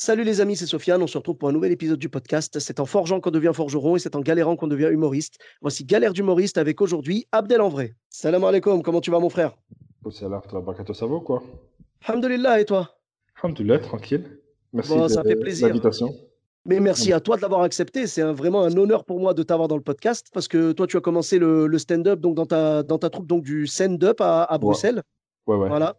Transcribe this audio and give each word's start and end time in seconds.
Salut 0.00 0.22
les 0.22 0.40
amis, 0.40 0.54
c'est 0.54 0.64
Sofiane. 0.66 1.02
On 1.02 1.08
se 1.08 1.18
retrouve 1.18 1.38
pour 1.38 1.48
un 1.48 1.52
nouvel 1.52 1.72
épisode 1.72 1.98
du 1.98 2.08
podcast. 2.08 2.60
C'est 2.60 2.78
en 2.78 2.86
forgeant 2.86 3.18
qu'on 3.18 3.32
devient 3.32 3.50
forgeron 3.52 3.96
et 3.96 3.98
c'est 3.98 4.14
en 4.14 4.20
galérant 4.20 4.54
qu'on 4.54 4.68
devient 4.68 4.90
humoriste. 4.92 5.38
Voici 5.60 5.84
Galère 5.84 6.12
d'humoriste 6.12 6.56
avec 6.56 6.80
aujourd'hui 6.80 7.26
Abdel 7.32 7.60
en 7.60 7.68
vrai. 7.68 7.96
Salam 8.08 8.44
alaikum, 8.44 8.80
comment 8.84 9.00
tu 9.00 9.10
vas 9.10 9.18
mon 9.18 9.28
frère? 9.28 9.56
Salam, 10.12 10.40
ça 10.94 11.06
va 11.06 11.18
quoi 11.18 11.42
Alhamdulillah 12.06 12.60
et 12.60 12.64
toi? 12.64 12.94
Alhamdulillah, 13.42 13.80
tranquille. 13.80 14.38
Merci 14.72 14.90
Bon, 14.92 15.02
de 15.02 15.08
ça 15.08 15.24
fait 15.24 15.34
plaisir. 15.34 15.66
l'invitation. 15.66 16.14
Mais 16.64 16.78
merci 16.78 17.12
à 17.12 17.18
toi 17.18 17.36
de 17.36 17.42
l'avoir 17.42 17.62
accepté. 17.62 18.06
C'est 18.06 18.22
un- 18.22 18.32
vraiment 18.32 18.62
un 18.62 18.76
honneur 18.76 19.04
pour 19.04 19.18
moi 19.18 19.34
de 19.34 19.42
t'avoir 19.42 19.66
dans 19.66 19.76
le 19.76 19.82
podcast 19.82 20.28
parce 20.32 20.46
que 20.46 20.70
toi, 20.70 20.86
tu 20.86 20.96
as 20.96 21.00
commencé 21.00 21.40
le, 21.40 21.66
le 21.66 21.78
stand-up 21.78 22.20
donc 22.20 22.36
dans 22.36 22.46
ta, 22.46 22.84
dans 22.84 22.98
ta 22.98 23.10
troupe 23.10 23.26
donc 23.26 23.42
du 23.42 23.66
stand-up 23.66 24.20
à, 24.20 24.44
à 24.44 24.58
Bruxelles. 24.58 25.02
Ouais, 25.48 25.56
ouais. 25.56 25.66
Voilà. 25.68 25.96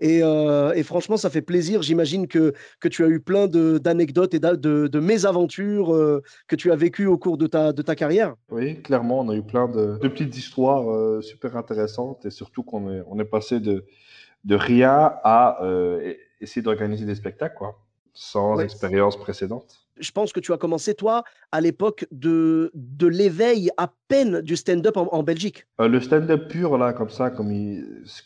Et, 0.00 0.20
euh, 0.22 0.72
et 0.72 0.82
franchement, 0.82 1.16
ça 1.16 1.28
fait 1.30 1.42
plaisir. 1.42 1.82
J'imagine 1.82 2.26
que, 2.26 2.54
que 2.80 2.88
tu 2.88 3.04
as 3.04 3.08
eu 3.08 3.20
plein 3.20 3.46
d'anecdotes 3.46 4.34
et 4.34 4.38
de, 4.40 4.86
de 4.86 5.00
mésaventures 5.00 5.94
euh, 5.94 6.22
que 6.48 6.56
tu 6.56 6.72
as 6.72 6.76
vécues 6.76 7.06
au 7.06 7.18
cours 7.18 7.36
de 7.36 7.46
ta, 7.46 7.72
de 7.72 7.82
ta 7.82 7.94
carrière. 7.94 8.34
Oui, 8.50 8.80
clairement, 8.82 9.20
on 9.20 9.28
a 9.28 9.34
eu 9.36 9.42
plein 9.42 9.68
de, 9.68 9.98
de 9.98 10.08
petites 10.08 10.36
histoires 10.36 10.90
euh, 10.90 11.20
super 11.20 11.56
intéressantes 11.56 12.24
et 12.24 12.30
surtout 12.30 12.62
qu'on 12.62 12.90
est, 12.92 13.02
on 13.06 13.18
est 13.18 13.24
passé 13.24 13.60
de, 13.60 13.84
de 14.44 14.54
rien 14.54 15.12
à 15.22 15.58
e- 15.62 16.16
essayer 16.40 16.62
d'organiser 16.62 17.04
des 17.04 17.14
spectacles, 17.14 17.56
quoi, 17.56 17.78
sans 18.14 18.56
Ouais. 18.56 18.64
expérience 18.64 19.18
précédente. 19.18 19.86
Je 20.00 20.10
pense 20.12 20.32
que 20.32 20.40
tu 20.40 20.52
as 20.52 20.58
commencé, 20.58 20.94
toi, 20.94 21.24
à 21.52 21.60
l'époque 21.60 22.06
de, 22.10 22.70
de 22.74 23.06
l'éveil 23.06 23.70
à 23.76 23.92
peine 24.08 24.40
du 24.40 24.56
stand-up 24.56 24.96
en, 24.96 25.22
Belgique. 25.22 25.66
Euh, 25.80 25.88
le 25.88 26.00
stand-up 26.00 26.48
pur, 26.48 26.78
là, 26.78 26.92
comme 26.92 27.10
ça, 27.10 27.30
comme, 27.30 27.52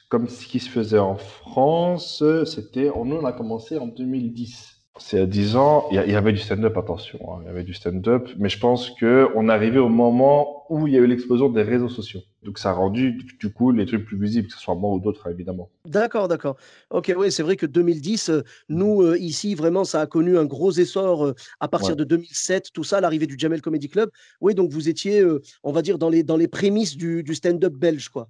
comme 0.08 0.28
ce 0.28 0.46
qui 0.46 0.60
se 0.60 0.70
faisait 0.70 0.98
en 0.98 1.16
France, 1.16 2.22
c'était, 2.44 2.90
on, 2.90 3.10
on 3.10 3.24
a 3.24 3.32
commencé 3.32 3.78
en 3.78 3.86
2010. 3.86 4.73
C'est 5.00 5.18
à 5.20 5.26
10 5.26 5.56
ans, 5.56 5.88
il 5.90 5.96
y, 5.96 6.14
avait 6.14 6.32
du 6.32 6.38
stand-up, 6.38 6.76
attention, 6.76 7.18
hein, 7.32 7.38
il 7.42 7.46
y 7.46 7.50
avait 7.50 7.64
du 7.64 7.74
stand-up, 7.74 8.28
mais 8.38 8.48
je 8.48 8.60
pense 8.60 8.90
que 8.90 9.26
on 9.34 9.48
est 9.48 9.52
arrivé 9.52 9.80
au 9.80 9.88
moment 9.88 10.66
où 10.70 10.86
il 10.86 10.94
y 10.94 10.96
a 10.96 11.00
eu 11.00 11.06
l'explosion 11.08 11.48
des 11.48 11.62
réseaux 11.62 11.88
sociaux. 11.88 12.20
Donc 12.44 12.58
ça 12.58 12.70
a 12.70 12.72
rendu, 12.74 13.18
du- 13.40 13.52
coup, 13.52 13.72
les 13.72 13.86
trucs 13.86 14.04
plus 14.04 14.16
visibles, 14.16 14.46
que 14.46 14.54
ce 14.54 14.60
soit 14.60 14.76
moi 14.76 14.94
ou 14.94 15.00
d'autres, 15.00 15.28
évidemment. 15.28 15.68
D'accord, 15.84 16.28
d'accord. 16.28 16.56
Ok, 16.90 17.12
oui, 17.16 17.32
c'est 17.32 17.42
vrai 17.42 17.56
que 17.56 17.66
2010, 17.66 18.28
euh, 18.28 18.42
nous, 18.68 19.02
euh, 19.02 19.18
ici, 19.18 19.56
vraiment, 19.56 19.84
ça 19.84 20.00
a 20.00 20.06
connu 20.06 20.38
un 20.38 20.44
gros 20.44 20.70
essor 20.70 21.24
euh, 21.26 21.34
à 21.58 21.66
partir 21.66 21.90
Ouais. 21.90 21.96
de 21.96 22.04
2007, 22.04 22.70
tout 22.72 22.84
ça, 22.84 23.00
l'arrivée 23.00 23.26
du 23.26 23.36
Jamel 23.36 23.62
Comedy 23.62 23.88
Club. 23.88 24.10
Oui, 24.40 24.54
donc 24.54 24.70
vous 24.70 24.88
étiez, 24.88 25.20
euh, 25.20 25.42
on 25.64 25.72
va 25.72 25.82
dire, 25.82 25.98
dans 25.98 26.08
les, 26.08 26.22
dans 26.22 26.36
les 26.36 26.48
prémices 26.48 26.96
du, 26.96 27.24
du 27.24 27.34
stand-up 27.34 27.72
belge, 27.74 28.10
quoi. 28.10 28.28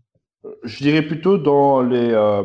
Je 0.65 0.79
dirais 0.79 1.03
plutôt 1.03 1.37
dans 1.37 1.83
les, 1.83 2.11
euh, 2.11 2.43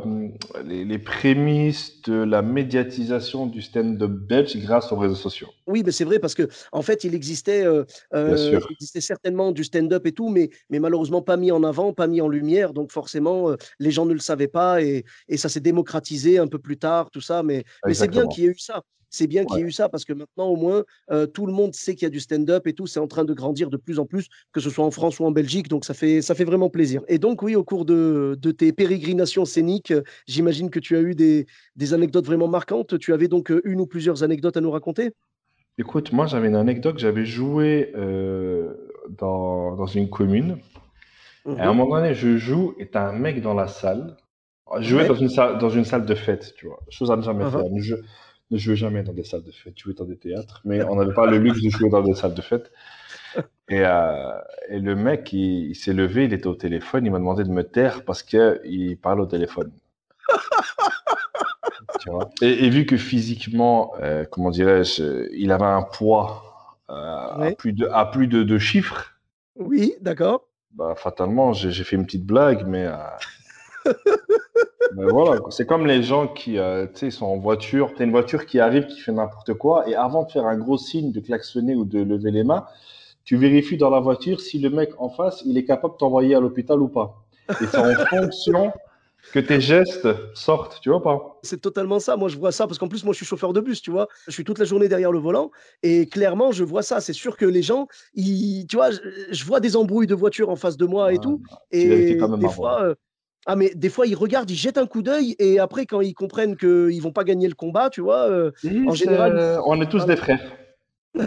les, 0.65 0.83
les 0.83 0.99
prémices 0.99 2.01
de 2.01 2.13
la 2.13 2.41
médiatisation 2.41 3.47
du 3.47 3.61
stand-up 3.61 4.11
belge 4.11 4.57
grâce 4.57 4.91
aux 4.91 4.97
réseaux 4.97 5.15
sociaux. 5.15 5.47
Oui, 5.67 5.83
mais 5.85 5.93
c'est 5.93 6.03
vrai 6.03 6.19
parce 6.19 6.35
que 6.35 6.49
en 6.73 6.81
fait, 6.81 7.05
il 7.05 7.15
existait, 7.15 7.65
euh, 7.65 7.85
euh, 8.13 8.59
il 8.69 8.73
existait 8.73 8.99
certainement 8.99 9.53
du 9.53 9.63
stand-up 9.63 10.05
et 10.05 10.11
tout, 10.11 10.27
mais, 10.29 10.49
mais 10.69 10.79
malheureusement 10.79 11.21
pas 11.21 11.37
mis 11.37 11.51
en 11.53 11.63
avant, 11.63 11.93
pas 11.93 12.07
mis 12.07 12.19
en 12.19 12.27
lumière. 12.27 12.73
Donc 12.73 12.91
forcément, 12.91 13.55
les 13.79 13.91
gens 13.91 14.05
ne 14.05 14.13
le 14.13 14.19
savaient 14.19 14.49
pas 14.49 14.81
et, 14.81 15.05
et 15.29 15.37
ça 15.37 15.47
s'est 15.47 15.61
démocratisé 15.61 16.39
un 16.39 16.47
peu 16.47 16.59
plus 16.59 16.77
tard, 16.77 17.11
tout 17.11 17.21
ça. 17.21 17.41
Mais, 17.41 17.63
mais 17.85 17.93
c'est 17.93 18.09
bien 18.09 18.27
qu'il 18.27 18.43
y 18.43 18.47
ait 18.47 18.51
eu 18.51 18.59
ça. 18.59 18.83
C'est 19.09 19.27
bien 19.27 19.45
qu'il 19.45 19.59
y 19.59 19.63
ait 19.63 19.67
eu 19.67 19.71
ça 19.71 19.89
parce 19.89 20.05
que 20.05 20.13
maintenant, 20.13 20.47
au 20.47 20.55
moins, 20.55 20.83
euh, 21.11 21.25
tout 21.27 21.45
le 21.45 21.53
monde 21.53 21.73
sait 21.73 21.95
qu'il 21.95 22.03
y 22.05 22.07
a 22.07 22.09
du 22.09 22.19
stand-up 22.19 22.67
et 22.67 22.73
tout. 22.73 22.87
C'est 22.87 22.99
en 22.99 23.07
train 23.07 23.25
de 23.25 23.33
grandir 23.33 23.69
de 23.69 23.77
plus 23.77 23.99
en 23.99 24.05
plus, 24.05 24.27
que 24.51 24.59
ce 24.59 24.69
soit 24.69 24.85
en 24.85 24.91
France 24.91 25.19
ou 25.19 25.25
en 25.25 25.31
Belgique. 25.31 25.67
Donc 25.67 25.85
ça 25.85 25.93
fait, 25.93 26.21
ça 26.21 26.35
fait 26.35 26.43
vraiment 26.45 26.69
plaisir. 26.69 27.01
Et 27.07 27.17
donc, 27.19 27.41
oui, 27.41 27.55
au 27.55 27.63
cours 27.63 27.85
de, 27.85 28.37
de 28.39 28.51
tes 28.51 28.71
pérégrinations 28.73 29.45
scéniques, 29.45 29.93
j'imagine 30.27 30.69
que 30.69 30.79
tu 30.79 30.95
as 30.95 31.01
eu 31.01 31.15
des, 31.15 31.45
des 31.75 31.93
anecdotes 31.93 32.25
vraiment 32.25 32.47
marquantes. 32.47 32.99
Tu 32.99 33.13
avais 33.13 33.27
donc 33.27 33.51
euh, 33.51 33.61
une 33.65 33.81
ou 33.81 33.87
plusieurs 33.87 34.23
anecdotes 34.23 34.57
à 34.57 34.61
nous 34.61 34.71
raconter? 34.71 35.11
Écoute, 35.77 36.11
moi 36.11 36.27
j'avais 36.27 36.49
une 36.49 36.55
anecdote, 36.55 36.99
j'avais 36.99 37.25
joué 37.25 37.91
euh, 37.95 38.73
dans, 39.09 39.75
dans 39.75 39.85
une 39.85 40.09
commune. 40.09 40.57
Et 41.57 41.61
à 41.61 41.69
un 41.69 41.73
Mhm. 41.73 41.75
moment 41.75 41.97
donné, 41.97 42.13
je 42.13 42.37
joue 42.37 42.75
et 42.79 42.89
t'as 42.89 43.07
un 43.09 43.13
mec 43.13 43.41
dans 43.41 43.53
la 43.53 43.67
salle. 43.67 44.17
Ouais. 44.91 45.05
dans 45.05 45.15
une 45.15 45.29
salle, 45.29 45.59
dans 45.59 45.69
une 45.69 45.85
salle 45.85 46.05
de 46.05 46.15
fête, 46.15 46.53
tu 46.57 46.67
vois. 46.67 46.79
Chose 46.89 47.11
à 47.11 47.17
ne 47.17 47.21
jamais 47.23 47.45
Uh-huh. 47.45 47.51
faire. 47.55 47.65
Ne 48.51 48.57
jouez 48.57 48.75
jamais 48.75 49.03
dans 49.03 49.13
des 49.13 49.23
salles 49.23 49.43
de 49.43 49.51
fête. 49.51 49.77
Jouez 49.77 49.93
dans 49.93 50.05
des 50.05 50.17
théâtres. 50.17 50.61
Mais 50.65 50.83
on 50.83 50.95
n'avait 50.95 51.13
pas 51.13 51.25
le 51.27 51.37
luxe 51.37 51.61
de 51.61 51.69
jouer 51.69 51.89
dans 51.89 52.01
des 52.01 52.15
salles 52.15 52.33
de 52.33 52.41
fête. 52.41 52.71
Et, 53.69 53.81
euh, 53.85 54.31
et 54.69 54.79
le 54.79 54.95
mec, 54.95 55.31
il, 55.33 55.69
il 55.69 55.75
s'est 55.75 55.93
levé, 55.93 56.25
il 56.25 56.33
était 56.33 56.47
au 56.47 56.55
téléphone, 56.55 57.05
il 57.05 57.11
m'a 57.11 57.19
demandé 57.19 57.43
de 57.43 57.49
me 57.51 57.63
taire 57.63 58.03
parce 58.03 58.23
qu'il 58.23 58.97
parle 59.01 59.21
au 59.21 59.25
téléphone. 59.27 59.71
Tu 61.97 62.09
vois? 62.09 62.29
Et, 62.41 62.65
et 62.65 62.69
vu 62.69 62.85
que 62.85 62.97
physiquement, 62.97 63.93
euh, 64.01 64.25
comment 64.29 64.51
dirais-je, 64.51 65.27
il 65.33 65.51
avait 65.51 65.65
un 65.65 65.83
poids 65.83 66.77
euh, 66.89 66.93
à 66.93 67.51
plus 67.57 67.73
de, 67.73 67.87
à 67.87 68.05
plus 68.05 68.27
de, 68.27 68.43
de 68.43 68.57
chiffres, 68.57 69.19
Oui, 69.55 69.93
d'accord. 70.01 70.47
bah, 70.71 70.95
fatalement, 70.95 71.53
j'ai 71.53 71.83
fait 71.83 71.95
une 71.95 72.05
petite 72.05 72.25
blague, 72.25 72.65
mais, 72.67 72.87
mais 74.95 75.05
voilà, 75.05 75.39
c'est 75.49 75.65
comme 75.65 75.85
les 75.85 76.03
gens 76.03 76.27
qui, 76.27 76.57
euh, 76.57 76.87
tu 76.93 77.11
sont 77.11 77.25
en 77.25 77.37
voiture. 77.37 77.93
T'as 77.95 78.05
une 78.05 78.11
voiture 78.11 78.45
qui 78.45 78.59
arrive, 78.59 78.87
qui 78.87 78.99
fait 78.99 79.11
n'importe 79.11 79.53
quoi, 79.53 79.87
et 79.89 79.95
avant 79.95 80.23
de 80.23 80.31
faire 80.31 80.45
un 80.45 80.57
gros 80.57 80.77
signe, 80.77 81.11
de 81.11 81.19
klaxonner 81.19 81.75
ou 81.75 81.85
de 81.85 81.99
lever 81.99 82.31
les 82.31 82.43
mains, 82.43 82.65
tu 83.23 83.37
vérifies 83.37 83.77
dans 83.77 83.89
la 83.89 83.99
voiture 83.99 84.41
si 84.41 84.59
le 84.59 84.69
mec 84.69 84.89
en 84.97 85.09
face, 85.09 85.43
il 85.45 85.57
est 85.57 85.65
capable 85.65 85.93
de 85.93 85.97
t'envoyer 85.99 86.35
à 86.35 86.39
l'hôpital 86.39 86.81
ou 86.81 86.87
pas. 86.87 87.23
Et 87.61 87.67
c'est 87.67 87.77
en 87.77 87.93
fonction 88.09 88.71
que 89.31 89.39
tes 89.39 89.61
gestes 89.61 90.07
sortent, 90.33 90.79
tu 90.81 90.89
vois 90.89 91.03
pas? 91.03 91.39
C'est 91.43 91.61
totalement 91.61 91.99
ça. 91.99 92.17
Moi, 92.17 92.29
je 92.29 92.37
vois 92.37 92.51
ça 92.51 92.65
parce 92.65 92.79
qu'en 92.79 92.87
plus, 92.87 93.03
moi, 93.03 93.13
je 93.13 93.17
suis 93.17 93.25
chauffeur 93.25 93.53
de 93.53 93.61
bus, 93.61 93.81
tu 93.81 93.91
vois. 93.91 94.07
Je 94.27 94.31
suis 94.31 94.43
toute 94.43 94.57
la 94.59 94.65
journée 94.65 94.87
derrière 94.87 95.11
le 95.11 95.19
volant 95.19 95.51
et 95.83 96.07
clairement, 96.07 96.51
je 96.51 96.63
vois 96.63 96.81
ça. 96.81 96.99
C'est 97.01 97.13
sûr 97.13 97.37
que 97.37 97.45
les 97.45 97.61
gens, 97.61 97.87
ils, 98.15 98.65
tu 98.67 98.77
vois, 98.77 98.91
je, 98.91 98.99
je 99.29 99.45
vois 99.45 99.59
des 99.59 99.75
embrouilles 99.75 100.07
de 100.07 100.15
voitures 100.15 100.49
en 100.49 100.55
face 100.55 100.77
de 100.77 100.85
moi 100.85 101.13
et 101.13 101.17
Ouais, 101.17 101.21
tout. 101.23 101.41
tu 101.71 101.77
Et 101.77 102.15
des 102.15 102.49
fois, 102.49 102.83
euh, 102.83 102.95
ah, 103.45 103.55
mais 103.55 103.71
des 103.75 103.89
fois, 103.89 104.05
ils 104.05 104.15
regardent, 104.15 104.49
ils 104.51 104.55
jettent 104.55 104.77
un 104.77 104.85
coup 104.87 105.01
d'œil 105.01 105.35
et 105.39 105.59
après, 105.59 105.85
quand 105.85 106.01
ils 106.01 106.13
comprennent 106.13 106.55
qu'ils 106.57 107.01
vont 107.01 107.11
pas 107.11 107.23
gagner 107.23 107.47
le 107.47 107.55
combat, 107.55 107.89
tu 107.89 108.01
vois, 108.01 108.29
euh, 108.29 108.51
en 108.87 108.93
général, 108.93 109.59
on 109.65 109.79
est 109.81 109.87
tous 109.89 109.97
Voilà. 109.99 110.15
des 110.15 110.21
frères. 110.21 110.41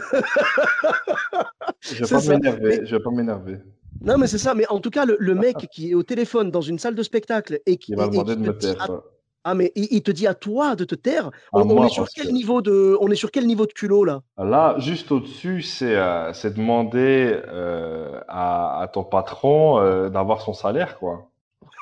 Je 1.80 1.94
vais 2.00 2.06
C'est 2.06 2.14
pas 2.14 2.20
m'énerver, 2.34 2.78
Mais- 2.80 2.86
je 2.86 2.96
vais 2.96 3.02
pas 3.02 3.10
m'énerver. 3.10 3.58
non, 4.02 4.16
mais 4.18 4.26
c'est 4.26 4.38
ça. 4.38 4.54
Mais 4.54 4.66
en 4.68 4.78
tout 4.78 4.90
cas, 4.90 5.04
le, 5.04 5.16
le 5.18 5.34
mec 5.34 5.56
qui 5.72 5.90
est 5.90 5.94
au 5.94 6.02
téléphone 6.02 6.50
dans 6.50 6.60
une 6.60 6.78
salle 6.78 6.94
de 6.94 7.02
spectacle 7.02 7.60
et 7.66 7.76
qui, 7.76 7.92
Il 7.92 7.96
va 7.98 8.04
et- 8.04 8.06
et 8.06 8.10
demander 8.10 8.34
qui 8.36 8.42
de 8.42 8.44
te 8.44 8.50
me 8.50 8.58
taire. 8.74 8.90
à- 8.90 9.02
ah, 9.44 9.54
mais 9.56 9.72
il, 9.74 9.88
il 9.90 10.02
te 10.02 10.12
dit 10.12 10.28
à 10.28 10.34
toi 10.34 10.76
de 10.76 10.84
te 10.84 10.94
taire? 10.94 11.30
On, 11.52 11.84
est 11.84 11.88
sur 11.88 12.06
quel 12.14 12.28
que- 12.28 12.32
niveau 12.32 12.62
de, 12.62 12.96
on 13.00 13.10
est 13.10 13.16
sur 13.16 13.32
quel 13.32 13.46
niveau 13.46 13.66
de 13.66 13.72
culot 13.72 14.04
là? 14.04 14.22
Là, 14.38 14.76
juste 14.78 15.10
au-dessus, 15.10 15.62
c'est 15.62 15.96
euh, 15.96 16.30
demander 16.54 17.36
euh, 17.48 18.20
à, 18.28 18.80
à 18.82 18.86
ton 18.88 19.02
patron 19.02 19.80
euh, 19.80 20.08
d'avoir 20.10 20.40
son 20.42 20.52
salaire, 20.52 20.96
quoi. 20.98 21.28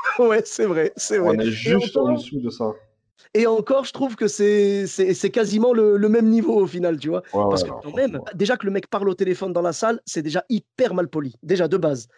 Ouais, 0.19 0.43
c'est 0.45 0.67
vrai, 0.67 0.93
c'est 0.97 1.19
vrai. 1.19 1.37
On 1.37 1.41
est 1.41 1.51
juste 1.51 1.97
en 1.97 2.13
dessous 2.13 2.41
de 2.41 2.51
ça. 2.51 2.73
Et 3.35 3.47
encore, 3.47 3.85
je 3.85 3.93
trouve 3.93 4.17
que 4.17 4.27
c'est 4.27 4.87
c'est 4.87 5.15
c'est 5.15 5.31
quasiment 5.31 5.73
le, 5.73 5.97
le 5.97 6.09
même 6.09 6.29
niveau 6.29 6.59
au 6.61 6.67
final, 6.67 6.99
tu 6.99 7.09
vois. 7.11 7.23
Parce 7.33 7.63
ouais, 7.63 7.69
que 7.69 7.75
quand 7.83 7.95
même, 7.95 8.21
déjà 8.35 8.57
que 8.57 8.67
le 8.67 8.73
mec 8.73 8.89
parle 8.89 9.09
au 9.09 9.15
téléphone 9.15 9.53
dans 9.53 9.63
la 9.63 9.73
salle, 9.73 10.01
c'est 10.05 10.23
déjà 10.23 10.45
hyper 10.49 10.95
mal 10.95 11.09
poli, 11.09 11.37
déjà 11.43 11.69
de 11.69 11.77
base. 11.77 12.09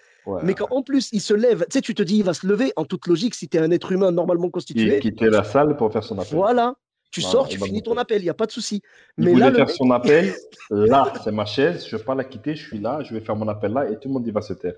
Mais 0.42 0.54
quand 0.54 0.68
en 0.70 0.82
plus 0.82 1.10
il 1.12 1.20
se 1.20 1.34
lève, 1.34 1.60
tu 1.68 1.72
sais, 1.72 1.80
tu 1.82 1.94
te 1.94 2.02
dis 2.02 2.18
il 2.18 2.24
va 2.24 2.32
se 2.34 2.46
lever, 2.46 2.72
en 2.76 2.84
toute 2.84 3.06
logique, 3.08 3.34
si 3.34 3.48
tu 3.48 3.56
es 3.56 3.60
un 3.60 3.70
être 3.72 3.92
humain 3.92 4.10
normalement 4.12 4.48
Il 4.48 4.52
constitué, 4.52 5.00
quittait 5.00 5.28
la 5.30 5.44
salle 5.44 5.76
pour 5.76 5.92
faire 5.92 6.04
son 6.04 6.18
appel. 6.18 6.38
voilà, 6.38 6.76
tu 7.10 7.20
Voilà, 7.20 7.32
sors, 7.32 7.46
il 7.50 7.58
tu 7.58 7.58
finis 7.60 7.82
ton 7.82 7.96
appel, 7.98 8.20
il 8.22 8.24
n'y 8.24 8.30
a 8.30 8.34
pas 8.34 8.46
de 8.46 8.52
souci. 8.52 8.80
Il 9.18 9.24
Mais 9.24 9.32
voulait 9.32 9.50
là, 9.50 9.52
faire 9.52 9.66
mec, 9.66 9.74
son 9.76 9.90
appel. 9.90 10.32
Là, 10.70 11.12
c'est 11.24 11.32
ma 11.32 11.44
chaise. 11.44 11.86
Je 11.86 11.96
vais 11.96 12.04
pas 12.04 12.14
la 12.14 12.24
quitter. 12.24 12.54
Je 12.54 12.66
suis 12.66 12.78
là. 12.78 13.02
Je 13.02 13.12
vais 13.14 13.20
faire 13.20 13.36
mon 13.36 13.48
appel 13.48 13.72
là 13.72 13.90
et 13.90 13.98
tout 13.98 14.08
le 14.08 14.14
monde 14.14 14.26
il 14.26 14.32
va 14.32 14.40
se 14.40 14.54
taire. 14.54 14.74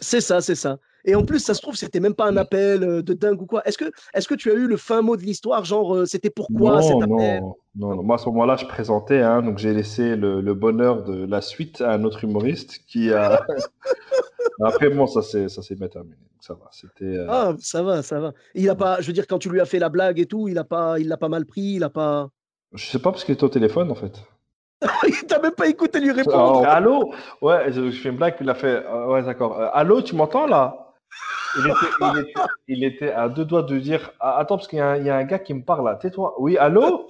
c'est 0.00 0.20
ça, 0.20 0.40
c'est 0.40 0.54
ça. 0.54 0.78
Et 1.04 1.14
en 1.14 1.24
plus, 1.24 1.38
ça 1.40 1.54
se 1.54 1.60
trouve, 1.60 1.76
c'était 1.76 2.00
même 2.00 2.14
pas 2.14 2.26
un 2.26 2.36
appel 2.36 2.82
euh, 2.82 3.02
de 3.02 3.12
dingue 3.12 3.40
ou 3.42 3.46
quoi. 3.46 3.62
Est-ce 3.66 3.76
que, 3.78 3.90
est-ce 4.14 4.26
que 4.28 4.34
tu 4.34 4.50
as 4.50 4.54
eu 4.54 4.66
le 4.66 4.76
fin 4.76 5.02
mot 5.02 5.16
de 5.16 5.22
l'histoire, 5.22 5.64
genre 5.64 5.94
euh, 5.94 6.06
c'était 6.06 6.30
pourquoi 6.30 6.80
cet 6.82 6.96
Non, 6.96 7.16
appel 7.16 7.40
non, 7.42 7.56
non, 7.76 7.94
non. 7.96 8.02
Moi, 8.02 8.16
à 8.16 8.18
ce 8.18 8.26
moment-là, 8.30 8.56
je 8.56 8.66
présentais, 8.66 9.20
hein, 9.20 9.42
donc 9.42 9.58
j'ai 9.58 9.74
laissé 9.74 10.16
le, 10.16 10.40
le 10.40 10.54
bonheur 10.54 11.02
de 11.04 11.26
la 11.26 11.40
suite 11.40 11.80
à 11.80 11.92
un 11.92 12.04
autre 12.04 12.24
humoriste 12.24 12.80
qui 12.86 13.12
a, 13.12 13.44
Après, 14.62 14.88
bon, 14.90 15.06
ça 15.06 15.22
s'est 15.22 15.74
bien 15.74 15.88
terminé. 15.88 16.16
Ça 16.40 16.54
va. 16.54 16.68
C'était. 16.70 17.04
euh, 17.04 17.26
Ah, 17.28 17.54
ça 17.58 17.82
va, 17.82 18.02
ça 18.02 18.20
va. 18.20 18.32
Il 18.54 18.68
a 18.68 18.74
pas, 18.74 19.00
je 19.00 19.06
veux 19.06 19.12
dire, 19.12 19.26
quand 19.26 19.38
tu 19.38 19.48
lui 19.48 19.60
as 19.60 19.64
fait 19.64 19.78
la 19.78 19.88
blague 19.88 20.20
et 20.20 20.26
tout, 20.26 20.46
il 20.48 20.58
a 20.58 20.64
pas, 20.64 20.98
il 20.98 21.08
l'a 21.08 21.16
pas 21.16 21.28
mal 21.28 21.46
pris, 21.46 21.62
il 21.76 21.84
a 21.84 21.90
pas. 21.90 22.28
Je 22.72 22.84
sais 22.84 22.98
pas 22.98 23.10
parce 23.12 23.24
qu'il 23.24 23.34
était 23.34 23.44
au 23.44 23.48
téléphone 23.48 23.90
en 23.90 23.94
fait. 23.94 24.22
il 25.08 25.26
t'a 25.26 25.40
même 25.40 25.52
pas 25.54 25.68
écouté 25.68 26.00
lui 26.00 26.12
répondre. 26.12 26.36
Alors, 26.36 26.66
allô? 26.66 27.14
Ouais, 27.40 27.72
je, 27.72 27.90
je 27.90 27.98
fais 28.00 28.10
une 28.10 28.16
blague, 28.16 28.36
puis 28.36 28.44
il 28.44 28.50
a 28.50 28.54
fait 28.54 28.84
euh, 28.86 29.06
Ouais, 29.06 29.22
d'accord. 29.22 29.58
Euh, 29.58 29.68
allô, 29.72 30.02
tu 30.02 30.14
m'entends 30.14 30.46
là? 30.46 30.83
Il 31.56 31.66
était, 31.66 31.86
il, 32.00 32.18
était, 32.18 32.32
il 32.68 32.84
était 32.84 33.10
à 33.12 33.28
deux 33.28 33.44
doigts 33.44 33.62
de 33.62 33.78
dire 33.78 34.12
Ah, 34.20 34.38
Attends, 34.38 34.56
parce 34.56 34.68
qu'il 34.68 34.78
y, 34.78 34.82
a 34.82 34.90
un- 34.90 34.96
il 34.98 35.06
y 35.06 35.10
a 35.10 35.16
un 35.16 35.24
gars 35.24 35.38
qui 35.38 35.54
me 35.54 35.62
parle 35.62 35.84
là. 35.86 35.96
Tais-toi. 35.96 36.34
Oui, 36.38 36.56
allô? 36.56 37.06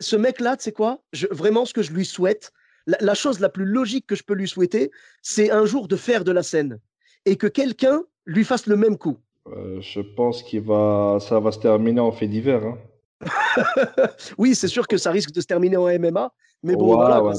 Ce 0.00 0.16
mec-là, 0.16 0.56
tu 0.56 0.64
sais 0.64 0.72
quoi? 0.72 0.98
Je- 1.12 1.26
Vraiment, 1.30 1.64
ce 1.64 1.74
que 1.74 1.82
je 1.82 1.92
lui 1.92 2.04
souhaite, 2.04 2.52
la, 2.86 2.96
la 3.00 3.14
chose 3.14 3.40
la 3.40 3.48
plus 3.48 3.64
logique 3.64 4.06
que 4.06 4.14
je 4.14 4.24
peux 4.24 4.34
lui 4.34 4.48
souhaiter, 4.48 4.90
c'est 5.22 5.50
un 5.50 5.64
jour 5.66 5.86
de 5.88 5.96
faire 5.96 6.24
de 6.24 6.32
la 6.32 6.42
scène 6.42 6.78
et 7.26 7.36
que 7.36 7.46
quelqu'un 7.46 8.02
lui 8.26 8.44
fasse 8.44 8.66
le 8.66 8.76
même 8.76 8.96
coup. 8.98 9.18
Euh, 9.48 9.80
je 9.80 10.00
pense 10.00 10.42
qu'il 10.42 10.62
va, 10.62 11.18
ça 11.20 11.40
va 11.40 11.52
se 11.52 11.58
terminer 11.58 12.00
en 12.00 12.12
fait 12.12 12.26
divers. 12.28 12.64
Hein. 12.64 12.78
oui, 14.38 14.54
c'est 14.54 14.68
sûr 14.68 14.86
que 14.88 14.96
ça 14.96 15.10
risque 15.10 15.32
de 15.32 15.40
se 15.40 15.46
terminer 15.46 15.76
en 15.76 15.86
MMA, 15.88 16.32
mais 16.62 16.74
bon, 16.74 16.94
voilà. 16.94 17.22
ouais, 17.22 17.34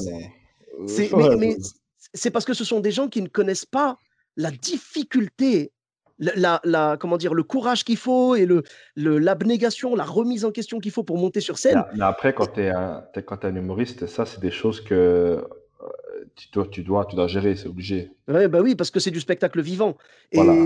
mais 0.78 1.36
mais 1.38 1.56
c'est 2.12 2.30
parce 2.30 2.44
que 2.44 2.54
ce 2.54 2.64
sont 2.64 2.80
des 2.80 2.90
gens 2.90 3.08
qui 3.08 3.20
ne 3.22 3.28
connaissent 3.28 3.66
pas 3.66 3.98
la 4.36 4.50
difficulté, 4.50 5.72
la, 6.18 6.60
la- 6.64 6.96
comment 6.98 7.16
dire, 7.16 7.34
le 7.34 7.42
courage 7.42 7.84
qu'il 7.84 7.96
faut 7.96 8.34
et 8.34 8.46
le, 8.46 8.62
le- 8.94 9.18
l'abnégation, 9.18 9.94
la 9.94 10.04
remise 10.04 10.44
en 10.44 10.52
question 10.52 10.78
qu'il 10.78 10.92
faut 10.92 11.02
pour 11.02 11.18
monter 11.18 11.40
sur 11.40 11.58
scène. 11.58 11.84
Mais, 11.92 11.98
mais 11.98 12.04
après, 12.04 12.34
quand 12.34 12.46
tu 12.52 12.60
es, 12.60 12.70
un 12.70 13.56
humoriste, 13.56 14.06
ça, 14.06 14.26
c'est 14.26 14.40
des 14.40 14.50
choses 14.50 14.80
que 14.80 14.94
euh, 14.94 15.42
tu, 16.36 16.48
dois, 16.52 16.66
tu, 16.68 16.82
dois, 16.82 17.06
tu 17.06 17.16
dois 17.16 17.26
gérer, 17.26 17.56
c'est 17.56 17.68
obligé. 17.68 18.12
Ouais, 18.28 18.48
bah 18.48 18.60
oui, 18.60 18.74
parce 18.74 18.90
que 18.90 19.00
c'est 19.00 19.10
du 19.10 19.20
spectacle 19.20 19.60
vivant. 19.60 19.96
Et, 20.32 20.36
Voilà. 20.36 20.64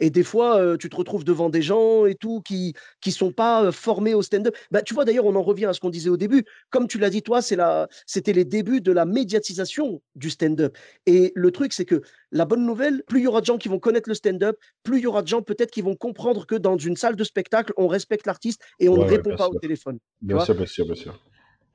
Et 0.00 0.10
des 0.10 0.22
fois, 0.22 0.58
euh, 0.58 0.76
tu 0.76 0.88
te 0.88 0.96
retrouves 0.96 1.24
devant 1.24 1.48
des 1.50 1.62
gens 1.62 2.06
et 2.06 2.14
tout 2.14 2.40
qui 2.42 2.74
qui 3.00 3.12
sont 3.12 3.32
pas 3.32 3.64
euh, 3.64 3.72
formés 3.72 4.14
au 4.14 4.22
stand-up. 4.22 4.56
Bah, 4.70 4.82
tu 4.82 4.94
vois, 4.94 5.04
d'ailleurs, 5.04 5.26
on 5.26 5.34
en 5.34 5.42
revient 5.42 5.66
à 5.66 5.72
ce 5.72 5.80
qu'on 5.80 5.90
disait 5.90 6.10
au 6.10 6.16
début. 6.16 6.44
Comme 6.70 6.88
tu 6.88 6.98
l'as 6.98 7.10
dit, 7.10 7.22
toi, 7.22 7.42
c'est 7.42 7.56
la, 7.56 7.88
c'était 8.06 8.32
les 8.32 8.44
débuts 8.44 8.80
de 8.80 8.92
la 8.92 9.04
médiatisation 9.04 10.02
du 10.14 10.30
stand-up. 10.30 10.76
Et 11.06 11.32
le 11.34 11.50
truc, 11.50 11.72
c'est 11.72 11.84
que 11.84 12.02
la 12.30 12.44
bonne 12.44 12.64
nouvelle, 12.66 13.02
plus 13.06 13.20
il 13.20 13.24
y 13.24 13.26
aura 13.26 13.40
de 13.40 13.46
gens 13.46 13.58
qui 13.58 13.68
vont 13.68 13.78
connaître 13.78 14.08
le 14.08 14.14
stand-up, 14.14 14.56
plus 14.82 14.98
il 14.98 15.02
y 15.02 15.06
aura 15.06 15.22
de 15.22 15.28
gens 15.28 15.42
peut-être 15.42 15.70
qui 15.70 15.82
vont 15.82 15.96
comprendre 15.96 16.46
que 16.46 16.54
dans 16.54 16.76
une 16.78 16.96
salle 16.96 17.16
de 17.16 17.24
spectacle, 17.24 17.72
on 17.76 17.86
respecte 17.86 18.26
l'artiste 18.26 18.60
et 18.78 18.88
on 18.88 18.96
Ouais, 18.96 19.04
ne 19.04 19.04
répond 19.04 19.34
pas 19.34 19.48
au 19.48 19.54
téléphone. 19.54 19.98
Bien 20.20 20.38
sûr, 20.40 20.54
bien 20.54 20.66
sûr, 20.66 20.84
bien 20.86 20.94
sûr. 20.94 21.18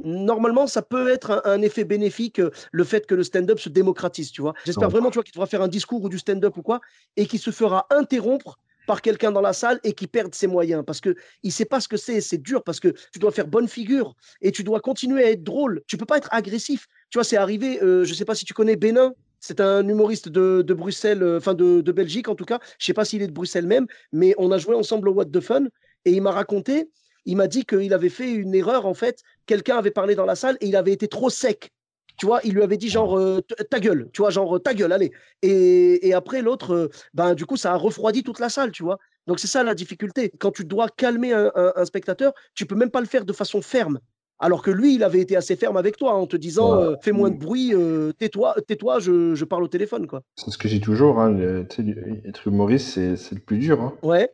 Normalement, 0.03 0.67
ça 0.67 0.81
peut 0.81 1.09
être 1.09 1.31
un, 1.31 1.41
un 1.51 1.61
effet 1.61 1.83
bénéfique, 1.83 2.39
euh, 2.39 2.51
le 2.71 2.83
fait 2.83 3.07
que 3.07 3.15
le 3.15 3.23
stand-up 3.23 3.59
se 3.59 3.69
démocratise, 3.69 4.31
tu 4.31 4.41
vois. 4.41 4.53
J'espère 4.65 4.89
vraiment, 4.89 5.09
tu 5.09 5.15
vois, 5.15 5.23
qu'il 5.23 5.33
devra 5.33 5.47
faire 5.47 5.61
un 5.61 5.67
discours 5.67 6.03
ou 6.03 6.09
du 6.09 6.19
stand-up 6.19 6.55
ou 6.57 6.61
quoi, 6.61 6.81
et 7.15 7.25
qui 7.25 7.37
se 7.37 7.51
fera 7.51 7.87
interrompre 7.89 8.59
par 8.85 9.01
quelqu'un 9.01 9.31
dans 9.33 9.41
la 9.41 9.53
salle 9.53 9.79
et 9.83 9.93
qui 9.93 10.07
perde 10.07 10.33
ses 10.33 10.47
moyens, 10.47 10.83
parce 10.85 11.01
que 11.01 11.15
il 11.43 11.51
sait 11.51 11.65
pas 11.65 11.81
ce 11.81 11.87
que 11.89 11.97
c'est, 11.97 12.21
c'est 12.21 12.37
dur, 12.37 12.63
parce 12.63 12.79
que 12.79 12.93
tu 13.11 13.19
dois 13.19 13.31
faire 13.31 13.47
bonne 13.47 13.67
figure 13.67 14.15
et 14.41 14.51
tu 14.51 14.63
dois 14.63 14.79
continuer 14.79 15.23
à 15.23 15.31
être 15.31 15.43
drôle. 15.43 15.81
Tu 15.87 15.97
peux 15.97 16.05
pas 16.05 16.17
être 16.17 16.29
agressif. 16.31 16.87
Tu 17.09 17.17
vois, 17.17 17.25
c'est 17.25 17.35
arrivé, 17.35 17.83
euh, 17.83 18.05
je 18.05 18.13
sais 18.13 18.23
pas 18.23 18.33
si 18.33 18.45
tu 18.45 18.53
connais 18.53 18.77
Bénin, 18.77 19.13
c'est 19.39 19.59
un 19.59 19.85
humoriste 19.87 20.29
de, 20.29 20.61
de 20.61 20.73
Bruxelles, 20.73 21.21
euh, 21.21 21.37
enfin 21.37 21.53
de, 21.53 21.81
de 21.81 21.91
Belgique 21.91 22.29
en 22.29 22.35
tout 22.35 22.45
cas. 22.45 22.59
Je 22.79 22.85
sais 22.85 22.93
pas 22.93 23.03
s'il 23.03 23.21
est 23.21 23.27
de 23.27 23.33
Bruxelles 23.33 23.67
même, 23.67 23.87
mais 24.13 24.33
on 24.37 24.51
a 24.51 24.57
joué 24.57 24.73
ensemble 24.73 25.09
au 25.09 25.13
What 25.13 25.25
the 25.25 25.41
Fun 25.41 25.65
et 26.05 26.11
il 26.11 26.21
m'a 26.21 26.31
raconté, 26.31 26.89
il 27.27 27.37
m'a 27.37 27.47
dit 27.47 27.63
qu'il 27.65 27.93
avait 27.93 28.09
fait 28.09 28.31
une 28.31 28.55
erreur 28.55 28.85
en 28.87 28.93
fait. 28.95 29.19
Quelqu'un 29.45 29.77
avait 29.77 29.91
parlé 29.91 30.15
dans 30.15 30.25
la 30.25 30.35
salle 30.35 30.57
et 30.61 30.67
il 30.67 30.75
avait 30.75 30.93
été 30.93 31.07
trop 31.07 31.29
sec. 31.29 31.69
Tu 32.17 32.25
vois, 32.25 32.39
il 32.43 32.53
lui 32.55 32.63
avait 32.63 32.77
dit 32.77 32.89
genre 32.89 33.19
euh, 33.19 33.41
ta 33.69 33.79
gueule, 33.79 34.09
tu 34.11 34.23
vois, 34.23 34.31
genre 34.31 34.59
ta 34.59 34.73
gueule, 34.73 34.91
allez. 34.91 35.11
Et, 35.43 36.07
et 36.07 36.13
après 36.15 36.41
l'autre, 36.41 36.73
euh, 36.73 36.89
ben 37.13 37.35
du 37.35 37.45
coup, 37.45 37.57
ça 37.57 37.73
a 37.73 37.75
refroidi 37.75 38.23
toute 38.23 38.39
la 38.39 38.49
salle, 38.49 38.71
tu 38.71 38.81
vois. 38.81 38.97
Donc 39.27 39.39
c'est 39.39 39.45
ça 39.47 39.61
la 39.63 39.75
difficulté. 39.75 40.31
Quand 40.39 40.49
tu 40.51 40.65
dois 40.65 40.87
calmer 40.89 41.33
un, 41.33 41.51
un- 41.53 41.73
un 41.75 41.85
spectateur, 41.85 42.33
tu 42.55 42.65
peux 42.65 42.75
même 42.75 42.89
pas 42.89 43.01
le 43.01 43.05
faire 43.07 43.23
de 43.23 43.33
façon 43.33 43.61
ferme. 43.61 43.99
Alors 44.39 44.61
que 44.61 44.69
lui, 44.71 44.95
il 44.95 45.03
avait 45.03 45.19
été 45.19 45.35
assez 45.35 45.55
ferme 45.55 45.77
avec 45.77 45.97
toi 45.97 46.13
en 46.13 46.27
te 46.27 46.37
disant 46.37 46.77
Ouais. 46.79 46.83
euh, 46.85 46.95
fais 47.01 47.11
moins 47.11 47.29
de 47.31 47.37
bruit, 47.37 47.73
euh, 47.73 48.11
tais-toi, 48.19 48.55
tais-toi, 48.67 48.99
je, 48.99 49.33
je 49.35 49.45
parle 49.45 49.63
au 49.63 49.67
téléphone, 49.67 50.05
quoi. 50.07 50.21
C'est 50.35 50.51
ce 50.51 50.57
que 50.59 50.67
j'ai 50.67 50.79
toujours. 50.79 51.19
Hein, 51.19 51.31
le- 51.31 51.65
être 52.25 52.47
humoriste, 52.47 52.87
c'est 52.93 53.15
c'est 53.15 53.35
le 53.35 53.41
plus 53.41 53.57
dur. 53.57 53.81
Hein. 53.81 53.93
Ouais. 54.03 54.31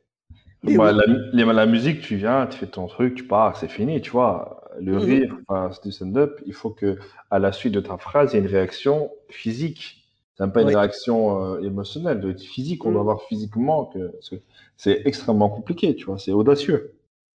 Bah, 0.63 0.93
oui. 0.93 1.43
la, 1.43 1.65
musique, 1.65 2.01
tu 2.01 2.15
viens, 2.15 2.47
tu 2.47 2.57
fais 2.57 2.67
ton 2.67 2.87
truc, 2.87 3.15
tu 3.15 3.23
pars, 3.25 3.57
c'est 3.57 3.67
fini, 3.67 4.01
tu 4.01 4.11
vois. 4.11 4.61
Le 4.79 4.93
Mhm. 4.93 4.99
rire, 4.99 5.37
enfin, 5.47 5.69
c'est 5.73 5.83
du 5.83 5.91
stand-up, 5.91 6.39
il 6.45 6.53
faut 6.53 6.69
que 6.69 6.97
à 7.29 7.39
la 7.39 7.51
suite 7.51 7.73
de 7.73 7.81
ta 7.81 7.97
phrase, 7.97 8.31
il 8.33 8.37
y 8.37 8.39
ait 8.39 8.43
une 8.43 8.49
réaction 8.49 9.11
physique. 9.29 10.05
C'est 10.35 10.43
même 10.43 10.53
pas 10.53 10.61
une 10.61 10.67
Oui. 10.67 10.75
réaction 10.75 11.55
euh, 11.55 11.61
émotionnelle, 11.61 12.21
de 12.21 12.33
physique. 12.33 12.85
On 12.85 12.89
Mhm. 12.89 12.93
doit 12.95 13.03
voir 13.03 13.21
physiquement 13.23 13.85
que 13.85 14.13
c'est 14.77 15.01
extrêmement 15.05 15.49
compliqué, 15.49 15.95
tu 15.95 16.05
vois. 16.05 16.17
C'est 16.17 16.31
audacieux. 16.31 16.93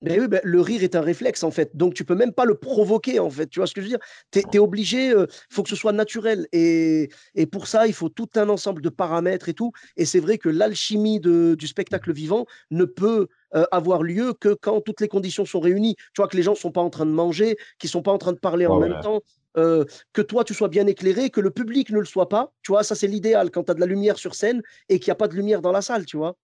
Mais 0.04 0.20
oui, 0.20 0.28
ben, 0.28 0.42
le 0.44 0.60
rire 0.62 0.84
est 0.84 0.96
un 0.96 1.02
réflexe 1.02 1.44
en 1.44 1.52
fait, 1.52 1.76
donc 1.76 1.94
tu 1.94 2.04
peux 2.04 2.16
même 2.16 2.34
pas 2.34 2.46
le 2.46 2.56
provoquer 2.56 3.20
en 3.20 3.30
fait. 3.30 3.48
Tu 3.48 3.60
vois 3.60 3.68
ce 3.68 3.74
que 3.74 3.82
je 3.82 3.86
veux 3.86 3.90
dire? 3.90 4.00
Tu 4.32 4.40
es, 4.52 4.60
obligé, 4.60 5.08
il 5.12 5.28
faut 5.50 5.64
que 5.64 5.70
ce 5.70 5.76
soit 5.78 5.94
naturel. 5.94 6.48
Et, 6.52 7.10
et 7.36 7.46
pour 7.46 7.68
ça, 7.68 7.88
il 7.88 7.94
faut 7.94 8.10
tout 8.10 8.28
un 8.36 8.50
ensemble 8.50 8.82
de 8.82 8.90
paramètres 8.90 9.48
et 9.50 9.54
tout. 9.54 9.72
Et 9.96 10.06
c'est 10.06 10.20
vrai 10.20 10.38
que 10.38 10.50
l'alchimie 10.50 11.20
du 11.22 11.68
spectacle 11.68 12.12
vivant 12.14 12.46
ne 12.70 12.86
peut 12.86 13.28
euh, 13.56 13.66
avoir 13.72 14.04
lieu 14.04 14.34
que 14.34 14.54
quand 14.54 14.82
toutes 14.82 15.00
les 15.02 15.08
conditions 15.08 15.46
sont 15.46 15.60
réunies. 15.62 15.96
Tu 16.14 16.22
vois 16.22 16.28
que 16.28 16.36
les 16.38 16.44
gens 16.44 16.56
sont 16.56 16.72
pas 16.72 16.82
en 16.82 16.90
train 16.90 17.06
de 17.06 17.12
manger, 17.12 17.56
qu'ils 17.80 17.90
sont 17.90 18.02
pas 18.02 18.12
en 18.12 18.18
train 18.18 18.34
de 18.34 18.40
parler 18.40 18.66
en 18.66 18.76
Ouais, 18.76 18.78
même 18.78 18.98
temps. 18.98 19.22
euh, 19.58 19.86
que 20.14 20.22
toi 20.22 20.44
tu 20.44 20.54
sois 20.54 20.68
bien 20.70 20.88
éclairé, 20.88 21.30
que 21.30 21.40
le 21.42 21.52
public 21.52 21.92
ne 21.92 22.00
le 22.00 22.06
soit 22.06 22.28
pas, 22.30 22.54
tu 22.64 22.72
vois, 22.72 22.84
ça 22.84 22.96
c'est 22.96 23.08
l'idéal 23.08 23.52
quand 23.52 23.64
tu 23.66 23.72
as 23.72 23.76
de 23.76 23.80
la 23.80 23.86
lumière 23.86 24.18
sur 24.18 24.34
scène 24.36 24.62
et 24.90 25.00
qu'il 25.00 25.10
n'y 25.10 25.14
a 25.14 25.16
pas 25.16 25.28
de 25.28 25.36
lumière 25.36 25.62
dans 25.62 25.72
la 25.72 25.82
salle, 25.84 26.06
tu 26.06 26.18
vois? 26.18 26.36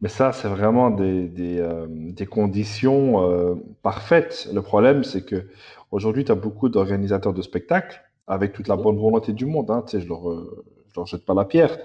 Mais 0.00 0.08
ça, 0.08 0.32
c'est 0.32 0.48
vraiment 0.48 0.90
des, 0.90 1.28
des, 1.28 1.58
euh, 1.60 1.86
des 1.90 2.24
conditions 2.26 3.22
euh, 3.30 3.54
parfaites. 3.82 4.48
Le 4.52 4.62
problème, 4.62 5.04
c'est 5.04 5.24
que 5.24 5.46
aujourd'hui, 5.90 6.24
tu 6.24 6.32
as 6.32 6.34
beaucoup 6.34 6.68
d'organisateurs 6.70 7.34
de 7.34 7.42
spectacles, 7.42 8.00
avec 8.26 8.52
toute 8.52 8.68
la 8.68 8.76
bonne 8.76 8.96
volonté 8.98 9.32
du 9.32 9.44
monde, 9.44 9.70
hein, 9.70 9.84
je 9.92 9.98
leur, 10.06 10.30
euh, 10.30 10.64
je 10.88 10.94
leur 11.00 11.06
jette 11.06 11.24
pas 11.26 11.34
la 11.34 11.44
pierre, 11.44 11.76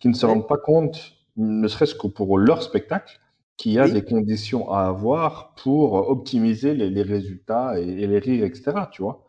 qui 0.00 0.08
ne 0.08 0.14
se 0.14 0.24
rendent 0.24 0.46
pas 0.48 0.56
compte, 0.56 1.14
ne 1.36 1.68
serait-ce 1.68 1.94
que 1.94 2.06
pour 2.06 2.38
leur 2.38 2.62
spectacle, 2.62 3.20
qu'il 3.58 3.72
y 3.72 3.78
a 3.78 3.86
Oui. 3.86 3.88
des 3.88 4.02
conditions 4.02 4.70
à 4.72 4.82
avoir 4.86 5.54
pour 5.56 5.92
optimiser 6.08 6.74
les, 6.74 6.88
les 6.88 7.02
résultats 7.02 7.78
et, 7.80 7.82
et 7.84 8.06
les 8.06 8.18
rires, 8.18 8.44
etc. 8.44 8.88
Tu 8.92 9.02
vois. 9.02 9.27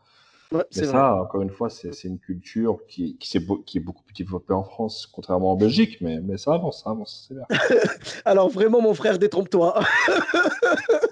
Ouais, 0.51 0.59
Mais 0.59 0.65
c'est 0.71 0.85
vrai. 0.85 0.93
ça, 0.93 1.15
encore 1.21 1.41
une 1.43 1.51
fois, 1.51 1.69
c'est 1.69 2.03
une 2.05 2.17
culture 2.17 2.79
qui 2.87 3.17
est 3.35 3.79
beaucoup 3.79 4.03
plus 4.03 4.13
développée 4.13 4.53
en 4.53 4.63
France, 4.63 5.07
contrairement 5.11 5.51
en 5.51 5.55
Belgique, 5.55 5.97
mais, 6.01 6.19
mais 6.21 6.37
ça 6.37 6.53
avance, 6.53 6.83
ça 6.83 6.89
avance, 6.89 7.27
c'est 7.27 7.35
bien. 7.35 7.45
Alors 8.25 8.49
vraiment, 8.49 8.81
mon 8.81 8.93
frère, 8.95 9.19
détrompe-toi. 9.19 9.79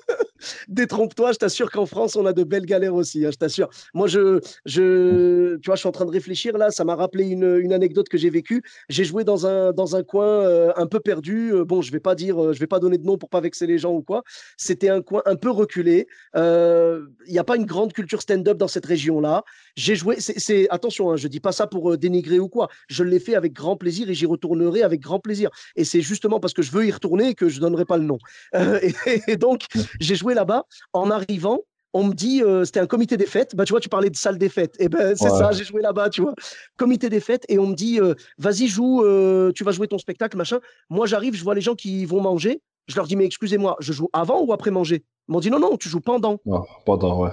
détrompe-toi, 0.67 1.31
je 1.33 1.37
t'assure 1.37 1.71
qu'en 1.71 1.85
France, 1.85 2.15
on 2.15 2.25
a 2.25 2.33
de 2.33 2.43
belles 2.43 2.65
galères 2.65 2.95
aussi, 2.95 3.25
hein, 3.25 3.29
je 3.31 3.37
t'assure. 3.37 3.69
Moi, 3.93 4.07
je, 4.07 4.39
je, 4.65 5.55
tu 5.57 5.65
vois, 5.67 5.75
je 5.75 5.79
suis 5.79 5.89
en 5.89 5.91
train 5.91 6.05
de 6.05 6.11
réfléchir 6.11 6.57
là, 6.57 6.71
ça 6.71 6.83
m'a 6.83 6.95
rappelé 6.95 7.25
une, 7.25 7.73
anecdote 7.73 8.09
que 8.09 8.17
j'ai 8.17 8.29
vécue. 8.29 8.61
J'ai 8.89 9.03
joué 9.03 9.23
dans 9.23 9.45
un, 9.45 9.73
dans 9.73 9.95
un 9.95 10.03
coin 10.03 10.25
euh, 10.25 10.71
un 10.75 10.87
peu 10.87 10.99
perdu. 10.99 11.53
Euh, 11.53 11.65
bon, 11.65 11.81
je 11.81 11.91
vais 11.91 11.99
pas 11.99 12.15
dire, 12.15 12.41
euh, 12.43 12.53
je 12.53 12.59
vais 12.59 12.67
pas 12.67 12.79
donner 12.79 12.97
de 12.97 13.05
nom 13.05 13.17
pour 13.17 13.29
pas 13.29 13.41
vexer 13.41 13.67
les 13.67 13.77
gens 13.77 13.93
ou 13.93 14.01
quoi. 14.01 14.23
C'était 14.57 14.89
un 14.89 15.01
coin 15.01 15.21
un 15.25 15.35
peu 15.35 15.51
reculé. 15.51 16.07
Il 16.35 17.33
n'y 17.33 17.39
a 17.39 17.43
pas 17.43 17.57
une 17.57 17.65
grande 17.65 17.93
culture 17.93 18.21
stand-up 18.21 18.57
dans 18.57 18.67
cette 18.67 18.85
région-là. 18.85 19.43
J'ai 19.75 19.95
joué, 19.95 20.15
c'est, 20.19 20.67
attention, 20.69 21.11
hein, 21.11 21.17
je 21.17 21.27
dis 21.27 21.39
pas 21.39 21.51
ça 21.51 21.67
pour 21.67 21.97
dénigrer 21.97 22.39
ou 22.39 22.47
quoi. 22.47 22.69
Je 22.87 23.03
l'ai 23.03 23.19
fait 23.19 23.35
avec 23.35 23.53
grand 23.53 23.75
plaisir 23.75 24.09
et 24.09 24.13
j'y 24.13 24.25
retournerai 24.25 24.81
avec 24.83 25.01
grand 25.01 25.19
plaisir. 25.19 25.49
Et 25.75 25.83
c'est 25.83 26.01
justement 26.01 26.39
parce 26.39 26.53
que 26.53 26.61
je 26.61 26.71
veux 26.71 26.85
y 26.85 26.91
retourner 26.91 27.35
que 27.35 27.49
je 27.49 27.59
donnerai 27.59 27.85
pas 27.85 27.97
le 27.97 28.03
nom. 28.03 28.17
Et, 28.55 28.93
et 29.27 29.35
donc, 29.35 29.65
j'ai 29.99 30.15
joué 30.15 30.33
là-bas. 30.37 30.63
En 30.93 31.09
arrivant, 31.11 31.59
on 31.93 32.03
me 32.05 32.13
dit, 32.13 32.43
euh, 32.43 32.63
c'était 32.63 32.79
un 32.79 32.85
comité 32.87 33.17
des 33.17 33.25
fêtes. 33.25 33.55
Bah, 33.55 33.65
tu 33.65 33.71
vois, 33.73 33.79
tu 33.79 33.89
parlais 33.89 34.09
de 34.09 34.15
salle 34.15 34.37
des 34.37 34.49
fêtes. 34.49 34.75
Et 34.79 34.87
ben, 34.87 35.15
c'est 35.15 35.29
Ouais. 35.31 35.37
ça, 35.39 35.51
j'ai 35.51 35.63
joué 35.63 35.81
là-bas, 35.81 36.09
tu 36.09 36.21
vois. 36.21 36.33
Comité 36.77 37.09
des 37.09 37.19
fêtes. 37.19 37.43
Et 37.49 37.57
on 37.59 37.67
me 37.67 37.75
dit, 37.75 37.99
euh, 37.99 38.13
vas-y, 38.37 38.67
joue, 38.67 39.03
euh, 39.03 39.51
tu 39.53 39.63
vas 39.63 39.71
jouer 39.71 39.87
ton 39.87 39.97
spectacle, 39.97 40.37
machin. 40.37 40.59
Moi, 40.89 41.05
j'arrive, 41.07 41.33
je 41.35 41.43
vois 41.43 41.55
les 41.55 41.61
gens 41.61 41.75
qui 41.75 42.05
vont 42.05 42.21
manger. 42.21 42.61
Je 42.87 42.95
leur 42.95 43.07
dis, 43.07 43.15
mais 43.15 43.25
excusez-moi, 43.25 43.75
je 43.79 43.91
joue 43.93 44.09
avant 44.13 44.41
ou 44.41 44.53
après 44.53 44.71
manger? 44.71 45.03
Ils 45.27 45.31
m'ont 45.33 45.39
dit, 45.39 45.49
non, 45.51 45.59
non, 45.59 45.75
tu 45.75 45.89
joues 45.89 45.99
pendant. 46.01 46.37
Non, 46.45 46.63
pendant, 46.85 47.19
ouais. 47.23 47.31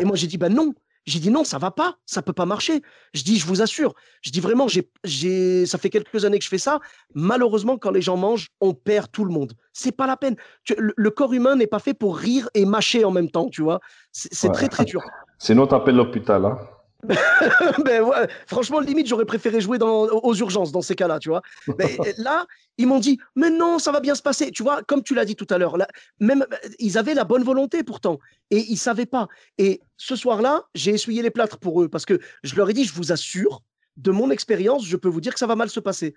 Et 0.00 0.04
moi, 0.04 0.16
j'ai 0.16 0.26
dit, 0.26 0.38
ben 0.38 0.52
non. 0.52 0.72
J'ai 1.10 1.18
dit 1.18 1.30
non, 1.30 1.42
ça 1.44 1.58
va 1.58 1.70
pas, 1.72 1.96
ça 2.06 2.22
peut 2.22 2.32
pas 2.32 2.46
marcher. 2.46 2.82
Je 3.14 3.22
dis, 3.24 3.36
je 3.38 3.46
vous 3.46 3.62
assure. 3.62 3.94
Je 4.22 4.30
dis 4.30 4.40
vraiment, 4.40 4.68
j'ai, 4.68 4.88
j'ai, 5.04 5.66
ça 5.66 5.76
fait 5.76 5.90
quelques 5.90 6.24
années 6.24 6.38
que 6.38 6.44
je 6.44 6.48
fais 6.48 6.58
ça. 6.58 6.78
Malheureusement, 7.14 7.78
quand 7.78 7.90
les 7.90 8.00
gens 8.02 8.16
mangent, 8.16 8.48
on 8.60 8.74
perd 8.74 9.10
tout 9.10 9.24
le 9.24 9.32
monde. 9.32 9.54
C'est 9.72 9.92
pas 9.92 10.06
la 10.06 10.16
peine. 10.16 10.36
Tu- 10.64 10.74
le, 10.78 10.94
le 10.96 11.10
corps 11.10 11.32
humain 11.32 11.56
n'est 11.56 11.66
pas 11.66 11.80
fait 11.80 11.94
pour 11.94 12.16
rire 12.16 12.48
et 12.54 12.64
mâcher 12.64 13.04
en 13.04 13.10
même 13.10 13.30
temps, 13.30 13.48
tu 13.48 13.62
vois. 13.62 13.80
C'est, 14.12 14.32
c'est 14.32 14.48
Ouais. 14.48 14.54
très 14.54 14.68
très 14.68 14.84
dur. 14.84 15.00
Sinon, 15.38 15.66
t'appelles 15.66 15.96
l'hôpital, 15.96 16.44
hein. 16.44 16.58
ben 17.84 18.02
ouais, 18.02 18.28
franchement, 18.46 18.80
limite, 18.80 19.06
j'aurais 19.06 19.24
préféré 19.24 19.60
jouer 19.60 19.78
dans, 19.78 20.06
aux 20.06 20.34
urgences 20.34 20.72
dans 20.72 20.82
ces 20.82 20.94
cas-là, 20.94 21.18
tu 21.18 21.30
vois. 21.30 21.42
Mais 21.78 21.96
là, 22.18 22.46
ils 22.78 22.86
m'ont 22.86 22.98
dit, 22.98 23.18
mais 23.36 23.50
non, 23.50 23.78
ça 23.78 23.92
va 23.92 24.00
bien 24.00 24.14
se 24.14 24.22
passer. 24.22 24.50
Tu 24.50 24.62
vois, 24.62 24.82
comme 24.82 25.02
tu 25.02 25.14
l'as 25.14 25.24
dit 25.24 25.36
tout 25.36 25.46
à 25.50 25.58
l'heure, 25.58 25.76
même 26.18 26.46
ils 26.78 26.98
avaient 26.98 27.14
la 27.14 27.24
bonne 27.24 27.42
volonté 27.42 27.82
pourtant, 27.82 28.18
et 28.50 28.58
ils 28.58 28.76
savaient 28.76 29.06
pas. 29.06 29.28
Et 29.58 29.80
ce 29.96 30.16
soir-là, 30.16 30.64
j'ai 30.74 30.92
essuyé 30.92 31.22
les 31.22 31.30
plâtres 31.30 31.58
pour 31.58 31.82
eux 31.82 31.88
parce 31.88 32.04
que 32.04 32.20
je 32.42 32.54
leur 32.56 32.68
ai 32.68 32.72
dit, 32.72 32.84
je 32.84 32.94
vous 32.94 33.12
assure, 33.12 33.62
de 33.96 34.10
mon 34.10 34.30
expérience, 34.30 34.86
je 34.86 34.96
peux 34.96 35.08
vous 35.08 35.20
dire 35.20 35.32
que 35.32 35.38
ça 35.38 35.46
va 35.46 35.56
mal 35.56 35.68
se 35.68 35.80
passer. 35.80 36.14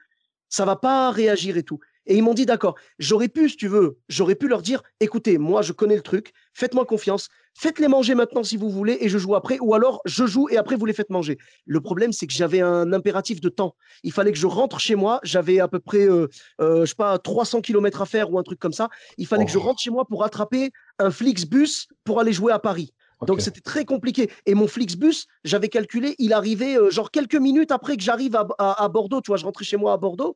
Ça 0.50 0.66
va 0.66 0.76
pas 0.76 1.12
réagir 1.12 1.58
et 1.58 1.64
tout. 1.64 1.80
Et 2.06 2.16
ils 2.16 2.24
m'ont 2.24 2.34
dit, 2.34 2.46
d'accord, 2.46 2.76
j'aurais 3.00 3.28
pu, 3.28 3.50
si 3.50 3.58
tu 3.58 3.68
veux, 3.68 3.98
j'aurais 4.08 4.36
pu 4.36 4.48
leur 4.48 4.62
dire, 4.62 4.84
écoutez, 5.00 5.38
moi, 5.38 5.62
je 5.62 5.74
connais 5.74 5.96
le 5.96 6.02
truc, 6.02 6.34
faites-moi 6.54 6.86
confiance, 6.86 7.30
faites-les 7.56 7.88
manger 7.88 8.16
maintenant 8.16 8.44
si 8.44 8.58
vous 8.58 8.70
voulez, 8.70 8.98
et 9.02 9.10
je 9.10 9.18
joue 9.18 9.36
après, 9.36 9.58
ou 9.62 9.74
alors 9.74 10.02
je 10.06 10.26
joue 10.26 10.50
et 10.50 10.58
après 10.58 10.76
vous 10.76 10.86
les 10.86 10.94
faites 10.94 11.10
manger. 11.10 11.38
Le 11.66 11.80
problème, 11.82 12.12
c'est 12.12 12.28
que 12.28 12.34
j'avais 12.34 12.62
un 12.62 12.92
impératif 12.94 13.42
de 13.42 13.50
temps. 13.50 13.76
Il 14.04 14.12
fallait 14.12 14.32
que 14.32 14.38
je 14.38 14.48
rentre 14.48 14.80
chez 14.80 14.96
moi, 14.96 15.20
j'avais 15.24 15.60
à 15.60 15.68
peu 15.68 15.80
près, 15.80 16.06
euh, 16.10 16.28
euh, 16.62 16.82
je 16.82 16.90
sais 16.90 16.96
pas, 16.96 17.18
300 17.20 17.62
km 17.62 18.02
à 18.02 18.06
faire 18.06 18.32
ou 18.32 18.40
un 18.40 18.44
truc 18.44 18.60
comme 18.60 18.74
ça. 18.74 18.90
Il 19.18 19.28
fallait 19.28 19.46
que 19.46 19.52
je 19.52 19.58
Oh. 19.58 19.62
rentre 19.62 19.80
chez 19.82 19.92
moi 19.92 20.06
pour 20.06 20.24
attraper 20.24 20.72
un 21.00 21.12
Flixbus 21.12 21.88
pour 22.04 22.20
aller 22.20 22.34
jouer 22.34 22.52
à 22.52 22.60
Paris. 22.60 22.94
Donc 23.28 23.40
c'était 23.40 23.62
très 23.62 23.86
compliqué. 23.86 24.30
Et 24.46 24.54
mon 24.54 24.68
Flixbus, 24.68 25.28
j'avais 25.46 25.70
calculé, 25.70 26.16
il 26.20 26.34
arrivait 26.34 26.78
euh, 26.78 26.90
genre 26.90 27.10
quelques 27.12 27.36
minutes 27.36 27.72
après 27.72 27.96
que 27.96 28.04
j'arrive 28.04 28.36
à, 28.36 28.46
à- 28.58 28.84
à 28.84 28.90
Bordeaux. 28.90 29.22
Tu 29.22 29.28
vois, 29.32 29.38
je 29.38 29.46
rentrais 29.46 29.64
chez 29.64 29.78
moi 29.78 29.94
à 29.94 29.98
Bordeaux. 29.98 30.36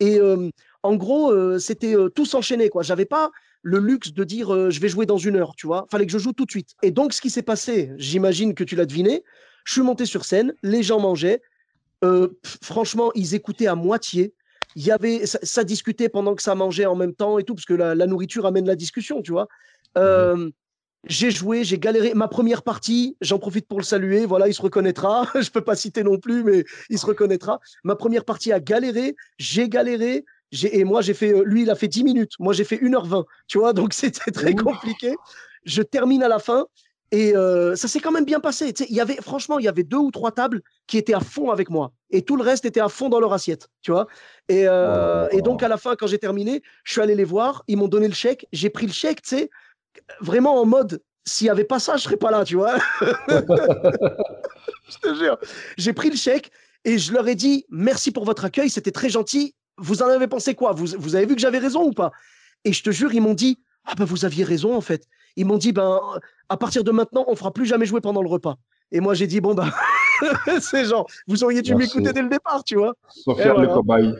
Et 0.00 0.20
en 0.84 0.94
gros, 0.94 1.58
c'était 1.58 1.96
tout 2.14 2.24
s'enchaîner. 2.24 2.68
quoi. 2.68 2.84
J'avais 2.84 3.04
pas 3.04 3.32
le 3.68 3.78
luxe 3.78 4.14
de 4.14 4.24
dire 4.24 4.54
euh, 4.54 4.70
je 4.70 4.80
vais 4.80 4.88
jouer 4.88 5.04
dans 5.04 5.18
une 5.18 5.36
heure. 5.36 5.54
Tu 5.54 5.66
vois, 5.66 5.86
fallait 5.90 6.06
que 6.06 6.12
je 6.12 6.18
joue 6.18 6.32
tout 6.32 6.46
de 6.46 6.50
suite. 6.50 6.70
Et 6.82 6.90
donc, 6.90 7.12
ce 7.12 7.20
qui 7.20 7.28
s'est 7.28 7.42
passé, 7.42 7.92
j'imagine 7.96 8.54
que 8.54 8.64
tu 8.64 8.76
l'as 8.76 8.86
deviné. 8.86 9.22
Je 9.64 9.74
suis 9.74 9.82
monté 9.82 10.06
sur 10.06 10.24
scène, 10.24 10.54
les 10.62 10.82
gens 10.82 11.00
mangeaient. 11.00 11.42
Euh, 12.02 12.28
franchement, 12.62 13.10
ils 13.14 13.34
écoutaient 13.34 13.66
à 13.66 13.74
moitié. 13.74 14.32
Il 14.74 14.84
y 14.84 14.90
avait, 14.90 15.26
ça, 15.26 15.38
ça 15.42 15.64
discutait 15.64 16.08
pendant 16.08 16.34
que 16.34 16.42
ça 16.42 16.54
mangeait 16.54 16.86
en 16.86 16.96
même 16.96 17.14
temps 17.14 17.38
et 17.38 17.44
tout, 17.44 17.54
parce 17.54 17.66
que 17.66 17.74
la, 17.74 17.94
la 17.94 18.06
nourriture 18.06 18.46
amène 18.46 18.66
la 18.66 18.76
discussion, 18.76 19.20
tu 19.20 19.32
vois. 19.32 19.48
Euh, 19.98 20.50
j'ai 21.06 21.30
joué, 21.30 21.64
j'ai 21.64 21.78
galéré. 21.78 22.14
Ma 22.14 22.28
première 22.28 22.62
partie, 22.62 23.16
j'en 23.20 23.38
profite 23.38 23.68
pour 23.68 23.78
le 23.78 23.84
saluer. 23.84 24.24
Voilà, 24.26 24.48
il 24.48 24.54
se 24.54 24.62
reconnaîtra. 24.62 25.28
Je 25.40 25.50
peux 25.50 25.60
pas 25.60 25.76
citer 25.76 26.02
non 26.02 26.18
plus, 26.18 26.42
mais 26.42 26.64
il 26.90 26.98
se 26.98 27.06
reconnaîtra. 27.06 27.60
Ma 27.84 27.96
première 27.96 28.24
partie 28.24 28.52
a 28.52 28.60
galéré. 28.60 29.14
J'ai 29.38 29.68
galéré. 29.68 30.24
Et 30.72 30.84
moi, 30.84 31.00
j'ai 31.02 31.14
fait. 31.14 31.32
euh, 31.32 31.42
Lui, 31.44 31.62
il 31.62 31.70
a 31.70 31.74
fait 31.74 31.88
10 31.88 32.04
minutes. 32.04 32.32
Moi, 32.38 32.52
j'ai 32.52 32.64
fait 32.64 32.76
1h20. 32.76 33.24
Tu 33.46 33.58
vois, 33.58 33.72
donc 33.72 33.92
c'était 33.94 34.30
très 34.30 34.54
compliqué. 34.54 35.14
Je 35.64 35.82
termine 35.82 36.22
à 36.22 36.28
la 36.28 36.38
fin. 36.38 36.66
Et 37.10 37.34
euh, 37.34 37.74
ça 37.74 37.88
s'est 37.88 38.00
quand 38.00 38.10
même 38.12 38.26
bien 38.26 38.38
passé. 38.38 38.70
Tu 38.74 38.84
sais, 38.84 38.90
il 38.90 38.96
y 38.96 39.00
avait, 39.00 39.16
franchement, 39.16 39.58
il 39.58 39.64
y 39.64 39.68
avait 39.68 39.82
deux 39.82 39.96
ou 39.96 40.10
trois 40.10 40.30
tables 40.30 40.60
qui 40.86 40.98
étaient 40.98 41.14
à 41.14 41.20
fond 41.20 41.50
avec 41.50 41.70
moi. 41.70 41.92
Et 42.10 42.20
tout 42.20 42.36
le 42.36 42.42
reste 42.42 42.66
était 42.66 42.80
à 42.80 42.90
fond 42.90 43.08
dans 43.08 43.18
leur 43.18 43.32
assiette. 43.32 43.68
Tu 43.80 43.90
vois. 43.92 44.06
Et, 44.50 44.68
euh, 44.68 45.26
Oh. 45.32 45.36
et 45.36 45.40
donc, 45.40 45.62
à 45.62 45.68
la 45.68 45.78
fin, 45.78 45.96
quand 45.96 46.06
j'ai 46.06 46.18
terminé, 46.18 46.62
je 46.84 46.92
suis 46.92 47.00
allé 47.00 47.14
les 47.14 47.24
voir. 47.24 47.62
Ils 47.66 47.78
m'ont 47.78 47.88
donné 47.88 48.08
le 48.08 48.14
chèque. 48.14 48.46
J'ai 48.52 48.68
pris 48.68 48.86
le 48.86 48.92
chèque, 48.92 49.22
tu 49.22 49.36
sais, 49.36 49.50
vraiment 50.20 50.60
en 50.60 50.66
mode 50.66 51.00
s'il 51.26 51.44
n'y 51.46 51.50
avait 51.50 51.64
pas 51.64 51.78
ça, 51.78 51.96
je 51.98 52.02
serais 52.04 52.16
pas 52.16 52.30
là, 52.30 52.42
tu 52.44 52.56
vois. 52.56 52.76
je 53.00 54.98
te 55.02 55.14
jure. 55.14 55.38
J'ai 55.76 55.92
pris 55.92 56.10
le 56.10 56.16
chèque 56.16 56.50
et 56.84 56.98
je 56.98 57.12
leur 57.12 57.26
ai 57.28 57.34
dit 57.34 57.66
merci 57.68 58.10
pour 58.12 58.24
votre 58.24 58.44
accueil, 58.44 58.70
c'était 58.70 58.90
très 58.92 59.08
gentil. 59.10 59.54
Vous 59.78 60.02
en 60.02 60.08
avez 60.08 60.26
pensé 60.26 60.54
quoi? 60.54 60.72
Vous, 60.72 60.86
vous 60.98 61.14
avez 61.14 61.26
vu 61.26 61.34
que 61.34 61.40
j'avais 61.40 61.58
raison 61.58 61.84
ou 61.84 61.92
pas? 61.92 62.12
Et 62.64 62.72
je 62.72 62.82
te 62.82 62.90
jure, 62.90 63.12
ils 63.14 63.20
m'ont 63.20 63.34
dit 63.34 63.58
ah 63.84 63.94
ben 63.96 64.04
vous 64.04 64.24
aviez 64.24 64.44
raison 64.44 64.76
en 64.76 64.80
fait. 64.80 65.06
Ils 65.36 65.46
m'ont 65.46 65.56
dit 65.56 65.72
ben 65.72 66.00
à 66.48 66.56
partir 66.56 66.84
de 66.84 66.90
maintenant, 66.90 67.24
on 67.28 67.36
fera 67.36 67.52
plus 67.52 67.66
jamais 67.66 67.86
jouer 67.86 68.00
pendant 68.00 68.22
le 68.22 68.28
repas. 68.28 68.56
Et 68.92 69.00
moi 69.00 69.14
j'ai 69.14 69.26
dit 69.26 69.40
bon 69.40 69.54
ben 69.54 69.70
c'est 70.60 70.84
genre 70.84 71.06
vous 71.26 71.44
auriez 71.44 71.62
dû 71.62 71.74
m'écouter 71.74 72.12
dès 72.12 72.22
le 72.22 72.28
départ, 72.28 72.64
tu 72.64 72.76
vois. 72.76 72.94
Sauf 73.08 73.38
Et 73.38 73.42
faire 73.42 73.58
le 73.58 73.68
cobaye. 73.68 74.14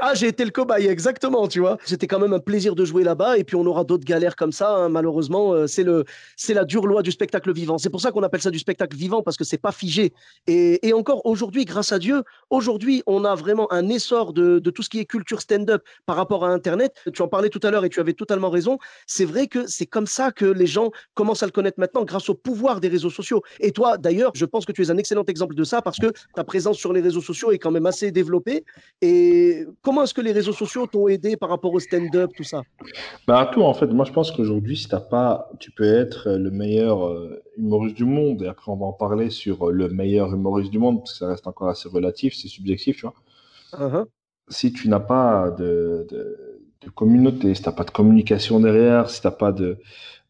Ah, 0.00 0.14
j'ai 0.14 0.28
été 0.28 0.42
le 0.42 0.50
cobaye, 0.50 0.86
exactement, 0.86 1.46
tu 1.48 1.60
vois. 1.60 1.76
C'était 1.84 2.06
quand 2.06 2.18
même 2.18 2.32
un 2.32 2.38
plaisir 2.38 2.74
de 2.74 2.82
jouer 2.86 3.04
là-bas, 3.04 3.36
et 3.36 3.44
puis 3.44 3.56
on 3.56 3.66
aura 3.66 3.84
d'autres 3.84 4.06
galères 4.06 4.34
comme 4.34 4.50
ça. 4.50 4.74
hein. 4.74 4.88
Malheureusement, 4.88 5.52
euh, 5.52 5.66
c'est 5.66 5.82
le, 5.82 6.06
c'est 6.34 6.54
la 6.54 6.64
dure 6.64 6.86
loi 6.86 7.02
du 7.02 7.12
spectacle 7.12 7.52
vivant. 7.52 7.76
C'est 7.76 7.90
pour 7.90 8.00
ça 8.00 8.10
qu'on 8.10 8.22
appelle 8.22 8.40
ça 8.40 8.50
du 8.50 8.58
spectacle 8.58 8.96
vivant 8.96 9.22
parce 9.22 9.36
que 9.36 9.44
c'est 9.44 9.58
pas 9.58 9.72
figé. 9.72 10.14
Et, 10.46 10.86
et 10.88 10.94
encore 10.94 11.26
aujourd'hui, 11.26 11.66
grâce 11.66 11.92
à 11.92 11.98
Dieu, 11.98 12.22
aujourd'hui, 12.48 13.02
on 13.06 13.26
a 13.26 13.34
vraiment 13.34 13.70
un 13.70 13.90
essor 13.90 14.32
de, 14.32 14.60
de 14.60 14.70
tout 14.70 14.82
ce 14.82 14.88
qui 14.88 14.98
est 14.98 15.04
culture 15.04 15.42
stand-up 15.42 15.82
par 16.06 16.16
rapport 16.16 16.46
à 16.46 16.48
Internet. 16.48 16.94
Tu 17.12 17.20
en 17.20 17.28
parlais 17.28 17.50
tout 17.50 17.60
à 17.62 17.70
l'heure 17.70 17.84
et 17.84 17.90
tu 17.90 18.00
avais 18.00 18.14
totalement 18.14 18.48
raison. 18.48 18.78
C'est 19.06 19.26
vrai 19.26 19.46
que 19.46 19.66
c'est 19.66 19.86
comme 19.86 20.06
ça 20.06 20.32
que 20.32 20.46
les 20.46 20.66
gens 20.66 20.90
commencent 21.12 21.42
à 21.42 21.46
le 21.46 21.52
connaître 21.52 21.78
maintenant, 21.78 22.04
grâce 22.04 22.30
au 22.30 22.34
pouvoir 22.34 22.80
des 22.80 22.88
réseaux 22.88 23.10
sociaux. 23.10 23.42
Et 23.60 23.72
toi, 23.72 23.98
d'ailleurs, 23.98 24.32
je 24.34 24.46
pense 24.46 24.64
que 24.64 24.72
tu 24.72 24.82
es 24.82 24.90
un 24.90 24.96
excellent 24.96 25.24
exemple 25.26 25.54
de 25.54 25.64
ça 25.64 25.82
parce 25.82 25.98
que 25.98 26.12
ta 26.34 26.44
présence 26.44 26.78
sur 26.78 26.94
les 26.94 27.02
réseaux 27.02 27.20
sociaux 27.20 27.52
est 27.52 27.58
quand 27.58 27.70
même 27.70 27.84
assez 27.86 28.10
développée. 28.10 28.64
Et 29.02 29.65
comment 29.82 30.02
est-ce 30.02 30.14
que 30.14 30.20
les 30.20 30.32
réseaux 30.32 30.52
sociaux 30.52 30.86
t'ont 30.86 31.08
aidé 31.08 31.36
par 31.36 31.48
rapport 31.48 31.72
au 31.72 31.80
stand-up, 31.80 32.30
tout 32.36 32.44
ça? 32.44 32.62
Bah, 33.26 33.50
tout, 33.52 33.62
en 33.62 33.74
fait. 33.74 33.86
Moi, 33.86 34.04
je 34.04 34.12
pense 34.12 34.30
qu'aujourd'hui, 34.30 34.76
si 34.76 34.88
t'as 34.88 35.00
pas, 35.00 35.50
tu 35.58 35.70
peux 35.70 35.84
être 35.84 36.30
le 36.30 36.50
meilleur 36.50 37.06
euh, 37.06 37.42
humoriste 37.56 37.96
du 37.96 38.04
monde. 38.04 38.42
Et 38.42 38.46
après, 38.48 38.70
on 38.70 38.76
va 38.76 38.86
en 38.86 38.92
parler 38.92 39.30
sur 39.30 39.68
euh, 39.68 39.72
le 39.72 39.88
meilleur 39.88 40.32
humoriste 40.32 40.70
du 40.70 40.78
monde, 40.78 40.98
parce 40.98 41.12
que 41.12 41.18
ça 41.18 41.28
reste 41.28 41.46
encore 41.46 41.68
assez 41.68 41.88
relatif, 41.88 42.34
c'est 42.34 42.48
subjectif, 42.48 42.96
tu 42.96 43.06
vois. 43.06 43.14
Uhum. 43.78 44.06
Si 44.48 44.72
tu 44.72 44.88
n'as 44.88 45.00
pas 45.00 45.50
de, 45.50 46.06
de, 46.10 46.60
de 46.82 46.90
communauté, 46.90 47.54
si 47.54 47.62
t'as 47.62 47.72
pas 47.72 47.84
de 47.84 47.90
communication 47.90 48.60
derrière, 48.60 49.10
si 49.10 49.20
t'as 49.20 49.32
pas 49.32 49.52
de, 49.52 49.78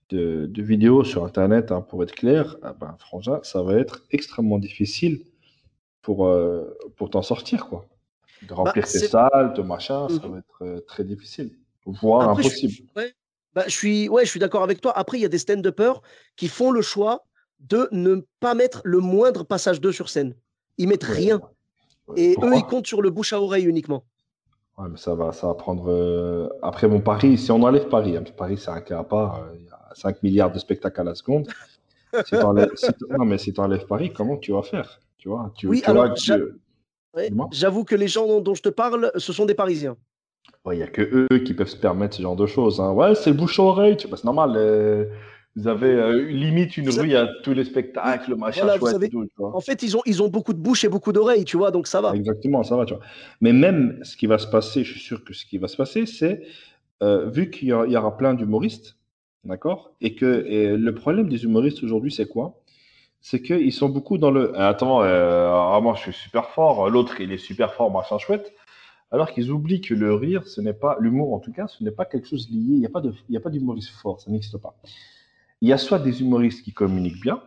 de, 0.08 0.46
de 0.46 0.62
vidéos 0.62 1.04
sur 1.04 1.24
Internet, 1.24 1.70
hein, 1.70 1.82
pour 1.82 2.02
être 2.02 2.14
clair, 2.14 2.56
ah 2.62 2.74
ben, 2.80 2.94
frangin, 2.98 3.40
ça 3.42 3.62
va 3.62 3.74
être 3.74 4.04
extrêmement 4.10 4.58
difficile 4.58 5.20
pour, 6.00 6.26
euh, 6.26 6.76
pour 6.96 7.10
t'en 7.10 7.22
sortir, 7.22 7.68
quoi. 7.68 7.84
De 8.42 8.52
remplir 8.54 8.84
tes 8.84 8.98
c'est- 8.98 9.08
salles, 9.08 9.54
de 9.54 9.62
machin, 9.62 10.08
ça 10.08 10.14
Mhm. 10.26 10.32
va 10.32 10.38
être 10.38 10.62
euh, 10.62 10.80
très 10.86 11.04
difficile, 11.04 11.50
voire 11.86 12.28
Après, 12.28 12.42
je- 12.42 12.48
impossible. 12.48 12.74
ouais, 12.96 13.14
bah, 13.54 13.64
je 13.66 13.72
suis, 13.72 14.08
ouais, 14.08 14.24
je 14.24 14.30
suis 14.30 14.40
d'accord 14.40 14.62
avec 14.62 14.80
toi. 14.80 14.92
Après, 14.96 15.18
il 15.18 15.22
y 15.22 15.24
a 15.24 15.28
des 15.28 15.38
stand-uppers 15.38 16.02
qui 16.36 16.48
font 16.48 16.70
le 16.70 16.82
choix 16.82 17.24
de 17.60 17.88
ne 17.92 18.16
pas 18.40 18.54
mettre 18.54 18.82
le 18.84 18.98
moindre 19.00 19.44
passage 19.44 19.80
d'eux 19.80 19.92
sur 19.92 20.10
scène. 20.10 20.34
Ils 20.78 20.86
mettent 20.88 21.04
Ouais. 21.08 21.14
rien. 21.14 21.40
Ouais. 22.08 22.20
Et 22.20 22.36
eux, 22.42 22.54
ils 22.56 22.64
comptent 22.66 22.86
sur 22.86 23.00
le 23.02 23.10
bouche 23.10 23.32
à 23.32 23.40
oreille 23.40 23.64
uniquement. 23.64 24.04
Ouais, 24.78 24.88
mais 24.90 24.98
ça 24.98 25.14
va, 25.14 25.32
ça 25.32 25.46
va 25.46 25.54
prendre. 25.54 25.86
euh, 25.90 26.48
Après, 26.62 26.86
mon 26.86 27.00
Paris, 27.00 27.38
si 27.38 27.50
on 27.50 27.62
enlève 27.62 27.88
Paris, 27.88 28.16
hein, 28.16 28.24
Paris, 28.36 28.58
c'est 28.58 28.70
un 28.70 28.82
cas 28.82 28.98
à 29.00 29.04
part, 29.04 29.40
euh, 29.42 29.54
il 29.58 29.64
y 29.64 29.70
a 29.70 29.88
5 29.94 30.22
milliards 30.22 30.52
de 30.52 30.58
spectacles 30.58 31.00
à 31.00 31.04
la 31.04 31.14
seconde. 31.14 31.48
Si 32.26 32.36
si 32.76 32.92
Non, 33.10 33.24
mais 33.24 33.38
si 33.38 33.52
tu 33.54 33.60
enlèves 33.60 33.86
Paris, 33.86 34.12
comment 34.12 34.36
tu 34.36 34.52
vas 34.52 34.62
faire? 34.62 35.00
Tu 35.16 35.28
vois, 35.30 35.50
tu, 35.56 35.66
Oui, 35.66 35.80
tu 35.82 35.90
alors, 35.90 36.06
vois 36.06 36.14
que- 36.14 36.58
Ouais. 37.16 37.30
J'avoue 37.52 37.85
que 37.85 37.94
les 37.94 38.08
gens 38.08 38.40
dont, 38.40 38.54
je 38.54 38.62
te 38.62 38.68
parle, 38.68 39.11
ce 39.16 39.32
sont 39.32 39.46
des 39.46 39.54
Parisiens. 39.54 39.96
Ouais, 40.64 40.75
Il 40.76 40.78
n'y 40.78 40.85
a 40.85 40.88
que 40.88 41.26
eux 41.32 41.38
qui 41.38 41.54
peuvent 41.54 41.68
se 41.68 41.76
permettre 41.76 42.16
ce 42.16 42.23
genre 42.23 42.37
de 42.37 42.46
choses. 42.46 42.80
hein. 42.80 42.92
Ouais, 42.92 43.14
c'est 43.14 43.30
le 43.30 43.37
bouche 43.37 43.58
à 43.58 43.62
oreille. 43.62 43.96
tu- 43.96 44.06
bah, 44.08 44.16
c'est 44.16 44.25
normal. 44.25 44.52
euh, 44.56 45.06
Vous 45.56 45.68
avez 45.68 45.87
euh, 45.88 46.23
limite 46.30 46.76
une 46.76 46.90
rue, 46.90 47.14
a 47.16 47.26
tous 47.42 47.54
les 47.54 47.64
spectacles, 47.64 48.35
machin 48.37 48.61
Voilà, 48.61 48.75
vous 48.75 48.80
chouette 48.80 48.92
savez, 48.92 49.06
et 49.06 49.11
tout. 49.11 49.25
tu 49.25 49.30
vois. 49.38 49.56
En 49.56 49.61
fait, 49.61 49.82
ils 49.82 49.96
ont, 49.96 50.02
ils 50.04 50.23
ont 50.23 50.28
beaucoup 50.28 50.52
de 50.52 50.58
bouche 50.58 50.85
et 50.85 50.88
beaucoup 50.88 51.12
d'oreilles, 51.12 51.44
tu 51.46 51.56
vois, 51.56 51.70
donc 51.70 51.87
ça 51.87 52.02
va. 52.02 52.14
Exactement, 52.14 52.62
ça 52.62 52.76
va, 52.76 52.85
tu 52.85 52.92
vois. 52.94 53.02
Mais 53.40 53.54
même 53.54 53.99
ce 54.02 54.18
qui 54.18 54.26
va 54.26 54.37
se 54.37 54.46
passer, 54.46 54.85
je 54.85 54.90
suis 54.92 55.00
sûr 55.00 55.25
que 55.25 55.32
ce 55.32 55.46
qui 55.46 55.56
va 55.56 55.66
se 55.68 55.76
passer, 55.78 56.04
c'est 56.04 56.42
euh, 57.02 57.30
vu 57.30 57.50
qu'il 57.50 57.68
y, 57.68 57.73
aura- 57.73 57.87
il 57.87 57.92
y 57.92 57.96
aura 57.96 58.16
plein 58.18 58.35
d'humoristes, 58.35 58.96
d'accord 59.44 59.94
Et 60.02 60.14
que 60.14 60.44
et 60.46 60.76
le 60.76 60.94
problème 60.94 61.28
des 61.30 61.44
humoristes 61.44 61.82
aujourd'hui, 61.82 62.12
c'est 62.12 62.26
quoi? 62.28 62.61
C'est 63.28 63.42
qu'ils 63.42 63.73
sont 63.73 63.88
beaucoup 63.88 64.18
dans 64.18 64.30
le 64.30 64.56
attends, 64.56 65.02
euh, 65.02 65.50
ah, 65.50 65.80
moi 65.83 65.97
je 65.97 66.02
suis 66.02 66.12
super 66.12 66.50
fort, 66.50 66.88
l'autre 66.88 67.21
il 67.21 67.33
est 67.33 67.38
super 67.38 67.75
fort, 67.75 67.90
machin 67.90 68.18
chouette. 68.18 68.54
Alors 69.11 69.33
qu'ils 69.33 69.50
oublient 69.50 69.80
que 69.80 69.95
le 69.95 70.14
rire, 70.14 70.47
ce 70.47 70.61
n'est 70.61 70.73
pas 70.73 70.97
l'humour 71.00 71.35
en 71.35 71.40
tout 71.40 71.50
cas, 71.52 71.66
ce 71.66 71.83
n'est 71.83 71.90
pas 71.90 72.04
quelque 72.04 72.28
chose 72.28 72.49
lié. 72.49 72.75
Il 72.75 72.78
n'y 72.78 72.87
a 72.87 72.88
pas 72.88 73.00
de, 73.00 73.12
il 73.28 73.35
y 73.35 73.37
a 73.37 73.40
pas 73.40 73.50
d'humoriste 73.50 73.90
fort, 73.90 74.21
ça 74.21 74.30
n'existe 74.30 74.59
pas. 74.59 74.76
Il 75.61 75.68
y 75.68 75.73
a 75.73 75.76
soit 75.76 75.99
des 75.99 76.21
humoristes 76.21 76.62
qui 76.62 76.73
communiquent 76.73 77.21
bien, 77.21 77.42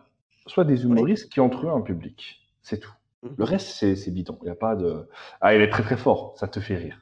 soit 0.46 0.64
des 0.64 0.84
humoristes 0.84 1.32
qui 1.32 1.40
ont 1.40 1.48
trouvé 1.48 1.72
un 1.72 1.80
public. 1.80 2.42
C'est 2.62 2.78
tout. 2.78 2.92
Mhm. 3.22 3.36
Le 3.38 3.44
reste, 3.44 3.68
c'est 3.70 4.10
bidon. 4.10 4.36
Il 4.42 4.44
n'y 4.44 4.50
a 4.50 4.56
pas 4.56 4.76
de. 4.76 5.08
Ah, 5.40 5.54
il 5.54 5.62
est 5.62 5.70
très 5.70 5.82
très 5.82 5.96
fort, 5.96 6.34
ça 6.36 6.46
te 6.46 6.60
fait 6.60 6.76
rire. 6.76 7.00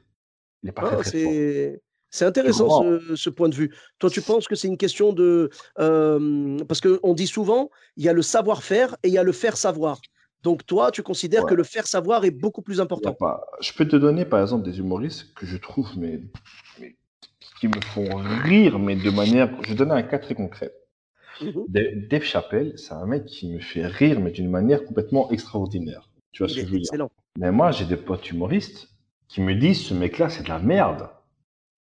Il 0.63 0.67
n'est 0.67 0.71
pas 0.71 0.83
très 0.83 0.95
très 0.95 1.23
fort. 1.23 1.79
C'est 2.09 2.25
intéressant 2.25 2.67
ce, 2.83 3.15
ce 3.15 3.29
point 3.29 3.49
de 3.49 3.55
vue. 3.55 3.73
Toi, 3.99 4.09
tu 4.09 4.21
penses 4.21 4.47
que 4.47 4.55
c'est 4.55 4.67
une 4.67 4.77
question 4.77 5.13
de... 5.13 5.49
euh, 5.79 6.57
parce 6.67 6.81
qu'on 6.81 7.13
dit 7.13 7.27
souvent, 7.27 7.69
il 7.97 8.03
y 8.03 8.09
a 8.09 8.13
le 8.13 8.21
savoir-faire 8.21 8.95
et 9.03 9.07
il 9.09 9.13
y 9.13 9.17
a 9.17 9.23
le 9.23 9.31
faire 9.31 9.57
savoir. 9.57 9.99
Donc 10.43 10.65
toi, 10.65 10.91
tu 10.91 11.03
considères 11.03 11.45
que 11.45 11.53
le 11.53 11.63
faire 11.63 11.85
savoir 11.85 12.23
est 12.25 12.31
beaucoup 12.31 12.61
plus 12.61 12.79
important. 12.79 13.13
pas- 13.13 13.41
Je 13.59 13.73
peux 13.73 13.87
te 13.87 13.95
donner 13.97 14.25
par 14.25 14.41
exemple 14.41 14.63
des 14.63 14.79
humoristes 14.79 15.33
que 15.33 15.45
je 15.45 15.57
trouve 15.57 15.89
mais, 15.97 16.21
mais 16.79 16.95
qui 17.59 17.67
me 17.67 17.81
font 17.93 18.15
rire, 18.45 18.79
mais 18.79 18.95
de 18.95 19.09
manière. 19.09 19.49
Je 19.61 19.69
vais 19.69 19.75
donner 19.75 19.91
un 19.93 20.03
cas 20.03 20.19
très 20.19 20.35
concret. 20.35 20.71
Da- 21.67 21.81
Dave 22.09 22.23
Chappelle, 22.23 22.73
c'est 22.77 22.93
un 22.93 23.05
mec 23.05 23.25
qui 23.25 23.51
me 23.51 23.59
fait 23.59 23.85
rire, 23.85 24.19
mais 24.19 24.31
d'une 24.31 24.49
manière 24.49 24.83
complètement 24.85 25.29
extraordinaire. 25.31 26.09
Tu 26.31 26.41
vois 26.43 26.49
ce 26.49 26.55
que 26.55 26.61
je 26.61 26.65
veux 26.65 26.71
dire? 26.79 26.79
excellent. 26.81 27.11
Mais 27.37 27.51
moi, 27.51 27.71
j'ai 27.71 27.85
des 27.85 27.95
potes 27.97 28.29
humoristes 28.31 28.89
qui 29.27 29.41
me 29.41 29.53
disent 29.55 29.81
ce 29.85 29.93
mec-là, 29.93 30.29
c'est 30.29 30.43
de 30.43 30.49
la 30.49 30.59
merde. 30.59 31.09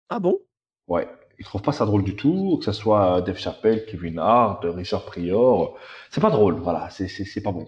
Ah 0.10 0.20
bon? 0.20 0.42
Ouais, 0.88 1.08
ils 1.40 1.46
trouvent 1.46 1.62
pas 1.62 1.72
ça 1.72 1.86
drôle 1.86 2.04
du 2.04 2.16
tout, 2.16 2.58
que 2.60 2.66
ce 2.66 2.72
soit 2.72 3.22
Dave 3.22 3.38
Chappelle, 3.38 3.86
Kevin 3.86 4.20
Hart, 4.20 4.64
Richard 4.66 5.06
Prior. 5.06 5.78
C'est 6.10 6.22
pas 6.22 6.30
drôle, 6.30 6.56
voilà, 6.56 6.90
c'est- 6.90 7.42
pas 7.42 7.52
bon. 7.52 7.68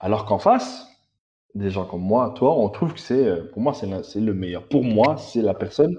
Alors 0.00 0.26
qu'en 0.26 0.38
face, 0.38 0.86
des 1.54 1.70
gens 1.70 1.86
comme 1.86 2.02
moi, 2.02 2.34
toi, 2.36 2.56
on 2.58 2.68
trouve 2.70 2.94
que 2.94 3.00
c'est, 3.00 3.26
euh, 3.26 3.44
pour 3.52 3.62
moi, 3.62 3.74
c'est 3.74 4.20
le 4.20 4.34
meilleur. 4.34 4.68
Pour 4.68 4.84
moi, 4.84 5.16
c'est 5.18 5.42
la 5.42 5.54
personne 5.54 5.96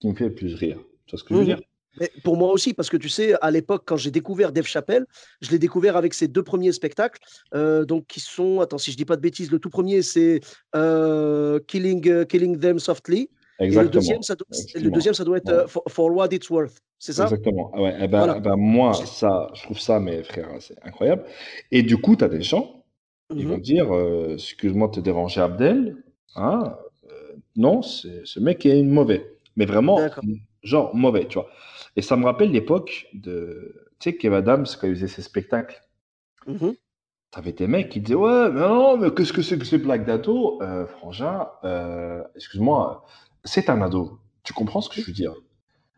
qui 0.00 0.08
me 0.08 0.14
fait 0.14 0.28
le 0.28 0.34
plus 0.34 0.54
rire. 0.54 0.78
Tu 1.06 1.12
vois 1.12 1.18
ce 1.18 1.24
que 1.24 1.34
je 1.34 1.40
veux 1.40 1.46
Mhm. 1.46 1.56
dire? 1.56 1.60
Mais 2.00 2.12
pour 2.22 2.36
moi 2.36 2.52
aussi, 2.52 2.74
parce 2.74 2.90
que 2.90 2.96
tu 2.96 3.08
sais, 3.08 3.34
à 3.40 3.50
l'époque, 3.50 3.82
quand 3.86 3.96
j'ai 3.96 4.12
découvert 4.12 4.52
Dave 4.52 4.66
Chappelle, 4.66 5.04
je 5.40 5.50
l'ai 5.50 5.58
découvert 5.58 5.96
avec 5.96 6.14
ses 6.14 6.28
deux 6.28 6.44
premiers 6.44 6.72
spectacles, 6.72 7.20
euh, 7.54 7.84
donc 7.84 8.06
qui 8.06 8.20
sont, 8.20 8.60
attends, 8.60 8.78
si 8.78 8.92
je 8.92 8.96
dis 8.96 9.04
pas 9.04 9.16
de 9.16 9.20
bêtises, 9.22 9.50
le 9.50 9.58
tout 9.58 9.70
premier 9.70 10.02
c'est 10.02 10.40
euh, 10.76 11.58
Killing, 11.66 12.08
euh, 12.08 12.24
Killing 12.24 12.58
Them 12.60 12.78
Softly. 12.78 13.30
Exactement. 13.60 13.82
Et 13.82 13.84
le 13.84 13.88
deuxième, 13.90 14.22
ça 14.22 14.34
doit, 14.36 14.46
le 14.74 14.90
deuxième, 14.90 15.14
ça 15.14 15.24
doit 15.24 15.36
être 15.38 15.48
euh, 15.48 15.66
for, 15.66 15.82
for 15.88 16.14
What 16.14 16.28
It's 16.32 16.48
Worth. 16.50 16.78
C'est 16.98 17.12
ça? 17.12 17.24
Exactement. 17.24 17.70
Ah 17.74 17.82
ouais, 17.82 17.94
eh 18.00 18.08
ben, 18.08 18.18
Voilà. 18.18 18.34
eh 18.38 18.40
ben, 18.40 18.56
moi, 18.56 18.92
ça, 18.94 19.48
je 19.54 19.62
trouve 19.62 19.78
ça, 19.80 19.98
mes 20.00 20.22
frères, 20.22 20.48
c'est 20.60 20.76
incroyable. 20.84 21.24
Et 21.70 21.82
du 21.82 21.96
coup, 21.96 22.16
tu 22.16 22.24
as 22.24 22.28
des 22.28 22.42
gens, 22.42 22.84
ils 23.30 23.44
Mhm. 23.44 23.52
vont 23.52 23.58
dire, 23.58 23.92
euh, 23.94 24.34
excuse-moi 24.34 24.88
de 24.88 24.92
te 24.94 25.00
déranger, 25.00 25.40
Abdel, 25.40 25.96
hein, 26.36 26.76
euh, 27.10 27.34
non, 27.56 27.82
ce 27.82 28.38
mec 28.40 28.64
est 28.66 28.82
mauvais. 28.82 29.34
Mais 29.56 29.64
vraiment, 29.66 29.98
genre 30.62 30.94
mauvais, 30.94 31.26
tu 31.26 31.34
vois. 31.34 31.48
Et 31.96 32.02
ça 32.02 32.16
me 32.16 32.24
rappelle 32.24 32.52
l'époque 32.52 33.08
de, 33.14 33.74
tu 33.98 34.10
sais, 34.10 34.16
Kev 34.16 34.34
Adams, 34.36 34.66
quand 34.80 34.86
il 34.86 34.94
faisait 34.94 35.08
ses 35.08 35.22
spectacles, 35.22 35.82
Mhm. 36.46 36.74
T'avais 37.30 37.52
des 37.52 37.66
mecs 37.66 37.90
qui 37.90 38.00
disaient 38.00 38.14
Ouais, 38.14 38.50
mais 38.50 38.60
non, 38.60 38.96
mais 38.96 39.10
qu'est-ce 39.12 39.34
que 39.34 39.42
c'est 39.42 39.58
que 39.58 39.66
ces 39.66 39.76
blagues 39.76 40.06
d'ado? 40.06 40.62
Euh, 40.62 40.86
Frangin, 40.86 41.46
euh, 41.64 42.22
excuse-moi, 42.34 43.04
c'est 43.48 43.70
un 43.70 43.80
ado. 43.82 44.18
Tu 44.42 44.52
comprends 44.52 44.80
ce 44.80 44.88
que 44.88 45.00
je 45.00 45.06
veux 45.06 45.12
dire? 45.12 45.34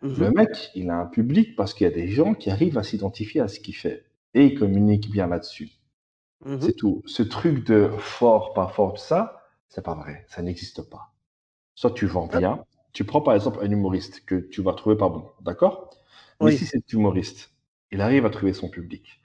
Mhm. 0.03 0.15
Le 0.19 0.31
mec, 0.31 0.71
il 0.75 0.91
a 0.91 0.97
un 0.99 1.07
public 1.07 1.57
parce 1.57 1.75
qu'il 1.75 1.85
y 1.87 1.91
a 1.91 1.93
des 1.93 2.09
gens 2.09 2.35
qui 2.35 2.51
arrivent 2.51 2.79
à 2.79 2.83
s'identifier 2.83 3.41
à 3.41 3.49
ce 3.49 3.61
qu'il 3.61 3.77
fait. 3.77 4.05
Et 4.35 4.47
il 4.47 4.59
communique 4.59 5.11
bien 5.11 5.27
là-dessus. 5.27 5.71
Mhm. 6.45 6.61
C'est 6.61 6.75
tout. 6.75 7.03
Ce 7.07 7.23
truc 7.23 7.67
de 7.67 7.91
fort, 7.99 8.55
pas 8.55 8.69
fort, 8.69 8.99
ça, 8.99 9.43
c'est 9.69 9.85
pas 9.85 9.95
vrai. 9.95 10.25
Ça 10.29 10.43
n'existe 10.43 10.83
pas. 10.89 11.13
Soit 11.75 11.93
tu 11.93 12.07
vends 12.07 12.27
bien. 12.27 12.65
Tu 12.93 13.05
prends 13.05 13.21
par 13.21 13.35
exemple 13.35 13.59
un 13.63 13.71
humoriste 13.71 14.25
que 14.25 14.37
tu 14.37 14.63
vas 14.63 14.73
trouver 14.75 14.97
pas 14.97 15.09
bon. 15.09 15.31
D'accord? 15.43 15.91
Mais 16.41 16.47
Oui. 16.47 16.57
si 16.59 16.67
cet 16.67 16.93
humoriste, 16.93 17.53
il 17.93 18.01
arrive 18.01 18.27
à 18.27 18.31
trouver 18.31 18.53
son 18.53 18.69
public, 18.69 19.21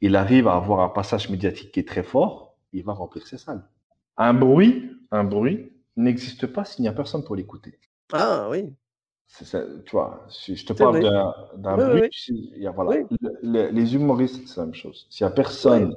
il 0.00 0.16
arrive 0.16 0.48
à 0.48 0.56
avoir 0.56 0.80
un 0.80 0.88
passage 0.88 1.30
médiatique 1.30 1.72
qui 1.72 1.80
est 1.80 1.88
très 1.88 2.02
fort, 2.02 2.56
il 2.72 2.84
va 2.84 2.92
remplir 2.92 3.26
ses 3.26 3.38
salles. 3.38 3.64
Un 4.16 4.34
bruit, 4.34 4.90
un 5.10 5.24
bruit 5.24 5.72
n'existe 5.96 6.46
pas 6.46 6.64
s'il 6.64 6.82
n'y 6.82 6.88
a 6.88 6.92
personne 6.92 7.24
pour 7.24 7.36
l'écouter. 7.36 7.78
Ah 8.12 8.48
oui. 8.50 8.74
C'est 9.28 9.44
ça, 9.44 9.62
tu 9.84 9.90
vois, 9.92 10.24
si 10.30 10.56
je 10.56 10.64
te 10.66 10.72
parle 10.72 10.98
d'un 11.00 11.32
Oui, 11.92 12.00
il 12.28 12.62
y 12.62 12.66
a, 12.66 12.70
voilà. 12.70 12.90
Oui. 12.92 13.06
Le- 13.20 13.38
le- 13.42 13.68
les 13.70 13.94
humoristes, 13.94 14.46
c'est 14.48 14.56
la 14.60 14.66
même 14.66 14.74
chose. 14.74 15.06
S'il 15.10 15.26
n'y 15.26 15.32
a 15.32 15.34
personne, 15.34 15.94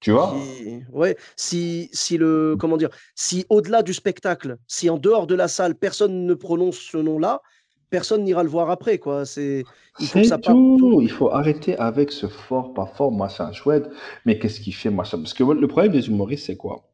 tu 0.00 0.12
vois, 0.12 0.60
Si, 0.66 0.82
ouais, 0.92 1.16
si, 1.36 1.90
si 1.92 2.16
le, 2.18 2.56
comment 2.58 2.76
dire, 2.76 2.90
si 3.14 3.44
au-delà 3.50 3.82
du 3.82 3.92
spectacle, 3.92 4.58
si 4.66 4.88
en 4.90 4.96
dehors 4.98 5.26
de 5.26 5.34
la 5.34 5.48
salle, 5.48 5.74
personne 5.76 6.26
ne 6.26 6.34
prononce 6.34 6.78
ce 6.78 6.96
nom-là, 6.98 7.42
personne 7.90 8.24
n'ira 8.24 8.42
le 8.42 8.48
voir 8.48 8.70
après, 8.70 8.98
quoi. 8.98 9.26
C'est, 9.26 9.66
il 9.98 10.08
faut 10.08 10.22
ça 10.22 10.38
tout. 10.38 11.00
Il 11.02 11.10
faut 11.10 11.30
arrêter 11.30 11.76
avec 11.78 12.12
ce 12.12 12.26
fort, 12.28 12.74
pas 12.74 12.86
fort, 12.86 13.12
machin 13.12 13.52
chouette. 13.52 13.88
Mais 14.24 14.38
qu'est-ce 14.38 14.60
qu'il 14.60 14.74
fait, 14.74 14.90
machin 14.90 15.18
Parce 15.18 15.34
que 15.34 15.44
le 15.44 15.68
problème 15.68 15.92
des 15.92 16.08
humoristes, 16.08 16.46
c'est 16.46 16.56
quoi? 16.56 16.84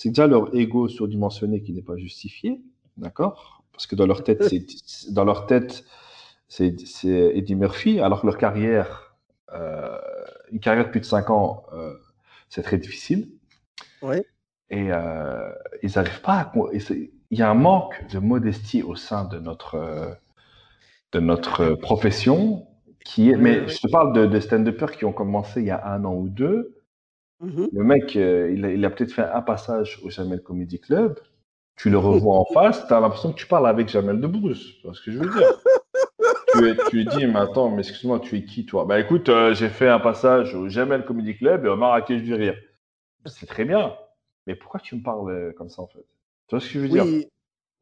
C'est 0.00 0.08
déjà 0.08 0.26
leur 0.26 0.54
ego 0.54 0.88
surdimensionné 0.88 1.60
qui 1.60 1.74
n'est 1.74 1.82
pas 1.82 1.98
justifié, 1.98 2.62
d'accord? 2.96 3.64
Parce 3.70 3.86
que 3.86 3.94
dans 3.94 4.06
leur 4.06 4.24
tête, 4.24 4.42
c'est 4.44 4.64
dans 5.12 5.26
leur 5.26 5.44
tête, 5.44 5.84
c'est 6.48 6.74
c'est 6.86 7.36
Eddie 7.36 7.54
Murphy, 7.54 8.00
alors 8.00 8.22
que 8.22 8.26
leur 8.26 8.38
carrière, 8.38 9.14
euh, 9.52 9.98
une 10.52 10.58
carrière 10.58 10.86
de 10.86 10.90
plus 10.90 11.00
de 11.00 11.04
5 11.04 11.28
ans, 11.28 11.64
euh, 11.74 11.92
c'est 12.48 12.62
très 12.62 12.78
difficile. 12.78 13.28
Ouais. 14.00 14.24
Et 14.70 14.90
euh, 14.90 15.52
ils 15.82 15.92
n'arrivent 15.94 16.22
pas 16.22 16.38
à. 16.38 16.52
Il 16.72 17.38
y 17.38 17.42
a 17.42 17.50
un 17.50 17.54
manque 17.54 18.02
de 18.10 18.20
modestie 18.20 18.82
au 18.82 18.94
sein 18.96 19.26
de 19.26 19.38
notre, 19.38 20.16
de 21.12 21.20
notre 21.20 21.74
profession 21.74 22.66
qui 23.04 23.28
est. 23.28 23.34
Ouais, 23.34 23.42
Mais 23.42 23.68
je 23.68 23.78
te 23.78 23.86
parle 23.86 24.14
de, 24.14 24.24
de 24.24 24.40
stand-uppers 24.40 24.92
qui 24.92 25.04
ont 25.04 25.12
commencé 25.12 25.60
il 25.60 25.66
y 25.66 25.70
a 25.70 25.86
un 25.86 26.06
an 26.06 26.14
ou 26.14 26.30
deux. 26.30 26.79
Mhm. 27.40 27.70
Le 27.72 27.84
mec, 27.84 28.16
euh, 28.16 28.52
il 28.52 28.64
a, 28.64 28.72
il 28.72 28.84
a 28.84 28.90
peut-être 28.90 29.12
fait 29.12 29.22
un 29.24 29.42
passage 29.42 30.00
au 30.04 30.10
Jamel 30.10 30.42
Comedy 30.42 30.80
Club. 30.80 31.18
Tu 31.76 31.90
le 31.90 31.98
revois 31.98 32.36
en 32.38 32.44
face, 32.44 32.86
tu 32.86 32.92
as 32.92 33.00
l'impression 33.00 33.32
que 33.32 33.38
tu 33.38 33.46
parles 33.46 33.66
avec 33.68 33.88
Jamel 33.88 34.20
Debbouze. 34.20 34.76
Tu 34.80 34.86
vois 34.86 34.94
ce 34.94 35.00
que 35.02 35.10
je 35.10 35.18
veux 35.18 35.28
dire? 35.30 35.48
Tu, 36.52 36.68
es- 36.68 36.84
tu 36.90 37.04
dis, 37.04 37.26
mais 37.26 37.38
attends, 37.38 37.70
mais 37.70 37.80
excuse-moi, 37.82 38.20
tu 38.20 38.36
es 38.36 38.44
qui 38.44 38.66
toi? 38.66 38.84
Bah 38.84 38.98
écoute, 38.98 39.28
euh, 39.28 39.54
j'ai 39.54 39.68
fait 39.68 39.88
un 39.88 40.00
passage 40.00 40.54
au 40.54 40.68
Jamel 40.68 41.04
Comedy 41.04 41.36
Club 41.36 41.64
et 41.64 41.68
au 41.68 41.76
Marrakech 41.76 42.22
du 42.22 42.34
Rire. 42.34 42.56
C'est 43.26 43.46
très 43.46 43.64
bien. 43.64 43.94
Mais 44.46 44.54
pourquoi 44.54 44.80
tu 44.80 44.96
me 44.96 45.02
parles 45.02 45.30
euh, 45.30 45.52
comme 45.52 45.68
ça 45.68 45.82
en 45.82 45.86
fait? 45.86 46.04
Tu 46.48 46.56
vois 46.56 46.60
ce 46.60 46.66
que 46.66 46.72
je 46.74 46.78
veux 46.80 46.88
dire? 46.88 47.04
Oui, 47.04 47.26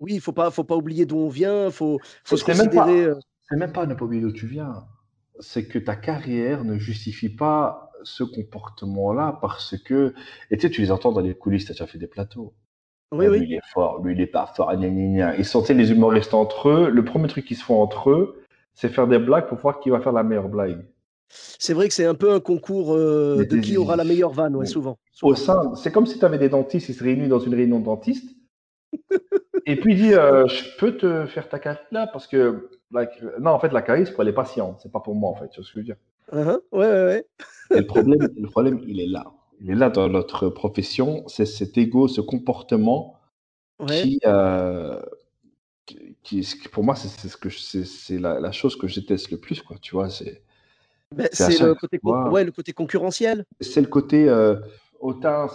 oui, 0.00 0.14
il 0.14 0.20
faut 0.20 0.32
pas, 0.32 0.50
faut 0.50 0.64
pas 0.64 0.76
oublier 0.76 1.06
d'où 1.06 1.18
on 1.18 1.28
vient. 1.28 1.70
Faut, 1.70 1.98
faut 2.24 2.36
se 2.36 2.44
C'est 2.44 2.52
considérer. 2.52 3.12
C'est 3.48 3.56
même 3.56 3.72
pas 3.72 3.86
ne 3.86 3.94
pas 3.94 4.04
oublier 4.04 4.22
d'où 4.22 4.32
tu 4.32 4.46
viens. 4.46 4.86
C'est 5.40 5.66
que 5.66 5.78
ta 5.78 5.96
carrière 5.96 6.64
ne 6.64 6.78
justifie 6.78 7.30
pas 7.30 7.87
ce 8.02 8.24
comportement-là 8.24 9.38
parce 9.40 9.76
que. 9.78 10.14
Et 10.50 10.56
tu 10.56 10.62
sais, 10.66 10.70
tu 10.70 10.80
les 10.80 10.90
entends 10.90 11.12
dans 11.12 11.20
les 11.20 11.34
coulisses, 11.34 11.64
tu 11.66 11.72
as 11.72 11.74
déjà 11.74 11.86
fait 11.86 11.98
des 11.98 12.06
plateaux. 12.06 12.54
Oui, 13.12 13.26
Ah, 13.26 13.30
Lui, 13.30 13.38
oui. 13.40 13.46
il 13.48 13.54
est 13.54 13.60
fort, 13.72 14.02
lui, 14.02 14.14
il 14.14 14.20
est 14.20 14.26
pas 14.26 14.46
fort. 14.54 14.70
gna, 14.76 14.88
gna, 14.88 15.06
gna. 15.30 15.36
Ils 15.36 15.44
sont, 15.44 15.64
les 15.68 15.90
humoristes 15.90 16.34
entre 16.34 16.68
eux. 16.68 16.90
Le 16.90 17.04
premier 17.04 17.28
truc 17.28 17.46
qu'ils 17.46 17.56
se 17.56 17.64
font 17.64 17.80
entre 17.80 18.10
eux, 18.10 18.42
c'est 18.74 18.88
faire 18.88 19.06
des 19.08 19.18
blagues 19.18 19.46
pour 19.48 19.58
voir 19.58 19.80
qui 19.80 19.90
va 19.90 20.00
faire 20.00 20.12
la 20.12 20.22
meilleure 20.22 20.48
blague. 20.48 20.86
C'est 21.30 21.74
vrai 21.74 21.88
que 21.88 21.94
c'est 21.94 22.06
un 22.06 22.14
peu 22.14 22.32
un 22.32 22.40
concours 22.40 22.94
euh, 22.94 23.44
de 23.48 23.56
qui 23.58 23.76
aura 23.76 23.96
la 23.96 24.04
meilleure 24.04 24.32
vanne, 24.32 24.56
ouais, 24.56 24.66
souvent. 24.66 24.98
Au 25.22 25.34
sein, 25.34 25.74
c'est 25.74 25.90
comme 25.92 26.06
si 26.06 26.18
tu 26.18 26.24
avais 26.24 26.38
des 26.38 26.48
dentistes, 26.48 26.88
ils 26.88 26.94
se 26.94 27.02
réunissent 27.04 27.28
dans 27.28 27.38
une 27.40 27.54
réunion 27.54 27.80
de 27.80 27.84
dentistes. 27.84 28.30
et 29.66 29.76
puis 29.76 29.94
il 29.94 29.96
dit 30.00 30.14
euh, 30.14 30.46
Je 30.46 30.64
peux 30.78 30.96
te 30.96 31.26
faire 31.26 31.48
ta 31.48 31.58
carie 31.58 31.78
là 31.90 32.06
Parce 32.06 32.26
que. 32.26 32.70
la- 32.90 33.06
non, 33.40 33.50
en 33.50 33.58
fait, 33.58 33.72
la 33.72 33.82
carie, 33.82 34.06
c'est 34.06 34.12
pour 34.14 34.24
les 34.24 34.32
patients. 34.32 34.76
C'est 34.82 34.92
pas 34.92 35.00
pour 35.00 35.14
moi, 35.14 35.30
en 35.30 35.34
fait. 35.34 35.48
Tu 35.50 35.60
vois 35.60 35.66
ce 35.66 35.72
que 35.72 35.74
je 35.74 35.78
veux 35.80 35.84
dire 35.84 35.96
Hein, 36.32 36.60
ouais, 36.72 36.86
ouais, 36.86 37.04
ouais. 37.04 37.26
Le 37.70 37.86
problème, 37.86 38.28
le 38.36 38.48
problème, 38.48 38.80
il 38.86 39.00
est 39.00 39.06
là. 39.06 39.24
Il 39.60 39.70
est 39.70 39.74
là 39.74 39.90
dans 39.90 40.08
notre 40.08 40.48
profession. 40.48 41.26
C'est 41.28 41.46
cet 41.46 41.76
ego, 41.78 42.08
ce 42.08 42.20
comportement 42.20 43.18
Ouais. 43.80 44.02
qui, 44.02 44.20
euh, 44.26 45.00
qui, 45.86 46.16
qui- 46.22 46.68
pour 46.70 46.84
moi, 46.84 46.94
c'est 46.94 47.08
ce 47.28 47.36
que 47.36 47.50
c'est 47.50 48.18
la, 48.18 48.40
la 48.40 48.52
chose 48.52 48.76
que 48.76 48.86
je 48.88 49.00
déteste 49.00 49.30
le 49.30 49.38
plus, 49.38 49.62
quoi. 49.62 49.76
Tu 49.80 49.92
vois, 49.94 50.10
c'est 50.10 50.42
Ben, 51.14 51.28
c'est 51.32 51.58
le 51.58 51.74
côté, 51.74 51.98
fois- 52.00 52.30
ouais, 52.30 52.44
le 52.44 52.52
côté 52.52 52.72
concurrentiel. 52.72 53.44
c'est 53.60 53.80
le 53.80 53.86
côté 53.86 54.28
euh, 54.28 54.56
autant. 55.00 55.46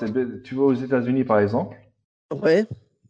Tu 0.43 0.55
vas 0.55 0.63
aux 0.63 0.73
États-Unis, 0.73 1.23
par 1.23 1.39
exemple, 1.39 1.77
Ouais. 2.31 2.65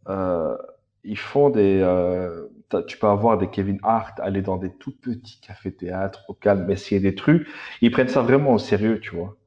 euh, 0.10 0.58
ils 1.04 1.18
font 1.18 1.50
des. 1.50 1.80
euh, 1.82 2.48
tu 2.82 2.98
peux 2.98 3.08
avoir 3.08 3.38
des 3.38 3.48
Kevin 3.50 3.80
Hart 3.84 4.20
aller 4.20 4.42
dans 4.42 4.58
des 4.58 4.72
tout 4.72 4.92
petits 4.92 5.40
cafés-théâtres 5.42 6.26
au 6.28 6.34
calme, 6.34 6.70
essayer 6.72 7.00
des 7.00 7.16
trucs. 7.16 7.48
Ils 7.82 7.92
prennent 7.92 8.08
ça 8.08 8.22
vraiment 8.22 8.54
au 8.54 8.58
sérieux, 8.58 9.00
tu 9.00 9.16
vois. 9.16 9.38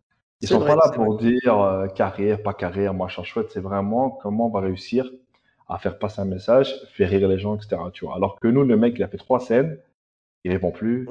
Ils 0.43 0.49
sont 0.49 0.59
vrai, 0.59 0.75
pas 0.75 0.87
là 0.87 0.93
pour 0.93 1.17
dire 1.17 1.61
euh, 1.61 1.87
carrière, 1.89 2.43
pas 2.43 2.55
carrière, 2.55 2.95
machin 2.95 3.23
chouette. 3.25 3.51
C'est 3.51 3.61
vraiment 3.61 4.11
comment 4.11 4.47
on 4.47 4.51
va 4.51 4.61
réussir 4.61 5.11
à 5.69 5.79
faire 5.79 5.99
passer 5.99 6.21
un 6.21 6.27
message, 6.27 6.75
faire 6.93 7.11
rire 7.11 7.27
les 7.29 7.39
gens, 7.39 7.57
etc. 7.57 7.77
Tu 7.93 8.05
vois. 8.05 8.15
Alors 8.15 8.39
que 8.39 8.49
nous, 8.49 8.63
le 8.63 8.77
mec, 8.77 8.95
il 8.97 9.03
a 9.03 9.09
fait 9.09 9.17
trois 9.17 9.41
scènes, 9.41 9.79
il 10.45 10.53
répond 10.53 10.71
plus. 10.71 11.09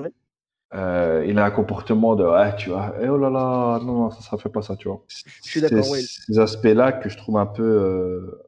Euh, 0.74 1.26
il 1.28 1.38
a 1.38 1.46
un 1.46 1.52
comportement 1.52 2.16
de 2.16 2.26
ah, 2.26 2.52
tu 2.54 2.70
vois, 2.70 2.96
eh, 3.02 3.08
oh 3.08 3.18
là 3.18 3.30
là, 3.30 3.80
non, 3.84 4.10
ça, 4.12 4.22
ça 4.22 4.38
fait 4.38 4.50
pas 4.50 4.62
ça, 4.62 4.76
tu 4.76 4.88
vois. 4.88 5.04
Je 5.08 5.50
suis 5.50 5.62
d'accord, 5.62 5.84
C'est 5.84 5.92
ouais. 5.92 6.02
Ces 6.02 6.40
aspects-là 6.40 6.92
que 6.92 7.08
je 7.08 7.18
trouve 7.18 7.38
un 7.38 7.46
peu, 7.46 7.64
euh, 7.64 8.44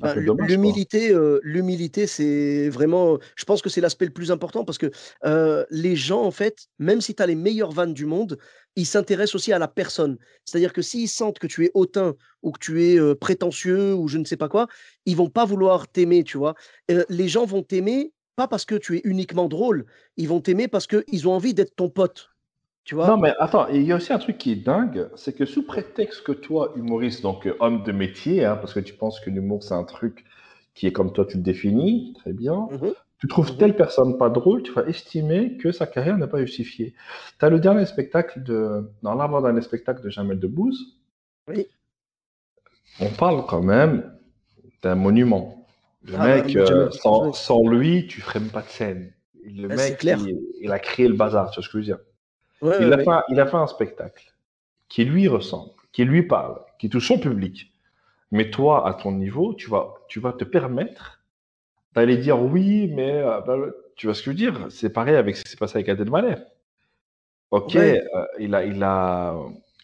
quoi. 0.00 0.14
L'humilité, 0.14 1.12
euh, 1.12 1.40
l'humilité, 1.42 2.06
c'est 2.06 2.68
vraiment. 2.68 3.18
Je 3.36 3.44
pense 3.44 3.62
que 3.62 3.68
c'est 3.68 3.80
l'aspect 3.80 4.06
le 4.06 4.12
plus 4.12 4.30
important 4.30 4.64
parce 4.64 4.78
que 4.78 4.90
euh, 5.24 5.64
les 5.70 5.96
gens, 5.96 6.22
en 6.22 6.30
fait, 6.30 6.66
même 6.78 7.00
si 7.00 7.14
tu 7.14 7.22
as 7.22 7.26
les 7.26 7.34
meilleures 7.34 7.72
vannes 7.72 7.94
du 7.94 8.06
monde, 8.06 8.38
ils 8.76 8.86
s'intéressent 8.86 9.36
aussi 9.36 9.52
à 9.52 9.58
la 9.58 9.68
personne. 9.68 10.18
C'est-à-dire 10.44 10.72
que 10.72 10.82
s'ils 10.82 11.08
sentent 11.08 11.38
que 11.38 11.46
tu 11.46 11.64
es 11.64 11.70
hautain 11.74 12.14
ou 12.42 12.52
que 12.52 12.58
tu 12.58 12.84
es 12.84 12.98
euh, 12.98 13.14
prétentieux 13.14 13.94
ou 13.94 14.08
je 14.08 14.18
ne 14.18 14.24
sais 14.24 14.36
pas 14.36 14.48
quoi, 14.48 14.66
ils 15.06 15.16
vont 15.16 15.30
pas 15.30 15.44
vouloir 15.44 15.88
t'aimer, 15.88 16.24
tu 16.24 16.38
vois. 16.38 16.54
Euh, 16.90 17.04
les 17.08 17.28
gens 17.28 17.46
vont 17.46 17.62
t'aimer 17.62 18.12
pas 18.36 18.48
parce 18.48 18.64
que 18.64 18.74
tu 18.74 18.96
es 18.96 19.00
uniquement 19.04 19.48
drôle, 19.48 19.86
ils 20.16 20.28
vont 20.28 20.40
t'aimer 20.40 20.66
parce 20.66 20.88
qu'ils 20.88 21.28
ont 21.28 21.32
envie 21.32 21.54
d'être 21.54 21.76
ton 21.76 21.88
pote, 21.88 22.30
tu 22.84 22.94
vois? 22.94 23.08
Non, 23.08 23.16
mais 23.18 23.34
attends, 23.38 23.68
il 23.68 23.82
y 23.82 23.92
a 23.92 23.96
aussi 23.96 24.12
un 24.12 24.18
truc 24.18 24.38
qui 24.38 24.52
est 24.52 24.56
dingue, 24.56 25.08
c'est 25.16 25.34
que 25.34 25.44
sous 25.46 25.64
prétexte 25.66 26.22
que 26.22 26.32
toi, 26.32 26.72
humoriste, 26.76 27.22
donc 27.22 27.46
euh, 27.46 27.56
homme 27.60 27.82
de 27.82 27.92
métier, 27.92 28.44
hein, 28.44 28.56
parce 28.56 28.72
que 28.74 28.80
tu 28.80 28.94
penses 28.94 29.20
que 29.20 29.30
l'humour 29.30 29.62
c'est 29.62 29.74
un 29.74 29.84
truc 29.84 30.24
qui 30.74 30.86
est 30.86 30.92
comme 30.92 31.12
toi 31.12 31.24
tu 31.26 31.36
le 31.36 31.42
définis, 31.42 32.14
très 32.18 32.32
bien, 32.32 32.68
Mhm. 32.70 32.94
tu 33.18 33.28
trouves 33.28 33.52
Mhm. 33.52 33.58
telle 33.58 33.76
personne 33.76 34.18
pas 34.18 34.28
drôle, 34.30 34.62
tu 34.62 34.72
vas 34.72 34.84
estimer 34.86 35.56
que 35.56 35.72
sa 35.72 35.86
carrière 35.86 36.18
n'est 36.18 36.26
pas 36.26 36.40
justifiée. 36.44 36.94
Tu 37.38 37.44
as 37.44 37.50
le 37.50 37.60
dernier 37.60 37.86
spectacle 37.86 38.42
de. 38.42 38.90
Dans 39.02 39.14
l'avant-dernier 39.14 39.62
spectacle 39.62 40.02
de 40.02 40.10
Jamel 40.10 40.38
Debbouze, 40.40 40.98
Oui. 41.48 41.68
on 43.00 43.08
parle 43.10 43.44
quand 43.46 43.62
même 43.62 44.12
d'un 44.82 44.94
monument. 44.94 45.66
Le 46.02 46.18
Ah, 46.18 46.24
mec, 46.24 46.54
bah, 46.54 46.60
euh, 46.60 46.90
Jamel 47.02 47.34
sans, 47.34 47.68
lui, 47.68 48.06
tu 48.06 48.20
ferais 48.20 48.40
même 48.40 48.50
pas 48.50 48.62
de 48.62 48.68
scène. 48.68 49.12
Le 49.44 49.68
Ah, 49.68 49.76
c'est 49.76 49.76
mec, 49.76 49.98
clair. 49.98 50.18
il, 50.18 50.40
il 50.60 50.72
a 50.72 50.78
créé 50.78 51.08
le 51.08 51.14
bazar, 51.14 51.50
tu 51.50 51.56
vois 51.56 51.64
ce 51.64 51.68
que 51.68 51.72
je 51.74 51.78
veux 51.78 51.84
dire. 51.84 51.98
Ouais, 52.60 52.68
Il 52.78 52.92
ouais, 52.92 52.94
a, 52.94 52.98
ouais. 52.98 53.04
fait 53.04 53.10
un, 53.10 53.22
il 53.30 53.40
a 53.40 53.46
fait 53.46 53.56
un 53.56 53.66
spectacle 53.66 54.34
qui 54.88 55.04
lui 55.04 55.28
ressemble, 55.28 55.72
qui 55.92 56.04
lui 56.04 56.24
parle, 56.24 56.60
qui 56.78 56.90
touche 56.90 57.08
son 57.08 57.18
public. 57.20 57.72
Mais 58.32 58.50
toi, 58.50 58.88
à 58.88 58.94
ton 58.94 59.12
niveau, 59.12 59.54
tu 59.54 59.70
vas, 59.70 59.94
tu 60.08 60.20
vas 60.20 60.32
te 60.34 60.44
permettre 60.44 61.20
T'allais 61.94 62.18
dire 62.18 62.40
oui, 62.42 62.88
mais 62.94 63.12
euh, 63.14 63.40
bah, 63.40 63.56
tu 63.96 64.06
vois 64.06 64.14
ce 64.14 64.20
que 64.20 64.26
je 64.26 64.30
veux 64.30 64.36
dire? 64.36 64.66
C'est 64.70 64.92
pareil 64.92 65.16
avec 65.16 65.36
ce 65.36 65.44
qui 65.44 65.50
s'est 65.50 65.56
passé 65.56 65.78
avec 65.78 65.88
Adel 65.88 66.10
Malé. 66.10 66.36
Ok, 67.50 67.76
euh, 67.76 67.98
il 68.40 68.54
a, 68.54 68.64
il 68.64 68.82
a, 68.82 69.36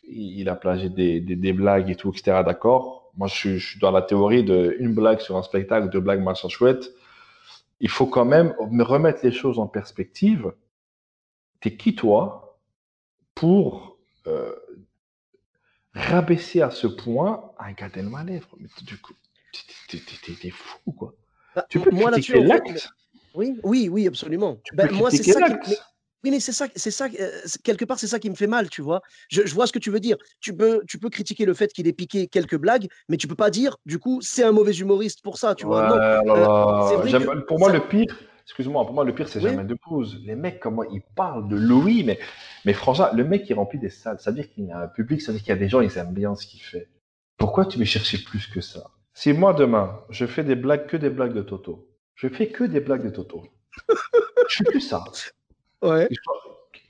il 0.04 0.48
a 0.48 0.56
plagié 0.56 0.88
des, 0.88 1.20
des, 1.20 1.37
des 1.37 1.52
blagues 1.52 1.90
et 1.90 1.96
tout, 1.96 2.11
etc. 2.12 2.42
D'accord. 2.42 3.11
Moi, 3.16 3.28
je 3.28 3.35
suis, 3.35 3.59
je 3.59 3.70
suis 3.70 3.80
dans 3.80 3.90
la 3.90 4.02
théorie 4.02 4.44
de 4.44 4.76
une 4.78 4.94
blague 4.94 5.20
sur 5.20 5.37
un 5.37 5.42
spectacle, 5.42 5.88
deux 5.90 6.00
blagues 6.00 6.22
machin 6.22 6.48
chouette. 6.48 6.90
Il 7.80 7.90
faut 7.90 8.06
quand 8.06 8.26
même 8.26 8.54
me 8.70 8.85
remettre 8.85 9.20
les 9.24 9.33
choses 9.33 9.59
en 9.59 9.66
perspective. 9.68 10.52
T'es 11.61 11.74
qui 11.76 11.94
toi? 11.94 12.49
Pour 13.40 13.96
euh, 14.26 14.55
rabaisser 15.94 16.61
à 16.61 16.70
ce 16.70 16.87
point 16.87 17.50
un 17.59 17.72
Gad 17.72 17.96
Elmaleh 17.96 18.42
Mais 18.59 18.68
du 18.83 18.98
coup, 18.98 19.14
t'es- 19.88 20.50
fou 20.50 20.92
quoi. 20.92 21.14
Bah, 21.57 21.64
Tu 21.70 21.81
peux 21.81 21.90
moi 21.90 22.11
là-dessus, 22.11 22.33
critiquer 22.33 22.46
l'acte. 22.48 22.88
oui, 23.35 23.59
oui, 23.64 23.88
oui, 23.88 24.07
absolument. 24.07 24.61
Tu 24.62 24.76
Ben, 24.76 24.88
peux 24.88 24.94
moi, 24.94 25.11
c'est 25.11 25.22
ça 25.22 25.40
qui, 25.48 25.74
oui, 26.22 26.31
mais 26.31 26.38
c'est 26.40 26.53
ça, 26.53 26.66
c'est 26.76 26.90
ça, 26.90 27.07
euh, 27.18 27.40
quelque 27.64 27.87
part, 27.87 27.98
c'est 27.98 28.07
ça 28.07 28.18
qui 28.18 28.29
me 28.29 28.35
fait 28.35 28.46
mal, 28.46 28.68
tu 28.68 28.83
vois. 28.83 29.00
Je, 29.31 29.46
je 29.46 29.55
vois 29.55 29.66
ce 29.66 29.72
que 29.72 29.79
tu 29.79 29.90
veux 29.90 30.00
dire. 30.00 30.18
Tu 30.40 30.55
peux, 30.55 30.83
tu 30.87 30.98
peux 30.98 31.09
critiquer 31.09 31.46
le 31.46 31.55
fait 31.55 31.72
qu'il 31.72 31.88
ait 31.88 31.94
piqué 31.94 32.29
quelques 32.29 32.59
blagues, 32.59 32.88
mais 33.09 33.16
tu 33.16 33.26
peux 33.26 33.35
pas 33.35 33.48
dire, 33.48 33.79
du 33.87 33.98
coup, 33.98 34.20
c'est 34.20 34.44
un 34.44 34.53
mauvais 34.53 34.74
humoriste 34.74 35.22
pour 35.22 35.38
ça, 35.38 35.55
tu 35.55 35.64
vois. 35.64 35.88
Non, 35.88 35.94
oh 35.96 35.98
là 36.26 36.37
euh, 36.37 36.40
là. 36.42 36.88
c'est 36.90 36.96
vrai 36.96 37.09
J'aime- 37.09 37.24
que 37.24 37.46
Pour 37.46 37.59
moi, 37.59 37.70
ça- 37.72 37.79
le 37.79 37.88
pire, 37.88 38.05
excuse-moi, 38.50 38.84
pour 38.84 38.94
moi, 38.94 39.04
le 39.04 39.14
pire, 39.14 39.28
c'est 39.28 39.40
jamais 39.40 39.62
de 39.62 39.74
pause. 39.74 40.20
Les 40.24 40.34
mecs, 40.34 40.58
comment 40.58 40.82
ils 40.82 41.02
parlent 41.14 41.48
de 41.48 41.54
Louis, 41.54 42.02
mais, 42.02 42.18
mais 42.64 42.72
franchement, 42.72 43.06
le 43.14 43.22
mec, 43.22 43.48
il 43.48 43.54
remplit 43.54 43.78
des 43.78 43.90
salles. 43.90 44.18
Ça 44.18 44.32
veut 44.32 44.36
dire 44.42 44.50
qu'il 44.50 44.64
y 44.64 44.72
a 44.72 44.78
un 44.80 44.88
public, 44.88 45.22
ça 45.22 45.30
veut 45.30 45.38
dire 45.38 45.44
qu'il 45.44 45.54
y 45.54 45.56
a 45.56 45.60
des 45.60 45.68
gens, 45.68 45.80
ils 45.80 45.96
aiment 45.98 46.12
bien 46.12 46.34
ce 46.34 46.46
qu'il 46.46 46.60
fait. 46.60 46.88
Pourquoi 47.36 47.64
tu 47.64 47.78
veux 47.78 47.84
chercher 47.84 48.18
plus 48.18 48.48
que 48.48 48.60
ça? 48.60 48.90
Si 49.14 49.32
moi, 49.32 49.54
demain, 49.54 50.00
je 50.10 50.26
fais 50.26 50.42
des 50.42 50.56
blagues, 50.56 50.86
que 50.86 50.96
des 50.96 51.10
blagues 51.10 51.32
de 51.32 51.42
Toto, 51.42 51.88
je 52.16 52.26
fais 52.26 52.48
que 52.48 52.64
des 52.64 52.80
blagues 52.80 53.04
de 53.04 53.10
Toto, 53.10 53.46
je 54.48 54.56
fais 54.56 54.64
que 54.64 54.80
ça. 54.80 55.04
ouais. 55.82 56.08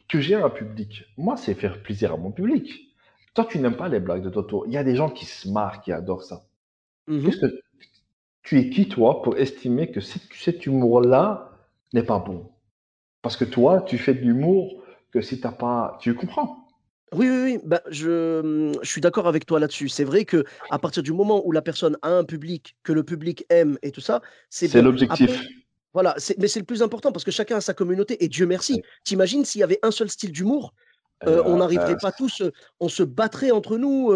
Que 0.08 0.18
j'ai 0.18 0.34
un 0.34 0.48
public. 0.50 1.04
Moi, 1.18 1.36
c'est 1.36 1.54
faire 1.54 1.82
plaisir 1.82 2.14
à 2.14 2.16
mon 2.16 2.32
public. 2.32 2.96
Toi, 3.34 3.44
tu 3.44 3.58
n'aimes 3.58 3.76
pas 3.76 3.88
les 3.88 4.00
blagues 4.00 4.22
de 4.22 4.30
Toto. 4.30 4.64
Il 4.66 4.72
y 4.72 4.78
a 4.78 4.82
des 4.82 4.96
gens 4.96 5.10
qui 5.10 5.26
se 5.26 5.48
marrent, 5.48 5.82
qui 5.82 5.92
adorent 5.92 6.24
ça. 6.24 6.46
Mhm. 7.06 7.22
Qu'est-ce 7.22 7.36
que 7.36 7.60
tu 8.42 8.58
es 8.58 8.70
qui 8.70 8.88
toi 8.88 9.20
pour 9.22 9.36
estimer 9.36 9.90
que 9.90 10.00
cet, 10.00 10.22
cet 10.32 10.64
humour-là 10.66 11.49
n'est 11.92 12.02
pas 12.02 12.18
bon 12.18 12.50
Parce 13.22 13.36
que 13.36 13.44
toi, 13.44 13.82
tu 13.86 13.98
fais 13.98 14.14
de 14.14 14.20
l'humour 14.20 14.82
que 15.12 15.20
si 15.20 15.40
t'as 15.40 15.52
pas, 15.52 15.98
tu 16.00 16.14
comprends 16.14 16.68
Oui, 17.12 17.28
oui, 17.28 17.42
oui. 17.44 17.58
Ben, 17.64 17.80
je, 17.90 18.72
je 18.82 18.88
suis 18.88 19.00
d'accord 19.00 19.26
avec 19.26 19.44
toi 19.46 19.58
là-dessus. 19.58 19.88
C'est 19.88 20.04
vrai 20.04 20.24
que 20.24 20.44
à 20.70 20.78
partir 20.78 21.02
du 21.02 21.12
moment 21.12 21.42
où 21.44 21.52
la 21.52 21.62
personne 21.62 21.96
a 22.02 22.10
un 22.10 22.24
public, 22.24 22.76
que 22.84 22.92
le 22.92 23.02
public 23.02 23.44
aime 23.48 23.78
et 23.82 23.90
tout 23.90 24.00
ça, 24.00 24.20
c'est 24.48 24.68
C'est 24.68 24.78
bon. 24.78 24.84
l'objectif. 24.86 25.30
Après, 25.30 25.48
Voilà, 25.92 26.14
c'est- 26.18 26.38
mais 26.38 26.46
c'est 26.46 26.60
le 26.60 26.66
plus 26.66 26.82
important 26.84 27.10
parce 27.10 27.24
que 27.24 27.32
chacun 27.32 27.56
a 27.56 27.60
sa 27.60 27.74
communauté 27.74 28.22
et 28.24 28.28
Dieu 28.28 28.46
merci. 28.46 28.80
T'imagines 29.02 29.44
s'il 29.44 29.60
y 29.60 29.64
avait 29.64 29.80
un 29.82 29.90
seul 29.90 30.08
style 30.08 30.30
d'humour, 30.30 30.72
euh, 31.26 31.42
on 31.44 31.58
n'arriverait 31.58 31.94
euh, 31.94 31.98
pas 32.00 32.12
tous, 32.12 32.40
euh, 32.40 32.52
on 32.80 32.88
se 32.88 33.02
battrait 33.02 33.50
entre 33.50 33.76
nous 33.76 34.12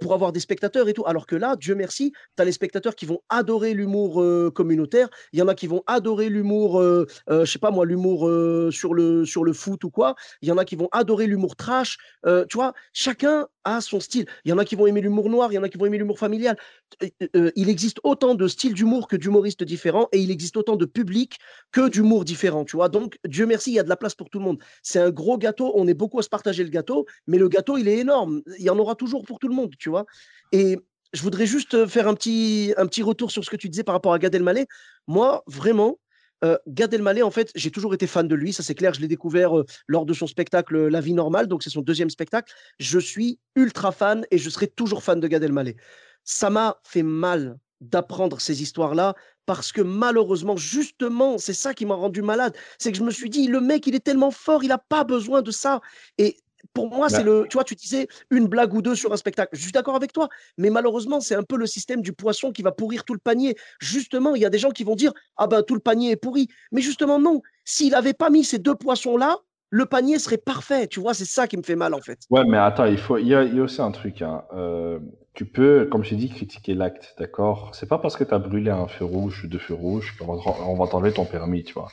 pour 0.00 0.14
avoir 0.14 0.32
des 0.32 0.40
spectateurs 0.40 0.88
et 0.88 0.92
tout. 0.92 1.04
Alors 1.06 1.26
que 1.26 1.36
là, 1.36 1.56
Dieu 1.56 1.74
merci, 1.74 2.12
tu 2.36 2.42
as 2.42 2.44
les 2.44 2.52
spectateurs 2.52 2.94
qui 2.94 3.06
vont 3.06 3.20
adorer 3.28 3.74
l'humour 3.74 4.22
communautaire, 4.52 5.08
il 5.32 5.38
y 5.38 5.42
en 5.42 5.48
a 5.48 5.54
qui 5.54 5.66
vont 5.66 5.82
adorer 5.86 6.28
l'humour, 6.28 6.80
je 6.82 7.44
sais 7.44 7.58
pas 7.58 7.70
moi, 7.70 7.86
l'humour 7.86 8.30
sur, 8.72 8.94
le, 8.94 9.24
sur 9.24 9.44
le 9.44 9.52
foot 9.52 9.84
ou 9.84 9.90
quoi, 9.90 10.14
il 10.42 10.48
y 10.48 10.52
en 10.52 10.58
a 10.58 10.64
qui 10.64 10.76
vont 10.76 10.88
adorer 10.92 11.26
l'humour 11.26 11.56
trash, 11.56 11.98
tu 12.24 12.56
vois, 12.56 12.72
chacun 12.92 13.46
a 13.64 13.80
son 13.80 14.00
style. 14.00 14.26
Il 14.44 14.50
y 14.50 14.52
en 14.52 14.58
a 14.58 14.64
qui 14.64 14.76
vont 14.76 14.86
aimer 14.86 15.00
l'humour 15.00 15.28
noir, 15.28 15.52
il 15.52 15.54
y 15.54 15.58
en 15.58 15.62
a 15.62 15.68
qui 15.68 15.78
vont 15.78 15.86
aimer 15.86 15.98
l'humour 15.98 16.18
familial. 16.18 16.56
Euh, 17.02 17.08
euh, 17.36 17.50
il 17.56 17.68
existe 17.68 17.98
autant 18.02 18.34
de 18.34 18.48
styles 18.48 18.74
d'humour 18.74 19.08
que 19.08 19.16
d'humoristes 19.16 19.64
différents 19.64 20.08
et 20.12 20.18
il 20.18 20.30
existe 20.30 20.56
autant 20.56 20.76
de 20.76 20.84
publics 20.84 21.38
que 21.72 21.88
d'humour 21.88 22.24
différents, 22.24 22.64
tu 22.64 22.76
vois. 22.76 22.88
Donc, 22.88 23.18
Dieu 23.26 23.46
merci, 23.46 23.70
il 23.72 23.74
y 23.74 23.78
a 23.78 23.82
de 23.82 23.88
la 23.88 23.96
place 23.96 24.14
pour 24.14 24.30
tout 24.30 24.38
le 24.38 24.44
monde. 24.44 24.58
C'est 24.82 25.00
un 25.00 25.10
gros 25.10 25.38
gâteau, 25.38 25.72
on 25.74 25.86
est 25.88 25.94
beaucoup 25.94 26.18
à 26.18 26.22
se 26.22 26.28
partager 26.28 26.64
le 26.64 26.70
gâteau, 26.70 27.06
mais 27.26 27.38
le 27.38 27.48
gâteau, 27.48 27.76
il 27.76 27.88
est 27.88 27.98
énorme. 27.98 28.42
Il 28.58 28.64
y 28.64 28.70
en 28.70 28.78
aura 28.78 28.94
toujours 28.94 29.24
pour 29.24 29.38
tout 29.38 29.48
le 29.48 29.54
monde, 29.54 29.74
tu 29.78 29.88
vois. 29.88 30.04
Et 30.52 30.78
je 31.12 31.22
voudrais 31.22 31.46
juste 31.46 31.86
faire 31.86 32.08
un 32.08 32.14
petit, 32.14 32.74
un 32.76 32.86
petit 32.86 33.02
retour 33.02 33.30
sur 33.30 33.44
ce 33.44 33.50
que 33.50 33.56
tu 33.56 33.68
disais 33.68 33.84
par 33.84 33.94
rapport 33.94 34.12
à 34.12 34.18
Gad 34.18 34.34
Elmaleh. 34.34 34.66
Moi, 35.06 35.42
vraiment, 35.46 35.98
euh, 36.44 36.58
Gad 36.68 36.92
Elmaleh, 36.92 37.22
en 37.22 37.30
fait, 37.30 37.50
j'ai 37.54 37.70
toujours 37.70 37.94
été 37.94 38.06
fan 38.06 38.28
de 38.28 38.34
lui, 38.34 38.52
ça 38.52 38.62
c'est 38.62 38.74
clair. 38.74 38.94
Je 38.94 39.00
l'ai 39.00 39.08
découvert 39.08 39.58
euh, 39.58 39.64
lors 39.86 40.04
de 40.04 40.12
son 40.12 40.26
spectacle 40.26 40.76
euh, 40.76 40.90
La 40.90 41.00
vie 41.00 41.14
normale, 41.14 41.46
donc 41.46 41.62
c'est 41.62 41.70
son 41.70 41.80
deuxième 41.80 42.10
spectacle. 42.10 42.52
Je 42.78 42.98
suis 42.98 43.38
ultra 43.56 43.92
fan 43.92 44.26
et 44.30 44.38
je 44.38 44.50
serai 44.50 44.66
toujours 44.66 45.02
fan 45.02 45.20
de 45.20 45.28
Gad 45.28 45.42
Elmaleh. 45.42 45.76
Ça 46.24 46.50
m'a 46.50 46.78
fait 46.84 47.02
mal 47.02 47.58
d'apprendre 47.80 48.40
ces 48.40 48.62
histoires-là 48.62 49.14
parce 49.46 49.72
que 49.72 49.82
malheureusement, 49.82 50.56
justement, 50.56 51.38
c'est 51.38 51.54
ça 51.54 51.74
qui 51.74 51.86
m'a 51.86 51.94
rendu 51.94 52.22
malade. 52.22 52.54
C'est 52.78 52.92
que 52.92 52.98
je 52.98 53.02
me 53.02 53.10
suis 53.10 53.28
dit, 53.28 53.46
le 53.46 53.60
mec, 53.60 53.86
il 53.86 53.94
est 53.94 54.04
tellement 54.04 54.30
fort, 54.30 54.64
il 54.64 54.68
n'a 54.68 54.78
pas 54.78 55.04
besoin 55.04 55.42
de 55.42 55.50
ça. 55.50 55.80
Et 56.18 56.36
pour 56.72 56.88
moi, 56.88 57.08
c'est 57.08 57.18
Bah. 57.18 57.24
le. 57.24 57.46
Tu 57.48 57.54
vois, 57.54 57.64
tu 57.64 57.74
disais 57.74 58.08
une 58.30 58.46
blague 58.46 58.72
ou 58.74 58.82
deux 58.82 58.94
sur 58.94 59.12
un 59.12 59.16
spectacle. 59.16 59.56
Je 59.56 59.62
suis 59.62 59.72
d'accord 59.72 59.96
avec 59.96 60.12
toi, 60.12 60.28
mais 60.58 60.70
malheureusement, 60.70 61.20
c'est 61.20 61.34
un 61.34 61.42
peu 61.42 61.56
le 61.56 61.66
système 61.66 62.00
du 62.02 62.12
poisson 62.12 62.52
qui 62.52 62.62
va 62.62 62.72
pourrir 62.72 63.04
tout 63.04 63.14
le 63.14 63.20
panier. 63.20 63.56
Justement, 63.80 64.34
il 64.34 64.42
y 64.42 64.46
a 64.46 64.50
des 64.50 64.58
gens 64.58 64.70
qui 64.70 64.84
vont 64.84 64.96
dire 64.96 65.12
Ah 65.36 65.46
ben, 65.46 65.62
tout 65.62 65.74
le 65.74 65.80
panier 65.80 66.12
est 66.12 66.16
pourri. 66.16 66.48
Mais 66.72 66.80
justement, 66.80 67.18
non. 67.18 67.42
S'il 67.64 67.90
n'avait 67.92 68.14
pas 68.14 68.30
mis 68.30 68.44
ces 68.44 68.58
deux 68.58 68.74
poissons-là, 68.74 69.38
le 69.70 69.86
panier 69.86 70.18
serait 70.18 70.38
parfait. 70.38 70.86
Tu 70.86 71.00
vois, 71.00 71.14
c'est 71.14 71.24
ça 71.24 71.48
qui 71.48 71.56
me 71.56 71.62
fait 71.62 71.76
mal, 71.76 71.94
en 71.94 72.00
fait. 72.00 72.20
Ouais, 72.30 72.44
mais 72.44 72.58
attends, 72.58 72.84
il 72.84 72.98
faut, 72.98 73.18
il 73.18 73.26
y 73.26 73.34
a, 73.34 73.42
il 73.42 73.56
y 73.56 73.58
a 73.58 73.62
aussi 73.62 73.82
un 73.82 73.90
truc. 73.90 74.22
Hein. 74.22 74.44
Euh, 74.52 75.00
tu 75.32 75.46
peux, 75.46 75.88
comme 75.90 76.04
j'ai 76.04 76.14
dit, 76.14 76.28
critiquer 76.28 76.74
l'acte, 76.74 77.14
d'accord? 77.18 77.74
C'est 77.74 77.88
pas 77.88 77.98
parce 77.98 78.16
que 78.16 78.22
tu 78.22 78.32
as 78.32 78.38
brûlé 78.38 78.70
un 78.70 78.86
feu 78.86 79.04
rouge 79.04 79.42
ou 79.44 79.48
deux 79.48 79.58
feux 79.58 79.74
rouges 79.74 80.16
qu'on 80.16 80.76
va, 80.76 80.86
t'enlever 80.86 81.12
ton 81.12 81.24
permis, 81.24 81.64
tu 81.64 81.74
vois. 81.74 81.88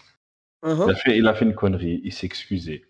Uhum. 0.64 0.86
Il 0.88 0.92
a 0.92 0.96
fait, 0.96 1.18
il 1.18 1.28
a 1.28 1.34
fait 1.34 1.46
une 1.46 1.56
connerie, 1.56 2.02
il 2.04 2.14
s'est 2.14 2.28
excusé. 2.28 2.86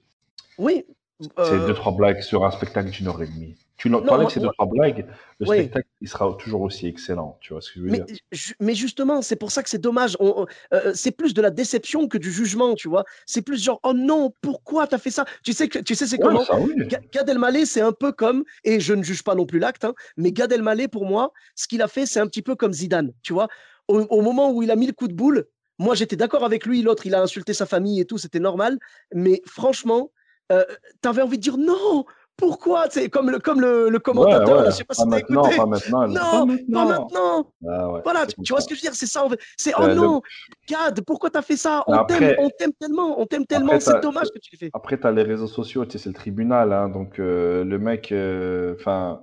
Oui. 0.58 0.84
C'est 1.22 1.54
euh, 1.56 1.68
deux, 1.68 1.74
trois 1.74 1.92
blagues 1.92 2.22
sur 2.22 2.44
un 2.46 2.52
spectacle 2.52 2.90
d'une 2.90 3.08
heure 3.08 3.22
et 3.22 3.28
demie. 3.28 3.56
Tu 3.78 3.90
n'en- 3.90 4.00
Non, 4.00 4.06
t'enlèves 4.08 4.22
moi- 4.24 4.32
ces 4.32 4.40
deux, 4.40 4.46
moi- 4.46 4.54
trois 4.54 4.68
blagues, 4.68 5.08
le 5.40 5.46
spectacle, 5.46 5.88
il 6.02 6.08
sera 6.08 6.36
toujours 6.40 6.62
aussi 6.62 6.88
excellent. 6.88 7.38
Tu 7.42 7.54
vois 7.54 7.62
ce 7.62 7.70
que 7.72 7.80
je 7.80 7.84
veux 7.86 7.90
Mais, 7.92 8.00
dire? 8.00 8.16
ju- 8.32 8.54
mais 8.60 8.76
justement, 8.76 9.22
c'est 9.22 9.36
pour 9.36 9.52
ça 9.52 9.64
que 9.64 9.70
c'est 9.70 9.80
dommage. 9.82 10.16
On- 10.20 10.46
euh, 10.74 10.92
c'est 10.94 11.12
plus 11.12 11.34
de 11.34 11.42
la 11.42 11.50
déception 11.50 12.08
que 12.08 12.18
du 12.18 12.32
jugement, 12.32 12.76
tu 12.76 12.88
vois. 12.90 13.04
C'est 13.26 13.42
plus 13.42 13.64
genre, 13.64 13.80
oh 13.84 13.94
non, 13.94 14.34
pourquoi 14.42 14.86
t'as 14.88 15.00
fait 15.00 15.10
ça? 15.12 15.26
Tu 15.44 15.54
sais, 15.54 15.68
que, 15.68 15.80
tu 15.80 15.96
sais 15.96 16.06
c'est 16.06 16.18
Ouais, 16.18 16.24
comment? 16.26 16.46
ça, 16.46 16.60
oui. 16.60 16.74
Ga- 16.88 17.02
Gad 17.12 17.30
Elmaleh, 17.30 17.66
c'est 17.66 17.82
un 17.82 17.92
peu 17.92 18.12
comme, 18.12 18.44
et 18.64 18.80
je 18.80 18.94
ne 18.94 19.04
juge 19.04 19.24
pas 19.24 19.34
non 19.36 19.46
plus 19.46 19.60
l'acte, 19.60 19.84
hein, 19.84 19.94
mais 20.18 20.32
Gad 20.32 20.52
Elmaleh, 20.52 20.88
pour 20.88 21.06
moi, 21.06 21.32
ce 21.56 21.68
qu'il 21.68 21.82
a 21.82 21.88
fait, 21.88 22.06
c'est 22.06 22.20
un 22.20 22.28
petit 22.28 22.42
peu 22.44 22.56
comme 22.56 22.74
Zidane, 22.74 23.14
tu 23.24 23.34
vois. 23.34 23.48
Au, 23.88 24.00
au 24.02 24.22
moment 24.22 24.52
où 24.52 24.62
il 24.64 24.70
a 24.72 24.76
mis 24.76 24.86
le 24.88 24.94
coup 24.94 25.08
de 25.08 25.14
boule, 25.14 25.46
moi, 25.80 25.96
j'étais 25.96 26.16
d'accord 26.16 26.44
avec 26.46 26.66
lui, 26.68 26.84
l'autre, 26.84 27.08
il 27.08 27.16
a 27.16 27.22
insulté 27.22 27.54
sa 27.54 27.66
famille 27.66 28.00
et 28.00 28.06
tout, 28.06 28.20
c'était 28.20 28.40
normal, 28.40 28.78
mais 29.14 29.42
franchement, 29.46 30.12
euh, 30.52 30.64
t'avais 31.02 31.22
envie 31.22 31.38
de 31.38 31.42
dire 31.44 31.58
non, 31.58 32.06
pourquoi? 32.38 32.86
C'est 32.90 33.10
comme 33.10 33.30
le, 33.30 33.40
comme 33.40 33.62
le, 33.62 33.90
le 33.90 34.00
commentateur, 34.00 34.48
Ouais, 34.48 34.54
ouais. 34.56 34.64
là, 34.66 34.70
je 34.72 34.76
sais 34.78 34.84
pas 34.84 34.94
si 34.96 35.02
t'as 35.04 35.08
maintenant, 35.10 35.44
écouté. 35.44 35.58
pas 35.58 35.66
maintenant. 35.68 36.08
Non, 36.08 36.48
pas 36.48 36.56
pas 36.74 36.86
maintenant. 36.86 37.52
Ah 37.70 37.90
ouais, 37.92 38.02
Voilà, 38.04 38.26
tu, 38.26 38.36
tu 38.44 38.52
vois 38.54 38.62
ce 38.62 38.68
que 38.68 38.74
je 38.76 38.80
veux 38.82 38.86
dire, 38.90 38.96
c'est 38.96 39.06
ça. 39.06 39.26
C'est 39.58 39.74
oh 39.78 39.86
le- 39.86 39.94
non, 39.96 40.22
Gad, 40.68 41.02
pourquoi 41.06 41.30
t'as 41.30 41.42
fait 41.44 41.58
ça? 41.58 41.84
On 41.88 41.94
Après- 41.94 42.18
t'aime, 42.18 42.36
on 42.40 42.50
t'aime 42.50 42.74
tellement, 42.80 43.20
on 43.22 43.26
t'aime 43.28 43.46
tellement. 43.46 43.80
C'est 43.80 43.92
t'as- 43.94 44.00
dommage 44.00 44.28
que 44.34 44.40
tu 44.40 44.52
l'aies 44.54 44.58
fait. 44.58 44.70
Après, 44.74 45.00
tu 45.00 45.06
as 45.06 45.12
les 45.12 45.24
réseaux 45.24 45.48
sociaux, 45.48 45.86
tu 45.86 45.92
sais, 45.94 45.98
c'est 46.00 46.10
le 46.10 46.16
tribunal. 46.16 46.74
Hein, 46.74 46.90
donc, 46.90 47.20
euh, 47.20 47.64
le 47.64 47.78
mec, 47.78 48.12
euh, 48.12 48.76
enfin, 48.80 49.22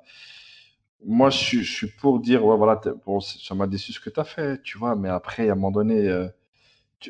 moi, 1.05 1.31
je 1.31 1.39
suis, 1.39 1.63
je 1.65 1.73
suis 1.73 1.87
pour 2.01 2.21
dire, 2.21 2.45
ouais, 2.45 2.57
voilà, 2.57 2.81
bon, 3.07 3.21
ça 3.21 3.55
m'a 3.55 3.67
déçu 3.67 3.93
ce 3.93 4.01
que 4.01 4.11
tu 4.11 4.21
as 4.21 4.25
fait, 4.25 4.61
tu 4.63 4.79
vois, 4.79 4.95
mais 4.97 5.09
après, 5.09 5.49
à 5.49 5.53
un 5.53 5.55
moment 5.55 5.71
donné, 5.71 6.09
euh, 6.09 6.27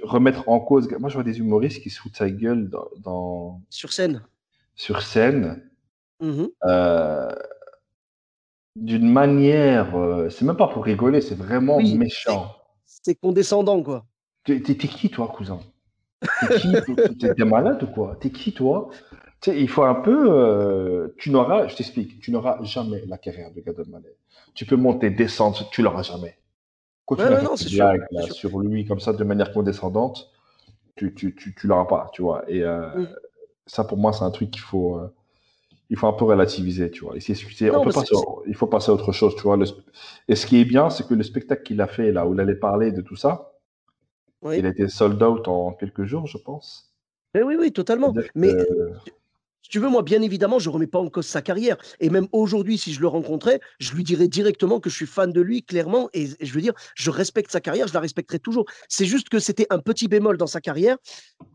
remettre 0.03 0.49
en 0.49 0.61
cause. 0.61 0.89
Moi, 0.99 1.09
je 1.09 1.15
vois 1.15 1.25
des 1.25 1.39
humoristes 1.39 1.83
qui 1.83 1.91
se 1.91 2.01
foutent 2.01 2.17
sa 2.17 2.31
gueule 2.31 2.69
dans, 2.69 2.89
dans- 2.99 3.63
Sur 3.71 3.93
scène. 3.93 4.23
sur 4.75 5.03
scène 5.03 5.69
Mhm. 6.21 6.49
euh, 6.67 7.33
d'une 8.77 9.11
manière, 9.11 9.97
euh, 9.97 10.29
c'est 10.31 10.45
même 10.45 10.57
pas 10.57 10.69
pour 10.69 10.85
rigoler, 10.85 11.21
c'est 11.21 11.35
vraiment 11.35 11.77
Oui, 11.79 11.97
méchant. 11.97 12.55
C'est 12.87 13.15
condescendant, 13.17 13.83
quoi. 13.83 14.07
T'es 14.45 14.61
qui, 14.63 15.11
toi, 15.11 15.29
cousin? 15.29 15.61
T'es 16.21 16.49
qui 16.59 16.73
T'es- 17.37 17.45
malade 17.45 17.83
ou 17.83 17.87
quoi? 17.87 18.17
T'es 18.21 18.31
qui, 18.31 18.53
toi? 18.53 18.91
Il 19.47 19.69
faut 19.69 19.85
un 19.85 19.95
peu. 19.95 20.27
euh, 20.33 21.09
tu 21.19 21.31
n'auras, 21.31 21.69
je 21.69 21.77
t'explique, 21.77 22.21
tu 22.21 22.31
n'auras 22.33 22.63
jamais 22.65 23.05
la 23.07 23.19
carrière 23.19 23.53
de 23.53 23.61
Gad 23.61 23.79
Elmaleh. 23.79 24.17
Tu 24.55 24.65
peux 24.67 24.77
monter, 24.77 25.11
descendre, 25.11 25.69
tu 25.71 25.83
l'auras 25.83 26.03
jamais. 26.03 26.37
Quand 27.09 27.17
tu 27.17 27.23
Ouais, 27.23 27.31
faire 27.31 27.43
non, 27.45 27.57
c'est 27.57 27.69
sûr, 27.71 27.89
c'est 28.11 28.15
là, 28.15 28.31
sur 28.31 28.61
lui 28.61 28.85
comme 28.87 29.01
ça 29.01 29.13
de 29.15 29.25
manière 29.25 29.53
condescendante, 29.53 30.31
tu, 30.97 31.15
tu, 31.15 31.35
tu, 31.35 31.55
tu 31.55 31.67
l'auras 31.69 31.87
pas, 31.87 32.11
tu 32.15 32.23
vois. 32.23 32.45
Et 32.51 32.63
euh, 32.65 32.89
Mhm. 32.97 33.09
ça, 33.67 33.85
pour 33.85 33.99
moi, 33.99 34.13
c'est 34.13 34.25
un 34.25 34.31
truc 34.33 34.51
qu'il 34.53 34.63
faut. 34.63 34.99
euh, 34.99 35.09
il 35.91 35.97
faut 35.99 36.07
un 36.09 36.13
peu 36.15 36.25
relativiser, 36.27 36.91
tu 36.91 37.05
vois. 37.05 37.17
Et. 37.17 37.21
Non, 37.21 37.81
On 37.81 37.85
peut 37.85 37.93
passer, 37.93 38.15
c'est- 38.17 38.27
il 38.49 38.57
faut 38.57 38.67
passer 38.69 38.91
à 38.91 38.95
autre 38.95 39.13
chose, 39.13 39.37
tu 39.37 39.43
vois. 39.43 39.57
Le 39.59 39.67
et 40.29 40.37
ce 40.37 40.47
qui 40.47 40.61
est 40.61 40.67
bien, 40.67 40.91
c'est 40.91 41.07
que 41.09 41.15
le 41.15 41.23
spectacle 41.25 41.63
qu'il 41.65 41.81
a 41.81 41.87
fait 41.89 42.13
là, 42.13 42.27
où 42.27 42.35
il 42.35 42.41
allait 42.41 42.57
parler 42.57 42.93
de 42.93 43.03
tout 43.03 43.17
ça, 43.17 43.53
Oui. 44.43 44.59
il 44.59 44.67
a 44.67 44.71
été 44.71 44.89
sold 44.89 45.23
out 45.23 45.49
en 45.49 45.73
quelques 45.73 46.05
jours, 46.05 46.27
je 46.27 46.39
pense. 46.39 46.93
Eh 47.35 47.43
oui, 47.43 47.57
oui, 47.59 47.73
totalement. 47.73 48.15
Mais 48.35 48.55
Si 49.69 49.73
tu 49.73 49.81
veux, 49.81 49.91
moi, 49.91 50.01
bien 50.01 50.23
évidemment, 50.23 50.59
je 50.59 50.71
remets 50.71 50.87
pas 50.87 50.99
en 50.99 51.11
cause 51.11 51.27
sa 51.27 51.43
carrière. 51.43 51.77
Et 52.01 52.09
même 52.09 52.27
aujourd'hui, 52.33 52.79
si 52.79 52.95
je 52.95 53.03
le 53.03 53.07
rencontrais, 53.07 53.61
je 53.79 53.93
lui 53.93 54.03
dirais 54.03 54.27
directement 54.27 54.81
que 54.81 54.89
je 54.89 54.95
suis 54.95 55.07
fan 55.07 55.31
de 55.31 55.43
lui, 55.43 55.63
clairement. 55.63 56.09
Et, 56.15 56.29
je 56.41 56.53
veux 56.55 56.63
dire, 56.63 56.73
je 56.95 57.11
respecte 57.11 57.51
sa 57.51 57.61
carrière, 57.61 57.87
je 57.87 57.93
la 57.93 58.01
respecterai 58.01 58.39
toujours. 58.39 58.65
C'est 58.89 59.05
juste 59.05 59.29
que 59.29 59.39
c'était 59.39 59.67
un 59.69 59.79
petit 59.79 60.09
bémol 60.09 60.39
dans 60.39 60.47
sa 60.47 60.63
carrière. 60.63 60.97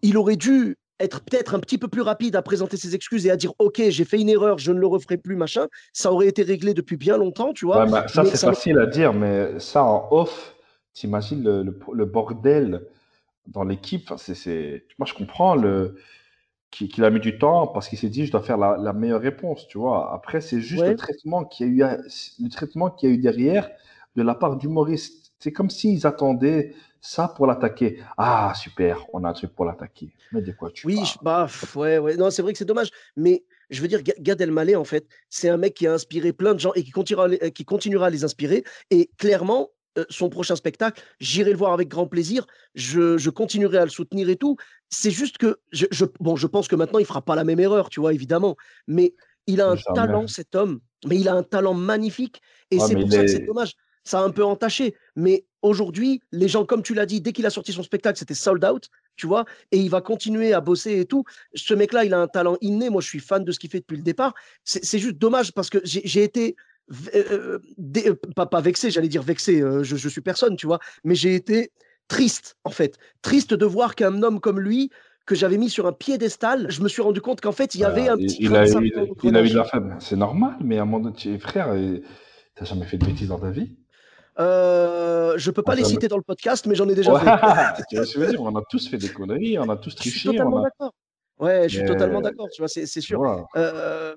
Il 0.04 0.16
aurait 0.18 0.36
dû 0.36 0.78
être 1.00 1.22
peut-être 1.22 1.56
un 1.56 1.60
petit 1.60 1.80
peu 1.80 1.88
plus 1.88 2.04
rapide 2.04 2.36
à 2.36 2.44
présenter 2.44 2.78
ses 2.78 2.94
excuses 2.94 3.26
et 3.26 3.32
à 3.32 3.36
dire 3.36 3.52
ok 3.58 3.82
j'ai 3.90 4.06
fait 4.06 4.22
une 4.22 4.30
erreur 4.30 4.60
je 4.60 4.72
ne 4.72 4.80
le 4.80 4.86
referai 4.86 5.18
plus 5.18 5.36
machin 5.36 5.66
ça 5.92 6.12
aurait 6.14 6.28
été 6.28 6.44
réglé 6.44 6.76
depuis 6.76 6.98
bien 6.98 7.18
longtemps 7.18 7.52
tu 7.52 7.66
vois 7.66 7.88
bah, 7.88 8.08
ça 8.08 8.24
c'est 8.24 8.38
facile 8.38 8.78
à 8.78 8.86
dire 8.86 9.12
mais 9.12 9.60
ça 9.60 9.84
en 9.84 10.08
off 10.12 10.56
t'imagines 10.94 11.44
le, 11.44 11.76
le, 11.94 12.06
bordel 12.06 12.86
dans 13.48 13.64
l'équipe 13.64 14.14
c'est 14.18 14.86
moi 15.00 15.08
je 15.08 15.16
comprends 15.16 15.56
le 15.56 15.96
qu'il 16.74 17.04
a 17.04 17.10
mis 17.10 17.20
du 17.20 17.38
temps 17.38 17.68
parce 17.68 17.88
qu'il 17.88 18.00
s'est 18.00 18.10
dit 18.10 18.26
je 18.26 18.32
dois 18.32 18.42
faire 18.42 18.58
la, 18.58 18.94
meilleure 18.94 19.22
réponse, 19.22 19.68
tu 19.68 19.78
vois. 19.78 20.14
Après, 20.14 20.42
c'est 20.42 20.60
juste 20.60 20.86
le 20.86 20.96
traitement 20.96 21.44
qu'il 21.46 21.76
y 21.76 21.84
a 21.84 21.98
eu, 21.98 22.02
le 22.42 22.50
traitement 22.50 22.90
qu'il 22.90 23.10
y 23.10 23.12
a 23.12 23.16
eu 23.16 23.18
derrière 23.20 23.70
de 24.16 24.24
la 24.24 24.36
part 24.36 24.58
d'humoristes. 24.58 25.32
C'est 25.40 25.52
comme 25.52 25.70
s'ils 25.70 26.08
attendaient 26.08 26.74
ça 27.02 27.28
pour 27.28 27.48
l'attaquer. 27.48 28.00
Ah 28.18 28.54
super, 28.56 29.06
on 29.14 29.24
a 29.24 29.30
un 29.30 29.34
truc 29.34 29.54
pour 29.54 29.66
l'attaquer. 29.66 30.14
Mais 30.32 30.42
de 30.42 30.52
quoi 30.52 30.72
tu 30.72 30.88
Oui, 30.88 31.00
bah 31.22 31.48
ouais, 31.76 31.98
ouais. 31.98 32.16
Non, 32.16 32.32
c'est 32.32 32.42
vrai 32.42 32.54
que 32.54 32.58
c'est 32.58 32.66
dommage, 32.66 32.90
mais 33.16 33.44
je 33.70 33.82
veux 33.82 33.88
dire, 33.88 34.02
Gad 34.04 34.40
Elmaleh, 34.40 34.76
en 34.76 34.84
fait, 34.84 35.06
c'est 35.30 35.50
un 35.50 35.58
mec 35.58 35.74
qui 35.74 35.88
a 35.88 35.94
inspiré 35.94 36.32
plein 36.34 36.54
de 36.54 36.60
gens 36.60 36.74
et 36.74 36.84
qui 36.84 36.92
continuera, 36.92 37.30
qui 37.30 37.66
continuera 37.66 38.08
à 38.08 38.10
les 38.10 38.24
inspirer. 38.24 38.64
Et 38.90 39.10
clairement, 39.18 39.62
euh, 39.64 39.83
son 40.10 40.30
prochain 40.30 40.56
spectacle, 40.56 41.02
j'irai 41.20 41.52
le 41.52 41.58
voir 41.58 41.74
avec 41.74 41.88
grand 41.88 42.08
plaisir, 42.08 42.46
je, 42.76 43.30
continuerai 43.30 43.78
à 43.78 43.86
le 43.86 43.90
soutenir 43.90 44.30
et 44.30 44.36
tout. 44.36 44.58
C'est 44.90 45.12
juste 45.12 45.38
que, 45.38 45.60
je, 45.72 46.06
bon, 46.20 46.36
je 46.36 46.48
pense 46.48 46.68
que 46.68 46.76
maintenant, 46.76 47.00
il 47.00 47.06
fera 47.06 47.22
pas 47.22 47.36
la 47.36 47.44
même 47.44 47.60
erreur, 47.60 47.90
tu 47.90 48.00
vois, 48.00 48.14
évidemment, 48.14 48.56
mais 48.88 49.14
il 49.48 49.62
a 49.62 49.70
un 49.70 49.78
talent, 49.94 50.28
cet 50.28 50.56
homme, 50.56 50.80
mais 51.06 51.18
il 51.18 51.28
a 51.28 51.34
un 51.34 51.44
talent 51.44 51.74
magnifique, 51.74 52.42
et 52.72 52.80
c'est 52.80 52.96
pour 52.96 53.12
ça 53.12 53.22
que 53.22 53.28
c'est 53.28 53.46
dommage. 53.46 53.74
Ça 54.06 54.20
a 54.20 54.24
un 54.24 54.32
peu 54.32 54.44
entaché, 54.44 54.96
mais 55.16 55.46
aujourd'hui, 55.62 56.22
les 56.34 56.50
gens, 56.50 56.66
comme 56.66 56.84
tu 56.84 56.94
l'as 56.94 57.06
dit, 57.06 57.22
dès 57.22 57.32
qu'il 57.32 57.46
a 57.46 57.50
sorti 57.50 57.72
son 57.72 57.84
spectacle, 57.84 58.20
c'était 58.20 58.34
sold 58.34 58.64
out, 58.66 58.90
tu 59.16 59.28
vois, 59.28 59.46
et 59.72 59.78
il 59.78 59.90
va 59.90 60.02
continuer 60.02 60.54
à 60.54 60.60
bosser 60.60 61.00
et 61.00 61.06
tout. 61.06 61.24
Ce 61.54 61.74
mec-là, 61.74 62.04
il 62.04 62.14
a 62.14 62.20
un 62.20 62.28
talent 62.28 62.58
inné. 62.60 62.90
Moi, 62.90 63.02
je 63.02 63.08
suis 63.08 63.20
fan 63.20 63.46
de 63.46 63.52
ce 63.52 63.60
qu'il 63.60 63.70
fait 63.70 63.80
depuis 63.80 63.96
le 63.96 64.04
départ. 64.04 64.34
C'est 64.66 65.00
juste 65.00 65.18
dommage 65.18 65.54
parce 65.54 65.70
que 65.70 65.80
j'ai 65.84 66.24
été 66.24 66.56
euh, 67.16 67.60
euh, 67.98 68.16
pas, 68.36 68.46
pas, 68.46 68.62
vexé, 68.62 68.92
j'allais 68.92 69.08
dire 69.08 69.24
vexé, 69.24 69.62
euh, 69.62 69.84
je, 69.84 69.96
je, 69.96 70.10
suis 70.10 70.22
personne, 70.22 70.56
tu 70.56 70.68
vois, 70.68 70.80
mais 71.04 71.16
j'ai 71.16 71.36
été 71.36 71.72
triste, 72.08 72.58
en 72.64 72.70
fait. 72.70 72.98
Triste 73.22 73.54
de 73.54 73.66
voir 73.66 73.96
qu'un 73.96 74.22
homme 74.24 74.40
comme 74.40 74.60
lui, 74.60 74.90
que 75.26 75.36
j'avais 75.36 75.58
mis 75.58 75.70
sur 75.70 75.88
un 75.88 75.94
piédestal, 75.94 76.70
je 76.70 76.82
me 76.82 76.90
suis 76.90 77.02
rendu 77.02 77.22
compte 77.22 77.42
qu'en 77.42 77.54
fait, 77.54 77.76
il 77.76 77.82
y 77.82 77.86
avait 77.86 78.10
un 78.10 78.18
petit. 78.18 78.38
Il, 78.40 78.56
a, 78.56 78.66
eu, 78.68 78.92
il, 79.24 79.38
a 79.38 79.42
eu 79.42 79.50
de 79.50 79.56
la 79.56 79.64
femme, 79.64 79.98
c'est 80.00 80.18
normal, 80.18 80.58
mais 80.62 80.78
à 80.78 80.82
un 80.82 80.86
moment 80.86 81.10
donné, 81.10 81.40
frère, 81.40 81.74
t'as 82.56 82.66
jamais 82.66 82.86
fait 82.86 82.98
de 82.98 83.06
bêtises 83.06 83.30
dans 83.30 83.40
ta 83.40 83.50
vie? 83.50 83.72
Euh, 84.40 85.36
je 85.38 85.52
peux 85.52 85.62
pas 85.62 85.76
les 85.76 85.84
citer 85.84 86.08
dans 86.08 86.18
le 86.18 86.24
podcast, 86.24 86.66
mais 86.66 86.76
j'en 86.76 86.90
ai 86.90 86.96
déjà 86.96 87.18
fait. 87.20 87.84
tu 87.90 87.96
vois 87.96 88.06
ce 88.06 88.14
que 88.14 88.20
je 88.20 88.26
veux 88.26 88.32
dire 88.32 88.42
On 88.42 88.56
a 88.56 88.64
tous 88.70 88.90
fait 88.90 88.98
des 88.98 89.10
conneries, 89.10 89.60
on 89.60 89.70
a 89.70 89.78
tous 89.78 89.96
triché. 89.96 90.10
Je 90.10 90.20
suis 90.20 90.30
totalement 90.30 90.62
d'accord. 90.62 90.94
Ouais, 91.40 91.70
je 91.70 91.78
suis 91.80 91.86
totalement 91.86 92.22
d'accord, 92.22 92.48
tu 92.52 92.62
vois, 92.62 92.68
c'est 92.68 92.86
sûr. 92.86 93.22
Euh, 93.56 94.16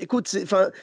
Écoute, 0.00 0.34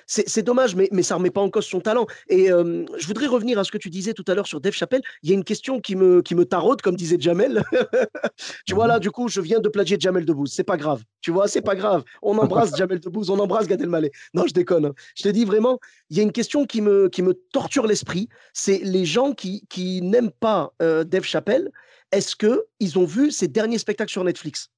c'est 0.05 0.43
dommage, 0.43 0.75
mais, 0.75 0.89
mais 0.91 1.03
ça 1.03 1.15
ne 1.15 1.19
remet 1.19 1.31
pas 1.31 1.41
en 1.41 1.49
cause 1.49 1.65
son 1.65 1.81
talent. 1.81 2.05
Et 2.29 2.47
je 2.47 3.07
voudrais 3.07 3.27
revenir 3.27 3.57
à 3.59 3.63
ce 3.63 3.71
que 3.71 3.77
tu 3.77 3.89
disais 3.89 4.13
tout 4.13 4.23
à 4.27 4.35
l'heure 4.35 4.47
sur 4.47 4.61
Dave 4.61 4.73
Chappelle. 4.73 5.01
Il 5.23 5.29
y 5.29 5.31
a 5.33 5.35
une 5.35 5.43
question 5.43 5.79
qui 5.81 5.95
me, 5.95 6.21
qui 6.21 6.35
me 6.35 6.45
taraude, 6.45 6.81
comme 6.81 6.95
disait 6.95 7.17
Jamel. 7.19 7.63
tu 8.65 8.75
vois, 8.75 8.87
là, 8.87 8.97
mmh 8.97 9.07
du 9.07 9.11
coup, 9.11 9.27
je 9.27 9.41
viens 9.41 9.59
de 9.59 9.69
plagier 9.69 9.97
Jamel 9.99 10.25
Debbouze. 10.25 10.51
C'est 10.51 10.63
pas 10.63 10.77
grave. 10.77 11.03
Tu 11.21 11.31
vois, 11.31 11.47
c'est 11.47 11.61
pas 11.61 11.75
grave. 11.75 12.03
On 12.21 12.37
embrasse 12.37 12.75
Jamel 12.77 12.99
Debbouze, 12.99 13.29
on 13.29 13.39
embrasse 13.39 13.67
Gad 13.67 13.81
Elmaleh. 13.81 14.11
Non, 14.33 14.45
je 14.47 14.53
déconne. 14.53 14.85
Hein. 14.85 14.93
Je 15.15 15.23
te 15.23 15.29
dis 15.29 15.45
vraiment, 15.45 15.79
il 16.09 16.17
y 16.17 16.19
a 16.19 16.23
une 16.23 16.31
question 16.31 16.65
qui 16.65 16.81
me, 16.81 17.09
qui 17.09 17.21
me 17.21 17.33
torture 17.33 17.87
l'esprit. 17.87 18.27
C'est 18.53 18.79
les 18.83 19.05
gens 19.05 19.33
qui, 19.33 19.65
qui 19.69 20.01
n'aiment 20.01 20.31
pas 20.31 20.73
Dave 20.79 21.23
Chappelle. 21.23 21.71
Est-ce 22.11 22.35
qu'ils 22.35 22.99
ont 22.99 23.05
vu 23.05 23.31
ses 23.31 23.47
derniers 23.47 23.77
spectacles 23.77 24.11
sur 24.11 24.23
Netflix? 24.23 24.69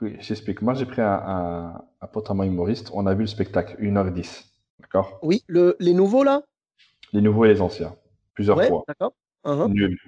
Oui, 0.00 0.16
j'explique. 0.20 0.62
Moi, 0.62 0.74
j'ai 0.74 0.86
pris 0.86 1.02
un, 1.02 1.82
un, 2.00 2.06
pote 2.06 2.30
à 2.30 2.34
moi 2.34 2.46
humoriste. 2.46 2.90
On 2.94 3.06
a 3.06 3.14
vu 3.14 3.22
le 3.22 3.26
spectacle 3.26 3.76
1h10. 3.80 4.44
D'accord? 4.80 5.18
Oui, 5.22 5.42
le, 5.48 5.76
les 5.80 5.92
nouveaux, 5.92 6.22
là? 6.22 6.42
Les 7.12 7.20
nouveaux 7.20 7.44
et 7.44 7.48
les 7.48 7.60
anciens. 7.60 7.96
Plusieurs 8.34 8.62
fois. 8.64 8.84
D'accord. 8.86 9.14
Uh-huh. 9.44 9.68
Nul. 9.68 9.98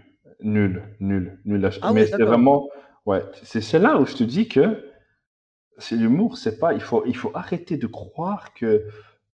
Nul. 0.40 0.83
Nul. 1.00 1.40
Nul. 1.44 1.70
Ah 1.83 1.92
Mais 1.92 2.07
c'est 2.07 2.22
vraiment. 2.22 2.68
Ouais. 3.07 3.22
C'est 3.42 3.79
là 3.79 3.98
où 4.00 4.07
je 4.07 4.14
te 4.14 4.24
dis 4.24 4.48
que 4.48 4.90
c'est 5.79 5.96
l'humour. 5.96 6.38
C'est 6.38 6.59
pas. 6.59 6.72
Il 6.72 6.81
faut, 6.81 7.05
il 7.07 7.16
faut 7.16 7.33
arrêter 7.35 7.76
de 7.76 7.87
croire 7.87 8.55
que 8.55 8.87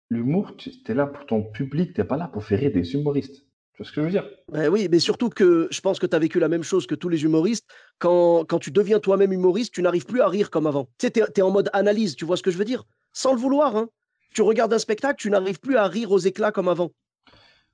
l'humour, 0.08 0.56
tu 0.56 0.70
es 0.88 0.94
là 0.94 1.06
pour 1.06 1.26
ton 1.26 1.42
public. 1.42 1.94
Tu 1.94 2.00
n'es 2.00 2.06
pas 2.06 2.16
là 2.16 2.28
pour 2.28 2.42
faire 2.42 2.58
rire 2.58 2.72
des 2.72 2.94
humoristes 2.94 3.44
ce 3.85 3.93
que 3.93 4.01
je 4.01 4.07
veux 4.07 4.11
dire 4.11 4.29
ben 4.53 4.69
Oui, 4.69 4.88
mais 4.90 4.99
surtout 4.99 5.29
que 5.29 5.69
je 5.71 5.81
pense 5.81 5.99
que 5.99 6.07
tu 6.07 6.14
as 6.14 6.19
vécu 6.19 6.38
la 6.38 6.49
même 6.49 6.62
chose 6.62 6.87
que 6.87 6.95
tous 6.95 7.09
les 7.09 7.25
humoristes. 7.25 7.66
Quand, 7.99 8.45
quand 8.45 8.59
tu 8.59 8.71
deviens 8.71 9.01
toi-même 9.01 9.33
humoriste, 9.33 9.73
tu 9.75 9.83
n'arrives 9.83 10.07
plus 10.07 10.21
à 10.21 10.29
rire 10.29 10.51
comme 10.51 10.66
avant. 10.66 10.88
Tu 10.99 11.07
sais, 11.07 11.11
tu 11.11 11.21
es, 11.21 11.43
en 11.43 11.51
mode 11.51 11.71
analyse, 11.73 12.16
tu 12.16 12.25
vois 12.25 12.37
ce 12.37 12.43
que 12.43 12.51
je 12.51 12.59
veux 12.59 12.64
dire? 12.64 12.85
Sans 13.12 13.33
le 13.33 13.38
vouloir. 13.38 13.77
Hein. 13.77 13.88
Tu 14.35 14.43
regardes 14.43 14.73
un 14.73 14.79
spectacle, 14.79 15.16
tu 15.19 15.31
n'arrives 15.31 15.61
plus 15.61 15.77
à 15.77 15.87
rire 15.87 16.12
aux 16.12 16.19
éclats 16.19 16.53
comme 16.53 16.69
avant. 16.69 16.90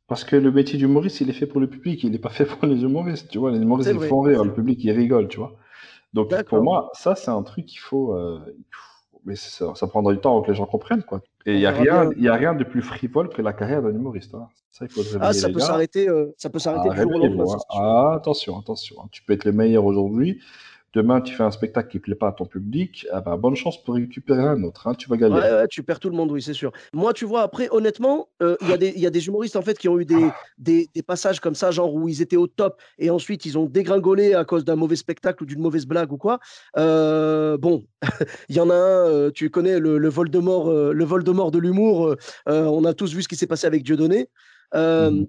Parce 0.06 0.24
que 0.24 0.36
le 0.36 0.52
métier 0.52 0.78
d'humoriste, 0.78 1.20
il 1.20 1.28
est 1.30 1.34
fait 1.34 1.46
pour 1.46 1.60
le 1.60 1.68
public, 1.68 2.04
il 2.04 2.12
n'est 2.12 2.18
pas 2.18 2.30
fait 2.30 2.44
pour 2.46 2.66
les 2.66 2.82
humoristes. 2.82 3.28
Tu 3.28 3.38
vois, 3.38 3.50
les 3.50 3.58
humoristes, 3.58 3.90
ils 3.92 4.00
font 4.00 4.20
rire, 4.20 4.44
le 4.44 4.52
public, 4.52 4.82
il 4.84 4.92
rigole, 4.92 5.28
tu 5.28 5.38
vois. 5.38 5.56
Donc 6.12 6.32
pour 6.44 6.62
moi, 6.62 6.90
ça, 6.94 7.14
c'est 7.14 7.30
un 7.30 7.42
truc 7.42 7.66
qu'il 7.66 7.80
faut, 7.80 8.14
euh, 8.14 8.38
Mais 9.26 9.36
ça, 9.36 9.74
ça 9.74 9.86
prendra 9.88 10.12
du 10.12 10.20
temps 10.20 10.32
avant 10.32 10.42
que 10.42 10.50
les 10.50 10.56
gens 10.56 10.66
comprennent, 10.66 11.02
quoi. 11.02 11.20
Et 11.44 11.54
il 11.54 11.58
n'y 11.58 11.66
a, 11.66 11.72
rien, 11.72 12.10
a 12.10 12.34
rien 12.34 12.54
de 12.54 12.64
plus 12.64 12.80
frivole 12.80 13.28
que 13.28 13.42
la 13.42 13.52
carrière 13.52 13.82
d'un 13.82 13.90
humoriste. 13.90 14.34
Hein. 14.34 14.48
Ça, 14.72 14.84
il 14.84 14.90
faut 14.90 15.02
ah, 15.20 15.32
ça 15.32 15.48
peut 15.48 15.58
s'arrêter, 15.58 16.08
euh, 16.08 16.34
ça 16.36 16.48
peut 16.48 16.58
s'arrêter 16.58 16.90
ah, 16.90 17.02
hein. 17.02 17.56
ah, 17.70 18.12
attention, 18.16 18.58
attention. 18.58 18.96
Tu 19.10 19.22
peux 19.22 19.32
être 19.32 19.44
le 19.44 19.52
meilleur 19.52 19.84
aujourd'hui. 19.84 20.40
Demain, 20.96 21.20
tu 21.20 21.34
fais 21.34 21.42
un 21.42 21.50
spectacle 21.50 21.90
qui 21.90 21.98
ne 21.98 22.02
plaît 22.02 22.14
pas 22.14 22.28
à 22.28 22.32
ton 22.32 22.46
public, 22.46 23.06
ah 23.12 23.20
bah, 23.20 23.36
bonne 23.36 23.54
chance 23.54 23.84
pour 23.84 23.96
récupérer 23.96 24.40
un 24.40 24.62
autre. 24.62 24.86
Hein, 24.86 24.94
tu 24.94 25.10
vas 25.10 25.18
gagner. 25.18 25.34
Ouais, 25.34 25.68
tu 25.68 25.82
perds 25.82 26.00
tout 26.00 26.08
le 26.08 26.16
monde, 26.16 26.32
oui, 26.32 26.40
c'est 26.40 26.54
sûr. 26.54 26.72
Moi, 26.94 27.12
tu 27.12 27.26
vois, 27.26 27.42
après, 27.42 27.68
honnêtement, 27.70 28.30
euh, 28.42 28.56
il 28.62 28.68
y, 28.82 29.00
y, 29.00 29.06
a 29.06 29.10
des 29.10 29.26
humoristes 29.26 29.56
en 29.56 29.60
fait 29.60 29.76
qui 29.76 29.90
ont 29.90 30.00
eu 30.00 30.06
des, 30.06 30.30
des, 30.56 30.88
des, 30.94 31.02
passages 31.02 31.38
comme 31.38 31.54
ça, 31.54 31.70
genre 31.70 31.92
où 31.92 32.08
ils 32.08 32.22
étaient 32.22 32.38
au 32.38 32.46
top 32.46 32.80
et 32.98 33.10
ensuite 33.10 33.44
ils 33.44 33.58
ont 33.58 33.66
dégringolé 33.66 34.32
à 34.32 34.46
cause 34.46 34.64
d'un 34.64 34.76
mauvais 34.76 34.96
spectacle 34.96 35.42
ou 35.42 35.46
d'une 35.46 35.60
mauvaise 35.60 35.84
blague 35.84 36.14
ou 36.14 36.16
quoi. 36.16 36.38
Euh, 36.78 37.58
bon, 37.58 37.84
il 38.48 38.56
y 38.56 38.60
en 38.60 38.70
a 38.70 38.74
un, 38.74 39.06
euh, 39.06 39.30
tu 39.30 39.50
connais 39.50 39.78
le, 39.78 39.98
le 39.98 40.08
vol 40.08 40.30
de 40.30 40.38
mort, 40.38 40.72
le 40.72 41.04
vol 41.04 41.24
de 41.24 41.58
l'humour. 41.58 42.16
on 42.46 42.84
a 42.86 42.94
tous 42.94 43.12
vu 43.12 43.20
ce 43.20 43.28
qui 43.28 43.36
s'est 43.36 43.46
passé 43.46 43.66
avec 43.66 43.82
Dieudonné. 43.82 44.30
Mmh 44.74 45.26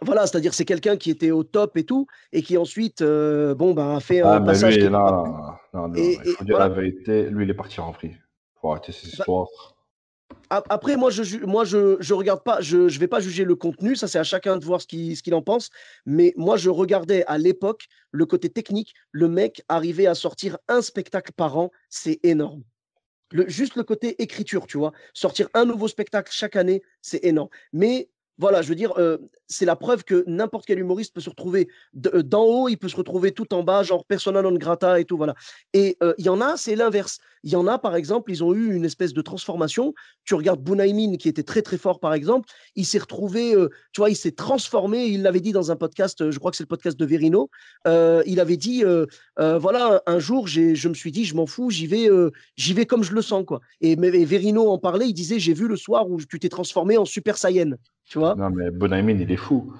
voilà, 0.00 0.26
c'est-à-dire 0.26 0.54
c'est 0.54 0.64
quelqu'un 0.64 0.96
qui 0.96 1.10
était 1.10 1.30
au 1.30 1.44
top 1.44 1.76
et 1.76 1.84
tout, 1.84 2.06
et 2.32 2.42
qui 2.42 2.56
ensuite, 2.56 3.02
euh, 3.02 3.54
bon, 3.54 3.74
ben, 3.74 3.96
a 3.96 4.00
fait 4.00 4.20
un 4.20 4.32
ah, 4.32 4.40
passage. 4.40 4.76
Lui, 4.76 4.84
non, 4.88 4.98
non, 5.72 5.88
non, 5.88 5.94
il 5.94 6.34
faut 6.36 6.44
dire 6.44 6.58
la 6.58 6.68
vérité, 6.68 7.28
lui, 7.30 7.44
il 7.44 7.50
est 7.50 7.54
parti 7.54 7.80
en 7.80 7.90
vrille. 7.90 8.16
Faut 8.60 8.70
arrêter 8.70 8.92
ces 8.92 9.06
bah, 9.08 9.12
histoires. 9.18 9.48
Après, 10.50 10.96
moi, 10.96 11.10
je, 11.10 11.44
moi, 11.44 11.64
je, 11.64 11.96
je 12.00 12.12
regarde 12.12 12.42
pas, 12.42 12.60
je, 12.60 12.88
je 12.88 12.98
vais 12.98 13.06
pas 13.06 13.20
juger 13.20 13.44
le 13.44 13.54
contenu, 13.54 13.94
ça 13.94 14.08
c'est 14.08 14.18
à 14.18 14.24
chacun 14.24 14.56
de 14.56 14.64
voir 14.64 14.80
ce 14.80 14.86
qu'il, 14.86 15.16
ce 15.16 15.22
qu'il 15.22 15.34
en 15.34 15.42
pense. 15.42 15.70
Mais 16.06 16.32
moi, 16.36 16.56
je 16.56 16.70
regardais 16.70 17.24
à 17.26 17.38
l'époque 17.38 17.86
le 18.10 18.26
côté 18.26 18.50
technique. 18.50 18.94
Le 19.12 19.28
mec 19.28 19.62
arrivait 19.68 20.06
à 20.06 20.16
sortir 20.16 20.58
un 20.68 20.82
spectacle 20.82 21.32
par 21.32 21.56
an, 21.56 21.70
c'est 21.88 22.18
énorme. 22.24 22.62
Le, 23.32 23.48
juste 23.48 23.76
le 23.76 23.84
côté 23.84 24.20
écriture, 24.20 24.66
tu 24.66 24.76
vois. 24.76 24.92
Sortir 25.14 25.48
un 25.54 25.64
nouveau 25.64 25.86
spectacle 25.86 26.32
chaque 26.32 26.56
année, 26.56 26.82
c'est 27.00 27.24
énorme. 27.24 27.48
Mais 27.72 28.08
voilà, 28.40 28.62
je 28.62 28.68
veux 28.68 28.74
dire, 28.74 28.94
c'est 29.46 29.66
la 29.66 29.76
preuve 29.76 30.04
que 30.04 30.24
n'importe 30.26 30.66
quel 30.66 30.78
humoriste 30.78 31.14
peut 31.14 31.20
se 31.20 31.30
retrouver 31.30 31.68
d'en 31.92 32.42
haut, 32.42 32.68
il 32.68 32.76
peut 32.76 32.88
se 32.88 32.96
retrouver 32.96 33.32
tout 33.32 33.52
en 33.52 33.62
bas, 33.62 33.82
genre 33.82 34.04
persona 34.04 34.42
non 34.42 34.54
grata 34.54 34.98
et 34.98 35.04
tout, 35.04 35.16
voilà. 35.16 35.34
Et 35.74 35.96
il 36.18 36.24
y 36.24 36.28
en 36.28 36.40
a, 36.40 36.56
c'est 36.56 36.74
l'inverse. 36.74 37.18
Il 37.42 37.50
y 37.50 37.56
en 37.56 37.66
a, 37.66 37.78
par 37.78 37.96
exemple, 37.96 38.30
ils 38.30 38.44
ont 38.44 38.52
eu 38.54 38.74
une 38.74 38.84
espèce 38.84 39.12
de 39.12 39.22
transformation. 39.22 39.94
Tu 40.24 40.34
regardes 40.34 40.62
Bunaimin, 40.62 41.16
qui 41.16 41.28
était 41.28 41.42
très 41.42 41.62
très 41.62 41.78
fort, 41.78 41.98
par 42.00 42.14
exemple, 42.14 42.48
il 42.76 42.84
s'est 42.84 42.98
retrouvé, 42.98 43.54
tu 43.92 44.00
vois, 44.00 44.10
il 44.10 44.16
s'est 44.16 44.32
transformé. 44.32 45.06
Il 45.06 45.22
l'avait 45.22 45.40
dit 45.40 45.52
dans 45.52 45.70
un 45.70 45.76
podcast, 45.76 46.30
je 46.30 46.38
crois 46.38 46.50
que 46.50 46.56
c'est 46.56 46.64
le 46.64 46.68
podcast 46.68 46.98
de 46.98 47.06
Verino. 47.06 47.50
il 47.86 48.40
avait 48.40 48.56
dit, 48.56 48.84
voilà, 49.36 50.02
un 50.06 50.18
jour, 50.18 50.46
je 50.46 50.88
me 50.88 50.94
suis 50.94 51.12
dit, 51.12 51.24
je 51.24 51.34
m'en 51.34 51.46
fous, 51.46 51.70
j'y 51.70 51.86
vais, 51.86 52.08
j'y 52.56 52.74
vais 52.74 52.86
comme 52.86 53.02
je 53.02 53.12
le 53.12 53.22
sens, 53.22 53.44
quoi. 53.46 53.60
Et, 53.80 53.92
et 53.92 54.24
Verino 54.24 54.70
en 54.70 54.78
parlait, 54.78 55.08
il 55.08 55.14
disait, 55.14 55.38
j'ai 55.38 55.54
vu 55.54 55.68
le 55.68 55.76
soir 55.76 56.08
où 56.08 56.20
tu 56.20 56.38
t'es 56.38 56.48
transformé 56.48 56.96
en 56.96 57.04
Super 57.04 57.36
Saiyan. 57.36 57.72
Tu 58.10 58.18
vois 58.18 58.34
Non, 58.34 58.50
mais 58.50 58.72
Bonaimin, 58.72 59.16
il 59.20 59.30
est 59.30 59.36
fou. 59.36 59.72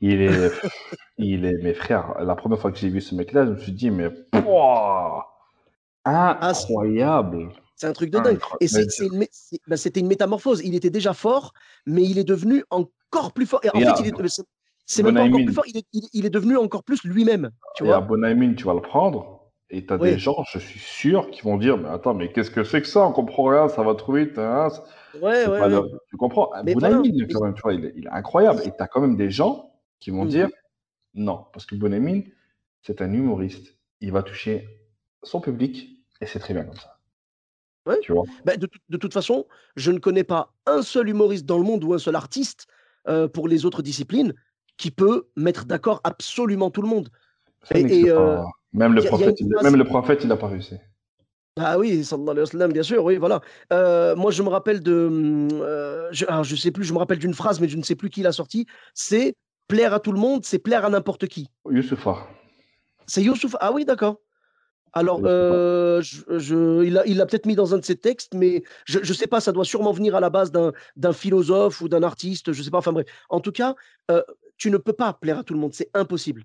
Il 0.00 0.22
est, 0.22 0.30
il 1.18 1.44
est, 1.44 1.60
mes 1.62 1.74
frères, 1.74 2.14
la 2.20 2.36
première 2.36 2.60
fois 2.60 2.70
que 2.70 2.78
j'ai 2.78 2.88
vu 2.88 3.00
ce 3.00 3.14
mec-là, 3.16 3.44
je 3.44 3.50
me 3.50 3.58
suis 3.58 3.72
dit, 3.72 3.90
mais 3.90 4.08
ah, 6.04 6.38
incroyable. 6.40 7.48
c'est 7.74 7.88
un 7.88 7.92
truc 7.92 8.10
de 8.10 8.20
dingue. 8.20 8.38
Et 8.60 8.66
bah, 9.66 9.76
c'était 9.76 9.98
une 9.98 10.06
métamorphose. 10.06 10.62
Il 10.64 10.76
était 10.76 10.90
déjà 10.90 11.12
fort, 11.12 11.52
mais 11.84 12.04
il 12.04 12.18
est 12.18 12.24
devenu 12.24 12.64
encore 12.70 13.32
plus 13.32 13.46
fort. 13.46 13.60
Et 13.64 13.70
en 13.70 13.72
fait, 13.72 14.00
il 14.00 14.06
est, 14.08 14.42
c'est 14.86 15.02
même 15.02 15.14
pas 15.14 15.24
encore 15.24 15.44
plus 15.44 15.52
fort. 15.52 15.64
Il 15.66 15.76
est, 15.76 15.86
il, 16.12 16.24
est, 16.24 16.30
devenu 16.30 16.56
encore 16.56 16.84
plus 16.84 17.02
lui-même. 17.02 17.50
Tu 17.74 17.82
vois. 17.82 17.94
Et 17.94 17.96
à 17.98 18.00
Bonaimin, 18.00 18.54
tu 18.54 18.64
vas 18.64 18.74
le 18.74 18.80
prendre 18.80 19.41
Et 19.74 19.86
tu 19.86 19.92
as 19.92 19.96
Oui. 19.96 20.10
des 20.10 20.18
gens, 20.18 20.36
je 20.52 20.58
suis 20.58 20.78
sûr, 20.78 21.30
qui 21.30 21.40
vont 21.40 21.56
dire 21.56 21.78
Mais 21.78 21.88
attends, 21.88 22.12
mais 22.12 22.30
qu'est-ce 22.30 22.50
que 22.50 22.62
c'est 22.62 22.82
que 22.82 22.86
ça? 22.86 23.06
On 23.06 23.12
comprend 23.12 23.44
rien, 23.44 23.68
ça 23.68 23.82
va 23.82 23.94
trop 23.94 24.12
vite. 24.12 24.38
hein, 24.38 24.68
Ouais, 25.14 25.46
ouais, 25.48 25.80
Tu 26.10 26.16
comprends? 26.18 26.50
Bounamine, 26.62 27.26
quand 27.32 27.42
même, 27.42 27.54
tu 27.54 27.62
vois, 27.62 27.72
il 27.74 27.86
est, 27.86 27.92
il 27.96 28.04
est 28.06 28.10
incroyable. 28.10 28.60
Et 28.64 28.70
tu 28.70 28.76
as 28.82 28.86
quand 28.86 29.00
même 29.00 29.16
des 29.16 29.30
gens 29.30 29.72
qui 29.98 30.10
vont 30.10 30.24
Mhm. 30.24 30.30
dire 30.30 30.48
Non, 31.14 31.46
parce 31.52 31.64
que 31.66 31.74
Bounamine, 31.74 32.30
c'est 32.82 33.00
un 33.00 33.12
humoriste. 33.12 33.76
Il 34.00 34.12
va 34.12 34.22
toucher 34.22 34.68
son 35.22 35.40
public 35.40 35.88
et 36.20 36.26
c'est 36.26 36.38
très 36.38 36.52
bien 36.54 36.64
comme 36.64 36.76
ça. 36.76 36.98
Ouais. 37.86 37.98
Tu 38.00 38.12
vois? 38.12 38.24
Bah, 38.44 38.56
de, 38.56 38.66
tout- 38.66 38.78
de 38.90 38.96
toute 38.96 39.12
façon, 39.12 39.46
je 39.76 39.90
ne 39.90 39.98
connais 39.98 40.24
pas 40.24 40.52
un 40.66 40.82
seul 40.82 41.08
humoriste 41.08 41.46
dans 41.46 41.58
le 41.58 41.64
monde 41.64 41.82
ou 41.84 41.94
un 41.94 41.98
seul 41.98 42.14
artiste 42.14 42.66
euh, 43.08 43.26
pour 43.26 43.48
les 43.48 43.64
autres 43.64 43.82
disciplines 43.82 44.34
qui 44.76 44.90
peut 44.90 45.28
mettre 45.36 45.64
d'accord 45.64 46.00
absolument 46.04 46.70
tout 46.70 46.82
le 46.82 46.88
monde. 46.88 47.08
Ça 47.62 47.78
Et- 47.78 48.08
euh. 48.08 48.38
Même 48.72 48.94
le 48.94 49.02
prophète, 49.02 49.40
il- 49.40 49.48
même 49.62 49.76
le 49.76 49.84
prophète, 49.84 50.20
il 50.22 50.28
n'a 50.28 50.36
pas 50.36 50.48
réussi. 50.48 50.76
Ah 51.58 51.78
oui, 51.78 52.02
sallallahu 52.02 52.30
alayhi 52.30 52.40
wa 52.46 52.50
sallam, 52.50 52.72
bien 52.72 52.82
sûr, 52.82 53.04
oui, 53.04 53.16
voilà. 53.18 53.42
Euh, 53.74 54.16
moi, 54.16 54.30
je 54.30 54.42
me 54.42 54.48
rappelle 54.48 54.82
de. 54.82 55.48
euh, 55.52 56.08
je, 56.10 56.24
alors, 56.26 56.44
je 56.44 56.56
sais 56.56 56.70
plus, 56.70 56.84
je 56.84 56.94
me 56.94 56.98
rappelle 56.98 57.18
d'une 57.18 57.34
phrase, 57.34 57.60
mais 57.60 57.68
je 57.68 57.76
ne 57.76 57.82
sais 57.82 57.94
plus 57.94 58.08
qui 58.08 58.22
l'a 58.22 58.32
sortie. 58.32 58.66
C'est 58.94 59.34
plaire 59.68 59.92
à 59.92 60.00
tout 60.00 60.12
le 60.12 60.18
monde, 60.18 60.46
c'est 60.46 60.58
plaire 60.58 60.86
à 60.86 60.90
n'importe 60.90 61.26
qui. 61.26 61.48
Youssoufa. 61.68 62.26
C'est 63.06 63.22
Youssouf. 63.22 63.54
Ah 63.60 63.72
oui, 63.72 63.84
d'accord. 63.84 64.16
Alors, 64.94 65.20
euh, 65.24 66.00
je, 66.02 66.22
je- 66.38 66.84
il 66.84 66.92
l'a 66.94 67.06
il 67.06 67.16
peut-être 67.18 67.46
mis 67.46 67.54
dans 67.54 67.74
un 67.74 67.78
de 67.78 67.84
ses 67.84 67.96
textes, 67.96 68.34
mais 68.34 68.62
je 68.86 68.98
ne 69.00 69.04
sais 69.04 69.26
pas, 69.26 69.40
ça 69.40 69.52
doit 69.52 69.64
sûrement 69.64 69.92
venir 69.92 70.14
à 70.14 70.20
la 70.20 70.28
base 70.30 70.52
d'un 70.52 70.72
d'un 70.96 71.12
philosophe 71.12 71.80
ou 71.82 71.88
d'un 71.88 72.02
artiste, 72.02 72.52
je 72.52 72.58
ne 72.58 72.64
sais 72.64 72.70
pas, 72.70 72.78
enfin 72.78 72.92
bref. 72.92 73.06
En 73.30 73.40
tout 73.40 73.52
cas, 73.52 73.74
euh, 74.10 74.22
tu 74.58 74.70
ne 74.70 74.76
peux 74.78 74.92
pas 74.92 75.12
plaire 75.14 75.38
à 75.38 75.44
tout 75.44 75.54
le 75.54 75.60
monde, 75.60 75.72
c'est 75.74 75.90
impossible. 75.94 76.44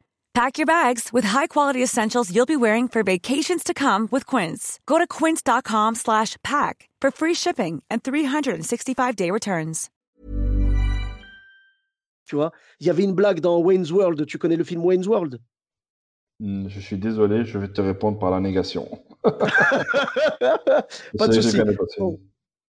Pack 0.33 0.57
your 0.57 0.65
bags 0.65 1.11
with 1.11 1.25
high-quality 1.25 1.83
essentials 1.83 2.33
you'll 2.33 2.45
be 2.45 2.55
wearing 2.55 2.87
for 2.87 3.03
vacations 3.03 3.65
to 3.65 3.73
come 3.73 4.07
with 4.11 4.25
Quince. 4.25 4.79
Go 4.85 4.97
to 4.97 5.05
quince.com 5.05 5.95
slash 5.95 6.37
pack 6.41 6.87
for 7.01 7.11
free 7.11 7.33
shipping 7.33 7.83
and 7.89 8.01
365-day 8.01 9.29
returns. 9.29 9.89
Tu 12.25 12.37
vois, 12.37 12.51
il 12.79 12.87
y 12.87 12.89
avait 12.89 13.03
une 13.03 13.13
blague 13.13 13.41
dans 13.41 13.59
Wayne's 13.59 13.91
World. 13.91 14.25
Tu 14.25 14.37
connais 14.37 14.55
le 14.55 14.63
film 14.63 14.85
Wayne's 14.85 15.07
World 15.07 15.39
Hmm, 16.39 16.67
Je 16.69 16.79
suis 16.79 16.97
désolé, 16.97 17.43
je 17.45 17.59
vais 17.59 17.67
te 17.67 17.81
répondre 17.81 18.17
par 18.17 18.31
la 18.31 18.39
négation. 18.39 18.87
Pas 19.23 19.37
de 21.27 21.33
Je 21.33 21.41
souci. 21.41 21.57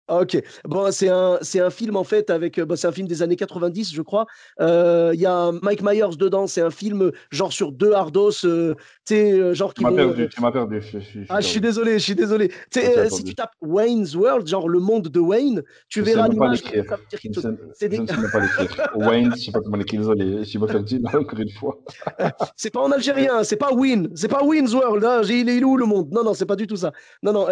Ok, 0.09 0.41
bon, 0.65 0.91
c'est 0.91 1.09
un, 1.09 1.37
c'est 1.41 1.59
un 1.59 1.69
film 1.69 1.95
en 1.95 2.03
fait 2.03 2.29
avec, 2.29 2.57
euh, 2.57 2.65
c'est 2.75 2.87
un 2.87 2.91
film 2.91 3.07
des 3.07 3.21
années 3.21 3.35
90, 3.35 3.93
je 3.93 4.01
crois. 4.01 4.25
Euh, 4.59 5.11
Il 5.13 5.19
y 5.19 5.25
a 5.25 5.51
Mike 5.61 5.81
Myers 5.83 6.15
dedans. 6.17 6.47
C'est 6.47 6.61
un 6.61 6.69
film 6.71 7.11
genre 7.31 7.51
sur 7.53 7.71
deux 7.71 7.93
hardos, 7.93 8.31
euh, 8.45 8.75
tu 9.05 9.15
sais, 9.15 9.31
euh, 9.33 9.53
genre 9.53 9.73
qui 9.73 9.83
Tu 9.83 9.89
m'as 9.89 9.95
perdu, 9.95 10.29
tu 10.29 10.41
m'as 10.41 10.51
perdu. 10.51 10.81
Je, 10.81 10.99
je- 10.99 11.19
je- 11.21 11.25
Ah, 11.29 11.41
je 11.41 11.47
suis 11.47 11.61
désolé, 11.61 11.93
je 11.93 12.03
suis 12.03 12.15
désolé. 12.15 12.45
Ok, 12.75 12.83
euh, 12.83 13.09
si 13.09 13.23
tu 13.23 13.35
tapes 13.35 13.53
Wayne's 13.61 14.15
World, 14.15 14.47
genre 14.47 14.67
le 14.69 14.79
monde 14.79 15.07
de 15.09 15.19
Wayne, 15.19 15.63
tu 15.89 16.01
verras 16.01 16.27
pas 16.27 16.33
l'image. 16.33 16.61
Je 16.71 17.27
ne 17.29 17.33
sais, 17.73 17.89
même 17.89 18.05
pas 18.31 18.39
l'écrire. 18.39 18.89
Wayne, 18.95 19.31
je 19.35 19.41
sais 19.43 19.51
pas 19.51 19.59
comment 19.61 19.77
l'écrire, 19.77 19.99
désolé. 20.01 20.43
Je 20.43 20.77
dire 20.79 20.99
encore 21.13 21.39
une 21.39 21.49
fois. 21.49 21.77
C'est 22.55 22.69
pas 22.71 22.81
en 22.81 22.91
algérien, 22.91 23.43
c'est 23.43 23.55
pas 23.57 23.71
Win, 23.73 24.09
c'est 24.15 24.27
pas 24.27 24.43
Win's 24.43 24.73
World. 24.73 25.03
hein, 25.03 25.21
il 25.29 25.49
est 25.49 25.63
où 25.63 25.77
le 25.77 25.85
monde? 25.85 26.09
Non, 26.11 26.23
non, 26.23 26.33
c'est 26.33 26.45
pas 26.45 26.55
du 26.55 26.67
tout 26.67 26.75
ça. 26.75 26.91
Non, 27.23 27.33
non, 27.33 27.47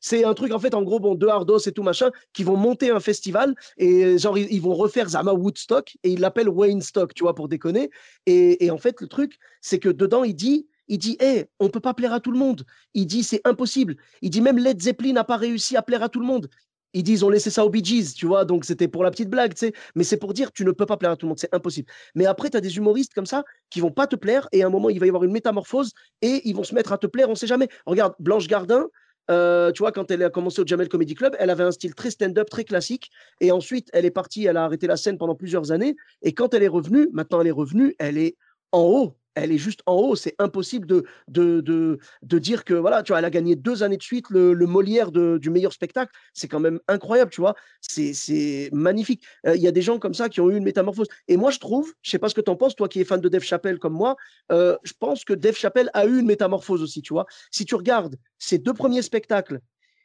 c'est 0.00 0.24
un 0.24 0.34
truc 0.34 0.52
en 0.52 0.58
fait, 0.58 0.74
en 0.74 0.82
gros, 0.82 1.00
bon, 1.00 1.14
deux 1.14 1.28
hardos 1.28 1.58
et 1.58 1.72
tout 1.72 1.82
machin, 1.82 1.97
qui 2.32 2.44
vont 2.44 2.56
monter 2.56 2.90
un 2.90 3.00
festival 3.00 3.54
et 3.76 4.18
genre 4.18 4.38
ils, 4.38 4.60
vont 4.60 4.74
refaire 4.74 5.08
Zama 5.08 5.32
Woodstock 5.32 5.96
et 6.02 6.10
ils 6.10 6.20
l'appellent 6.20 6.48
Wayne 6.48 6.82
Stock, 6.82 7.14
tu 7.14 7.24
vois, 7.24 7.34
pour 7.34 7.48
déconner. 7.48 7.90
Et, 8.26 8.70
en 8.70 8.78
fait, 8.78 9.00
le 9.00 9.06
truc, 9.06 9.38
c'est 9.60 9.78
que 9.78 9.88
dedans, 9.88 10.24
il 10.24 10.34
dit. 10.34 10.68
Il 10.90 10.96
dit, 10.96 11.18
hé, 11.20 11.44
on 11.60 11.68
peut 11.68 11.80
pas 11.80 11.92
plaire 11.92 12.14
à 12.14 12.20
tout 12.20 12.30
le 12.30 12.38
monde. 12.38 12.64
Il 12.94 13.06
dit, 13.06 13.22
c'est 13.22 13.42
impossible. 13.44 13.96
Il 14.22 14.30
dit, 14.30 14.40
même 14.40 14.58
Led 14.58 14.80
Zeppelin 14.80 15.12
n'a 15.12 15.24
pas 15.24 15.36
réussi 15.36 15.76
à 15.76 15.82
plaire 15.82 16.02
à 16.02 16.08
tout 16.08 16.18
le 16.18 16.24
monde. 16.24 16.48
Ils 16.94 17.02
disent, 17.02 17.22
on 17.22 17.28
laissait 17.28 17.50
ça 17.50 17.66
aux 17.66 17.68
Bee 17.68 17.84
Gees, 17.84 18.14
tu 18.14 18.26
vois, 18.26 18.46
donc 18.46 18.64
c'était 18.64 18.88
pour 18.88 19.04
la 19.04 19.10
petite 19.10 19.28
blague, 19.28 19.52
tu 19.52 19.66
sais. 19.66 19.72
Mais 19.94 20.04
c'est 20.04 20.16
pour 20.16 20.32
dire, 20.32 20.50
tu 20.50 20.64
ne 20.64 20.70
peux 20.70 20.86
pas 20.86 20.96
plaire 20.96 21.10
à 21.10 21.16
tout 21.16 21.26
le 21.26 21.28
monde, 21.28 21.38
c'est 21.38 21.54
impossible. 21.54 21.90
Mais 22.14 22.24
après, 22.24 22.48
tu 22.48 22.56
as 22.56 22.62
des 22.62 22.78
humoristes 22.78 23.12
comme 23.12 23.26
ça 23.26 23.44
qui 23.68 23.80
vont 23.80 23.90
pas 23.90 24.06
te 24.06 24.16
plaire 24.16 24.48
et 24.52 24.62
à 24.62 24.66
un 24.66 24.70
moment, 24.70 24.88
il 24.88 24.98
va 24.98 25.04
y 25.04 25.10
avoir 25.10 25.24
une 25.24 25.32
métamorphose 25.32 25.92
et 26.22 26.48
ils 26.48 26.56
vont 26.56 26.64
se 26.64 26.74
mettre 26.74 26.92
à 26.92 26.98
te 26.98 27.06
plaire, 27.06 27.28
on 27.28 27.34
sait 27.34 27.46
jamais. 27.46 27.68
Regarde, 27.84 28.14
Blanche 28.18 28.46
Gardin, 28.46 28.88
euh, 29.30 29.72
tu 29.72 29.82
vois, 29.82 29.92
quand 29.92 30.10
elle 30.10 30.22
a 30.22 30.30
commencé 30.30 30.60
au 30.60 30.66
Jamel 30.66 30.88
Comedy 30.88 31.14
Club, 31.14 31.36
elle 31.38 31.50
avait 31.50 31.64
un 31.64 31.70
style 31.70 31.94
très 31.94 32.10
stand-up, 32.10 32.48
très 32.48 32.64
classique. 32.64 33.10
Et 33.40 33.52
ensuite, 33.52 33.88
elle 33.92 34.04
est 34.04 34.10
partie, 34.10 34.46
elle 34.46 34.56
a 34.56 34.64
arrêté 34.64 34.86
la 34.86 34.96
scène 34.96 35.18
pendant 35.18 35.34
plusieurs 35.34 35.70
années. 35.72 35.96
Et 36.22 36.32
quand 36.32 36.54
elle 36.54 36.62
est 36.62 36.68
revenue, 36.68 37.08
maintenant 37.12 37.40
elle 37.40 37.48
est 37.48 37.52
revenue, 37.52 37.94
elle 37.98 38.18
est 38.18 38.36
en 38.72 38.82
haut. 38.82 39.16
Elle 39.42 39.52
est 39.52 39.58
juste 39.58 39.80
en 39.86 39.94
haut. 39.96 40.16
C'est 40.16 40.34
impossible 40.38 40.86
de, 40.86 41.04
de, 41.28 41.60
de, 41.60 41.98
de 42.22 42.38
dire 42.38 42.64
que, 42.64 42.74
voilà, 42.74 43.02
tu 43.02 43.12
vois, 43.12 43.18
elle 43.18 43.24
a 43.24 43.30
gagné 43.30 43.56
deux 43.56 43.82
années 43.82 43.96
de 43.96 44.02
suite 44.02 44.26
le, 44.30 44.52
le 44.52 44.66
Molière 44.66 45.10
de- 45.12 45.38
du 45.40 45.50
meilleur 45.50 45.72
spectacle. 45.72 46.12
C'est 46.34 46.48
quand 46.48 46.60
même 46.60 46.80
incroyable, 46.88 47.30
tu 47.30 47.40
vois. 47.40 47.54
C'est 47.80 48.12
c'est 48.14 48.70
magnifique. 48.72 49.24
Euh, 49.46 49.56
Il 49.56 49.62
y 49.62 49.68
a 49.68 49.72
des 49.72 49.82
gens 49.82 49.98
comme 49.98 50.14
ça 50.14 50.28
qui 50.28 50.40
ont 50.40 50.50
eu 50.50 50.56
une 50.56 50.64
métamorphose. 50.64 51.08
Et 51.28 51.36
moi, 51.36 51.50
je 51.50 51.58
trouve, 51.58 51.92
je 52.02 52.10
sais 52.10 52.18
pas 52.18 52.28
ce 52.28 52.34
que 52.34 52.40
tu 52.40 52.50
en 52.50 52.56
penses, 52.56 52.76
toi 52.76 52.88
qui 52.88 53.00
es 53.00 53.04
fan 53.04 53.20
de 53.20 53.28
Dave 53.28 53.42
Chappelle 53.42 53.78
comme 53.78 53.94
moi, 53.94 54.16
euh, 54.52 54.76
je 54.82 54.92
pense 54.98 55.24
que 55.24 55.32
Dave 55.34 55.56
Chappelle 55.56 55.90
a 55.94 56.06
eu 56.06 56.18
une 56.18 56.26
métamorphose 56.26 56.82
aussi, 56.82 57.02
tu 57.02 57.12
vois. 57.12 57.26
Si 57.50 57.64
tu 57.64 57.74
regardes 57.74 58.16
ses 58.38 58.58
deux 58.58 58.74
premiers 58.74 59.02
spectacles 59.02 59.60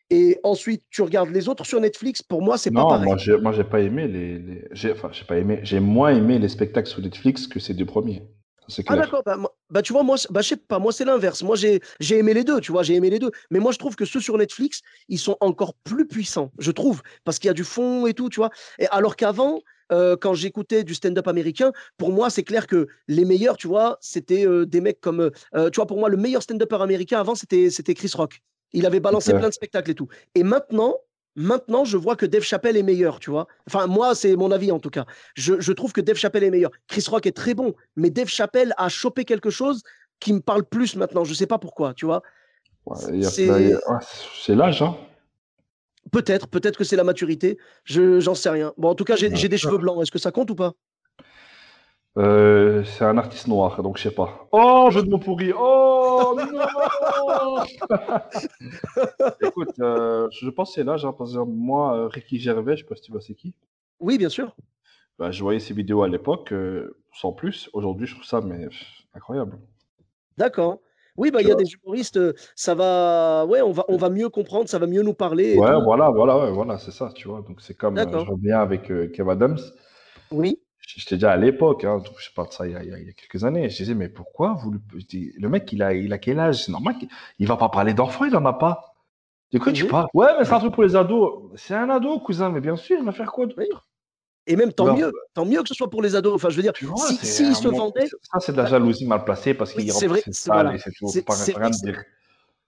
et 0.09 0.39
ensuite 0.43 0.83
tu 0.89 1.01
regardes 1.01 1.29
les 1.31 1.49
autres 1.49 1.65
sur 1.65 1.79
Netflix, 1.79 2.21
pour 2.21 2.41
moi, 2.41 2.57
c'est 2.57 2.71
pas 2.71 2.81
Non, 2.81 2.87
pareil. 2.89 3.07
moi, 3.07 3.17
j'ai, 3.17 3.37
moi, 3.37 3.51
j'ai 3.51 3.63
pas 3.63 3.81
aimé 3.81 4.07
les, 4.07 4.37
les- 4.39 4.67
j'ai, 4.71 4.91
enfin, 4.91 5.09
j'ai 5.11 5.25
pas 5.25 5.37
aimé, 5.37 5.59
j'ai 5.63 5.79
moins 5.79 6.13
aimé 6.15 6.39
les 6.39 6.49
spectacles 6.49 6.89
sur 6.89 7.01
Netflix 7.01 7.47
que 7.47 7.59
ces 7.59 7.73
deux 7.73 7.85
premiers. 7.85 8.23
Ah 8.87 8.95
d'accord, 8.95 9.23
bah, 9.25 9.37
bah, 9.69 9.81
tu 9.81 9.93
vois, 9.93 10.03
moi, 10.03 10.17
bah, 10.29 10.41
je 10.41 10.49
sais 10.49 10.57
pas, 10.57 10.79
moi 10.79 10.91
c'est 10.91 11.05
l'inverse. 11.05 11.43
Moi 11.43 11.55
j'ai 11.55 11.81
aimé 12.09 12.33
les 12.33 12.43
deux, 12.43 12.59
tu 12.59 12.71
vois, 12.71 12.83
j'ai 12.83 12.95
aimé 12.95 13.09
les 13.09 13.19
deux. 13.19 13.31
Mais 13.51 13.59
moi 13.59 13.71
je 13.71 13.77
trouve 13.77 13.95
que 13.95 14.05
ceux 14.05 14.19
sur 14.19 14.37
Netflix, 14.37 14.81
ils 15.09 15.19
sont 15.19 15.37
encore 15.39 15.73
plus 15.83 16.07
puissants, 16.07 16.51
je 16.59 16.71
trouve, 16.71 17.01
parce 17.23 17.39
qu'il 17.39 17.47
y 17.47 17.51
a 17.51 17.53
du 17.53 17.63
fond 17.63 18.07
et 18.07 18.13
tout, 18.13 18.29
tu 18.29 18.37
vois. 18.37 18.49
Et 18.79 18.87
alors 18.87 19.15
qu'avant, 19.15 19.61
euh, 19.91 20.15
quand 20.19 20.33
j'écoutais 20.33 20.83
du 20.83 20.95
stand-up 20.95 21.27
américain, 21.27 21.71
pour 21.97 22.11
moi 22.11 22.29
c'est 22.29 22.43
clair 22.43 22.67
que 22.67 22.87
les 23.07 23.25
meilleurs, 23.25 23.57
tu 23.57 23.67
vois, 23.67 23.97
c'était 24.01 24.45
euh, 24.47 24.65
des 24.65 24.81
mecs 24.81 25.01
comme, 25.01 25.31
euh, 25.55 25.69
tu 25.69 25.75
vois, 25.77 25.87
pour 25.87 25.97
moi 25.97 26.09
le 26.09 26.17
meilleur 26.17 26.41
stand-upper 26.41 26.81
américain 26.81 27.19
avant 27.19 27.35
c'était 27.35 27.69
Chris 27.93 28.11
Rock. 28.15 28.41
Il 28.71 28.85
avait 28.85 28.99
balancé 28.99 29.33
plein 29.33 29.49
de 29.49 29.53
spectacles 29.53 29.91
et 29.91 29.95
tout. 29.95 30.07
Et 30.33 30.43
maintenant, 30.43 30.97
maintenant 31.35 31.85
je 31.85 31.97
vois 31.97 32.15
que 32.15 32.25
Dave 32.25 32.43
Chappelle 32.43 32.77
est 32.77 32.83
meilleur, 32.83 33.19
tu 33.19 33.29
vois. 33.29 33.47
Enfin 33.67 33.87
moi 33.87 34.15
c'est 34.15 34.35
mon 34.35 34.51
avis 34.51 34.71
en 34.71 34.79
tout 34.79 34.89
cas. 34.89 35.05
Je, 35.35 35.59
je 35.59 35.71
trouve 35.71 35.93
que 35.93 36.01
Dave 36.01 36.17
Chappelle 36.17 36.43
est 36.43 36.51
meilleur. 36.51 36.71
Chris 36.87 37.05
Rock 37.07 37.25
est 37.25 37.31
très 37.35 37.53
bon, 37.53 37.73
mais 37.95 38.09
Dave 38.09 38.27
Chappelle 38.27 38.73
a 38.77 38.89
chopé 38.89 39.25
quelque 39.25 39.49
chose 39.49 39.81
qui 40.19 40.33
me 40.33 40.39
parle 40.39 40.63
plus 40.63 40.95
maintenant. 40.95 41.23
Je 41.23 41.33
sais 41.33 41.47
pas 41.47 41.57
pourquoi, 41.57 41.93
tu 41.93 42.05
vois. 42.05 42.21
Ouais, 42.85 43.21
c'est- 43.29 43.47
ouais, 43.89 43.99
l'âge, 44.55 44.81
hein. 44.81 44.97
Peut-être, 46.11 46.47
peut-être 46.47 46.77
que 46.77 46.83
c'est 46.83 46.95
la 46.97 47.03
maturité. 47.03 47.57
Je 47.85 48.19
j'en 48.19 48.35
sais 48.35 48.49
rien. 48.49 48.73
Bon, 48.77 48.89
en 48.89 48.95
tout 48.95 49.03
cas, 49.05 49.15
j'ai 49.15 49.29
j'ai 49.37 49.49
des 49.49 49.57
cheveux 49.57 49.77
blancs. 49.79 50.01
Est-ce 50.01 50.11
que 50.11 50.19
ça 50.19 50.31
compte 50.31 50.51
ou 50.51 50.55
pas? 50.55 50.73
Euh, 52.17 52.83
c'est 52.83 53.05
un 53.05 53.17
artiste 53.17 53.47
noir, 53.47 53.81
donc 53.81 53.97
je 53.97 54.03
sais 54.03 54.11
pas. 54.13 54.47
Oh, 54.51 54.89
jeu 54.91 55.01
de 55.01 55.09
mots 55.09 55.17
pourri. 55.17 55.51
Oh 55.57 56.37
non 56.53 57.63
Écoute, 59.41 59.79
euh, 59.79 60.27
je 60.31 60.49
pense 60.49 60.69
que 60.69 60.75
c'est 60.75 60.83
l'âge, 60.83 61.05
hein, 61.05 61.15
parce 61.17 61.33
que 61.33 61.39
moi, 61.39 61.97
euh, 61.97 62.07
Ricky 62.07 62.37
Gervais, 62.37 62.77
je 62.77 62.83
sais 62.83 62.87
pas 62.87 62.95
si 62.95 63.01
tu 63.01 63.11
vois 63.11 63.21
c'est 63.21 63.33
qui. 63.33 63.55
Oui, 63.99 64.19
bien 64.19 64.29
sûr. 64.29 64.55
Bah, 65.17 65.31
je 65.31 65.41
voyais 65.41 65.59
ses 65.59 65.73
vidéos 65.73 66.03
à 66.03 66.07
l'époque, 66.07 66.53
euh, 66.53 66.97
sans 67.13 67.31
plus. 67.31 67.69
Aujourd'hui, 67.73 68.05
je 68.05 68.13
trouve 68.13 68.25
ça 68.25 68.41
mais 68.41 68.67
pff, 68.67 68.83
incroyable. 69.15 69.57
D'accord. 70.37 70.79
Oui, 71.15 71.29
bah 71.29 71.41
il 71.41 71.47
y 71.47 71.51
a 71.51 71.55
des 71.55 71.71
humoristes. 71.71 72.19
Ça 72.55 72.73
va. 72.73 73.45
Ouais, 73.45 73.61
on 73.61 73.71
va 73.71 73.85
on 73.87 73.97
va 73.97 74.09
mieux 74.09 74.29
comprendre. 74.29 74.67
Ça 74.67 74.79
va 74.79 74.87
mieux 74.87 75.03
nous 75.03 75.13
parler. 75.13 75.57
Ouais, 75.57 75.71
tout. 75.71 75.83
voilà, 75.83 76.09
voilà, 76.09 76.39
ouais, 76.39 76.51
voilà, 76.51 76.79
c'est 76.79 76.91
ça, 76.91 77.11
tu 77.13 77.27
vois. 77.27 77.41
Donc 77.47 77.61
c'est 77.61 77.75
comme, 77.75 77.97
euh, 77.97 78.25
je 78.25 78.31
reviens 78.31 78.59
avec 78.59 78.89
euh, 78.89 79.07
Kev 79.09 79.29
Adams. 79.29 79.59
Oui. 80.31 80.59
Je 80.85 81.05
t'ai 81.05 81.17
dit 81.17 81.25
à 81.25 81.37
l'époque, 81.37 81.85
hein, 81.85 82.01
je 82.19 82.29
parle 82.35 82.49
de 82.49 82.53
ça 82.53 82.67
il 82.67 82.73
y, 82.73 82.75
a, 82.75 82.83
il 82.83 83.09
y 83.09 83.15
quelques 83.15 83.43
années, 83.45 83.69
je 83.69 83.77
disais, 83.77 83.95
mais 83.95 84.09
pourquoi 84.09 84.53
vous 84.53 84.71
le, 84.71 85.49
mec, 85.49 85.71
il 85.71 85.81
a, 85.81 85.93
il 85.93 86.11
a 86.11 86.17
quel 86.17 86.39
âge? 86.39 86.65
C'est 86.65 86.71
normal 86.71 86.97
qu'il 86.97 87.09
il 87.39 87.47
va 87.47 87.57
pas 87.57 87.69
parler 87.69 87.93
d'enfants, 87.93 88.25
il 88.25 88.35
en 88.35 88.45
a 88.45 88.53
pas. 88.53 88.93
De 89.53 89.59
quoi 89.59 89.71
tu 89.71 89.87
parles? 89.87 90.07
Ouais, 90.13 90.27
mais 90.37 90.45
c'est 90.45 90.53
un 90.53 90.59
truc 90.59 90.73
pour 90.73 90.83
les 90.83 90.95
ados. 90.95 91.51
C'est 91.55 91.75
un 91.75 91.89
ado, 91.89 92.19
cousin, 92.19 92.49
mais 92.49 92.59
bien 92.59 92.75
sûr, 92.75 92.97
il 92.99 93.05
va 93.05 93.11
faire 93.11 93.31
quoi 93.31 93.45
d'autre? 93.45 93.59
Oui. 93.59 93.67
Et 94.45 94.55
même 94.55 94.73
tant 94.73 94.95
mieux, 94.95 95.11
tant 95.33 95.45
mieux 95.45 95.61
que 95.61 95.69
ce 95.69 95.73
soit 95.73 95.89
pour 95.89 96.01
les 96.01 96.15
ados. 96.15 96.33
Enfin, 96.33 96.49
je 96.49 96.57
veux 96.57 96.63
dire, 96.63 96.73
vois, 96.81 97.07
si 97.07 97.15
s'ils 97.25 97.55
se 97.55 97.67
vendait, 97.67 98.07
Ça, 98.07 98.39
c'est 98.39 98.51
de 98.51 98.57
la 98.57 98.65
jalousie 98.65 99.05
mal 99.05 99.23
placée 99.23 99.53
parce 99.53 99.73
Oui, 99.75 99.83
qu'il 99.83 99.93
c'est 99.93 100.07
vrai, 100.07 100.21
rentre, 100.25 100.33
c'est 100.35 101.53
voilà. 101.53 101.71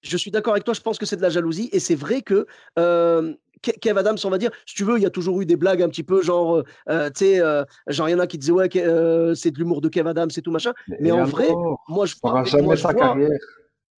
je 0.02 0.18
suis 0.18 0.32
d'accord 0.32 0.54
avec 0.54 0.64
toi. 0.64 0.74
Je 0.74 0.82
pense 0.82 0.98
que 0.98 1.06
c'est 1.06 1.18
de 1.18 1.22
la 1.22 1.30
jalousie 1.30 1.70
et 1.74 1.80
c'est 1.80 1.96
vrai 1.96 2.22
que 2.22 2.48
euh, 2.80 3.34
Kev 3.74 3.98
Adams, 3.98 4.18
on 4.24 4.30
va 4.30 4.38
dire, 4.38 4.52
si 4.66 4.76
tu 4.76 4.84
veux, 4.84 4.98
il 4.98 5.04
y 5.04 5.06
a 5.06 5.10
toujours 5.10 5.42
eu 5.42 5.46
des 5.46 5.56
blagues 5.56 5.82
un 5.82 5.90
petit 5.90 6.04
peu 6.04 6.22
genre, 6.22 6.64
tu 6.88 6.96
sais, 7.16 7.42
genre 7.88 8.10
il 8.10 8.12
y 8.12 8.16
en 8.16 8.20
a 8.20 8.28
qui 8.28 8.38
disaient 8.38 8.52
ouais, 8.52 8.70
c'est 9.36 9.52
de 9.52 9.58
l'humour 9.58 9.82
de 9.82 9.90
Kev 9.90 10.08
Adams 10.08 10.30
et 10.36 10.42
tout 10.42 10.52
machin. 10.52 10.74
Mais, 11.00 11.12
en 11.12 11.24
vrai, 11.24 11.50
moi 11.88 12.06
je 12.06 12.16
vois, 12.22 12.44
jamais 12.44 12.76
sa 12.76 12.94
carrière. 12.94 13.30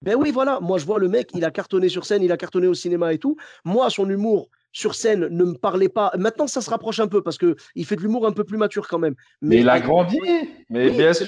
Ben 0.03 0.15
oui, 0.15 0.29
voilà. 0.29 0.59
Moi, 0.61 0.77
je 0.77 0.85
vois 0.85 0.99
le 0.99 1.07
mec, 1.07 1.31
il 1.33 1.43
a 1.43 1.49
cartonné 1.49 1.89
sur 1.89 2.05
scène, 2.05 2.21
il 2.21 2.31
a 2.31 2.37
cartonné 2.37 2.67
au 2.67 2.75
cinéma 2.75 3.13
et 3.13 3.17
tout. 3.17 3.35
Moi, 3.65 3.89
son 3.89 4.07
humour 4.07 4.47
sur 4.71 4.93
scène 4.93 5.27
ne 5.27 5.43
me 5.43 5.53
parlait 5.55 5.89
pas. 5.89 6.11
Maintenant, 6.19 6.45
ça 6.45 6.61
se 6.61 6.69
rapproche 6.69 6.99
un 6.99 7.07
peu 7.07 7.23
parce 7.23 7.39
que 7.39 7.55
il 7.73 7.83
fait 7.83 7.95
de 7.95 8.01
l'humour 8.01 8.27
un 8.27 8.31
peu 8.31 8.43
plus 8.43 8.57
mature 8.57 8.87
quand 8.87 8.99
même. 8.99 9.15
Mais, 9.41 9.61
il 9.61 9.69
a 9.69 9.79
grandi. 9.79 10.19
Mais 10.69 10.91
bien 10.91 11.13
sûr. 11.13 11.25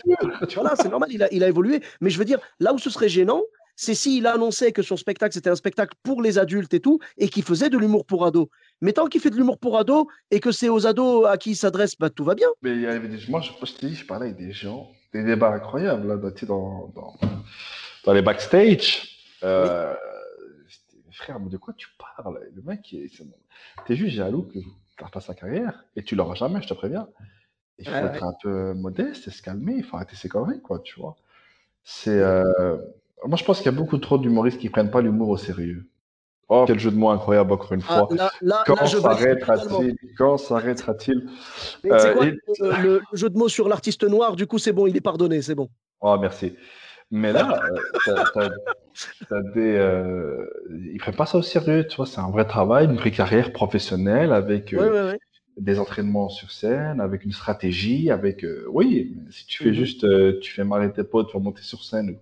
Voilà, 0.54 0.76
c'est 0.76 0.90
normal. 0.90 1.10
Il 1.12 1.24
a, 1.24 1.34
il 1.34 1.44
a 1.44 1.48
évolué. 1.48 1.82
Mais 2.00 2.12
je 2.12 2.20
veux 2.20 2.26
dire, 2.26 2.38
là 2.60 2.72
où 2.72 2.78
ce 2.78 2.92
serait 2.92 3.10
gênant, 3.10 3.42
c'est 3.82 3.96
s'il 3.96 4.28
annonçait 4.28 4.74
que 4.74 4.82
son 4.82 4.98
spectacle, 4.98 5.34
c'était 5.34 5.50
un 5.50 5.56
spectacle 5.56 5.96
pour 6.04 6.22
les 6.22 6.38
adultes 6.38 6.74
et 6.74 6.82
tout, 6.82 7.00
et 7.18 7.30
qu'il 7.30 7.44
faisait 7.44 7.70
de 7.70 7.78
l'humour 7.78 8.06
pour 8.06 8.26
ados. 8.26 8.50
Mais 8.82 8.92
tant 8.92 9.08
qu'il 9.08 9.22
fait 9.22 9.30
de 9.30 9.38
l'humour 9.38 9.58
pour 9.58 9.78
ados 9.78 10.06
et 10.32 10.42
que 10.42 10.52
c'est 10.52 10.68
aux 10.68 10.86
ados 10.86 11.26
à 11.26 11.38
qui 11.38 11.52
il 11.52 11.56
s'adresse, 11.56 11.96
bah, 11.98 12.10
tout 12.10 12.26
va 12.26 12.36
bien. 12.36 12.50
Mais 12.62 12.72
il 12.72 12.82
y 12.82 12.88
avait 12.88 13.08
des... 13.08 13.20
Moi, 13.30 13.40
je, 13.40 13.52
je 13.66 13.74
te 13.74 13.86
dis, 13.86 13.96
je 13.96 14.06
parlais 14.06 14.26
avec 14.26 14.38
des 14.38 14.52
gens, 14.52 14.92
des 15.14 15.24
débats 15.24 15.54
incroyables 15.54 16.10
là, 16.10 16.18
dans, 16.18 16.92
dans, 16.94 17.16
dans 18.04 18.14
les 18.14 18.22
backstage. 18.22 19.18
Euh, 19.44 19.96
Frère, 21.14 21.40
mais 21.40 21.50
de 21.50 21.56
quoi 21.56 21.74
tu 21.74 21.88
parles? 21.98 22.38
Le 22.54 22.62
mec, 22.64 22.94
t'es 23.86 23.96
juste 23.96 24.14
jaloux 24.14 24.44
que 24.44 24.60
tu 24.60 24.66
pas 25.10 25.22
sa 25.22 25.34
carrière 25.34 25.86
et 25.96 26.04
tu 26.04 26.18
l'auras 26.18 26.36
jamais, 26.36 26.62
je 26.62 26.68
te 26.68 26.74
préviens. 26.74 27.08
Il 27.78 27.88
faut 27.88 27.96
être 27.96 28.26
un 28.26 28.34
peu 28.44 28.74
modeste 28.74 29.30
et 29.30 29.32
se 29.32 29.42
calmer, 29.42 29.76
il 29.78 29.86
faut 29.86 29.96
arrêter 29.96 30.18
ses 30.18 30.28
conneries, 30.28 30.62
quoi, 30.62 30.80
tu 30.80 31.00
vois. 31.00 31.16
C'est. 31.86 32.20
Euh, 32.20 32.78
moi, 33.26 33.38
je 33.38 33.44
pense 33.44 33.58
qu'il 33.58 33.66
y 33.66 33.76
a 33.76 33.78
beaucoup 33.78 33.98
trop 33.98 34.18
d'humoristes 34.18 34.60
qui 34.60 34.70
prennent 34.70 34.92
pas 34.92 35.02
l'humour 35.02 35.30
au 35.30 35.38
sérieux. 35.38 35.86
Oh, 36.52 36.64
quel 36.66 36.80
jeu 36.80 36.90
de 36.90 36.96
mots 36.96 37.10
incroyable, 37.10 37.52
encore 37.52 37.74
une 37.74 37.84
ah, 37.88 38.08
fois. 38.08 38.64
quand 38.66 38.88
s'arrêtera-t-il? 38.88 39.96
Quand 40.18 40.38
s'arrêtera-t-il? 40.38 41.30
Euh, 41.86 42.32
le, 42.82 43.02
jeu 43.14 43.30
de 43.30 43.38
mots 43.38 43.50
sur 43.50 43.70
l'artiste 43.70 44.04
noir, 44.04 44.36
du 44.36 44.48
coup, 44.48 44.58
c'est 44.58 44.72
bon, 44.72 44.88
il 44.88 44.98
est 44.98 45.02
pardonné, 45.02 45.44
c'est 45.44 45.54
bon. 45.54 45.70
Oh, 46.02 46.18
merci. 46.20 46.56
Mais 47.12 47.34
là, 47.34 47.62
euh, 48.08 48.50
t'as, 49.30 49.42
des, 49.54 49.76
euh, 49.76 50.44
ils 50.92 50.98
prennent 50.98 51.16
pas 51.16 51.28
ça 51.28 51.38
au 51.38 51.44
sérieux, 51.44 51.86
tu 51.88 51.98
vois. 51.98 52.08
C'est 52.08 52.20
un 52.20 52.32
vrai 52.32 52.46
travail, 52.46 52.86
une 52.86 52.96
vraie 52.96 53.12
carrière 53.12 53.52
professionnelle 53.54 54.34
avec 54.34 54.76
des 55.58 55.80
entraînements 55.80 56.30
sur 56.30 56.50
scène, 56.50 57.00
avec 57.00 57.26
une 57.26 57.32
stratégie, 57.32 58.10
avec. 58.10 58.44
oui, 58.70 59.16
si 59.30 59.46
tu 59.46 59.64
fais 59.64 59.70
mmh 59.70 59.74
juste, 59.74 60.40
tu 60.40 60.52
fais 60.52 60.64
marrer 60.64 60.92
tes 60.92 61.04
potes, 61.04 61.28
tu 61.28 61.38
vas 61.38 61.44
monter 61.44 61.62
sur 61.62 61.84
scène 61.84 62.18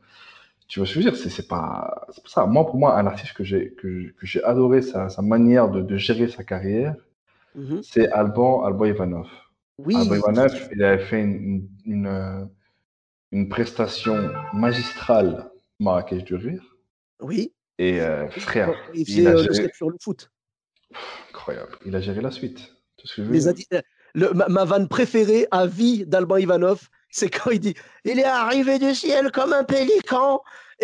tu 0.67 0.79
vois 0.79 0.87
ce 0.87 0.93
que 0.93 1.01
je 1.01 1.05
veux 1.05 1.11
dire? 1.11 1.29
C'est 1.29 1.47
pas, 1.47 2.07
c'est 2.11 2.27
ça. 2.27 2.45
Moi, 2.45 2.65
pour 2.65 2.77
moi, 2.77 2.97
un 2.97 3.07
artiste 3.07 3.33
que 3.33 3.43
j'ai 3.43 3.73
que, 3.73 4.11
que 4.11 4.25
j'ai 4.25 4.43
adoré 4.43 4.81
sa, 4.81 5.09
sa 5.09 5.21
manière 5.21 5.69
de, 5.69 5.81
de, 5.81 5.97
gérer 5.97 6.27
sa 6.27 6.43
carrière, 6.43 6.95
mm-hmm. 7.57 7.81
c'est 7.83 8.09
Alban 8.11 8.63
Alban 8.63 8.85
Ivanov. 8.85 9.27
Oui. 9.77 9.95
Alban 9.95 10.15
Ivanov, 10.15 10.69
il 10.73 10.83
avait 10.83 11.03
fait 11.03 11.21
une, 11.21 11.67
une, 11.85 12.49
une 13.31 13.49
prestation 13.49 14.31
magistrale 14.53 15.49
Marrakech 15.79 16.23
du 16.23 16.35
rire. 16.35 16.63
Oui. 17.21 17.53
Et 17.79 18.01
euh, 18.01 18.27
frère, 18.29 18.73
il, 18.93 19.07
il 19.09 19.27
a 19.27 19.31
euh, 19.31 19.51
géré... 19.53 19.69
sur 19.73 19.89
le 19.89 19.97
foot. 20.01 20.31
Incroyable. 21.29 21.77
Il 21.85 21.95
a 21.95 22.01
géré 22.01 22.21
la 22.21 22.31
suite. 22.31 22.73
Ce 23.03 23.15
que 23.15 23.23
je 23.23 23.27
veux 23.27 23.33
Les 23.33 23.53
dire? 23.53 23.81
Le, 24.15 24.33
ma, 24.33 24.47
ma, 24.47 24.65
vanne 24.65 24.87
préférée 24.87 25.47
à 25.51 25.67
vie 25.67 26.05
d'Alban 26.05 26.37
Ivanov, 26.37 26.89
c'est 27.09 27.29
quand 27.29 27.51
il 27.51 27.59
dit 27.59 27.73
Il 28.05 28.19
est 28.19 28.25
arrivé 28.25 28.79
du 28.79 28.93
ciel 28.93 29.31
comme 29.31 29.53
un 29.53 29.63
pélican. 29.63 30.41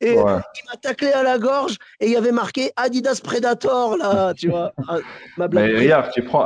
Et, 0.00 0.12
il 0.12 0.14
m'a 0.22 0.76
taclé 0.80 1.10
à 1.10 1.24
la 1.24 1.36
gorge 1.36 1.78
et 1.98 2.06
il 2.06 2.12
y 2.12 2.16
avait 2.16 2.30
marqué 2.30 2.70
Adidas 2.76 3.20
Predator, 3.24 3.96
là, 3.96 4.34
tu 4.34 4.48
vois. 4.48 4.72
Ah, 4.88 4.98
ma 5.36 5.48
Mais 5.48 5.74
regarde, 5.74 6.12
tu 6.12 6.22
prends 6.22 6.44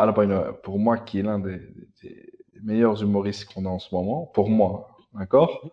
pour 0.63 0.79
moi, 0.79 0.97
qui 0.97 1.19
est 1.19 1.23
l'un 1.23 1.41
des, 1.41 1.61
meilleurs 2.63 3.03
humoristes 3.03 3.53
qu'on 3.53 3.67
a 3.67 3.69
en 3.69 3.79
ce 3.79 3.95
moment, 3.95 4.31
pour 4.33 4.49
moi, 4.49 4.97
d'accord? 5.13 5.71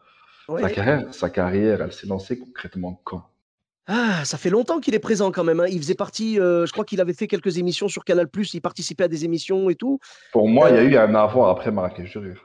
Sa, 0.47 0.69
carrière, 0.69 1.13
sa 1.13 1.29
carrière, 1.29 1.81
elle 1.81 1.93
s'est 1.93 2.07
lancée 2.07 2.37
concrètement 2.37 2.99
quand? 3.05 3.23
Ah, 3.87 4.25
ça 4.25 4.37
fait 4.37 4.49
longtemps 4.49 4.79
qu'il 4.79 4.95
est 4.95 4.99
présent 4.99 5.31
quand 5.31 5.43
même. 5.43 5.59
Hein. 5.59 5.67
Il 5.69 5.77
faisait 5.77 5.95
partie, 5.95 6.39
euh, 6.39 6.65
je 6.65 6.71
crois 6.71 6.85
qu'il 6.85 6.99
avait 7.01 7.13
fait 7.13 7.27
quelques 7.27 7.57
émissions 7.57 7.87
sur 7.87 8.03
Canal+, 8.03 8.27
il 8.53 8.61
participait 8.61 9.03
à 9.03 9.07
des 9.07 9.25
émissions 9.25 9.69
et 9.69 9.75
tout. 9.75 9.99
Pour 10.33 10.49
moi, 10.49 10.69
il 10.71 10.75
y 10.75 10.79
a 10.79 10.81
euh, 10.81 10.89
eu 10.89 10.97
un 10.97 11.13
avant 11.15 11.47
après 11.47 11.71
Marrakech 11.71 12.11
du 12.11 12.17
Rire. 12.17 12.44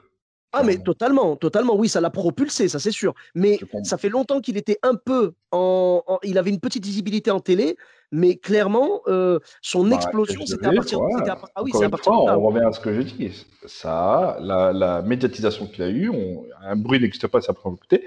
Ah, 0.53 0.63
mais 0.63 0.77
totalement, 0.77 1.37
totalement, 1.37 1.75
oui, 1.75 1.87
ça 1.87 2.01
l'a 2.01 2.09
propulsé, 2.09 2.67
ça 2.67 2.79
c'est 2.79 2.91
sûr. 2.91 3.13
Mais 3.35 3.59
ça 3.83 3.97
fait 3.97 4.09
longtemps 4.09 4.41
qu'il 4.41 4.57
était 4.57 4.77
un 4.83 4.95
peu 4.95 5.33
en, 5.51 6.03
Il 6.23 6.37
avait 6.37 6.49
une 6.49 6.59
petite 6.59 6.85
visibilité 6.85 7.31
en 7.31 7.39
télé, 7.39 7.77
mais 8.11 8.35
clairement, 8.35 9.01
euh, 9.07 9.39
son 9.61 9.87
bah, 9.87 9.95
explosion, 9.95 10.45
c'était 10.45 10.67
à 10.67 10.73
partir, 10.73 10.99
de 10.99 11.05
Ah 11.55 11.63
oui, 11.63 11.71
c'est 11.73 11.85
à 11.85 11.89
partir 11.89 12.11
de 12.11 12.17
On 12.17 12.41
revient 12.41 12.65
à 12.65 12.71
ce 12.73 12.81
que 12.81 12.93
je 12.93 13.01
dis. 13.01 13.45
Ça, 13.65 14.37
la, 14.41 14.73
la 14.73 15.01
médiatisation 15.01 15.67
qu'il 15.67 15.83
a 15.83 15.89
eue, 15.89 16.09
on, 16.09 16.43
un 16.61 16.75
bruit 16.75 16.99
n'existe 16.99 17.27
pas, 17.27 17.39
ça 17.41 17.53
prend 17.53 17.73
écouter. 17.73 18.05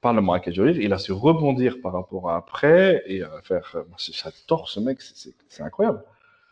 Par 0.00 0.12
le 0.12 0.22
Marrakech 0.22 0.58
rire, 0.58 0.78
il 0.78 0.92
a 0.92 0.98
su 0.98 1.12
rebondir 1.12 1.76
par 1.82 1.92
rapport 1.92 2.30
à 2.30 2.36
après 2.36 3.02
et 3.06 3.22
faire. 3.42 3.76
J'adore 3.98 4.68
ce 4.68 4.80
mec, 4.80 4.98
c'est 5.00 5.62
incroyable. 5.62 6.02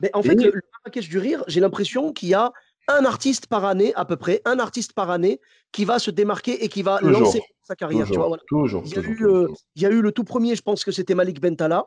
Mais 0.01 0.11
en 0.15 0.23
fait, 0.23 0.35
le, 0.35 0.51
le 0.51 0.63
Marrakech 0.73 1.09
du 1.09 1.19
rire, 1.19 1.45
j'ai 1.47 1.61
l'impression 1.61 2.13
qu'il 2.13 2.31
y 2.31 2.35
a 2.35 2.53
un 2.97 3.05
artiste 3.05 3.47
par 3.47 3.65
année, 3.65 3.93
à 3.95 4.05
peu 4.05 4.17
près, 4.17 4.43
un 4.45 4.59
artiste 4.59 4.93
par 4.93 5.11
année 5.11 5.41
qui 5.73 5.85
va 5.85 5.99
se 5.99 6.11
démarquer 6.11 6.65
et 6.65 6.69
qui 6.69 6.83
va 6.83 7.01
lancer 7.01 7.43
sa 7.63 7.75
carrière. 7.75 8.07
Toujours, 8.07 8.25
tu 8.25 8.29
vois, 8.29 8.39
toujours, 8.49 8.83
il, 8.87 8.93
y 8.93 8.99
a 8.99 9.03
eu, 9.03 9.27
euh, 9.27 9.49
il 9.77 9.83
y 9.83 9.87
a 9.87 9.91
eu 9.91 10.03
le 10.03 10.13
tout 10.13 10.25
premier, 10.25 10.57
je 10.57 10.63
pense 10.63 10.85
que 10.85 10.93
c'était 10.93 11.15
Malik 11.15 11.41
Bentala. 11.41 11.85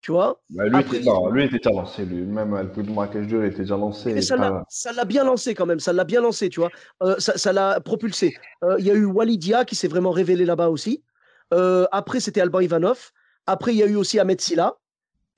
Tu 0.00 0.10
vois 0.10 0.40
bah, 0.50 0.66
lui, 0.66 0.80
était, 0.80 1.00
non, 1.00 1.30
lui 1.30 1.44
était 1.44 1.58
déjà 1.58 1.70
lancé. 1.70 2.04
Lui. 2.04 2.22
Même 2.22 2.56
le 2.56 2.72
plus 2.72 2.82
de 2.82 2.90
Marrakech 2.90 3.24
il 3.30 3.44
était 3.44 3.58
déjà 3.58 3.76
lancé. 3.76 4.20
ça 4.20 4.36
l'a 4.36 5.04
bien 5.04 5.22
lancé 5.22 5.54
quand 5.54 5.66
même. 5.66 5.78
Ça 5.78 5.92
l'a 5.92 6.02
bien 6.02 6.20
lancé, 6.20 6.48
tu 6.48 6.58
vois. 6.58 6.70
Euh, 7.04 7.14
ça 7.18 7.52
l'a 7.52 7.80
propulsé. 7.80 8.34
Euh, 8.64 8.74
il 8.80 8.84
y 8.84 8.90
a 8.90 8.94
eu 8.94 9.04
Walidia 9.04 9.64
qui 9.64 9.76
s'est 9.76 9.86
vraiment 9.86 10.10
révélé 10.10 10.44
là-bas 10.44 10.70
aussi. 10.70 11.04
après, 11.52 12.18
c'était 12.18 12.40
Alban 12.40 12.60
Ivanov. 12.60 13.12
Après, 13.46 13.72
il 13.72 13.78
y 13.78 13.82
a 13.84 13.86
eu 13.86 13.94
aussi 13.94 14.18
Ahmed 14.18 14.40
Silla. 14.40 14.74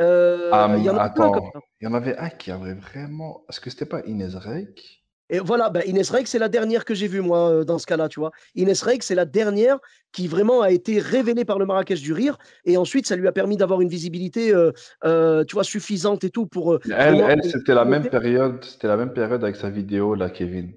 Euh, 0.00 0.50
ah, 0.52 0.74
il 0.76 0.84
y 0.84 0.90
en 0.90 0.96
attends, 0.96 1.52
il 1.80 1.84
y 1.84 1.86
en 1.86 1.94
avait 1.94 2.16
un 2.16 2.28
qui 2.28 2.50
avait 2.50 2.74
vraiment. 2.74 3.44
Est-ce 3.48 3.60
que 3.60 3.70
c'était 3.70 3.86
pas 3.86 4.02
Inès 4.06 4.34
Reik 4.34 5.00
et 5.30 5.38
voilà, 5.38 5.70
ben 5.70 5.82
Inès 5.86 6.10
Reik, 6.10 6.28
c'est 6.28 6.38
la 6.38 6.50
dernière 6.50 6.84
que 6.84 6.92
j'ai 6.94 7.08
vue, 7.08 7.22
moi, 7.22 7.48
euh, 7.48 7.64
dans 7.64 7.78
ce 7.78 7.86
cas-là, 7.86 8.10
tu 8.10 8.20
vois. 8.20 8.30
Inès 8.56 8.82
Reik, 8.82 9.02
c'est 9.02 9.14
la 9.14 9.24
dernière 9.24 9.78
qui 10.12 10.28
vraiment 10.28 10.60
a 10.60 10.70
été 10.70 10.98
révélée 10.98 11.46
par 11.46 11.58
le 11.58 11.64
Marrakech 11.64 12.02
du 12.02 12.12
Rire. 12.12 12.36
Et 12.66 12.76
ensuite, 12.76 13.06
ça 13.06 13.16
lui 13.16 13.26
a 13.26 13.32
permis 13.32 13.56
d'avoir 13.56 13.80
une 13.80 13.88
visibilité, 13.88 14.52
euh, 14.52 15.44
tu 15.44 15.54
vois, 15.54 15.64
suffisante 15.64 16.24
et 16.24 16.30
tout 16.30 16.46
pour. 16.46 16.78
elle, 16.94 17.24
elle 17.26 17.42
c'était 17.42 17.72
la 17.72 17.86
même 17.86 18.06
période, 18.06 18.62
c'était 18.62 18.86
la 18.86 18.98
même 18.98 19.14
période 19.14 19.42
avec 19.42 19.56
sa 19.56 19.70
vidéo, 19.70 20.14
là, 20.14 20.28
Kevin. 20.28 20.74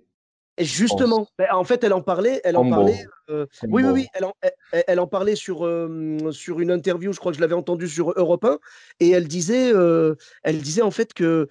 Et 0.58 0.66
justement, 0.66 1.28
ben, 1.38 1.47
en 1.51 1.64
fait, 1.64 1.84
elle 1.84 1.93
en 1.93 2.01
parlait. 2.01 2.41
Elle 2.43 2.58
en 2.58 2.68
parlait. 2.68 3.05
Euh, 3.30 3.45
oui, 3.68 3.84
oui, 3.84 3.91
oui. 3.91 4.08
Elle 4.14 4.26
en, 4.26 4.34
elle, 4.72 4.99
en 4.99 5.05
parlait 5.05 5.36
sur, 5.36 5.66
euh, 5.66 6.32
sur 6.32 6.60
une 6.60 6.72
interview. 6.72 7.14
Je 7.14 7.20
crois 7.20 7.32
que 7.32 7.36
je 7.36 7.41
l'avais 7.41 7.53
entendue 7.53 7.88
sur 7.88 8.12
Europe 8.16 8.43
1. 8.43 8.58
Et 8.99 9.12
elle 9.12 9.28
disait, 9.28 9.72
euh, 9.74 10.16
elle 10.43 10.60
disait 10.60 10.82
en 10.82 10.91
fait 10.91 11.14
que 11.14 11.47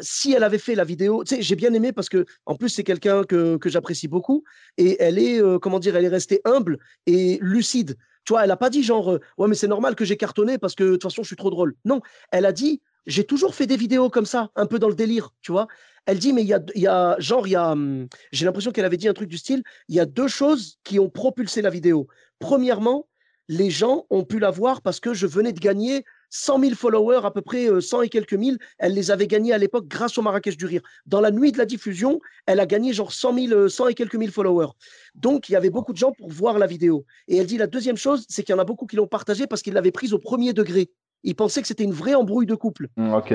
si 0.00 0.32
elle 0.32 0.42
avait 0.42 0.58
fait 0.58 0.74
la 0.74 0.84
vidéo, 0.84 1.22
tu 1.24 1.36
sais, 1.36 1.42
j'ai 1.42 1.56
bien 1.56 1.72
aimé 1.74 1.92
parce 1.92 2.08
que 2.08 2.24
en 2.46 2.56
plus 2.56 2.70
c'est 2.70 2.84
quelqu'un 2.84 3.22
que, 3.22 3.56
que 3.56 3.68
j'apprécie 3.68 4.08
beaucoup. 4.08 4.42
Et 4.76 4.96
elle 5.00 5.18
est, 5.18 5.40
comment 5.60 5.78
dire, 5.78 5.94
elle 5.94 6.04
est 6.04 6.08
restée 6.08 6.40
humble 6.44 6.78
et 7.06 7.38
lucide. 7.40 7.96
Tu 8.24 8.32
vois, 8.32 8.42
elle 8.42 8.48
n'a 8.48 8.56
pas 8.56 8.70
dit 8.70 8.82
genre, 8.82 9.18
ouais, 9.38 9.48
mais 9.48 9.54
c'est 9.54 9.68
normal 9.68 9.94
que 9.94 10.04
j'ai 10.04 10.16
cartonné 10.16 10.58
parce 10.58 10.74
que 10.74 10.84
de 10.84 10.92
toute 10.92 11.04
façon 11.04 11.22
je 11.22 11.28
suis 11.28 11.36
trop 11.36 11.50
drôle. 11.50 11.74
Non, 11.84 12.00
elle 12.32 12.46
a 12.46 12.52
dit, 12.52 12.82
j'ai 13.06 13.24
toujours 13.24 13.54
fait 13.54 13.66
des 13.66 13.76
vidéos 13.76 14.10
comme 14.10 14.26
ça, 14.26 14.50
un 14.56 14.66
peu 14.66 14.78
dans 14.78 14.88
le 14.88 14.94
délire, 14.94 15.30
tu 15.42 15.52
vois. 15.52 15.68
Elle 16.06 16.18
dit, 16.18 16.32
mais 16.32 16.42
il 16.42 16.48
y 16.48 16.86
a, 16.86 17.16
genre, 17.18 17.46
il 17.46 17.50
y 17.50 17.56
a, 17.56 17.72
hum, 17.72 18.08
j'ai 18.32 18.44
l'impression 18.44 18.72
qu'elle 18.72 18.84
avait 18.84 18.96
dit 18.96 19.08
un 19.08 19.12
truc 19.12 19.28
du 19.28 19.38
style, 19.38 19.62
il 19.88 19.94
y 19.94 20.00
a 20.00 20.06
deux 20.06 20.28
choses 20.28 20.78
qui 20.84 20.98
ont 20.98 21.10
propulsé 21.10 21.62
la 21.62 21.70
vidéo. 21.70 22.08
Premièrement, 22.38 23.06
les 23.48 23.70
gens 23.70 24.06
ont 24.10 24.24
pu 24.24 24.38
la 24.38 24.50
voir 24.50 24.80
parce 24.80 25.00
que 25.00 25.12
je 25.12 25.26
venais 25.26 25.52
de 25.52 25.58
gagner 25.58 26.04
100 26.30 26.60
000 26.60 26.74
followers, 26.76 27.20
à 27.24 27.32
peu 27.32 27.42
près 27.42 27.68
100 27.80 27.98
euh, 27.98 28.02
et 28.02 28.08
quelques 28.08 28.34
mille. 28.34 28.58
Elle 28.78 28.94
les 28.94 29.10
avait 29.10 29.26
gagnés 29.26 29.52
à 29.52 29.58
l'époque 29.58 29.88
grâce 29.88 30.16
au 30.18 30.22
Marrakech 30.22 30.56
du 30.56 30.66
Rire. 30.66 30.82
Dans 31.04 31.20
la 31.20 31.32
nuit 31.32 31.50
de 31.50 31.58
la 31.58 31.66
diffusion, 31.66 32.20
elle 32.46 32.60
a 32.60 32.66
gagné 32.66 32.92
genre 32.92 33.12
100 33.12 33.48
000, 33.48 33.68
100 33.68 33.88
et 33.88 33.94
quelques 33.94 34.14
mille 34.14 34.30
followers. 34.30 34.70
Donc, 35.16 35.48
il 35.48 35.52
y 35.52 35.56
avait 35.56 35.70
beaucoup 35.70 35.92
de 35.92 35.98
gens 35.98 36.12
pour 36.12 36.30
voir 36.30 36.58
la 36.58 36.68
vidéo. 36.68 37.04
Et 37.26 37.38
elle 37.38 37.46
dit 37.46 37.58
la 37.58 37.66
deuxième 37.66 37.96
chose, 37.96 38.24
c'est 38.28 38.44
qu'il 38.44 38.54
y 38.54 38.56
en 38.56 38.60
a 38.60 38.64
beaucoup 38.64 38.86
qui 38.86 38.94
l'ont 38.94 39.08
partagée 39.08 39.48
parce 39.48 39.62
qu'ils 39.62 39.74
l'avaient 39.74 39.90
prise 39.90 40.14
au 40.14 40.18
premier 40.18 40.52
degré. 40.52 40.90
Ils 41.22 41.34
pensaient 41.34 41.60
que 41.60 41.68
c'était 41.68 41.84
une 41.84 41.92
vraie 41.92 42.14
embrouille 42.14 42.46
de 42.46 42.54
couple. 42.54 42.88
Mmh, 42.96 43.12
ok. 43.12 43.34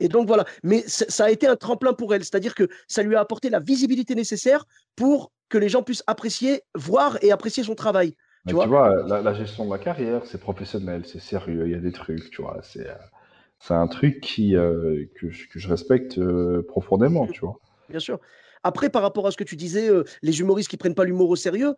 Et 0.00 0.08
donc 0.08 0.26
voilà. 0.26 0.44
Mais 0.62 0.82
ça 0.86 1.24
a 1.24 1.30
été 1.30 1.46
un 1.46 1.56
tremplin 1.56 1.92
pour 1.92 2.14
elle. 2.14 2.24
C'est-à-dire 2.24 2.54
que 2.54 2.68
ça 2.88 3.02
lui 3.02 3.14
a 3.14 3.20
apporté 3.20 3.50
la 3.50 3.60
visibilité 3.60 4.14
nécessaire 4.14 4.64
pour 4.96 5.30
que 5.48 5.58
les 5.58 5.68
gens 5.68 5.82
puissent 5.82 6.04
apprécier, 6.06 6.62
voir 6.74 7.18
et 7.22 7.32
apprécier 7.32 7.62
son 7.62 7.74
travail. 7.74 8.14
Tu 8.48 8.54
vois, 8.54 9.02
la, 9.06 9.34
gestion 9.34 9.66
de 9.66 9.70
la 9.70 9.78
carrière, 9.78 10.24
c'est 10.24 10.40
professionnel, 10.40 11.02
c'est 11.04 11.20
sérieux, 11.20 11.66
il 11.66 11.72
y 11.72 11.74
a 11.74 11.78
des 11.78 11.92
trucs, 11.92 12.30
tu 12.30 12.40
vois. 12.40 12.58
C'est, 12.62 12.88
euh, 12.88 13.74
un 13.74 13.86
truc 13.86 14.20
qui, 14.22 14.56
euh, 14.56 15.04
que, 15.20 15.28
je, 15.30 15.68
respecte 15.68 16.16
euh, 16.16 16.64
profondément, 16.66 17.26
tu 17.26 17.40
vois. 17.40 17.58
Bien 17.90 17.98
sûr. 17.98 18.18
Après, 18.62 18.88
par 18.88 19.02
rapport 19.02 19.26
à 19.26 19.30
ce 19.30 19.36
que 19.36 19.44
tu 19.44 19.56
disais, 19.56 19.90
les 20.22 20.40
humoristes 20.40 20.70
qui 20.70 20.76
prennent 20.76 20.94
pas 20.94 21.04
l'humour 21.04 21.30
au 21.30 21.36
sérieux, 21.36 21.74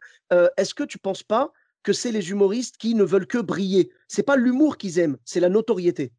est-ce 0.56 0.74
que 0.74 0.82
tu 0.82 0.98
penses 0.98 1.22
pas 1.22 1.52
que 1.82 1.92
c'est 1.92 2.12
les 2.12 2.30
humoristes 2.30 2.76
qui 2.76 2.94
ne 2.94 3.04
veulent 3.04 3.26
que 3.26 3.38
briller 3.38 3.90
C'est 4.08 4.22
pas 4.22 4.36
l'humour 4.36 4.76
qu'ils 4.76 4.98
aiment, 4.98 5.16
c'est 5.24 5.40
la 5.40 5.48
notoriété. 5.48 6.12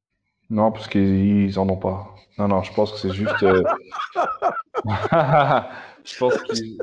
Non, 0.50 0.72
parce 0.72 0.88
qu'ils 0.88 1.58
en 1.58 1.68
ont 1.70 1.78
pas. 1.78 2.14
Non, 2.38 2.48
non, 2.48 2.64
je 2.64 2.74
pense 2.74 2.92
que 2.92 2.98
c'est 2.98 3.14
juste. 3.14 3.42
euh, 3.44 3.64
je 6.04 6.18
pense 6.18 6.38
qu'il. 6.44 6.78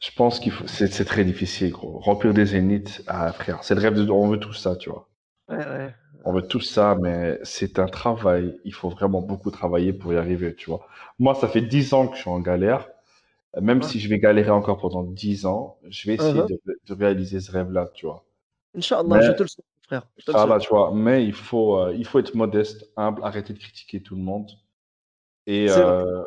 Je 0.00 0.10
pense 0.16 0.40
qu'il 0.40 0.52
faut. 0.52 0.66
C'est 0.66 0.88
c'est 0.92 1.04
très 1.04 1.24
difficile, 1.24 1.70
gros. 1.72 1.98
Remplir 2.00 2.34
des 2.34 2.46
zéniths, 2.46 3.02
ah, 3.06 3.32
frère, 3.32 3.62
c'est 3.62 3.74
le 3.74 3.80
rêve 3.80 3.94
de. 3.94 4.10
On 4.10 4.28
veut 4.28 4.38
tout 4.38 4.52
ça, 4.52 4.76
tu 4.76 4.90
vois. 4.90 5.08
Ouais, 5.48 5.56
ouais. 5.58 5.94
On 6.24 6.32
veut 6.32 6.42
tout 6.46 6.60
ça, 6.60 6.96
mais 7.00 7.38
c'est 7.44 7.78
un 7.78 7.86
travail. 7.86 8.58
Il 8.64 8.74
faut 8.74 8.88
vraiment 8.88 9.22
beaucoup 9.22 9.50
travailler 9.50 9.92
pour 9.92 10.12
y 10.12 10.16
arriver, 10.16 10.54
tu 10.54 10.70
vois. 10.70 10.86
Moi, 11.18 11.34
ça 11.34 11.48
fait 11.48 11.60
10 11.62 11.94
ans 11.94 12.08
que 12.08 12.16
je 12.16 12.22
suis 12.22 12.30
en 12.30 12.40
galère. 12.40 12.88
Même 13.60 13.78
Ouais. 13.78 13.84
si 13.84 14.00
je 14.00 14.08
vais 14.08 14.18
galérer 14.18 14.50
encore 14.50 14.78
pendant 14.78 15.02
10 15.02 15.46
ans, 15.46 15.78
je 15.88 16.08
vais 16.08 16.14
essayer 16.16 16.40
Uh-huh. 16.42 16.48
de, 16.66 16.78
de 16.86 16.94
réaliser 16.94 17.40
ce 17.40 17.50
rêve-là, 17.50 17.88
tu 17.94 18.06
vois. 18.06 18.24
Inch'Allah, 18.76 19.16
Mais- 19.18 19.22
je 19.26 19.32
te 19.32 19.42
le 19.42 19.48
souhaite, 19.48 19.66
frère. 19.82 20.06
Je 20.18 20.24
te 20.26 20.30
le 20.32 20.36
Ça, 20.36 20.46
là, 20.46 20.54
souhaite. 20.58 20.62
tu 20.62 20.68
vois. 20.74 20.92
Mais 20.94 21.24
il 21.24 21.32
faut, 21.32 21.78
euh, 21.78 21.94
il 21.96 22.04
faut 22.06 22.18
être 22.18 22.34
modeste, 22.34 22.90
humble, 22.96 23.22
arrêter 23.24 23.52
de 23.54 23.58
critiquer 23.58 24.02
tout 24.02 24.14
le 24.16 24.22
monde 24.22 24.50
et, 25.46 25.66
euh, 25.70 26.22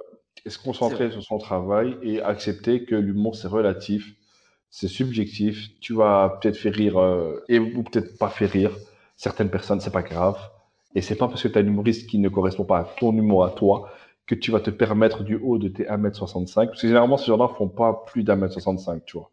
et 0.45 0.49
se 0.49 0.57
concentrer 0.59 1.11
sur 1.11 1.21
son 1.23 1.37
travail 1.37 1.97
et 2.01 2.21
accepter 2.21 2.85
que 2.85 2.95
l'humour, 2.95 3.35
c'est 3.35 3.47
relatif, 3.47 4.15
c'est 4.69 4.87
subjectif. 4.87 5.69
Tu 5.81 5.93
vas 5.93 6.39
peut-être 6.41 6.57
faire 6.57 6.73
rire 6.73 6.97
euh, 6.99 7.43
et, 7.49 7.59
ou 7.59 7.83
peut-être 7.83 8.17
pas 8.17 8.29
faire 8.29 8.49
rire 8.51 8.71
certaines 9.17 9.49
personnes, 9.49 9.81
c'est 9.81 9.91
pas 9.91 10.01
grave. 10.03 10.37
Et 10.95 11.01
c'est 11.01 11.15
pas 11.15 11.27
parce 11.27 11.43
que 11.43 11.47
tu 11.49 11.57
as 11.57 11.61
un 11.61 11.67
humoriste 11.67 12.09
qui 12.09 12.17
ne 12.17 12.29
correspond 12.29 12.65
pas 12.65 12.79
à 12.79 12.83
ton 12.83 13.13
humour 13.13 13.43
à 13.45 13.51
toi 13.51 13.89
que 14.29 14.35
tu 14.35 14.51
vas 14.51 14.61
te 14.61 14.69
permettre 14.71 15.23
du 15.23 15.37
haut 15.37 15.57
de 15.57 15.69
tes 15.69 15.85
1m65. 15.89 16.67
Parce 16.67 16.81
que 16.83 16.87
généralement, 16.87 17.17
ces 17.17 17.25
gens-là 17.27 17.49
font 17.49 17.67
pas 17.69 18.05
plus 18.07 18.23
d'un-mètre-65, 18.23 19.01
tu 19.05 19.17
vois. 19.17 19.31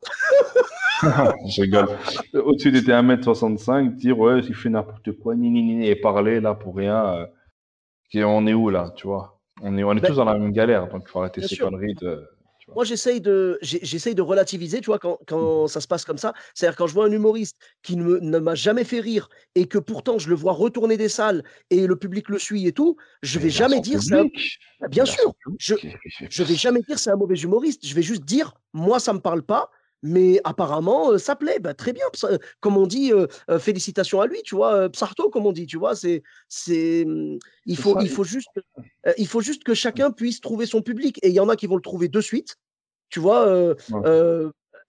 Je 1.46 1.62
rigole. 1.62 1.88
Au-dessus 2.34 2.72
de 2.72 2.80
tes 2.80 2.92
1m65, 2.92 3.94
dire 3.96 4.18
ouais, 4.18 4.40
il 4.40 4.54
fait 4.54 4.70
n'importe 4.70 5.12
quoi, 5.12 5.34
ni, 5.34 5.50
ni, 5.50 5.62
ni, 5.62 5.86
et 5.86 5.96
parler 5.96 6.40
là 6.40 6.54
pour 6.54 6.76
rien. 6.76 7.14
euh, 7.14 7.26
et 8.12 8.24
on 8.24 8.46
est 8.46 8.54
où 8.54 8.70
là, 8.70 8.92
tu 8.96 9.06
vois? 9.06 9.40
On 9.62 9.76
est, 9.78 9.84
on 9.84 9.92
est 9.96 10.00
Ben, 10.00 10.08
tous 10.08 10.16
dans 10.16 10.24
la 10.24 10.38
même 10.38 10.52
galère, 10.52 10.88
donc 10.88 11.04
il 11.06 11.10
faut 11.10 11.20
arrêter 11.20 11.42
ces 11.42 11.56
sûr. 11.56 11.66
conneries 11.70 11.94
de. 11.96 12.28
Moi, 12.74 12.84
j'essaye 12.84 13.20
de, 13.20 13.58
j'essaye 13.62 14.14
de 14.14 14.22
relativiser, 14.22 14.80
tu 14.80 14.86
vois, 14.86 14.98
quand, 14.98 15.18
quand 15.26 15.68
ça 15.68 15.80
se 15.80 15.86
passe 15.86 16.04
comme 16.04 16.18
ça. 16.18 16.34
C'est-à-dire 16.54 16.76
quand 16.76 16.86
je 16.86 16.94
vois 16.94 17.06
un 17.06 17.12
humoriste 17.12 17.56
qui 17.82 17.96
ne, 17.96 18.38
m'a 18.38 18.54
jamais 18.54 18.84
fait 18.84 19.00
rire 19.00 19.28
et 19.54 19.66
que 19.66 19.78
pourtant 19.78 20.18
je 20.18 20.28
le 20.28 20.34
vois 20.34 20.52
retourner 20.52 20.96
des 20.96 21.08
salles 21.08 21.44
et 21.70 21.86
le 21.86 21.96
public 21.96 22.28
le 22.28 22.38
suit 22.38 22.66
et 22.66 22.72
tout, 22.72 22.96
je 23.22 23.38
vais 23.38 23.50
jamais 23.50 23.80
dire 23.80 24.00
public. 24.00 24.58
Bien 24.90 25.04
sûr, 25.04 25.32
je, 25.58 25.74
je 26.28 26.42
vais 26.42 26.56
jamais 26.56 26.82
dire 26.82 26.98
c'est 26.98 27.10
un 27.10 27.16
mauvais 27.16 27.36
humoriste. 27.36 27.86
Je 27.86 27.94
vais 27.94 28.02
juste 28.02 28.24
dire 28.24 28.54
moi 28.72 28.98
ça 28.98 29.12
me 29.12 29.20
parle 29.20 29.42
pas, 29.42 29.70
mais 30.02 30.40
apparemment 30.44 31.12
euh, 31.12 31.18
ça 31.18 31.36
plaît. 31.36 31.58
Bah, 31.58 31.74
très 31.74 31.92
bien, 31.92 32.04
euh, 32.24 32.38
comme 32.60 32.76
on 32.76 32.86
dit, 32.86 33.12
euh, 33.12 33.26
euh, 33.50 33.58
félicitations 33.58 34.20
à 34.20 34.26
lui, 34.26 34.42
tu 34.42 34.54
vois, 34.54 34.88
Psarto 34.90 35.30
comme 35.30 35.46
on 35.46 35.52
dit, 35.52 35.66
tu 35.66 35.78
vois. 35.78 35.94
C'est, 35.94 36.22
c'est, 36.48 37.04
hum, 37.04 37.38
il 37.64 37.76
faut, 37.76 37.98
il 38.00 38.08
faut 38.08 38.24
juste, 38.24 38.48
il 39.18 39.26
faut 39.26 39.40
juste 39.40 39.64
que 39.64 39.74
chacun 39.74 40.10
puisse 40.10 40.40
trouver 40.40 40.66
son 40.66 40.82
public. 40.82 41.18
Et 41.22 41.28
il 41.28 41.34
y 41.34 41.40
en 41.40 41.48
a 41.48 41.56
qui 41.56 41.66
vont 41.66 41.76
le 41.76 41.82
trouver 41.82 42.08
de 42.08 42.20
suite, 42.20 42.56
tu 43.08 43.20
vois. 43.20 43.48
Ouais. 43.48 43.74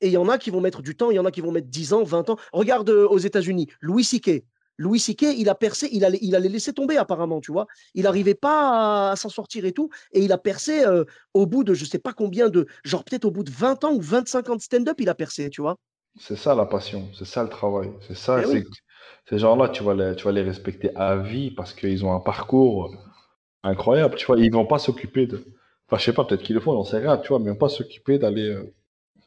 et 0.02 0.08
il 0.08 0.14
y 0.14 0.18
en 0.18 0.30
a 0.30 0.38
qui 0.38 0.52
vont 0.52 0.62
mettre 0.62 0.82
du 0.82 0.96
temps, 0.96 1.10
il 1.10 1.16
y 1.16 1.20
en 1.20 1.26
a 1.26 1.32
qui 1.32 1.42
vont 1.42 1.52
mettre 1.52 1.68
10 1.68 1.94
ans, 1.94 2.04
20 2.04 2.30
ans. 2.30 2.38
Regarde 2.54 2.90
aux 2.90 3.18
États-Unis, 3.18 3.68
Louis 3.82 4.04
C.K. 4.04 4.44
Louis 4.78 5.00
C.K., 5.00 5.24
il 5.38 5.50
a 5.50 5.56
percé, 5.56 5.90
il 5.92 6.06
allait, 6.06 6.20
il 6.22 6.36
allait 6.36 6.50
laisser 6.50 6.74
tomber 6.74 6.98
apparemment, 6.98 7.42
tu 7.42 7.52
vois. 7.52 7.68
Il 7.96 8.04
n'arrivait 8.04 8.36
pas 8.36 9.12
à, 9.12 9.16
s'en 9.16 9.30
sortir 9.30 9.66
et 9.66 9.72
tout. 9.74 9.90
Et 10.12 10.22
il 10.24 10.32
a 10.32 10.38
percé 10.38 10.86
euh, 10.86 11.04
au 11.34 11.46
bout 11.46 11.64
de 11.64 11.74
je 11.74 11.86
sais 11.86 12.00
pas 12.00 12.14
combien 12.14 12.50
de, 12.50 12.68
genre 12.84 13.04
peut-être 13.04 13.26
au 13.26 13.32
bout 13.32 13.44
de 13.44 13.52
20 13.52 13.84
ans 13.84 13.94
ou 13.94 14.02
25 14.02 14.50
ans 14.50 14.56
de 14.56 14.62
stand-up, 14.62 14.98
il 15.00 15.10
a 15.10 15.16
percé, 15.16 15.50
tu 15.50 15.62
vois. 15.62 15.78
C'est 16.20 16.36
ça 16.36 16.56
la 16.56 16.66
passion, 16.66 17.08
c'est 17.14 17.26
ça 17.26 17.44
le 17.44 17.50
travail. 17.50 17.92
C'est 18.08 18.16
ça, 18.16 18.42
Eh 18.42 18.46
c'est 18.46 18.48
oui. 18.48 18.64
que 18.64 18.70
ces 19.30 19.40
gens-là, 19.40 19.70
tu 19.70 19.84
vas 19.84 19.94
les, 19.94 20.16
tu 20.16 20.26
vas 20.26 20.32
les 20.32 20.42
respecter 20.42 20.96
à 20.96 21.16
vie 21.18 21.52
parce 21.52 21.74
qu'ils 21.74 22.06
ont 22.06 22.14
un 22.14 22.20
parcours 22.20 22.94
incroyable. 23.64 24.16
Tu 24.16 24.26
vois, 24.26 24.40
ils 24.40 24.52
vont 24.52 24.66
pas 24.66 24.80
s'occuper 24.80 25.28
de. 25.28 25.46
Enfin, 25.88 25.98
je 26.00 26.06
sais 26.06 26.14
pas, 26.14 26.26
peut-être 26.26 26.44
qu'ils 26.44 26.56
le 26.56 26.62
font, 26.62 26.74
j'en 26.74 26.84
sais 26.84 26.98
rien, 27.00 27.18
tu 27.18 27.30
vois, 27.30 27.40
mais 27.40 27.46
ils 27.46 27.50
vont 27.52 27.58
pas 27.58 27.70
s'occuper 27.70 28.20
d'aller 28.20 28.50
euh, 28.50 28.74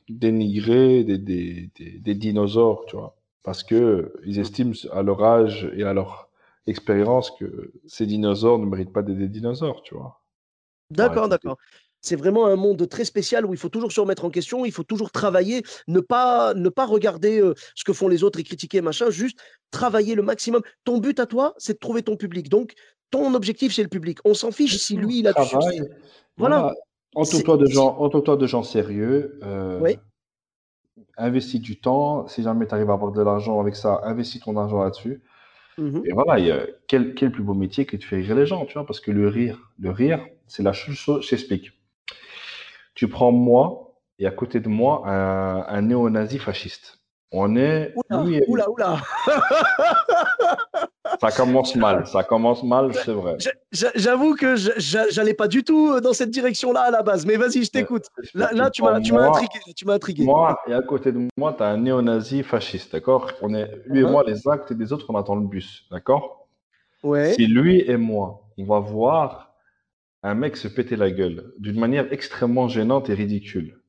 dénigrer 0.09 1.05
des, 1.05 1.19
des, 1.19 1.71
des, 1.79 1.99
des 2.01 2.15
dinosaures, 2.15 2.85
tu 2.89 2.97
vois. 2.97 3.17
Parce 3.43 3.63
que 3.63 4.13
ils 4.25 4.39
estiment 4.39 4.75
à 4.93 5.03
leur 5.03 5.23
âge 5.25 5.71
et 5.75 5.85
à 5.85 5.93
leur 5.93 6.29
expérience 6.67 7.31
que 7.31 7.73
ces 7.87 8.07
dinosaures 8.07 8.59
ne 8.59 8.67
méritent 8.67 8.93
pas 8.93 9.03
d'être 9.03 9.19
des 9.19 9.29
dinosaures, 9.29 9.83
tu 9.83 9.95
vois. 9.95 10.23
D'accord, 10.91 11.29
d'accord. 11.29 11.57
C'est 12.03 12.17
vraiment 12.17 12.47
un 12.47 12.57
monde 12.57 12.89
très 12.89 13.05
spécial 13.05 13.45
où 13.45 13.53
il 13.53 13.59
faut 13.59 13.69
toujours 13.69 13.93
se 13.93 14.01
remettre 14.01 14.25
en 14.25 14.31
question, 14.31 14.65
il 14.65 14.73
faut 14.73 14.85
toujours 14.85 15.11
travailler, 15.11 15.63
ne 15.87 16.01
pas, 16.01 16.55
ne 16.55 16.71
pas 16.71 16.87
regarder 16.87 17.41
euh, 17.41 17.55
ce 17.75 17.85
que 17.85 17.93
font 17.93 18.09
les 18.09 18.25
autres 18.25 18.39
et 18.41 18.43
critiquer, 18.43 18.81
machin, 18.81 19.11
juste 19.11 19.39
travailler 19.71 20.15
le 20.15 20.23
maximum. 20.23 20.63
Ton 20.85 20.99
but 20.99 21.21
à 21.21 21.27
toi, 21.27 21.55
c'est 21.59 21.75
de 21.75 21.79
trouver 21.79 22.03
ton 22.03 22.17
public. 22.17 22.49
Donc, 22.49 22.73
ton 23.11 23.35
objectif, 23.35 23.75
c'est 23.75 23.83
le 23.83 23.89
public. 23.89 24.19
On 24.25 24.33
s'en 24.35 24.51
fiche 24.51 24.79
si 24.79 24.97
lui, 24.97 25.19
il 25.19 25.29
a 25.29 25.33
du 25.33 25.43
succès. 25.43 25.91
Voilà. 26.39 26.61
Voilà. 26.61 26.75
Entoure-toi 27.17 27.57
de 27.59 27.67
gens, 27.67 27.97
entoure-toi 27.99 28.37
de 28.37 28.47
gens 28.47 28.63
sérieux. 28.63 29.39
euh, 29.43 29.81
Oui. 29.81 29.99
Investis 31.21 31.61
du 31.61 31.81
temps. 31.81 32.27
Si 32.29 32.43
jamais 32.43 32.67
tu 32.67 32.75
arrives 32.75 32.91
à 32.91 32.95
avoir 32.95 33.13
de 33.13 33.23
l'argent 33.23 33.61
avec 33.61 33.77
ça, 33.77 34.01
investis 34.05 34.41
ton 34.41 34.57
argent 34.57 34.83
là-dessus. 34.83 35.23
Mhm. 35.79 36.03
Et 36.05 36.13
voilà, 36.13 36.67
quel, 36.89 37.15
quel 37.15 37.31
plus 37.31 37.43
beau 37.43 37.55
métier 37.55 37.87
que 37.87 37.97
de 37.97 38.05
faire 38.05 38.19
rire 38.19 38.35
les 38.35 38.47
gens, 38.47 38.65
tu 38.67 38.75
vois, 38.75 38.87
parce 38.87 39.01
que 39.01 39.11
le 39.11 39.29
rire, 39.29 39.71
le 39.79 39.91
rire, 39.91 40.21
c'est 40.47 40.63
la 40.63 40.73
chose, 40.73 41.23
je 41.23 41.29
t'explique. 41.29 41.73
Tu 42.95 43.09
prends 43.09 43.33
moi 43.33 43.95
et 44.19 44.27
à 44.27 44.31
côté 44.31 44.61
de 44.61 44.69
moi 44.69 45.03
un, 45.07 45.65
un 45.67 45.83
néo-nazi 45.83 46.39
fasciste. 46.39 46.99
On 47.33 47.55
est, 47.57 47.95
Oula, 47.95 48.25
oula, 48.49 48.71
oula. 48.71 49.01
ça 51.21 51.31
commence 51.31 51.75
mal, 51.77 52.07
ça 52.07 52.23
commence 52.25 52.63
mal, 52.63 52.93
c'est 52.95 53.13
vrai. 53.13 53.37
J'a- 53.39 53.51
j'a- 53.73 53.91
J'avoue 53.95 54.35
que 54.35 54.55
j'allais 54.57 55.35
pas 55.35 55.49
du 55.49 55.65
tout 55.65 55.93
euh, 55.93 56.01
dans 56.01 56.13
cette 56.13 56.31
direction-là 56.31 56.81
à 56.83 56.91
la 56.91 57.03
base, 57.03 57.25
mais 57.27 57.37
vas-y, 57.37 57.65
je 57.65 57.71
t'écoute. 57.71 58.05
Là, 58.35 58.51
là, 58.53 58.71
tu 58.71 58.83
m'as, 58.83 58.93
intrigué. 58.95 59.61
Tu 59.75 59.85
m'as 59.87 59.95
intrigué. 59.95 60.25
Moi, 60.25 60.59
et 60.67 60.73
à 60.75 60.83
côté 60.83 61.13
de 61.13 61.29
moi, 61.37 61.53
tu 61.57 61.63
as 61.63 61.69
un 61.69 61.79
néo-nazi 61.79 62.43
fasciste, 62.43 62.93
d'accord? 62.93 63.31
On 63.43 63.55
est, 63.55 63.71
lui 63.87 64.01
et 64.01 64.03
Uh-huh. 64.05 64.11
moi, 64.11 64.25
les 64.27 64.47
actes 64.49 64.73
des 64.73 64.93
autres, 64.93 65.07
on 65.09 65.17
attend 65.17 65.35
le 65.37 65.47
bus, 65.47 65.87
d'accord? 65.91 66.49
Ouais. 67.03 67.33
Si 67.33 67.47
lui 67.47 67.81
et 67.81 67.97
moi, 67.97 68.43
on 68.59 68.65
va 68.65 68.79
voir 68.79 69.55
un 70.23 70.35
mec 70.35 70.57
se 70.57 70.69
péter 70.69 70.97
la 70.97 71.11
gueule 71.11 71.53
d'une 71.59 71.79
manière 71.81 72.13
extrêmement 72.13 72.69
gênante 72.69 73.09
et 73.09 73.15
ridicule, 73.15 73.81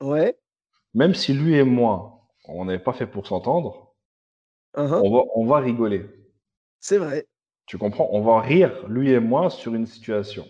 Ouais. 0.00 0.36
même 0.94 1.14
si 1.14 1.32
lui 1.32 1.54
et 1.56 1.64
moi, 1.64 2.20
on 2.46 2.64
n'est 2.66 2.78
pas 2.78 2.92
fait 2.92 3.06
pour 3.06 3.26
s'entendre, 3.26 3.94
uhum, 4.76 5.00
on, 5.04 5.10
va, 5.12 5.22
on 5.34 5.46
va 5.46 5.58
rigoler. 5.58 6.06
C'est 6.82 6.98
vrai. 6.98 7.26
Tu 7.66 7.78
comprends? 7.78 8.08
On 8.12 8.20
va 8.22 8.40
rire, 8.40 8.86
lui 8.88 9.12
et 9.12 9.20
moi, 9.20 9.48
sur 9.48 9.72
une 9.74 9.86
situation. 9.86 10.46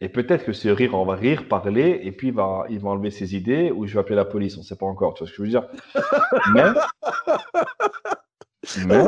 Et 0.00 0.08
peut-être 0.08 0.44
que 0.44 0.52
ce 0.52 0.68
rire, 0.68 0.94
on 0.94 1.04
va 1.04 1.14
rire, 1.14 1.46
parler, 1.46 2.00
et 2.02 2.10
puis 2.10 2.28
il 2.28 2.34
va, 2.34 2.64
il 2.70 2.80
va 2.80 2.88
enlever 2.90 3.10
ses 3.10 3.36
idées, 3.36 3.70
ou 3.70 3.86
je 3.86 3.94
vais 3.94 4.00
appeler 4.00 4.16
la 4.16 4.24
police, 4.24 4.56
on 4.56 4.60
ne 4.60 4.64
sait 4.64 4.76
pas 4.76 4.86
encore, 4.86 5.12
tu 5.14 5.20
vois 5.24 5.28
ce 5.28 5.32
que 5.32 5.36
je 5.36 5.42
veux 5.42 5.48
dire? 5.48 5.68
Mais, 6.54 6.62
mais 8.86 9.04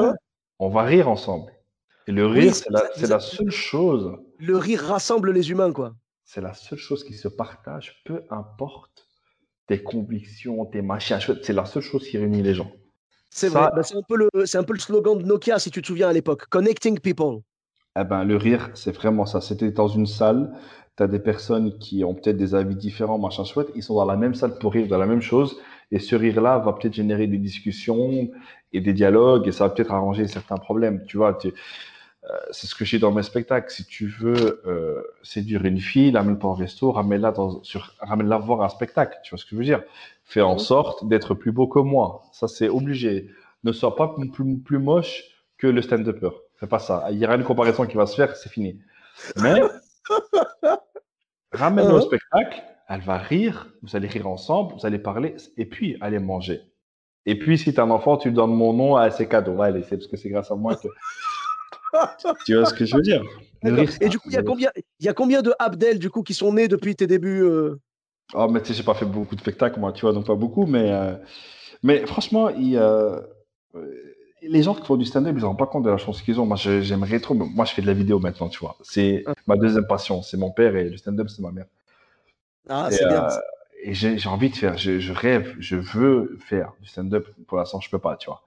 on 0.58 0.68
va 0.68 0.82
rire 0.82 1.08
ensemble. 1.08 1.52
Et 2.06 2.12
le 2.12 2.26
rire, 2.26 2.54
c'est- 2.54 2.64
c'est 2.96 3.06
la, 3.06 3.14
la 3.14 3.20
seule 3.20 3.50
chose, 3.50 4.16
Le 4.38 4.56
rire 4.56 4.82
rassemble 4.82 5.32
les 5.32 5.50
humains, 5.50 5.72
quoi. 5.72 5.94
c'est 6.24 6.40
la 6.42 6.54
seule 6.54 6.78
chose 6.78 7.04
qui 7.04 7.14
se 7.14 7.28
partage, 7.28 8.02
peu 8.04 8.22
importe 8.30 9.08
tes 9.66 9.82
convictions, 9.82 10.66
tes 10.66 10.82
machins, 10.82 11.18
c'est 11.42 11.52
la 11.52 11.64
seule 11.64 11.82
chose 11.82 12.06
qui 12.06 12.18
réunit 12.18 12.42
les 12.42 12.54
gens. 12.54 12.70
C'est 13.30 13.48
Ça- 13.48 13.60
vrai. 13.60 13.70
Bah, 13.74 13.82
c'est 13.82 13.96
un 13.96 14.02
peu 14.02 14.16
le, 14.16 14.28
c'est 14.46 14.58
un 14.58 14.64
peu 14.64 14.72
le 14.72 14.78
slogan 14.80 15.16
de 15.18 15.24
Nokia, 15.24 15.58
si 15.58 15.70
tu 15.70 15.80
te 15.82 15.86
souviens 15.86 16.08
à 16.08 16.12
l'époque. 16.12 16.46
Connecting 16.48 16.98
people. 16.98 17.40
Eh 17.98 18.04
ben, 18.04 18.24
le 18.24 18.36
rire, 18.36 18.70
c'est 18.74 18.92
vraiment 18.92 19.26
ça. 19.26 19.40
C'était 19.40 19.70
dans 19.72 19.88
une 19.88 20.06
salle, 20.06 20.52
tu 20.96 21.02
as 21.02 21.08
des 21.08 21.18
personnes 21.18 21.76
qui 21.78 22.04
ont 22.04 22.14
peut-être 22.14 22.36
des 22.36 22.54
avis 22.54 22.76
différents, 22.76 23.18
machin 23.18 23.44
chouette, 23.44 23.68
ils 23.74 23.82
sont 23.82 23.94
dans 23.94 24.04
la 24.04 24.16
même 24.16 24.34
salle 24.34 24.58
pour 24.58 24.72
rire 24.72 24.86
de 24.88 24.94
la 24.96 25.06
même 25.06 25.22
chose, 25.22 25.56
et 25.90 25.98
ce 25.98 26.14
rire-là 26.14 26.58
va 26.58 26.72
peut-être 26.72 26.94
générer 26.94 27.26
des 27.26 27.38
discussions 27.38 28.30
et 28.72 28.80
des 28.80 28.92
dialogues, 28.92 29.48
et 29.48 29.52
ça 29.52 29.64
va 29.66 29.70
peut-être 29.74 29.92
arranger 29.92 30.28
certains 30.28 30.56
problèmes. 30.56 31.04
Tu 31.06 31.16
vois, 31.16 31.34
tu- 31.34 31.52
c'est 32.50 32.66
ce 32.66 32.74
que 32.74 32.84
j'ai 32.84 32.98
dans 32.98 33.12
mes 33.12 33.22
spectacles. 33.22 33.70
Si 33.72 33.84
tu 33.86 34.06
veux 34.06 34.62
euh, 34.66 35.02
séduire 35.22 35.64
une 35.64 35.80
fille, 35.80 36.10
l'amène 36.10 36.38
pas 36.38 36.48
au 36.48 36.54
resto, 36.54 36.92
ramène-la 36.92 37.32
dans, 37.32 37.62
sur, 37.62 37.94
ramène-la 38.00 38.38
voir 38.38 38.62
un 38.62 38.68
spectacle. 38.68 39.18
Tu 39.24 39.30
vois 39.30 39.38
ce 39.38 39.44
que 39.44 39.50
je 39.52 39.56
veux 39.56 39.64
dire? 39.64 39.82
Fais 40.24 40.42
en 40.42 40.58
sorte 40.58 41.08
d'être 41.08 41.34
plus 41.34 41.52
beau 41.52 41.66
que 41.66 41.78
moi. 41.78 42.22
Ça, 42.32 42.46
c'est 42.46 42.68
obligé. 42.68 43.30
Ne 43.64 43.72
sois 43.72 43.96
pas 43.96 44.08
plus, 44.08 44.58
plus, 44.58 44.78
moche 44.78 45.24
que 45.58 45.66
le 45.66 45.82
stand-upper. 45.82 46.30
Fais 46.56 46.66
pas 46.66 46.78
ça. 46.78 47.06
Il 47.10 47.18
y 47.18 47.24
aura 47.24 47.36
une 47.36 47.44
comparaison 47.44 47.86
qui 47.86 47.96
va 47.96 48.06
se 48.06 48.16
faire, 48.16 48.36
c'est 48.36 48.50
fini. 48.50 48.80
Mais 49.36 49.60
ramène-la 51.52 51.94
au 51.94 51.96
Mhm. 51.96 52.02
spectacle, 52.02 52.62
elle 52.88 53.00
va 53.00 53.18
rire, 53.18 53.68
vous 53.82 53.96
allez 53.96 54.08
rire 54.08 54.28
ensemble, 54.28 54.74
vous 54.74 54.86
allez 54.86 54.98
parler, 54.98 55.36
et 55.56 55.64
puis 55.66 55.96
allez 56.00 56.18
manger. 56.18 56.60
Et 57.26 57.38
puis, 57.38 57.58
si 57.58 57.72
tu 57.74 57.80
as 57.80 57.84
un 57.84 57.90
enfant, 57.90 58.16
tu 58.16 58.28
lui 58.28 58.34
donnes 58.34 58.54
mon 58.54 58.72
nom 58.72 58.96
à 58.96 59.10
ses 59.10 59.28
cadeaux. 59.28 59.52
Ouais, 59.52 59.72
c'est 59.82 59.96
parce 59.96 60.06
que 60.06 60.16
c'est 60.16 60.30
grâce 60.30 60.50
à 60.50 60.54
moi 60.54 60.76
que. 60.76 60.88
Tu 62.46 62.54
vois 62.54 62.66
ce 62.66 62.74
que 62.74 62.84
je 62.84 62.96
veux 62.96 63.02
dire? 63.02 63.22
Et 64.00 64.08
du 64.08 64.18
coup, 64.18 64.28
il 64.30 64.34
y 64.34 64.38
a 64.38 64.42
combien, 64.42 64.70
y 65.00 65.08
a 65.08 65.14
combien 65.14 65.42
de 65.42 65.52
Abdel 65.58 65.98
du 65.98 66.10
coup 66.10 66.22
qui 66.22 66.34
sont 66.34 66.52
nés 66.52 66.68
depuis 66.68 66.96
tes 66.96 67.06
débuts 67.06 67.42
euh, 67.42 67.80
Oh, 68.32 68.48
mais 68.48 68.60
tu 68.60 68.68
sais, 68.68 68.74
j'ai 68.74 68.82
pas 68.82 68.94
fait 68.94 69.04
beaucoup 69.04 69.34
de 69.34 69.40
spectacles, 69.40 69.80
moi, 69.80 69.92
tu 69.92 70.02
vois, 70.02 70.12
donc 70.12 70.26
pas 70.26 70.36
beaucoup, 70.36 70.64
mais, 70.64 70.92
euh, 70.92 71.14
mais 71.82 72.06
franchement, 72.06 72.48
il, 72.48 72.76
euh, 72.76 73.20
les 74.42 74.62
gens 74.62 74.74
qui 74.74 74.86
font 74.86 74.96
du 74.96 75.04
stand-up, 75.04 75.32
ils 75.32 75.36
ne 75.36 75.40
se 75.40 75.46
rendent 75.46 75.58
pas 75.58 75.66
compte 75.66 75.84
de 75.84 75.90
la 75.90 75.98
chance 75.98 76.22
qu'ils 76.22 76.40
ont. 76.40 76.46
Moi, 76.46 76.56
j'aimerais 76.56 77.20
trop. 77.20 77.34
Moi, 77.34 77.64
je 77.64 77.72
fais 77.72 77.82
de 77.82 77.86
la 77.86 77.92
vidéo 77.92 78.18
maintenant, 78.18 78.48
tu 78.48 78.60
vois. 78.60 78.76
C'est 78.82 79.24
ma 79.46 79.56
deuxième 79.56 79.86
passion. 79.86 80.22
C'est 80.22 80.36
mon 80.36 80.50
père 80.50 80.76
et 80.76 80.88
le 80.88 80.96
stand-up, 80.96 81.28
c'est 81.28 81.42
ma 81.42 81.50
mère. 81.50 81.66
Ah, 82.68 82.88
c'est 82.90 83.06
bien. 83.06 83.24
Euh, 83.24 83.38
et 83.82 83.94
j'ai 83.94 84.28
envie 84.28 84.50
de 84.50 84.56
faire. 84.56 84.76
Je, 84.78 85.12
rêve, 85.12 85.54
je 85.58 85.76
veux 85.76 86.38
faire 86.40 86.72
du 86.80 86.88
stand-up. 86.88 87.28
Pour 87.46 87.58
l'instant, 87.58 87.80
je 87.80 87.90
peux 87.90 87.98
pas, 87.98 88.16
tu 88.16 88.26
vois. 88.26 88.42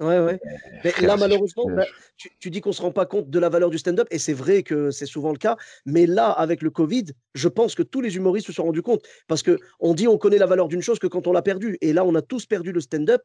Ouais, 0.00 0.18
ouais. 0.18 0.40
Mais 0.82 1.06
là, 1.06 1.16
malheureusement, 1.18 1.66
bah, 1.68 1.84
tu, 2.16 2.30
tu, 2.38 2.50
dis 2.50 2.62
qu'on 2.62 2.72
se 2.72 2.80
rend 2.80 2.90
pas 2.90 3.04
compte 3.04 3.28
de 3.28 3.38
la 3.38 3.50
valeur 3.50 3.68
du 3.68 3.76
stand-up, 3.76 4.08
et 4.10 4.18
c'est 4.18 4.32
vrai 4.32 4.62
que 4.62 4.90
c'est 4.90 5.06
souvent 5.06 5.30
le 5.30 5.36
cas. 5.38 5.56
Mais 5.84 6.06
là, 6.06 6.30
avec 6.30 6.62
le 6.62 6.70
Covid, 6.70 7.04
je 7.34 7.48
pense 7.48 7.74
que 7.74 7.82
tous 7.82 8.00
les 8.00 8.16
humoristes 8.16 8.46
se 8.46 8.52
sont 8.52 8.64
rendus 8.64 8.82
compte. 8.82 9.02
Parce 9.28 9.42
que 9.42 9.58
on 9.78 9.92
dit 9.92 10.08
on 10.08 10.16
connaît 10.16 10.38
la 10.38 10.46
valeur 10.46 10.68
d'une 10.68 10.80
chose 10.80 10.98
que 10.98 11.06
quand 11.06 11.26
on 11.26 11.32
l'a 11.32 11.42
perdue. 11.42 11.76
Et 11.82 11.92
là, 11.92 12.04
on 12.04 12.14
a 12.14 12.22
tous 12.22 12.46
perdu 12.46 12.72
le 12.72 12.80
stand-up 12.80 13.22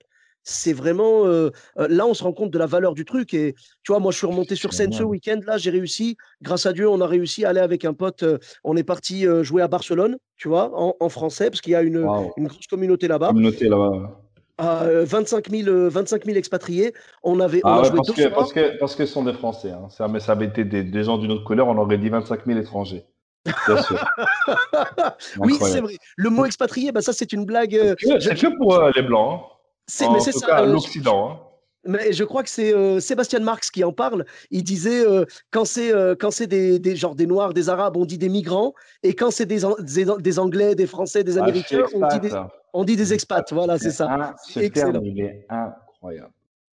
c'est 0.47 0.73
vraiment 0.73 1.25
euh, 1.25 1.49
euh, 1.79 1.87
là 1.89 2.05
on 2.05 2.13
se 2.13 2.23
rend 2.23 2.31
compte 2.31 2.51
de 2.51 2.59
la 2.59 2.67
valeur 2.67 2.93
du 2.93 3.03
truc 3.03 3.33
et 3.33 3.55
tu 3.83 3.91
vois 3.91 3.99
moi 3.99 4.11
je 4.11 4.17
suis 4.17 4.27
remonté 4.27 4.55
sur 4.55 4.73
scène 4.73 4.93
ce 4.93 5.01
week-end 5.01 5.39
là 5.47 5.57
j'ai 5.57 5.71
réussi 5.71 6.17
grâce 6.43 6.67
à 6.67 6.73
Dieu 6.73 6.87
on 6.87 7.01
a 7.01 7.07
réussi 7.07 7.45
à 7.45 7.49
aller 7.49 7.61
avec 7.61 7.83
un 7.83 7.95
pote 7.95 8.21
euh, 8.21 8.37
on 8.63 8.77
est 8.77 8.83
parti 8.83 9.25
jouer 9.41 9.63
à 9.63 9.67
Barcelone 9.67 10.17
tu 10.37 10.47
vois 10.47 10.69
en, 10.75 11.09
français 11.09 11.49
parce 11.49 11.61
qu'il 11.61 11.73
y 11.73 11.75
a 11.75 11.81
une, 11.81 12.07
une 12.37 12.47
grosse 12.47 12.67
communauté 12.67 13.07
là-bas 13.07 13.29
communauté 13.29 13.67
là-bas 13.67 14.24
25 14.57 15.49
000 15.49 15.89
25 15.89 16.27
expatriés 16.29 16.93
on 17.23 17.39
avait 17.41 17.59
ah 17.63 17.81
parce, 17.81 18.11
que, 18.11 18.27
parce, 18.29 18.53
que, 18.53 18.79
parce 18.79 18.95
que 18.95 19.05
ce 19.05 19.13
sont 19.13 19.23
des 19.23 19.33
Français 19.33 19.71
hein. 19.71 19.89
ça, 19.89 20.07
mais 20.07 20.21
ça 20.21 20.31
avait 20.31 20.45
été 20.45 20.63
des, 20.63 21.03
gens 21.03 21.17
d'une 21.17 21.31
autre 21.31 21.43
couleur 21.43 21.67
on 21.67 21.77
aurait 21.77 21.97
dit 21.97 22.09
25 22.09 22.45
000 22.45 22.59
étrangers 22.59 23.05
Bien 23.67 23.81
sûr. 23.83 24.03
oui, 25.37 25.57
c'est 25.61 25.79
vrai. 25.79 25.93
Le 26.17 26.29
mot 26.29 26.45
expatrié, 26.45 26.91
bah 26.91 27.01
ça, 27.01 27.13
c'est 27.13 27.31
une 27.31 27.45
blague. 27.45 27.95
C'est 27.99 28.35
que, 28.35 28.57
pour 28.57 28.81
les 28.95 29.03
Blancs. 29.03 29.41
Hein. 29.43 29.55
C'est, 29.87 30.09
mais 30.09 30.19
c'est 30.19 30.31
ça. 30.31 30.61
Euh, 30.61 30.65
l'Occident. 30.65 31.29
Hein. 31.29 31.39
Mais 31.87 32.11
je 32.11 32.23
crois 32.23 32.41
que 32.41 32.49
c'est 32.49 32.73
euh, 32.73 32.99
Sébastien 32.99 33.39
Marx 33.39 33.69
qui 33.69 33.83
en 33.83 33.93
parle. 33.93 34.25
Il 34.49 34.63
disait 34.63 35.05
euh, 35.05 35.25
quand 35.51 35.65
c'est 35.65 35.93
quand 36.19 36.31
c'est 36.31 36.47
des, 36.47 36.79
des 36.79 36.95
genre 36.95 37.13
des 37.13 37.27
Noirs, 37.27 37.53
des 37.53 37.69
Arabes, 37.69 37.95
on 37.95 38.05
dit 38.05 38.17
des 38.17 38.29
migrants, 38.29 38.73
et 39.03 39.13
quand 39.13 39.29
c'est 39.29 39.45
des, 39.45 39.61
des, 39.79 40.39
Anglais, 40.39 40.73
des 40.73 40.87
Français, 40.87 41.23
des 41.23 41.37
ah, 41.37 41.43
Américains, 41.43 41.85
on, 41.93 42.07
dit 42.07 42.19
des, 42.21 42.31
on 42.75 42.83
dit 42.83 42.95
des 42.95 43.13
expats. 43.13 43.51
Voilà, 43.51 43.77
c'est 43.77 43.91
ça. 43.91 44.35
c'est 44.43 44.65
excellent. 44.65 45.01
il 45.03 45.19
est 45.21 45.45
incroyable. 45.49 46.31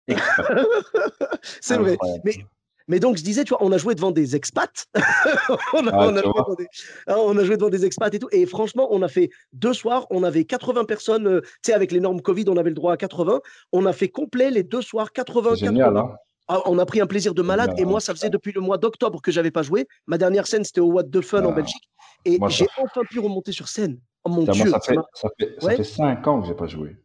c'est 1.61 1.77
vrai. 1.77 1.99
Mais 2.25 2.33
mais 2.91 3.01
donc, 3.01 3.19
je 3.19 3.23
disais, 3.23 3.45
tu 3.45 3.51
vois, 3.51 3.63
on 3.63 3.71
a 3.71 3.77
joué 3.77 3.95
devant 3.95 4.11
des 4.11 4.35
expats. 4.35 4.87
on, 5.75 5.87
a, 5.87 5.91
ah, 5.93 6.09
on, 6.09 6.17
a, 7.37 7.45
joué 7.45 7.59
devant 7.59 7.69
des, 7.69 7.85
expats 7.85 8.15
et 8.15 8.19
tout. 8.19 8.29
Et 8.33 8.47
franchement, 8.47 8.89
on 8.91 9.03
a 9.03 9.09
fait 9.09 9.29
deux 9.53 9.75
soirs. 9.75 10.07
On 10.09 10.23
avait 10.25 10.45
80 10.45 10.87
personnes. 10.87 11.27
Euh, 11.29 11.41
tu 11.43 11.51
sais, 11.67 11.75
avec 11.75 11.93
les 11.93 12.01
normes 12.01 12.23
Covid, 12.23 12.47
on 12.49 12.57
avait 12.57 12.71
le 12.71 12.75
droit 12.75 12.95
à 12.95 12.97
80. 12.97 13.43
On 13.73 13.85
a 13.85 13.93
fait 13.93 14.09
complet 14.09 14.51
les 14.51 14.63
deux 14.63 14.81
soirs, 14.81 15.13
80, 15.13 15.57
Génial, 15.57 15.99
Hein 15.99 16.17
ah, 16.49 16.63
on 16.65 16.79
a 16.79 16.87
pris 16.87 17.01
un 17.01 17.07
plaisir 17.07 17.35
de 17.35 17.43
malade. 17.43 17.75
Et 17.77 17.85
moi, 17.85 18.01
ça 18.01 18.15
faisait 18.15 18.31
depuis 18.31 18.53
le 18.53 18.61
mois 18.61 18.79
d'octobre 18.79 19.21
que 19.21 19.31
j'avais 19.31 19.51
pas 19.51 19.63
joué. 19.63 19.87
Ma 20.07 20.17
dernière 20.17 20.47
scène, 20.47 20.65
c'était 20.65 20.81
au 20.81 20.91
What 20.91 21.05
the 21.05 21.21
Fun 21.21 21.45
en 21.45 21.51
ah. 21.51 21.55
Belgique. 21.55 21.91
Et 22.25 22.39
j'ai 22.49 22.67
enfin 22.79 23.03
pu 23.09 23.21
remonter 23.21 23.53
sur 23.53 23.69
scène. 23.69 23.99
Oh 24.25 24.31
mon 24.31 24.43
Dieu. 24.45 24.71
ça, 24.71 24.81
fait, 24.81 24.97
ça, 25.15 25.71
fait, 25.71 25.85
cinq 25.85 26.27
ans 26.27 26.41
que 26.41 26.49
j'ai 26.49 26.55
pas 26.55 26.67
joué. 26.67 26.97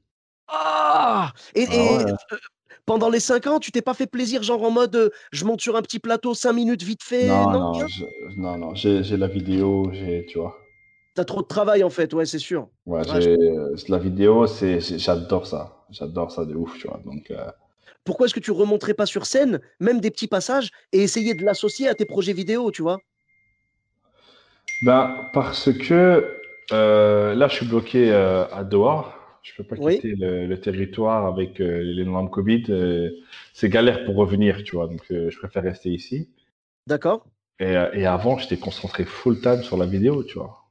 Ah 0.47 1.31
Et, 1.55 1.67
ah 1.69 1.73
euh, 1.73 2.37
pendant 2.85 3.09
les 3.09 3.19
cinq 3.19 3.47
ans, 3.47 3.59
tu 3.59 3.71
t'es 3.71 3.81
pas 3.81 3.93
fait 3.93 4.07
plaisir, 4.07 4.43
genre 4.43 4.63
en 4.63 4.71
mode 4.71 4.95
euh, 4.95 5.09
je 5.31 5.45
monte 5.45 5.61
sur 5.61 5.75
un 5.75 5.81
petit 5.81 5.99
plateau, 5.99 6.33
cinq 6.33 6.53
minutes 6.53 6.83
vite 6.83 7.03
fait 7.03 7.27
Non, 7.27 7.51
non, 7.51 7.73
non, 8.37 8.57
non, 8.57 8.75
j'ai 8.75 9.17
la 9.17 9.27
vidéo, 9.27 9.89
j'ai, 9.93 10.25
tu 10.27 10.39
vois. 10.39 10.57
T'as 11.15 11.25
trop 11.25 11.41
de 11.43 11.47
travail 11.47 11.83
en 11.83 11.89
fait, 11.89 12.13
ouais, 12.13 12.25
c'est 12.25 12.39
sûr. 12.39 12.67
Ouais, 12.85 13.01
euh, 13.07 13.75
la 13.87 13.99
vidéo, 13.99 14.47
c'est, 14.47 14.79
j'adore 14.81 15.45
ça, 15.45 15.85
j'adore 15.91 16.31
ça 16.31 16.45
de 16.45 16.55
ouf, 16.55 16.77
tu 16.79 16.87
vois. 16.87 16.99
Donc. 17.05 17.29
Euh 17.31 17.45
Pourquoi 18.05 18.25
est-ce 18.25 18.33
que 18.33 18.39
tu 18.39 18.51
remonterais 18.51 18.93
pas 18.93 19.05
sur 19.05 19.25
scène, 19.25 19.59
même 19.79 19.99
des 20.01 20.11
petits 20.11 20.27
passages, 20.27 20.71
et 20.91 21.01
essayer 21.01 21.33
de 21.33 21.43
l'associer 21.43 21.87
à 21.87 21.95
tes 21.95 22.05
projets 22.05 22.33
vidéo, 22.33 22.71
tu 22.71 22.81
vois? 22.81 22.99
Ben 24.81 25.29
parce 25.33 25.71
que 25.71 26.39
là, 26.69 27.47
je 27.47 27.55
suis 27.55 27.65
bloqué 27.65 28.11
à 28.11 28.63
Doha. 28.63 29.15
Je 29.43 29.51
peux 29.57 29.63
pas 29.65 29.75
quitter 29.75 30.15
le, 30.17 30.55
territoire 30.55 31.25
avec 31.25 31.59
euh, 31.59 31.81
les 31.83 32.05
normes 32.05 32.29
Covid. 32.29 32.63
Euh, 32.69 33.11
c'est 33.53 33.67
galère 33.67 34.05
pour 34.05 34.15
revenir, 34.15 34.63
tu 34.63 34.77
vois. 34.77 34.87
Donc, 34.87 35.03
euh, 35.11 35.29
je 35.29 35.37
préfère 35.37 35.63
rester 35.63 35.89
ici. 35.89 36.29
D'accord. 36.87 37.25
Et, 37.59 37.73
et, 37.93 38.05
avant, 38.05 38.37
j'étais 38.37 38.57
concentré 38.57 39.03
full 39.03 39.41
time 39.41 39.61
sur 39.61 39.77
la 39.77 39.85
vidéo, 39.85 40.23
tu 40.23 40.39
vois. 40.39 40.63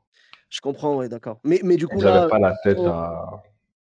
Je 0.49 0.61
comprends, 0.61 0.97
oui, 0.97 1.09
d'accord. 1.09 1.39
Mais, 1.45 1.61
mais 1.63 1.77
du 1.77 1.87
coup, 1.87 2.01
là, 2.01 2.29
pas 2.29 2.39
la 2.39 2.57
tête 2.65 2.79
à. 2.79 3.43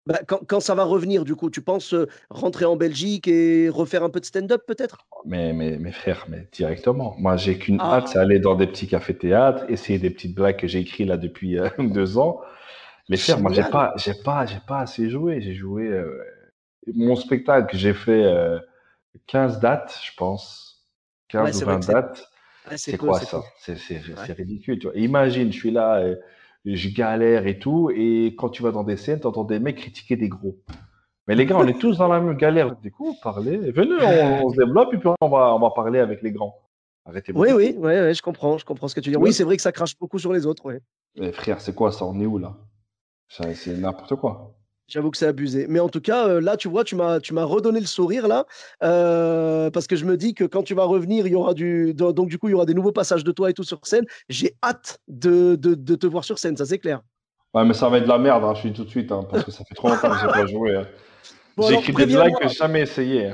Bah, 0.07 0.21
quand, 0.27 0.41
quand, 0.47 0.61
ça 0.61 0.75
va 0.75 0.85
revenir, 0.85 1.25
du 1.25 1.35
coup, 1.35 1.49
tu 1.49 1.63
penses 1.63 1.95
rentrer 2.29 2.67
en 2.67 2.77
Belgique 2.77 3.27
et 3.27 3.71
refaire 3.71 4.03
un 4.03 4.11
peu 4.11 4.21
de 4.21 4.27
stand-up, 4.27 4.63
peut-être? 4.67 5.07
Mais, 5.25 5.53
mais, 5.53 5.79
mais 5.79 5.93
frère, 5.93 6.27
mais 6.29 6.47
directement. 6.53 7.15
Moi, 7.19 7.37
j'ai 7.37 7.57
qu'une 7.57 7.79
ah. 7.81 7.97
hâte, 7.97 8.09
c'est 8.09 8.19
aller 8.19 8.39
dans 8.39 8.55
des 8.55 8.67
petits 8.67 8.87
cafés-théâtres, 8.87 9.65
essayer 9.69 9.99
des 9.99 10.11
petites 10.11 10.35
blagues 10.35 10.59
que 10.59 10.67
j'ai 10.69 10.81
écrites 10.81 11.09
là 11.09 11.17
depuis 11.17 11.59
deux 11.79 12.19
ans 12.19 12.41
mais 13.09 13.17
frère, 13.17 13.41
moi, 13.41 13.53
j'ai 13.53 13.65
pas, 13.65 13.95
j'ai 13.97 14.15
pas, 14.15 14.47
j'ai 14.47 14.61
pas 14.67 14.81
assez 14.81 15.11
joué. 15.11 15.41
J'ai 15.41 15.55
joué 15.55 15.89
euh, 15.89 16.25
mon 16.95 17.17
spectacle, 17.17 17.77
j'ai 17.77 17.93
fait 17.93 18.25
15 19.27 19.57
euh, 19.57 19.61
dates, 19.61 20.01
je 20.03 20.13
pense, 20.17 20.87
15 21.29 21.63
ou 21.63 21.67
20 21.67 21.89
dates. 21.89 22.31
c'est 22.77 22.97
quoi 22.97 23.21
ça? 23.21 23.43
C'est 23.59 24.33
ridicule. 24.33 24.79
Tu 24.79 24.87
vois. 24.87 24.97
Imagine, 24.97 25.53
je 25.53 25.59
suis 25.59 25.71
là, 25.71 25.97
euh, 25.97 26.17
je 26.65 26.89
galère 26.89 27.47
et 27.47 27.59
tout, 27.59 27.91
et 27.95 28.35
quand 28.39 28.49
tu 28.49 28.63
vas 28.63 28.71
dans 28.71 28.85
des 28.85 28.97
scènes, 28.97 29.21
tu 29.21 29.27
entends 29.27 29.45
des 29.45 29.59
mecs 29.59 29.77
critiquer 29.77 30.17
des 30.17 30.29
gros. 30.29 30.57
Mais 31.27 31.35
les 31.35 31.47
gars, 31.47 31.57
on 31.57 31.67
est 31.67 31.79
tous 31.79 31.99
dans 31.99 32.09
la 32.09 32.21
même 32.21 32.37
galère. 32.37 32.77
Du 32.77 32.91
coup, 32.91 33.17
parlez, 33.23 33.57
venez, 33.57 33.95
on, 34.43 34.51
se 34.51 34.57
développe 34.57 34.93
et 34.93 34.99
puis 34.99 35.09
on 35.21 35.29
va, 35.29 35.55
on 35.55 35.59
va 35.59 35.71
parler 35.71 35.99
avec 35.99 36.23
les 36.23 36.33
grands. 36.33 36.55
Arrêtez. 37.07 37.33
Oui, 37.35 37.49
oui, 37.53 37.75
oui, 37.79 38.15
je 38.15 38.23
comprends, 38.23 38.59
je 38.59 38.65
comprends 38.65 38.89
ce 38.89 38.95
que 38.95 39.01
tu 39.01 39.11
dis. 39.11 39.17
Oui, 39.17 39.33
c'est 39.33 39.45
vrai 39.45 39.57
que 39.57 39.63
ça 39.63 39.73
crache 39.73 39.99
beaucoup 39.99 40.19
sur 40.19 40.33
les 40.33 40.47
autres. 40.47 40.65
Ouais. 40.65 40.81
Mais 41.17 41.33
frère, 41.33 41.61
c'est 41.61 41.75
quoi 41.75 41.93
ça 41.93 42.05
On 42.07 42.19
est 42.21 42.27
où 42.27 42.39
là? 42.39 42.57
C'est 43.29 43.77
n'importe 43.79 44.17
quoi. 44.17 44.55
J'avoue 44.87 45.11
que 45.11 45.17
c'est 45.17 45.27
abusé. 45.27 45.67
Mais 45.69 45.81
en 45.81 45.89
tout 45.89 46.01
cas, 46.01 46.29
euh, 46.29 46.41
là, 46.41 46.57
tu 46.57 46.69
vois, 46.69 46.85
tu 46.85 46.95
m'as, 46.95 47.19
tu 47.21 47.33
m'as 47.33 47.45
redonné 47.45 47.81
le 47.81 47.87
sourire 47.87 48.29
là, 48.29 48.45
euh, 48.83 49.71
parce 49.71 49.87
que 49.87 49.97
je 49.97 50.05
me 50.05 50.17
dis 50.17 50.35
que 50.35 50.45
quand 50.45 50.63
tu 50.63 50.75
vas 50.75 50.85
revenir, 50.85 51.27
il 51.27 51.33
y 51.33 51.37
aura 51.37 51.55
du, 51.55 51.95
donc 51.95 52.29
du 52.29 52.39
coup, 52.39 52.49
il 52.49 52.53
y 52.53 52.55
aura 52.55 52.67
des 52.67 52.75
nouveaux 52.75 52.93
passages 52.93 53.25
de 53.25 53.33
toi 53.33 53.49
et 53.51 53.55
tout 53.55 53.65
sur 53.65 53.81
scène. 53.87 54.05
J'ai 54.29 54.57
hâte 54.63 54.99
de, 55.09 55.57
de, 55.57 55.75
de 55.75 55.95
te 55.95 56.07
voir 56.07 56.25
sur 56.25 56.39
scène, 56.39 56.57
ça 56.57 56.67
c'est 56.67 56.79
clair. 56.79 57.01
Ouais, 57.55 57.65
mais 57.65 57.75
ça 57.75 57.89
va 57.89 57.99
être 57.99 58.05
de 58.05 58.09
la 58.09 58.19
merde, 58.19 58.45
hein, 58.45 58.53
je 58.55 58.61
suis 58.61 58.73
tout 58.73 58.85
de 58.85 58.91
suite, 58.91 59.11
hein, 59.13 59.27
parce 59.31 59.45
que 59.45 59.51
ça 59.51 59.65
fait 59.65 59.75
trop 59.75 59.89
longtemps 59.89 60.11
que 60.11 60.19
j'ai 60.21 60.27
pas 60.27 60.47
joué. 60.47 60.77
Hein. 60.77 60.87
j'ai 61.69 61.75
écrit 61.75 61.93
des 61.95 62.07
blagues 62.07 62.35
que 62.37 62.49
j'ai 62.49 62.55
jamais 62.55 62.81
essayé. 62.83 63.33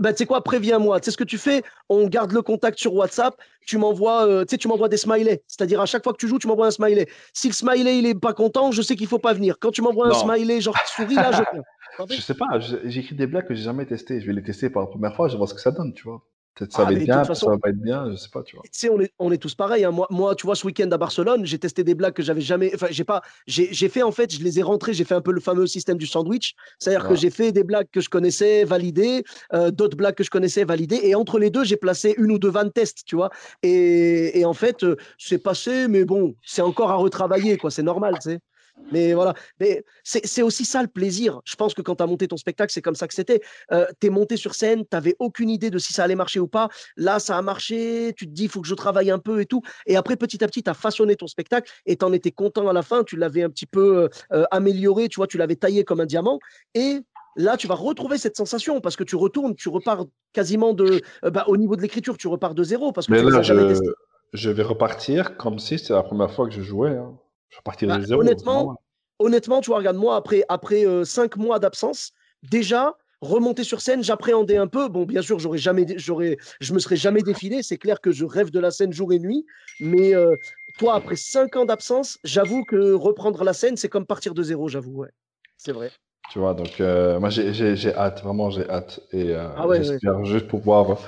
Bah, 0.00 0.12
tu 0.12 0.18
sais 0.18 0.26
quoi, 0.26 0.42
préviens-moi. 0.42 1.00
Tu 1.00 1.06
sais 1.06 1.10
ce 1.10 1.16
que 1.16 1.24
tu 1.24 1.38
fais? 1.38 1.62
On 1.88 2.06
garde 2.06 2.32
le 2.32 2.42
contact 2.42 2.78
sur 2.78 2.94
WhatsApp. 2.94 3.36
Tu 3.66 3.76
m'envoies, 3.78 4.26
euh, 4.26 4.44
tu 4.44 4.68
m'envoies 4.68 4.88
des 4.88 4.96
smileys. 4.96 5.42
C'est-à-dire 5.46 5.80
à 5.80 5.86
chaque 5.86 6.02
fois 6.02 6.12
que 6.12 6.18
tu 6.18 6.26
joues, 6.28 6.38
tu 6.38 6.46
m'envoies 6.46 6.66
un 6.66 6.70
smiley. 6.70 7.06
Si 7.32 7.48
le 7.48 7.54
smiley 7.54 7.98
il 7.98 8.06
est 8.06 8.14
pas 8.14 8.32
content, 8.32 8.72
je 8.72 8.80
sais 8.82 8.96
qu'il 8.96 9.06
faut 9.06 9.18
pas 9.18 9.34
venir. 9.34 9.58
Quand 9.60 9.70
tu 9.70 9.82
m'envoies 9.82 10.08
un 10.08 10.14
smiley 10.14 10.60
genre 10.60 10.76
souris 10.86 11.14
là, 11.14 11.32
je 11.32 11.42
Je 12.10 12.20
sais 12.20 12.34
pas. 12.34 12.46
J'écris 12.84 13.16
des 13.16 13.26
blagues 13.26 13.46
que 13.46 13.54
j'ai 13.54 13.64
jamais 13.64 13.84
testées. 13.84 14.20
Je 14.20 14.26
vais 14.26 14.32
les 14.32 14.42
tester 14.42 14.70
pour 14.70 14.80
la 14.80 14.86
première 14.86 15.14
fois. 15.14 15.28
Je 15.28 15.32
vais 15.32 15.38
voir 15.38 15.48
ce 15.48 15.54
que 15.54 15.60
ça 15.60 15.72
donne, 15.72 15.92
tu 15.94 16.04
vois. 16.04 16.22
Peut-être 16.58 16.72
ça 16.72 16.82
ah, 16.82 16.86
va 16.86 16.92
être 16.94 17.04
bien, 17.04 17.22
ça 17.22 17.46
va 17.46 17.56
pas 17.58 17.68
être 17.68 17.80
bien, 17.80 18.10
je 18.10 18.16
sais 18.16 18.30
pas, 18.30 18.42
tu 18.42 18.56
vois. 18.56 18.64
Tu 18.64 18.70
sais, 18.72 18.90
on 18.90 19.00
est, 19.00 19.12
on 19.20 19.30
est 19.30 19.38
tous 19.38 19.54
pareils. 19.54 19.84
Hein. 19.84 19.92
Moi, 19.92 20.08
moi, 20.10 20.34
tu 20.34 20.44
vois, 20.44 20.56
ce 20.56 20.66
week-end 20.66 20.90
à 20.90 20.98
Barcelone, 20.98 21.46
j'ai 21.46 21.58
testé 21.58 21.84
des 21.84 21.94
blagues 21.94 22.14
que 22.14 22.22
j'avais 22.22 22.40
jamais. 22.40 22.72
Enfin, 22.74 22.88
j'ai 22.90 23.04
pas. 23.04 23.22
J'ai 23.46 23.88
fait, 23.88 24.02
en 24.02 24.10
fait, 24.10 24.34
je 24.34 24.42
les 24.42 24.58
ai 24.58 24.62
rentrées. 24.62 24.92
J'ai 24.92 25.04
fait 25.04 25.14
un 25.14 25.20
peu 25.20 25.30
le 25.30 25.40
fameux 25.40 25.68
système 25.68 25.98
du 25.98 26.06
sandwich. 26.06 26.54
C'est-à-dire 26.80 27.08
que 27.08 27.14
j'ai 27.14 27.30
fait 27.30 27.52
des 27.52 27.62
blagues 27.62 27.86
que 27.92 28.00
je 28.00 28.08
connaissais, 28.08 28.64
validées, 28.64 29.22
euh, 29.52 29.70
d'autres 29.70 29.96
blagues 29.96 30.16
que 30.16 30.24
je 30.24 30.30
connaissais, 30.30 30.64
validées. 30.64 31.00
Et 31.04 31.14
entre 31.14 31.38
les 31.38 31.50
deux, 31.50 31.62
j'ai 31.62 31.76
placé 31.76 32.16
une 32.18 32.32
ou 32.32 32.40
deux 32.40 32.50
vannes 32.50 32.72
test, 32.72 33.04
tu 33.06 33.14
vois. 33.14 33.30
Et, 33.62 34.40
et 34.40 34.44
en 34.44 34.54
fait, 34.54 34.82
euh, 34.82 34.96
c'est 35.16 35.38
passé, 35.38 35.86
mais 35.86 36.04
bon, 36.04 36.34
c'est 36.42 36.62
encore 36.62 36.90
à 36.90 36.96
retravailler, 36.96 37.56
quoi. 37.56 37.70
C'est 37.70 37.84
normal, 37.84 38.14
tu 38.20 38.30
sais. 38.30 38.40
Mais 38.92 39.12
voilà, 39.12 39.34
mais 39.60 39.84
c'est 40.02 40.42
aussi 40.42 40.64
ça 40.64 40.82
le 40.82 40.88
plaisir. 40.88 41.40
Je 41.44 41.56
pense 41.56 41.74
que 41.74 41.82
quand 41.82 41.96
tu 41.96 42.02
as 42.02 42.06
monté 42.06 42.28
ton 42.28 42.36
spectacle, 42.36 42.72
c'est 42.72 42.82
comme 42.82 42.94
ça 42.94 43.06
que 43.06 43.14
c'était. 43.14 43.40
Euh, 43.72 43.86
tu 44.00 44.06
es 44.06 44.10
monté 44.10 44.36
sur 44.36 44.54
scène, 44.54 44.80
tu 44.80 44.88
n'avais 44.92 45.14
aucune 45.18 45.50
idée 45.50 45.70
de 45.70 45.78
si 45.78 45.92
ça 45.92 46.04
allait 46.04 46.14
marcher 46.14 46.40
ou 46.40 46.48
pas. 46.48 46.68
Là, 46.96 47.18
ça 47.18 47.36
a 47.36 47.42
marché, 47.42 48.12
tu 48.16 48.26
te 48.26 48.32
dis, 48.32 48.44
il 48.44 48.48
faut 48.48 48.60
que 48.60 48.68
je 48.68 48.74
travaille 48.74 49.10
un 49.10 49.18
peu 49.18 49.40
et 49.40 49.46
tout. 49.46 49.62
Et 49.86 49.96
après, 49.96 50.16
petit 50.16 50.42
à 50.42 50.46
petit, 50.46 50.62
tu 50.62 50.70
as 50.70 50.74
façonné 50.74 51.16
ton 51.16 51.26
spectacle 51.26 51.70
et 51.86 51.96
tu 51.96 52.04
en 52.04 52.12
étais 52.12 52.30
content 52.30 52.68
à 52.68 52.72
la 52.72 52.82
fin. 52.82 53.04
Tu 53.04 53.16
l'avais 53.16 53.42
un 53.42 53.50
petit 53.50 53.66
peu 53.66 54.04
euh, 54.04 54.08
euh, 54.32 54.44
amélioré, 54.50 55.08
tu 55.08 55.16
vois, 55.16 55.26
tu 55.26 55.38
l'avais 55.38 55.56
taillé 55.56 55.84
comme 55.84 56.00
un 56.00 56.06
diamant. 56.06 56.38
Et 56.74 57.00
là, 57.36 57.56
tu 57.56 57.66
vas 57.66 57.74
retrouver 57.74 58.18
cette 58.18 58.36
sensation 58.36 58.80
parce 58.80 58.96
que 58.96 59.04
tu 59.04 59.16
retournes, 59.16 59.54
tu 59.54 59.68
repars 59.68 60.06
quasiment 60.32 60.72
de, 60.72 61.00
bah, 61.22 61.44
au 61.46 61.56
niveau 61.56 61.76
de 61.76 61.82
l'écriture, 61.82 62.16
tu 62.16 62.28
repars 62.28 62.54
de 62.54 62.62
zéro 62.62 62.92
parce 62.92 63.06
que 63.06 63.12
Mais 63.12 63.22
là, 63.22 63.42
je, 63.42 63.80
je, 64.32 64.50
vais 64.50 64.62
repartir 64.62 65.36
comme 65.36 65.58
si 65.58 65.78
c'était 65.78 65.94
la 65.94 66.02
première 66.02 66.30
fois 66.30 66.46
que 66.46 66.54
je 66.54 66.62
jouais. 66.62 66.96
Hein. 66.96 67.18
Je 67.50 67.86
bah, 67.86 67.98
Honnêtement, 68.12 68.76
honnêtement, 69.18 69.60
tu 69.60 69.70
vois, 69.70 69.78
regarde, 69.78 69.96
moi, 69.96 70.16
après, 70.16 70.44
après 70.48 70.86
euh, 70.86 71.04
cinq 71.04 71.36
mois 71.36 71.58
d'absence, 71.58 72.12
déjà, 72.42 72.94
remonter 73.20 73.64
sur 73.64 73.80
scène, 73.80 74.02
j'appréhendais 74.02 74.56
un 74.56 74.66
peu. 74.66 74.88
Bon, 74.88 75.04
bien 75.04 75.22
sûr, 75.22 75.38
j'aurais 75.38 75.58
jamais, 75.58 75.86
j'aurais, 75.96 76.36
je 76.60 76.72
me 76.74 76.78
serais 76.78 76.96
jamais 76.96 77.22
défilé. 77.22 77.62
C'est 77.62 77.78
clair 77.78 78.00
que 78.00 78.12
je 78.12 78.24
rêve 78.24 78.50
de 78.50 78.60
la 78.60 78.70
scène 78.70 78.92
jour 78.92 79.12
et 79.12 79.18
nuit. 79.18 79.44
Mais 79.80 80.14
euh, 80.14 80.36
toi, 80.78 80.94
après 80.94 81.16
cinq 81.16 81.56
ans 81.56 81.64
d'absence, 81.64 82.18
j'avoue 82.24 82.64
que 82.64 82.92
reprendre 82.92 83.42
la 83.44 83.52
scène, 83.52 83.76
c'est 83.76 83.88
comme 83.88 84.06
partir 84.06 84.34
de 84.34 84.42
zéro, 84.42 84.68
j'avoue. 84.68 84.98
Ouais. 85.02 85.10
C'est 85.56 85.72
vrai. 85.72 85.90
Tu 86.30 86.38
vois, 86.38 86.52
donc 86.52 86.80
euh, 86.80 87.18
moi 87.18 87.30
j'ai- 87.30 87.94
hâte, 87.94 88.22
vraiment 88.22 88.50
j'ai 88.50 88.68
hâte. 88.68 89.00
Et 89.12 89.34
euh, 89.34 89.48
Ah 89.56 89.66
ouais, 89.66 89.78
ouais. 89.78 89.84
j'espère 89.84 90.24
juste 90.24 90.46
pouvoir. 90.46 90.98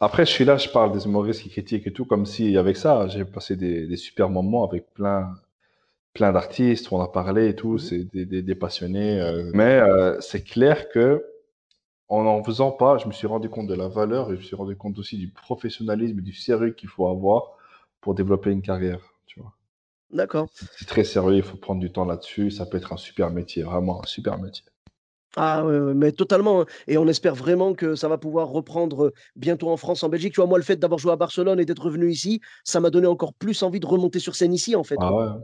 Après, 0.00 0.24
je 0.24 0.30
suis 0.30 0.44
là, 0.44 0.56
je 0.56 0.68
parle 0.68 0.92
des 0.92 1.04
humoristes 1.06 1.42
qui 1.42 1.48
critiquent 1.50 1.86
et 1.86 1.92
tout, 1.92 2.04
comme 2.04 2.26
si 2.26 2.56
avec 2.56 2.76
ça, 2.76 3.08
j'ai 3.08 3.24
passé 3.24 3.56
des, 3.56 3.86
des 3.86 3.96
super 3.96 4.28
moments 4.28 4.64
avec 4.64 4.92
plein, 4.94 5.34
plein 6.16 6.32
d'artistes, 6.32 6.90
on 6.92 7.00
a 7.00 7.08
parlé 7.08 7.48
et 7.50 7.54
tout, 7.56 7.74
Mhm. 7.74 7.78
c'est 7.78 8.04
des, 8.14 8.26
des, 8.26 8.42
des 8.42 8.54
passionnés. 8.54 9.20
euh. 9.20 9.50
Mais 9.54 9.78
euh, 9.80 10.20
c'est 10.20 10.42
clair 10.42 10.88
que 10.88 11.24
en 12.08 12.22
n'en 12.24 12.42
faisant 12.44 12.72
pas, 12.72 12.98
je 12.98 13.06
me 13.08 13.12
suis 13.12 13.26
rendu 13.26 13.48
compte 13.48 13.66
de 13.68 13.74
la 13.74 13.88
valeur 13.88 14.28
et 14.30 14.34
je 14.36 14.40
me 14.40 14.44
suis 14.44 14.56
rendu 14.56 14.76
compte 14.76 14.98
aussi 14.98 15.18
du 15.18 15.28
professionnalisme 15.30 16.18
et 16.20 16.22
du 16.22 16.32
sérieux 16.32 16.72
qu'il 16.72 16.88
faut 16.88 17.08
avoir 17.08 17.56
pour 18.00 18.14
développer 18.14 18.50
une 18.50 18.62
carrière. 18.62 19.00
Tu 19.26 19.40
vois. 19.40 19.52
D'accord. 20.10 20.48
C'est 20.52 20.86
très 20.88 21.04
sérieux, 21.04 21.36
il 21.38 21.42
faut 21.42 21.56
prendre 21.58 21.80
du 21.80 21.90
temps 21.92 22.04
là-dessus. 22.04 22.50
Ça 22.50 22.66
peut 22.66 22.78
être 22.78 22.92
un 22.92 22.96
super 22.96 23.30
métier, 23.30 23.62
vraiment 23.64 24.02
un 24.02 24.06
super 24.06 24.38
métier. 24.38 24.64
Ah 25.38 25.64
ouais, 25.66 25.94
mais 25.94 26.12
totalement. 26.12 26.62
hein. 26.62 26.66
Et 26.88 26.96
on 26.96 27.06
espère 27.08 27.34
vraiment 27.34 27.74
que 27.74 27.94
ça 27.94 28.08
va 28.08 28.16
pouvoir 28.16 28.48
reprendre 28.48 29.06
euh, 29.06 29.12
bientôt 29.36 29.68
en 29.68 29.76
France, 29.76 30.02
en 30.02 30.08
Belgique. 30.08 30.32
Tu 30.32 30.40
vois, 30.40 30.48
moi, 30.48 30.56
le 30.58 30.64
fait 30.64 30.76
d'avoir 30.76 30.98
joué 30.98 31.12
à 31.12 31.16
Barcelone 31.16 31.60
et 31.60 31.66
d'être 31.66 31.82
revenu 31.84 32.10
ici, 32.10 32.40
ça 32.64 32.80
m'a 32.80 32.88
donné 32.88 33.06
encore 33.06 33.34
plus 33.34 33.62
envie 33.62 33.78
de 33.80 33.86
remonter 33.86 34.18
sur 34.18 34.34
scène 34.34 34.54
ici, 34.54 34.74
en 34.74 34.82
fait. 34.82 34.96
Ah 34.98 35.12
ouais. 35.12 35.26
Toi, 35.26 35.42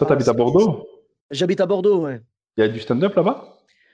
Ah, 0.00 0.06
t'habites 0.06 0.28
à 0.28 0.32
c'est- 0.32 0.36
Bordeaux? 0.38 0.86
J'habite 1.30 1.60
à 1.60 1.66
Bordeaux, 1.66 2.04
ouais. 2.04 2.20
Il 2.56 2.62
y 2.62 2.64
a 2.64 2.68
du 2.68 2.80
stand-up 2.80 3.14
là-bas? 3.16 3.50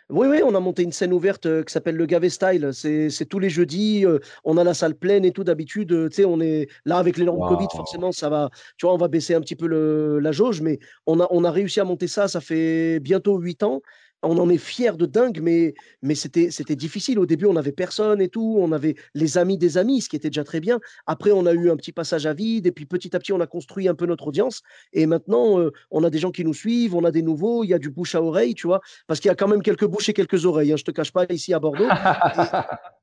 Oui, 0.09 0.27
oui, 0.29 0.41
on 0.45 0.55
a 0.57 0.61
monté 0.61 0.83
une 0.83 0.91
scène 0.93 1.13
ouverte 1.13 1.47
euh, 1.47 1.63
qui 1.63 1.73
s'appelle 1.73 1.95
le 1.97 2.05
Gavé 2.05 2.31
Style. 2.31 2.71
C'est 2.73 3.11
c'est 3.11 3.27
tous 3.27 3.39
les 3.39 3.49
jeudis. 3.49 4.05
euh, 4.05 4.19
on 4.45 4.57
a 4.57 4.65
la 4.65 4.75
salle 4.75 4.97
pleine 4.97 5.25
et 5.25 5.31
tout. 5.31 5.45
D'habitude, 5.45 5.93
euh, 5.93 6.09
tu 6.09 6.17
sais, 6.17 6.25
on 6.25 6.41
est 6.41 6.67
là 6.85 6.99
avec 6.99 7.17
les 7.17 7.25
normes 7.25 7.39
Covid, 7.49 7.67
Waouh. 7.67 7.77
forcément, 7.77 8.11
ça 8.13 8.29
va. 8.29 8.51
Tu 8.77 8.87
vois, 8.87 8.95
on 8.95 8.99
va 8.99 9.07
baisser 9.07 9.35
un 9.35 9.41
petit 9.41 9.55
peu 9.55 9.67
le- 9.69 10.19
la 10.19 10.33
jauge, 10.33 10.63
mais 10.63 10.81
on 11.07 11.21
a, 11.21 11.29
on 11.31 11.45
a 11.45 11.51
réussi 11.53 11.79
à 11.81 11.85
monter 11.85 12.09
ça. 12.09 12.27
Ça 12.27 12.41
fait 12.41 12.99
bientôt 13.01 13.39
huit 13.39 13.63
ans. 13.63 13.83
On 14.23 14.39
en 14.39 14.49
est 14.51 14.59
fiers 14.59 14.93
de 14.93 15.07
dingue, 15.07 15.41
mais, 15.43 15.75
mais 16.03 16.14
c'était 16.14 16.51
c'était 16.51 16.77
difficile. 16.77 17.18
Au 17.18 17.27
début, 17.27 17.47
on 17.47 17.55
n'avait 17.55 17.73
personne 17.73 18.21
et 18.21 18.29
tout. 18.29 18.57
On 18.61 18.73
avait 18.73 18.97
les 19.14 19.39
amis 19.39 19.59
des 19.59 19.79
amis, 19.79 20.03
ce 20.03 20.09
qui 20.09 20.16
était 20.16 20.31
déjà 20.31 20.45
très 20.45 20.61
bien. 20.61 20.79
Après, 21.07 21.33
on 21.33 21.47
a 21.47 21.53
eu 21.53 21.71
un 21.71 21.77
petit 21.77 21.93
passage 21.93 22.27
à 22.27 22.35
vide. 22.35 22.66
Et 22.66 22.73
puis, 22.73 22.87
petit 22.87 23.14
à 23.16 23.18
petit, 23.18 23.33
on 23.33 23.41
a 23.41 23.47
construit 23.47 23.89
un 23.89 23.95
peu 23.95 24.07
notre 24.07 24.27
audience. 24.29 24.62
Et 24.93 25.07
maintenant, 25.07 25.59
euh, 25.59 25.73
on 25.91 26.05
a 26.05 26.11
des 26.11 26.18
gens 26.18 26.31
qui 26.31 26.45
nous 26.45 26.55
suivent. 26.55 26.95
On 26.95 27.05
a 27.05 27.11
des 27.11 27.23
nouveaux. 27.23 27.64
Il 27.64 27.68
y 27.68 27.75
a 27.75 27.79
du 27.79 27.91
bouche 27.91 28.14
à 28.14 28.23
oreille, 28.23 28.55
tu 28.55 28.66
vois. 28.66 28.81
Parce 29.07 29.21
qu'il 29.21 29.29
y 29.29 29.33
a 29.33 29.37
quand 29.37 29.49
même 29.49 29.62
quelques 29.62 29.87
bouches 29.87 30.09
et 30.09 30.14
quelques 30.14 30.45
oreilles. 30.45 30.73
Hein, 30.73 30.77
je 30.77 30.85
te 30.85 30.91
cache 30.91 31.12
pas, 31.12 31.25
ici 31.31 31.55
à 31.55 31.59
Bordeaux. 31.59 31.89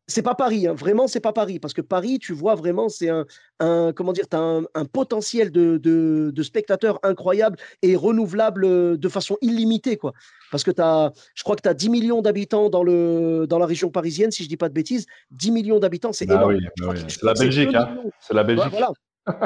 C'est 0.09 0.21
pas 0.21 0.35
Paris, 0.35 0.67
hein, 0.67 0.73
vraiment, 0.73 1.07
c'est 1.07 1.19
pas 1.19 1.33
Paris. 1.33 1.59
Parce 1.59 1.73
que 1.73 1.81
Paris, 1.81 2.17
tu 2.17 2.31
vois 2.31 2.55
vraiment, 2.55 2.87
c'est 2.87 3.09
un, 3.09 3.25
un- 3.59 3.91
comment 3.93 4.13
dire, 4.13 4.27
t'as 4.29 4.39
un, 4.39 4.63
un 4.73 4.85
potentiel 4.85 5.51
de, 5.51 5.77
de, 5.77 6.31
de 6.33 6.43
spectateurs 6.43 6.97
incroyable 7.03 7.57
et 7.81 7.97
renouvelable 7.97 8.63
euh, 8.63 8.95
de 8.97 9.09
façon 9.09 9.37
illimitée, 9.41 9.97
quoi. 9.97 10.13
Parce 10.49 10.63
que 10.63 10.71
t'as, 10.71 11.11
je 11.35 11.43
crois 11.43 11.57
que 11.57 11.61
tu 11.61 11.67
as 11.67 11.73
10 11.73 11.89
millions 11.89 12.21
d'habitants 12.21 12.69
dans, 12.69 12.83
le, 12.83 13.47
dans 13.49 13.59
la 13.59 13.65
région 13.65 13.89
parisienne, 13.89 14.31
si 14.31 14.43
je 14.43 14.47
dis 14.47 14.55
pas 14.55 14.69
de 14.69 14.73
bêtises. 14.73 15.07
10 15.31 15.51
millions 15.51 15.79
d'habitants, 15.79 16.13
c'est 16.13 16.25
Ah 16.29 16.35
énorme. 16.35 16.53
oui, 16.53 16.65
bah 16.79 16.87
oui. 16.91 16.97
je 17.05 17.13
C'est 17.13 17.23
la 17.25 17.33
Belgique, 17.33 17.69
2 17.71 17.75
hein. 17.77 17.89
millions. 17.89 18.11
C'est 18.21 18.33
la 18.33 18.43
Belgique. 18.45 18.71
voilà. 18.71 18.91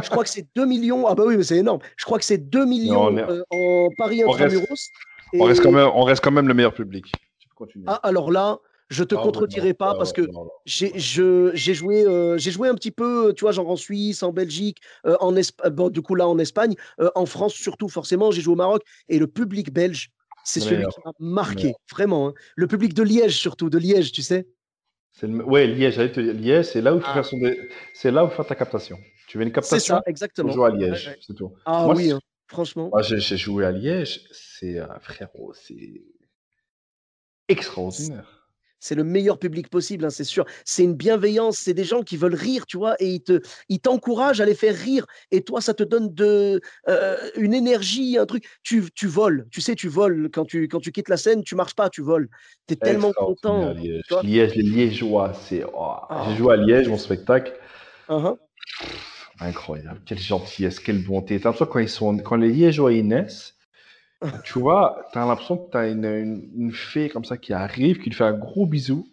Je 0.04 0.10
crois 0.12 0.24
que 0.24 0.30
c'est 0.30 0.46
2 0.56 0.66
millions. 0.68 1.08
Ah 1.08 1.16
bah 1.16 1.24
oui, 1.26 1.38
mais 1.38 1.44
c'est 1.44 1.58
énorme. 1.58 1.80
Je 1.98 2.06
crois 2.06 2.20
que 2.20 2.26
c'est 2.26 2.38
2 2.38 2.66
millions 2.66 3.18
euh, 3.18 3.42
en 3.50 3.88
Paris 3.98 4.22
on 4.24 4.30
reste- 4.30 4.44
intramuros. 4.54 4.90
On 5.40 5.44
reste 5.46 5.60
Et- 5.62 5.64
quand 5.64 5.72
même, 5.72 5.90
on 5.96 6.04
reste 6.04 6.24
quand 6.24 6.30
même 6.30 6.48
le 6.48 6.54
meilleur 6.54 6.76
public. 6.76 7.06
Tu 7.40 7.48
peux 7.50 7.56
continuer. 7.56 7.86
Ah, 7.88 8.00
alors 8.04 8.30
là, 8.32 8.60
je 8.92 9.04
te 9.04 9.16
Ah 9.16 9.22
contredirai 9.24 9.70
non, 9.70 9.74
pas 9.74 9.92
ah 9.92 9.98
parce 9.98 10.12
que 10.14 10.22
j'ai 10.66 11.74
joué, 11.74 12.06
euh, 12.06 12.38
j'ai 12.38 12.52
joué 12.52 12.68
un 12.68 12.76
petit 12.76 12.92
peu, 12.92 13.34
tu 13.36 13.42
vois, 13.46 13.52
genre 13.54 13.70
en 13.70 13.78
Suisse, 13.78 14.22
en 14.22 14.32
Belgique, 14.34 14.80
euh, 15.06 15.16
en 15.22 15.36
Espagne, 15.36 15.72
bon, 15.72 15.90
du 15.90 16.02
coup 16.02 16.14
là 16.14 16.28
en 16.28 16.38
Espagne, 16.38 16.76
euh, 17.00 17.10
en 17.16 17.26
France 17.26 17.54
surtout, 17.54 17.90
forcément, 17.90 18.32
j'ai 18.32 18.42
joué 18.42 18.54
au 18.54 18.58
Maroc 18.58 18.84
et 19.08 19.18
le 19.18 19.28
public 19.28 19.72
belge, 19.74 20.12
c'est 20.44 20.60
celui 20.60 20.86
qui 20.88 21.00
m'a 21.06 21.14
marqué, 21.20 21.64
meilleur. 21.64 21.80
vraiment. 21.90 22.28
hein. 22.30 22.34
Le 22.56 22.68
public 22.68 22.94
de 22.94 23.04
Liège 23.04 23.38
surtout, 23.38 23.70
de 23.70 23.78
Liège, 23.78 24.12
tu 24.12 24.22
sais. 24.22 24.48
C'est 25.14 25.28
le... 25.28 25.44
Ouais, 25.44 25.68
Liège, 25.68 25.96
te 26.12 26.20
Liège, 26.20 26.66
c'est 26.66 26.82
là 26.82 26.94
où 26.96 27.00
tu 27.00 27.06
Ah. 27.08 27.22
fais 27.22 27.30
son 27.30 27.38
c'est 27.94 28.12
là 28.12 28.26
où 28.26 28.30
tu 28.30 28.36
fais 28.36 28.44
ta 28.44 28.56
captation. 28.56 28.98
Tu 29.28 29.38
veux 29.38 29.44
une 29.44 29.50
C'est 29.50 29.56
captation, 29.56 29.96
ça, 29.96 30.02
tu 30.04 30.10
exactement. 30.10 30.52
joues 30.52 30.64
à 30.66 30.70
Liège, 30.72 31.08
ouais. 31.08 31.18
c'est 31.22 31.34
tout. 31.34 31.54
Ah 31.66 31.84
Moi, 31.86 31.96
oui, 31.96 32.08
c'est- 32.08 32.12
hein, 32.14 32.20
franchement. 32.48 32.90
Moi, 32.92 33.02
j'ai 33.02 33.38
joué 33.38 33.66
à 33.66 33.72
Liège, 33.72 34.28
c'est 34.32 34.80
euh, 34.80 34.88
frérot, 35.00 35.54
c'est 35.54 36.02
extraordinaire. 37.48 38.41
C'est 38.84 38.96
le 38.96 39.04
meilleur 39.04 39.38
public 39.38 39.70
possible, 39.70 40.04
hein, 40.06 40.10
c'est 40.10 40.24
sûr. 40.24 40.44
C'est 40.66 40.84
une 40.84 40.96
bienveillance, 40.96 41.58
c'est 41.60 41.76
des 41.76 41.84
gens 41.84 42.02
qui 42.02 42.18
veulent 42.18 42.34
rire, 42.36 42.66
tu 42.66 42.78
vois, 42.78 42.96
et 43.00 43.08
ils 43.08 43.22
te, 43.22 43.40
ils 43.70 43.80
t'encouragent 43.80 44.42
à 44.42 44.46
les 44.46 44.56
faire 44.56 44.76
rire. 44.76 45.06
Et 45.30 45.44
toi, 45.44 45.62
ça 45.62 45.76
te 45.76 45.84
donne 45.84 46.14
de, 46.14 46.60
euh, 46.90 47.16
une 47.38 47.54
énergie, 47.54 48.18
un 48.18 48.26
truc. 48.26 48.44
Tu, 48.64 48.84
tu 48.96 49.06
voles, 49.06 49.48
tu 49.52 49.62
sais, 49.62 49.76
tu 49.76 49.88
voles. 49.88 50.30
Quand 50.34 50.46
tu, 50.46 50.68
quand 50.68 50.80
tu 50.80 50.92
quittes 50.92 51.10
la 51.10 51.18
scène, 51.18 51.44
tu 51.44 51.54
marches 51.56 51.76
pas, 51.76 51.90
tu 51.92 52.02
voles. 52.02 52.28
Tu 52.68 52.74
es 52.74 52.78
tellement 52.78 53.14
content. 53.14 53.72
Liège. 53.74 54.02
Liège, 54.24 54.56
les 54.56 54.64
Liégeois, 54.64 55.34
c'est. 55.34 55.64
oh, 55.64 55.94
Ah. 56.10 56.26
J'ai 56.28 56.36
joué 56.38 56.54
à 56.54 56.58
Liège, 56.58 56.90
mon 56.90 56.98
spectacle. 56.98 57.54
Uhum. 58.10 58.36
Incroyable, 59.40 60.02
quelle 60.06 60.20
gentillesse, 60.20 60.80
quelle 60.80 61.04
bonté. 61.04 61.40
T'as 61.40 61.50
l'impression 61.50 61.66
quand 61.72 61.80
ils 61.80 61.90
sont, 61.90 62.18
quand 62.18 62.36
les 62.36 62.50
Liégeois 62.50 62.94
ils 62.94 63.08
naissent, 63.08 63.56
tu 64.44 64.60
vois, 64.60 65.08
t'as 65.14 65.26
l'impression 65.26 65.58
que 65.58 65.72
t'as 65.72 65.90
une, 65.90 66.06
une, 66.06 66.50
une 66.56 66.72
fée 66.72 67.10
comme 67.10 67.26
ça 67.26 67.38
qui 67.38 67.54
arrive, 67.54 68.00
qui 68.00 68.10
lui 68.10 68.16
fait 68.16 68.24
un 68.24 68.38
gros 68.38 68.66
bisou, 68.66 69.08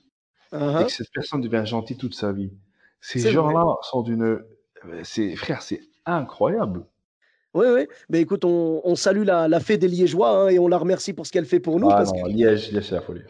et 0.52 0.56
uhum. 0.56 0.84
que 0.84 0.90
cette 0.92 1.10
personne 1.12 1.40
devient 1.40 1.64
gentille 1.64 1.96
toute 1.96 2.14
sa 2.14 2.32
vie. 2.32 2.52
Ces 3.00 3.30
gens-là 3.30 3.64
sont 3.82 4.02
d'une, 4.02 4.22
euh, 4.24 5.34
frère, 5.36 5.62
c'est 5.62 5.80
incroyable. 6.06 6.84
Oui, 7.54 7.66
oui. 7.74 7.86
Mais 8.08 8.20
écoute, 8.20 8.44
on, 8.44 8.80
on 8.84 8.94
salue 8.94 9.24
la, 9.24 9.48
la 9.48 9.60
fée 9.60 9.78
des 9.78 9.88
Liégeois 9.88 10.30
hein, 10.30 10.48
et 10.48 10.58
on 10.58 10.68
la 10.68 10.76
remercie 10.78 11.12
pour 11.12 11.26
ce 11.26 11.32
qu'elle 11.32 11.46
fait 11.46 11.60
pour 11.60 11.80
nous. 11.80 11.88
Ah 11.90 11.96
parce 11.96 12.12
non, 12.12 12.22
que- 12.24 12.28
Liège, 12.28 12.70
Liège, 12.70 12.84
c'est 12.88 12.94
la 12.94 13.00
folie. 13.00 13.22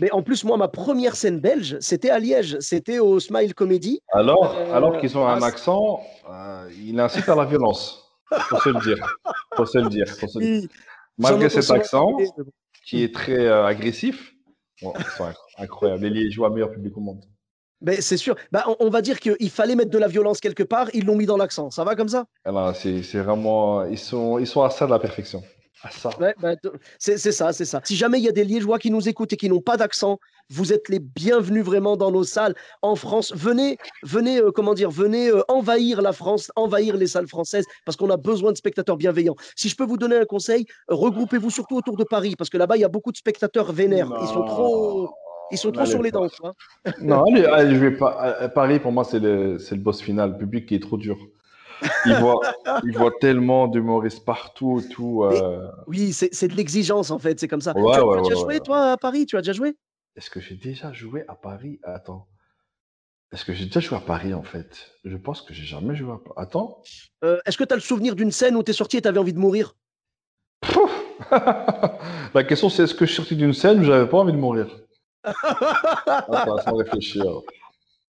Mais 0.00 0.10
en 0.12 0.22
plus, 0.22 0.44
moi, 0.44 0.56
ma 0.56 0.68
première 0.68 1.16
scène 1.16 1.40
belge, 1.40 1.76
c'était 1.80 2.10
à 2.10 2.18
Liège. 2.18 2.58
C'était 2.60 2.98
au 3.00 3.18
Smile 3.20 3.54
Comedy. 3.54 4.00
Alors, 4.12 4.54
Euh, 4.56 4.72
alors 4.72 4.98
qu'ils 5.00 5.18
ont 5.18 5.26
un 5.26 5.42
ah, 5.42 5.46
accent, 5.46 6.00
euh, 6.30 6.68
il 6.80 6.98
incite 7.00 7.28
à 7.28 7.34
la 7.34 7.44
violence. 7.44 8.04
Faut 8.30 8.58
se 8.60 8.68
le 8.70 8.80
dire. 8.80 9.16
Faut 9.56 9.66
se 9.66 9.78
le 9.78 9.88
dire. 9.88 10.06
Faut 10.08 10.28
se 10.28 10.38
le 10.38 10.44
dire. 10.60 10.60
Oui, 10.62 10.68
Malgré 11.18 11.50
cet 11.50 11.70
accent, 11.70 12.16
mais 12.16 12.26
qui 12.84 13.02
est 13.02 13.14
très 13.14 13.46
euh, 13.46 13.66
agressif, 13.66 14.32
bon, 14.80 14.92
ils 14.98 15.04
sont 15.04 15.24
inc- 15.24 15.34
incroyables. 15.58 16.04
Les 16.04 16.10
Liégeois, 16.10 16.50
meilleur 16.50 16.70
public 16.70 16.96
au 16.96 17.00
monde. 17.00 17.24
Ben, 17.80 18.00
c'est 18.00 18.16
sûr. 18.16 18.34
Ben, 18.50 18.62
on, 18.66 18.76
on 18.80 18.90
va 18.90 19.02
dire 19.02 19.20
qu'il 19.20 19.50
fallait 19.50 19.76
mettre 19.76 19.90
de 19.90 19.98
la 19.98 20.08
violence 20.08 20.40
quelque 20.40 20.62
part. 20.62 20.88
Ils 20.94 21.04
l'ont 21.04 21.16
mis 21.16 21.26
dans 21.26 21.36
l'accent. 21.36 21.70
Ça 21.70 21.84
va 21.84 21.94
comme 21.94 22.08
ça? 22.08 22.24
Alors, 22.44 22.74
c'est 22.74 23.02
c'est 23.02 23.18
vraiment, 23.18 23.84
ils 23.84 23.98
sont, 23.98 24.38
ils 24.38 24.46
sont 24.46 24.62
à 24.62 24.70
ça 24.70 24.86
de 24.86 24.90
la 24.90 24.98
perfection. 24.98 25.42
À 25.82 25.90
ça. 25.90 26.10
Ouais, 26.18 26.34
ben, 26.40 26.56
c'est 26.98 27.18
c'est 27.18 27.30
ça, 27.30 27.52
c'est 27.52 27.64
ça. 27.64 27.80
Si 27.84 27.94
jamais 27.94 28.18
il 28.18 28.24
y 28.24 28.28
a 28.28 28.32
des 28.32 28.42
Liégeois 28.42 28.80
qui 28.80 28.90
nous 28.90 29.08
écoutent 29.08 29.32
et 29.32 29.36
qui 29.36 29.48
n'ont 29.48 29.60
pas 29.60 29.76
d'accent, 29.76 30.18
vous 30.50 30.72
êtes 30.72 30.88
les 30.88 30.98
bienvenus 30.98 31.64
vraiment 31.64 31.96
dans 31.96 32.10
nos 32.10 32.24
salles 32.24 32.54
en 32.82 32.96
France. 32.96 33.32
Venez, 33.34 33.76
venez, 34.02 34.38
euh, 34.38 34.50
comment 34.50 34.74
dire, 34.74 34.90
venez 34.90 35.28
euh, 35.28 35.42
envahir 35.48 36.00
la 36.02 36.12
France, 36.12 36.50
envahir 36.56 36.96
les 36.96 37.06
salles 37.06 37.28
françaises 37.28 37.66
parce 37.84 37.96
qu'on 37.96 38.10
a 38.10 38.16
besoin 38.16 38.52
de 38.52 38.56
spectateurs 38.56 38.96
bienveillants. 38.96 39.36
Si 39.56 39.68
je 39.68 39.76
peux 39.76 39.84
vous 39.84 39.98
donner 39.98 40.16
un 40.16 40.24
conseil, 40.24 40.66
euh, 40.90 40.94
regroupez-vous 40.94 41.50
surtout 41.50 41.76
autour 41.76 41.96
de 41.96 42.04
Paris 42.04 42.34
parce 42.36 42.50
que 42.50 42.56
là-bas 42.56 42.76
il 42.76 42.80
y 42.80 42.84
a 42.84 42.88
beaucoup 42.88 43.12
de 43.12 43.16
spectateurs 43.16 43.72
vénères. 43.72 44.10
Ils 44.22 44.28
sont 44.28 44.44
trop, 44.44 45.10
ils 45.50 45.58
sont 45.58 45.70
trop 45.70 45.82
Allez 45.82 45.90
sur 45.90 46.02
les 46.02 46.10
dents. 46.10 46.26
Non, 47.00 47.24
allez, 47.24 47.44
allez, 47.44 47.74
je 47.74 47.80
vais 47.80 47.96
pas. 47.96 48.10
à 48.40 48.48
Paris, 48.48 48.80
pour 48.80 48.92
moi, 48.92 49.04
c'est 49.04 49.18
le, 49.18 49.58
le 49.58 49.76
boss 49.76 50.00
final. 50.00 50.32
Le 50.32 50.38
public 50.38 50.66
qui 50.66 50.74
est 50.74 50.82
trop 50.82 50.96
dur. 50.96 51.16
Il 52.06 52.14
voit, 52.16 52.40
il 52.84 52.96
voit 52.96 53.12
tellement 53.20 53.68
d'humoristes 53.68 54.24
partout, 54.24 54.82
tout. 54.90 55.22
euh, 55.22 55.68
Oui, 55.86 56.12
c'est 56.12 56.48
de 56.48 56.54
l'exigence 56.54 57.10
en 57.10 57.18
fait, 57.18 57.38
c'est 57.38 57.46
comme 57.48 57.60
ça. 57.60 57.72
Ouais, 57.76 57.92
tu 57.92 57.98
as, 58.00 58.02
tu 58.02 58.32
as 58.32 58.36
ouais, 58.36 58.42
joué 58.42 58.60
toi 58.60 58.92
à 58.92 58.96
Paris? 58.96 59.26
Tu 59.26 59.36
as 59.36 59.42
déjà 59.42 59.52
joué? 59.52 59.76
Est-ce 60.18 60.30
que 60.30 60.40
j'ai 60.40 60.56
déjà 60.56 60.92
joué 60.92 61.24
à 61.28 61.36
Paris? 61.36 61.78
Attends. 61.84 62.26
Est-ce 63.30 63.44
que 63.44 63.52
j'ai 63.52 63.66
déjà 63.66 63.78
joué 63.78 63.98
à 63.98 64.00
Paris, 64.00 64.34
en 64.34 64.42
fait? 64.42 64.90
Je 65.04 65.16
pense 65.16 65.42
que 65.42 65.54
j'ai 65.54 65.62
jamais 65.62 65.94
joué 65.94 66.10
à 66.12 66.16
Paris. 66.16 66.34
Attends. 66.36 66.82
Euh, 67.22 67.38
Est-ce 67.46 67.56
que 67.56 67.62
tu 67.62 67.72
as 67.72 67.76
le 67.76 67.80
souvenir 67.82 68.16
d'une 68.16 68.32
scène 68.32 68.56
où 68.56 68.64
tu 68.64 68.72
es 68.72 68.74
sorti 68.74 68.96
et 68.96 69.00
tu 69.00 69.06
avais 69.06 69.20
envie 69.20 69.32
de 69.32 69.38
mourir? 69.38 69.76
La 72.34 72.42
question, 72.42 72.68
c'est 72.68 72.82
est-ce 72.82 72.94
que 72.94 73.06
je 73.06 73.12
suis 73.12 73.22
sorti 73.22 73.36
d'une 73.36 73.52
scène 73.52 73.78
où 73.78 73.84
j'avais 73.84 74.08
pas 74.08 74.18
envie 74.18 74.32
de 74.32 74.38
mourir? 74.38 74.66
Attends, 75.22 76.58
sans 76.62 76.74
réfléchir. 76.74 77.24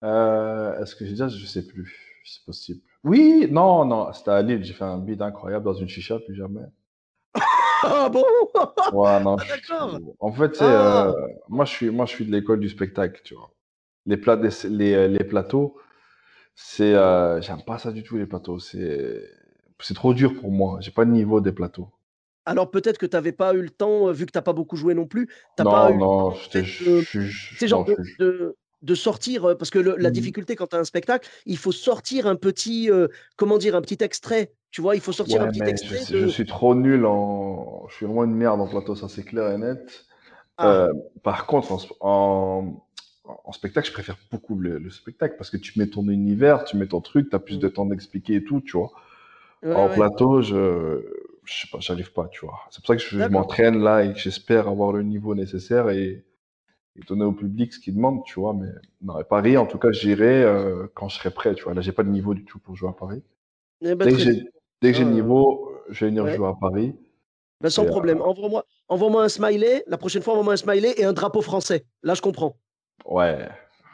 Euh, 0.03 0.81
est-ce 0.81 0.95
que 0.95 1.05
j'ai 1.05 1.11
déjà, 1.11 1.27
je 1.27 1.45
sais 1.45 1.67
plus. 1.67 1.95
C'est 2.25 2.43
possible. 2.43 2.81
Oui, 3.03 3.47
non, 3.51 3.85
non, 3.85 4.11
c'était 4.13 4.31
à 4.31 4.41
Lille. 4.41 4.63
J'ai 4.63 4.73
fait 4.73 4.83
un 4.83 4.97
bid 4.97 5.21
incroyable 5.21 5.63
dans 5.63 5.75
une 5.75 5.87
chicha, 5.87 6.17
plus 6.17 6.33
jamais. 6.33 6.65
Ah 7.83 8.09
bon 8.09 8.25
Ouais, 8.91 9.19
non. 9.21 9.37
Ah, 9.37 9.45
d'accord. 9.49 9.99
En 10.19 10.31
fait, 10.31 10.55
c'est, 10.55 10.65
Ah. 10.65 10.73
euh, 10.73 11.11
moi, 11.47 11.65
je 11.65 11.71
suis, 11.71 11.89
moi, 11.91 12.05
je 12.05 12.11
suis 12.11 12.25
de 12.25 12.31
l'école 12.31 12.59
du 12.59 12.69
spectacle, 12.69 13.21
tu 13.23 13.35
vois. 13.35 13.51
Les 14.05 14.17
plats, 14.17 14.37
des- 14.37 14.49
les, 14.69 14.93
euh, 14.93 15.07
les 15.07 15.23
plateaux, 15.23 15.77
c'est, 16.55 16.95
euh, 16.95 17.41
j'aime 17.41 17.63
pas 17.63 17.79
ça 17.79 17.91
du 17.91 18.03
tout, 18.03 18.17
les 18.17 18.27
plateaux. 18.27 18.59
C'est, 18.59 19.23
c'est 19.81 19.95
trop 19.95 20.13
dur 20.13 20.35
pour 20.39 20.51
moi. 20.51 20.79
J'ai 20.81 20.91
pas 20.91 21.05
le 21.05 21.11
niveau 21.11 21.41
des 21.41 21.53
plateaux. 21.53 21.89
Alors 22.45 22.71
peut-être 22.71 22.97
que 22.97 23.05
tu 23.05 23.15
n'avais 23.15 23.31
pas 23.31 23.53
eu 23.53 23.61
le 23.61 23.69
temps, 23.69 24.07
euh, 24.09 24.11
vu 24.13 24.25
que 24.25 24.31
tu 24.31 24.37
n'as 24.37 24.41
pas 24.41 24.53
beaucoup 24.53 24.75
joué 24.75 24.93
non 24.93 25.05
plus, 25.07 25.27
tu 25.27 25.63
non, 25.63 25.65
pas 25.65 25.91
eu 25.91 25.97
le 25.97 25.99
non, 25.99 26.29
temps 26.29 26.35
je 26.35 26.49
te 26.49 26.57
peut-être, 26.57 26.83
de- 26.83 27.07
je 27.13 27.57
sais, 27.57 27.67
genre 27.67 27.81
non, 27.81 27.85
de, 27.85 27.99
je- 28.03 28.15
de- 28.17 28.57
de 28.81 28.95
sortir, 28.95 29.45
euh, 29.45 29.55
parce 29.55 29.69
que 29.71 29.79
le- 29.79 29.95
la 29.97 30.09
Mhm. 30.09 30.11
difficulté 30.11 30.55
quand 30.55 30.67
tu 30.67 30.75
as 30.75 30.79
un 30.79 30.83
spectacle, 30.83 31.27
il 31.45 31.57
faut 31.57 31.71
sortir 31.71 32.27
un 32.27 32.35
petit, 32.35 32.89
euh, 32.91 33.07
comment 33.35 33.57
dire, 33.57 33.75
un 33.75 33.81
petit 33.81 34.03
extrait, 34.03 34.53
tu 34.71 34.81
vois, 34.81 34.95
il 34.95 35.01
faut 35.01 35.13
sortir 35.13 35.41
un 35.41 35.47
petit 35.47 35.63
je, 35.63 35.69
extrait 35.69 36.05
de... 36.05 36.19
je 36.19 36.27
suis 36.27 36.45
trop 36.45 36.75
nul 36.75 37.05
en. 37.05 37.87
Je 37.89 37.95
suis 37.95 38.05
vraiment 38.05 38.23
une 38.23 38.35
merde 38.35 38.61
en 38.61 38.67
plateau, 38.67 38.95
ça 38.95 39.07
c'est 39.09 39.23
clair 39.23 39.51
et 39.51 39.57
net. 39.57 40.05
Ah. 40.57 40.65
Euh, 40.67 40.93
par 41.23 41.45
contre, 41.47 41.71
en, 41.73 41.79
en, 42.01 42.83
en 43.45 43.51
spectacle, 43.53 43.87
je 43.87 43.93
préfère 43.93 44.17
beaucoup 44.31 44.55
le, 44.59 44.79
le 44.79 44.89
spectacle 44.89 45.35
parce 45.37 45.49
que 45.49 45.57
tu 45.57 45.79
mets 45.79 45.87
ton 45.87 46.07
univers, 46.09 46.65
tu 46.65 46.77
mets 46.77 46.87
ton 46.87 47.01
truc, 47.01 47.29
tu 47.29 47.35
as 47.35 47.39
plus 47.39 47.55
Mm. 47.55 47.59
de 47.59 47.69
temps 47.69 47.85
d'expliquer 47.85 48.35
et 48.35 48.43
tout, 48.43 48.61
tu 48.61 48.73
vois? 48.77 48.91
Ouais, 49.63 49.71
en 49.73 49.89
ouais. 49.89 49.95
plateau, 49.95 50.41
je, 50.41 51.01
je 51.45 51.53
sais 51.61 51.67
pas, 51.71 51.79
j'arrive 51.79 52.11
pas, 52.13 52.27
tu 52.29 52.45
vois? 52.45 52.59
C'est 52.71 52.81
pour 52.81 52.87
ça 52.87 52.95
que 52.97 53.01
je, 53.03 53.21
je 53.21 53.29
m'entraîne 53.29 53.79
là 53.83 54.03
et 54.05 54.13
que 54.13 54.19
j'espère 54.19 54.67
avoir 54.67 54.91
le 54.93 55.03
niveau 55.03 55.35
nécessaire 55.35 55.89
et, 55.89 56.23
et 56.99 57.05
donner 57.07 57.25
au 57.25 57.31
public 57.31 57.73
ce 57.73 57.79
qu'il 57.79 57.95
demande, 57.95 58.23
tu 58.25 58.39
vois. 58.39 58.53
Mais 58.53 58.67
non, 59.01 59.15
à 59.15 59.23
Paris, 59.23 59.57
en 59.57 59.65
tout 59.65 59.77
cas, 59.77 59.91
j'irai 59.91 60.43
euh, 60.43 60.87
quand 60.93 61.09
je 61.09 61.17
serai 61.17 61.31
prêt, 61.31 61.55
tu 61.55 61.63
vois. 61.63 61.73
Là, 61.73 61.81
j'ai 61.81 61.91
pas 61.91 62.03
de 62.03 62.09
niveau 62.09 62.33
du 62.33 62.45
tout 62.45 62.59
pour 62.59 62.75
jouer 62.75 62.89
à 62.89 62.93
Paris. 62.93 63.23
Eh 63.81 63.95
ben, 63.95 64.05
Dès 64.05 64.11
que 64.13 64.19
j'ai 64.19 64.33
bien. 64.33 64.43
dès 64.81 64.91
que 64.91 64.97
j'ai 64.97 65.03
le 65.05 65.09
Euh, 65.11 65.13
niveau, 65.13 65.71
je 65.89 66.05
vais 66.05 66.09
venir 66.11 66.23
ouais. 66.25 66.35
jouer 66.35 66.47
à 66.47 66.53
Paris. 66.59 66.95
Ben, 67.61 67.69
sans 67.69 67.83
Et, 67.83 67.87
euh, 67.87 67.89
problème. 67.91 68.21
Envoie-moi 68.21 68.65
envoie 68.87 69.23
un 69.23 69.29
smiley. 69.29 69.83
La 69.87 69.97
prochaine 69.97 70.21
fois, 70.21 70.33
envoie-moi 70.33 70.53
un 70.53 70.57
smiley 70.57 70.93
et 70.97 71.03
un 71.05 71.13
drapeau 71.13 71.41
français. 71.41 71.85
Là, 72.03 72.13
je 72.13 72.21
comprends. 72.21 72.57
Ouais. 73.05 73.47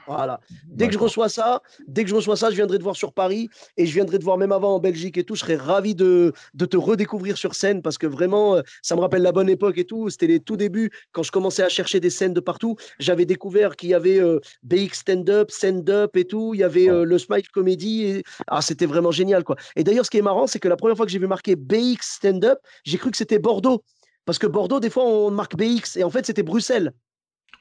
Voilà. 0.08 0.40
Dès 0.68 0.88
que 0.88 0.94
je 0.94 1.00
reçois 1.00 1.30
ça, 1.30 1.62
dès 1.88 2.04
que 2.04 2.10
je 2.10 2.16
reçois 2.16 2.36
ça, 2.36 2.50
je 2.50 2.56
viendrai 2.56 2.78
te 2.78 2.84
voir 2.84 2.96
sur 2.96 3.14
Paris 3.14 3.50
et 3.78 3.86
je 3.86 3.94
viendrai 3.94 4.20
te 4.20 4.24
voir 4.24 4.38
même 4.38 4.52
avant 4.52 4.76
en 4.76 4.80
Belgique 4.80 5.18
et 5.18 5.24
tout. 5.24 5.36
Je 5.36 5.42
serais 5.42 5.56
ravi 5.56 5.96
de, 5.96 6.34
de 6.54 6.66
te 6.66 6.78
redécouvrir 6.78 7.38
sur 7.38 7.56
scène 7.56 7.82
parce 7.82 7.98
que 7.98 8.08
vraiment, 8.08 8.56
euh, 8.56 8.62
ça 8.82 8.96
me 8.96 9.02
rappelle 9.02 9.22
la 9.22 9.32
bonne 9.32 9.50
époque 9.50 9.78
et 9.78 9.86
tout. 9.86 10.10
C'était 10.10 10.28
les 10.28 10.40
tout 10.40 10.58
débuts 10.58 10.92
quand 11.12 11.24
je 11.24 11.32
commençais 11.32 11.64
à 11.64 11.70
chercher 11.70 12.00
des 12.00 12.10
scènes 12.10 12.34
de 12.34 12.40
partout. 12.40 12.76
J'avais 13.00 13.26
découvert 13.26 13.76
qu'il 13.76 13.90
y 13.90 13.94
avait 13.94 14.20
euh, 14.20 14.40
BX 14.64 14.94
stand-up, 14.94 15.52
stand-up 15.52 16.16
et 16.18 16.26
tout. 16.26 16.54
Il 16.54 16.60
y 16.60 16.64
avait 16.64 16.90
euh, 16.90 17.04
le 17.04 17.18
Smile 17.18 17.48
Comedy. 17.50 18.04
Et... 18.04 18.24
Ah, 18.48 18.62
c'était 18.62 18.86
vraiment 18.86 19.12
génial 19.12 19.44
quoi. 19.44 19.56
Et 19.76 19.84
d'ailleurs, 19.84 20.06
ce 20.06 20.12
qui 20.12 20.18
est 20.18 20.24
marrant, 20.24 20.48
c'est 20.48 20.60
que 20.60 20.68
la 20.68 20.78
première 20.78 20.98
fois 20.98 21.06
que 21.06 21.12
j'ai 21.12 21.20
vu 21.20 21.28
marquer 21.28 21.56
BX 21.56 21.98
stand-up, 22.02 22.60
j'ai 22.84 22.98
cru 22.98 23.12
que 23.12 23.18
c'était 23.18 23.40
Bordeaux. 23.40 23.84
Parce 24.26 24.40
que 24.40 24.48
Bordeaux, 24.48 24.80
des 24.80 24.90
fois, 24.90 25.04
on 25.06 25.30
marque 25.30 25.56
BX 25.56 25.98
et 25.98 26.04
en 26.04 26.10
fait, 26.10 26.26
c'était 26.26 26.44
Bruxelles. 26.44 26.94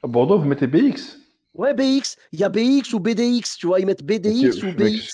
À 0.03 0.07
Bordeaux, 0.07 0.39
vous 0.39 0.47
mettez 0.47 0.67
BX 0.67 1.24
Ouais, 1.55 1.75
BX. 1.75 2.17
Il 2.33 2.41
y 2.41 2.45
a 2.45 2.49
BX 2.49 2.93
ou 2.93 3.01
BDX, 3.01 3.57
tu 3.59 3.67
vois. 3.67 3.81
Ils 3.81 3.87
mettent 3.87 4.03
BDX 4.05 4.63
ou 4.63 4.73
BX. 4.73 5.09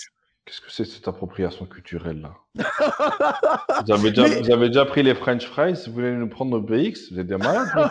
Qu'est-ce 0.47 0.61
que 0.63 0.71
c'est 0.71 0.85
cette 0.85 1.07
appropriation 1.07 1.65
culturelle 1.67 2.23
là? 2.23 2.35
Vous, 3.87 3.93
avez 3.93 4.11
déjà, 4.11 4.29
Mais- 4.29 4.41
vous 4.41 4.51
avez 4.51 4.67
déjà 4.69 4.85
pris 4.85 5.03
les 5.05 5.15
French 5.15 5.45
fries, 5.47 5.75
vous 5.87 5.93
voulez 5.93 6.11
nous 6.13 6.29
prendre 6.29 6.51
nos 6.51 6.61
BX 6.61 7.13
Vous 7.13 7.21
êtes 7.21 7.27
des 7.29 7.37
malades 7.37 7.69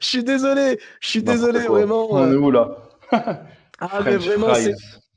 Je 0.00 0.06
suis 0.06 0.24
désolé, 0.24 0.78
je 1.00 1.08
suis 1.08 1.22
désolé, 1.22 1.64
quoi. 1.64 1.78
vraiment. 1.78 2.08
On 2.12 2.30
est 2.30 2.34
euh, 2.34 2.38
où 2.38 2.50
là? 2.50 2.76
Ah, 3.10 4.00
mais 4.04 4.16
vraiment, 4.16 4.54
c'est 4.54 4.74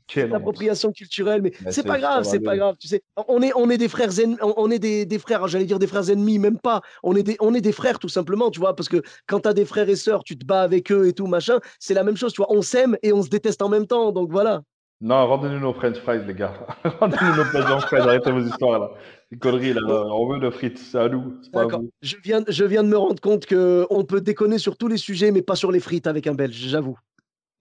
Quelle 0.07 0.25
honte. 0.25 0.33
l'appropriation 0.33 0.91
culturelle. 0.91 1.41
Mais 1.41 1.51
c'est 1.65 1.71
c'est- 1.71 1.83
pas 1.83 1.99
grave, 1.99 2.23
c'est 2.23 2.39
pas 2.39 2.55
grave. 2.57 2.75
Tu 2.79 2.87
sais, 2.87 3.01
on 3.27 3.41
est, 3.41 3.51
on 3.55 3.69
est 3.69 3.77
des 3.77 3.87
frères 3.87 4.19
ennemis, 4.19 4.37
on 4.41 4.69
est 4.71 4.79
des, 4.79 5.05
des 5.05 5.19
frères, 5.19 5.47
j'allais 5.47 5.65
dire 5.65 5.79
des 5.79 5.87
frères 5.87 6.09
ennemis, 6.09 6.39
même 6.39 6.59
pas. 6.59 6.81
On 7.03 7.15
est 7.15 7.23
des, 7.23 7.37
on 7.39 7.53
est 7.53 7.61
des 7.61 7.71
frères, 7.71 7.99
tout 7.99 8.09
simplement, 8.09 8.51
tu 8.51 8.59
vois, 8.59 8.75
parce 8.75 8.89
que 8.89 9.01
quand 9.27 9.41
tu 9.41 9.49
as 9.49 9.53
des 9.53 9.65
frères 9.65 9.89
et 9.89 9.95
sœurs, 9.95 10.23
tu 10.23 10.37
te 10.37 10.45
bats 10.45 10.61
avec 10.61 10.91
eux 10.91 11.07
et 11.07 11.13
tout, 11.13 11.27
machin, 11.27 11.59
c'est 11.79 11.93
la 11.93 12.03
même 12.03 12.17
chose, 12.17 12.33
tu 12.33 12.41
vois. 12.41 12.51
On 12.51 12.61
s'aime 12.61 12.97
et 13.03 13.13
on 13.13 13.23
se 13.23 13.29
déteste 13.29 13.61
en 13.61 13.69
même 13.69 13.87
temps, 13.87 14.11
donc 14.11 14.31
voilà. 14.31 14.61
Non, 15.01 15.27
rendez-nous 15.27 15.59
nos 15.59 15.73
French 15.73 15.97
fries, 15.97 16.25
les 16.25 16.33
gars. 16.33 16.53
rendez-nous 16.99 17.35
nos 17.35 17.43
French 17.45 17.81
fries, 17.85 17.97
arrêtez 17.97 18.31
vos 18.31 18.39
histoires 18.39 18.79
là. 18.79 18.91
Ces 19.31 19.37
conneries 19.37 19.73
là, 19.73 19.81
on 19.85 20.27
veut 20.29 20.39
nos 20.39 20.51
frites, 20.51 20.77
c'est 20.77 20.97
à 20.97 21.09
nous, 21.09 21.37
c'est 21.41 21.51
D'accord. 21.51 21.81
Je 22.01 22.15
viens, 22.23 22.43
je 22.47 22.63
viens 22.63 22.83
de 22.83 22.87
me 22.89 22.97
rendre 22.97 23.19
compte 23.19 23.45
que 23.45 23.85
on 23.89 24.05
peut 24.05 24.21
déconner 24.21 24.57
sur 24.57 24.77
tous 24.77 24.87
les 24.87 24.97
sujets, 24.97 25.31
mais 25.31 25.41
pas 25.41 25.55
sur 25.55 25.71
les 25.71 25.79
frites 25.79 26.07
avec 26.07 26.27
un 26.27 26.33
Belge, 26.33 26.55
j'avoue. 26.55 26.97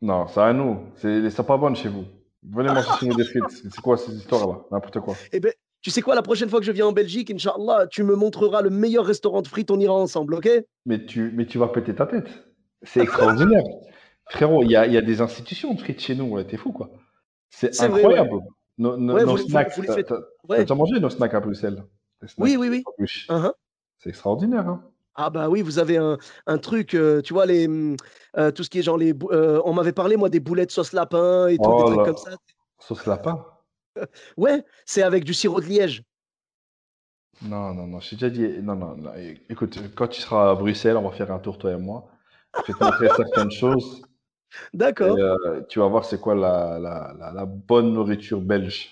Non, 0.00 0.26
c'est 0.28 0.40
à 0.40 0.52
nous. 0.52 0.80
C'est 0.96 1.20
les 1.20 1.30
pas 1.30 1.56
bonnes 1.56 1.74
chez 1.74 1.88
vous. 1.88 2.04
Venez 2.52 2.68
nous 3.02 3.14
des 3.14 3.24
frites. 3.24 3.44
C'est 3.50 3.80
quoi 3.80 3.96
ces 3.96 4.12
histoires 4.14 4.46
là 4.46 4.58
N'importe 4.70 5.00
quoi. 5.00 5.14
Eh 5.32 5.40
ben, 5.40 5.52
tu 5.80 5.90
sais 5.90 6.02
quoi, 6.02 6.14
la 6.14 6.22
prochaine 6.22 6.48
fois 6.48 6.60
que 6.60 6.66
je 6.66 6.72
viens 6.72 6.86
en 6.86 6.92
Belgique, 6.92 7.30
Inch'Allah, 7.30 7.86
tu 7.90 8.02
me 8.04 8.14
montreras 8.14 8.62
le 8.62 8.70
meilleur 8.70 9.04
restaurant 9.04 9.42
de 9.42 9.48
frites, 9.48 9.70
on 9.70 9.78
ira 9.80 9.94
ensemble, 9.94 10.34
ok? 10.34 10.48
Mais 10.86 11.04
tu, 11.04 11.30
mais 11.34 11.46
tu 11.46 11.58
vas 11.58 11.68
péter 11.68 11.94
ta 11.94 12.06
tête. 12.06 12.28
C'est 12.82 13.00
extraordinaire. 13.00 13.62
Frérot, 14.30 14.62
il 14.62 14.70
y 14.70 14.76
a, 14.76 14.86
y 14.86 14.96
a 14.96 15.02
des 15.02 15.20
institutions 15.20 15.74
de 15.74 15.80
frites 15.80 16.00
chez 16.00 16.14
nous. 16.14 16.24
ouais, 16.30 16.44
T'es 16.46 16.56
fou, 16.56 16.72
quoi. 16.72 16.90
C'est 17.50 17.74
vrai, 17.76 17.86
incroyable. 18.00 18.30
Nos, 18.78 18.96
nos- 18.96 19.14
Ouais, 19.14 19.24
nos 19.24 19.36
vous- 19.36 19.42
vous- 19.42 19.48
snacks. 19.48 19.72
t'as- 20.06 20.58
déjà 20.58 20.74
mangé 20.74 20.98
nos 21.00 21.10
snacks 21.10 21.34
à 21.34 21.40
Bruxelles? 21.40 21.84
Snacks 22.20 22.32
Oui, 22.38 22.56
oui, 22.56 22.82
oui. 22.98 23.08
Uhum. 23.28 23.52
C'est 23.98 24.08
extraordinaire. 24.08 24.66
Hein 24.68 24.82
Ah 25.16 25.30
bah 25.30 25.48
oui, 25.48 25.62
vous 25.62 25.78
avez 25.78 25.96
un, 25.96 26.18
un 26.46 26.58
truc, 26.58 26.94
euh, 26.94 27.22
tu 27.22 27.32
vois, 27.34 27.46
les, 27.46 27.66
hum, 27.68 27.96
euh, 28.36 28.50
tout 28.50 28.64
ce 28.64 28.70
qui 28.70 28.80
est 28.80 28.82
genre 28.82 28.98
les... 28.98 29.12
bou- 29.12 29.30
euh, 29.32 29.60
on 29.64 29.72
m'avait 29.72 29.92
parlé, 29.92 30.16
moi, 30.16 30.28
des 30.28 30.40
boulettes 30.40 30.72
sauce 30.72 30.92
lapin 30.92 31.46
et 31.48 31.60
tout, 31.60 31.72
Oh 31.72 31.74
des 31.74 31.84
trucs 31.84 32.02
là. 32.02 32.04
comme 32.04 32.16
ça. 32.16 32.30
Sauce 32.78 33.06
lapin? 33.06 33.44
Ouais, 34.36 34.64
c'est 34.86 35.02
avec 35.02 35.24
du 35.24 35.34
sirop 35.34 35.60
de 35.60 35.66
liège. 35.66 36.02
Non, 37.42 37.74
non, 37.74 37.86
non. 37.86 38.00
J'ai 38.00 38.16
déjà 38.16 38.30
dit. 38.30 38.62
Non, 38.62 38.76
non, 38.76 38.96
non. 38.96 39.14
É- 39.14 39.40
Écoute, 39.48 39.78
quand 39.94 40.08
tu 40.08 40.20
seras 40.20 40.50
à 40.50 40.54
Bruxelles, 40.54 40.96
on 40.96 41.08
va 41.08 41.14
faire 41.16 41.30
un 41.32 41.38
tour, 41.38 41.58
toi 41.58 41.72
et 41.72 41.76
moi. 41.76 42.08
Je 42.62 42.72
vais 42.72 42.78
te 42.78 42.84
montrer 42.84 43.08
certaines 43.10 43.50
choses. 43.50 44.02
Et, 45.00 45.04
D'accord. 45.04 45.18
euh, 45.20 45.62
tu 45.68 45.80
vas 45.80 45.88
voir 45.88 46.04
c'est 46.04 46.20
quoi 46.20 46.34
la, 46.34 46.78
la, 46.80 47.14
la, 47.18 47.32
la 47.32 47.46
bonne 47.46 47.92
nourriture 47.94 48.40
belge. 48.40 48.90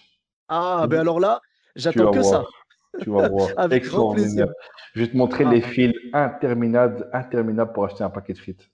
Ah, 0.48 0.86
ben 0.88 1.00
alors 1.00 1.18
là, 1.20 1.40
Tu 1.88 2.00
j'attends 2.00 2.02
vas 2.02 2.12
que 2.12 2.22
ça. 2.22 2.44
Tu 3.00 3.10
vas 3.10 3.28
voir. 3.28 3.48
Avec 3.56 3.82
Extraordinaire. 3.84 4.46
plaisir. 4.46 4.46
Je 4.94 5.00
vais 5.02 5.08
te 5.10 5.16
montrer 5.16 5.44
Ah. 5.46 5.50
les 5.50 5.60
fils 5.62 5.94
interminables, 6.12 7.08
interminables 7.12 7.72
pour 7.72 7.84
acheter 7.86 8.04
un 8.04 8.10
paquet 8.10 8.32
de 8.34 8.38
frites. 8.38 8.68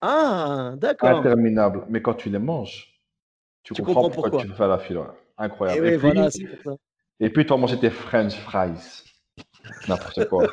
Ah, 0.00 0.72
d'accord. 0.76 1.08
Interminables. 1.18 1.84
Mais 1.88 2.00
quand 2.02 2.14
tu 2.14 2.30
les 2.30 2.38
manges, 2.38 2.92
tu, 3.62 3.74
Tu 3.74 3.82
comprends, 3.82 4.02
comprends 4.04 4.10
pourquoi, 4.10 4.30
pourquoi. 4.30 4.46
tu 4.50 4.56
fais 4.56 4.68
la 4.68 4.78
file. 4.78 4.98
ouais. 4.98 5.04
Et 5.06 5.42
Incroyable. 5.42 5.80
oui, 5.82 5.88
Et, 5.88 5.98
puis, 5.98 6.10
voilà, 6.12 6.30
c'est 6.30 6.44
pour 6.44 6.72
ça. 6.72 6.78
et 7.20 7.30
puis, 7.30 7.44
tu 7.44 7.50
vas 7.50 7.56
manger 7.56 7.78
tes 7.78 7.90
French 7.90 8.34
fries. 8.40 9.04
N'importe 9.88 10.28
quoi. 10.28 10.46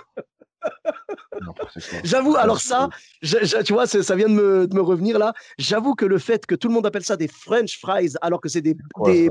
J'avoue, 2.03 2.35
alors 2.37 2.59
ça, 2.61 2.89
je- 3.21 3.37
je- 3.43 3.61
tu 3.63 3.73
vois, 3.73 3.85
ça 3.85 4.15
vient 4.15 4.29
de 4.29 4.33
me, 4.33 4.67
de 4.67 4.75
me 4.75 4.81
revenir 4.81 5.19
là. 5.19 5.33
J'avoue 5.57 5.93
que 5.93 6.05
le 6.05 6.17
fait 6.17 6.45
que 6.45 6.55
tout 6.55 6.67
le 6.69 6.73
monde 6.73 6.85
appelle 6.85 7.03
ça 7.03 7.17
des 7.17 7.27
French 7.27 7.79
fries 7.79 8.13
alors 8.21 8.39
que 8.39 8.47
c'est 8.49 8.61
des, 8.61 8.75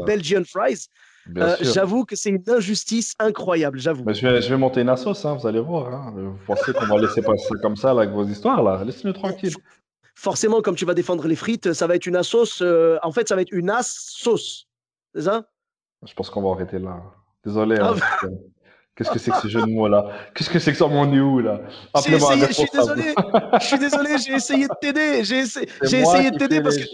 Belgian 0.06 0.42
fries, 0.44 0.88
euh, 1.36 1.56
j'avoue 1.60 2.04
que 2.04 2.16
c'est 2.16 2.30
une 2.30 2.42
injustice 2.48 3.14
incroyable, 3.18 3.78
j'avoue. 3.78 4.04
Je 4.12 4.26
vais, 4.26 4.42
je 4.42 4.48
vais 4.48 4.56
monter 4.56 4.80
une 4.80 4.88
assos, 4.88 5.26
hein, 5.26 5.34
vous 5.34 5.46
allez 5.46 5.60
voir. 5.60 5.92
hein. 5.94 6.12
Vous 6.16 6.36
pensez 6.46 6.72
qu'on 6.72 6.86
va 6.86 6.98
laisser 6.98 7.22
passer 7.22 7.54
comme 7.62 7.76
ça 7.76 7.94
là, 7.94 8.02
avec 8.02 8.14
vos 8.14 8.24
histoires 8.24 8.62
là? 8.62 8.82
Laissez-nous 8.84 9.12
tranquille. 9.12 9.54
Forcément, 10.14 10.60
comme 10.60 10.76
tu 10.76 10.84
vas 10.84 10.94
défendre 10.94 11.26
les 11.26 11.36
frites, 11.36 11.72
ça 11.72 11.86
va 11.86 11.94
être 11.96 12.06
une 12.06 12.22
sauce. 12.22 12.62
en 13.02 13.12
fait, 13.12 13.28
ça 13.28 13.34
va 13.36 13.42
être 13.42 13.52
une 13.52 13.70
as 13.70 13.82
sauce. 13.82 14.66
C'est 15.14 15.22
ça? 15.22 15.44
Je 16.04 16.12
pense 16.14 16.30
qu'on 16.30 16.42
va 16.42 16.50
arrêter 16.50 16.78
là. 16.78 17.00
Désolé. 17.44 17.76
Ah, 17.80 17.90
hein, 17.90 17.94
putain. 17.94 18.34
Qu'est-ce 18.94 19.10
que 19.10 19.18
c'est 19.18 19.30
que 19.30 19.38
ce 19.38 19.48
jeu 19.48 19.60
de 19.62 19.66
mots 19.66 19.88
là? 19.88 20.06
Qu'est-ce 20.34 20.50
que 20.50 20.58
c'est 20.58 20.70
que 20.72 20.76
ça 20.76 20.86
mon 20.86 21.10
est 21.14 21.20
où 21.20 21.40
là 21.40 21.62
essayé, 22.14 22.46
je 22.48 22.52
suis 22.52 22.68
désolé, 22.72 23.14
je 23.58 23.66
suis 23.66 23.78
désolé, 23.78 24.18
j'ai 24.18 24.32
essayé 24.34 24.68
de 24.68 24.72
t'aider, 24.80 25.24
j'ai 25.24 25.38
essayé, 25.38 26.30
de 26.30 26.36
t'aider 26.36 26.60
parce 26.60 26.76
les- 26.76 26.84
que 26.84 26.90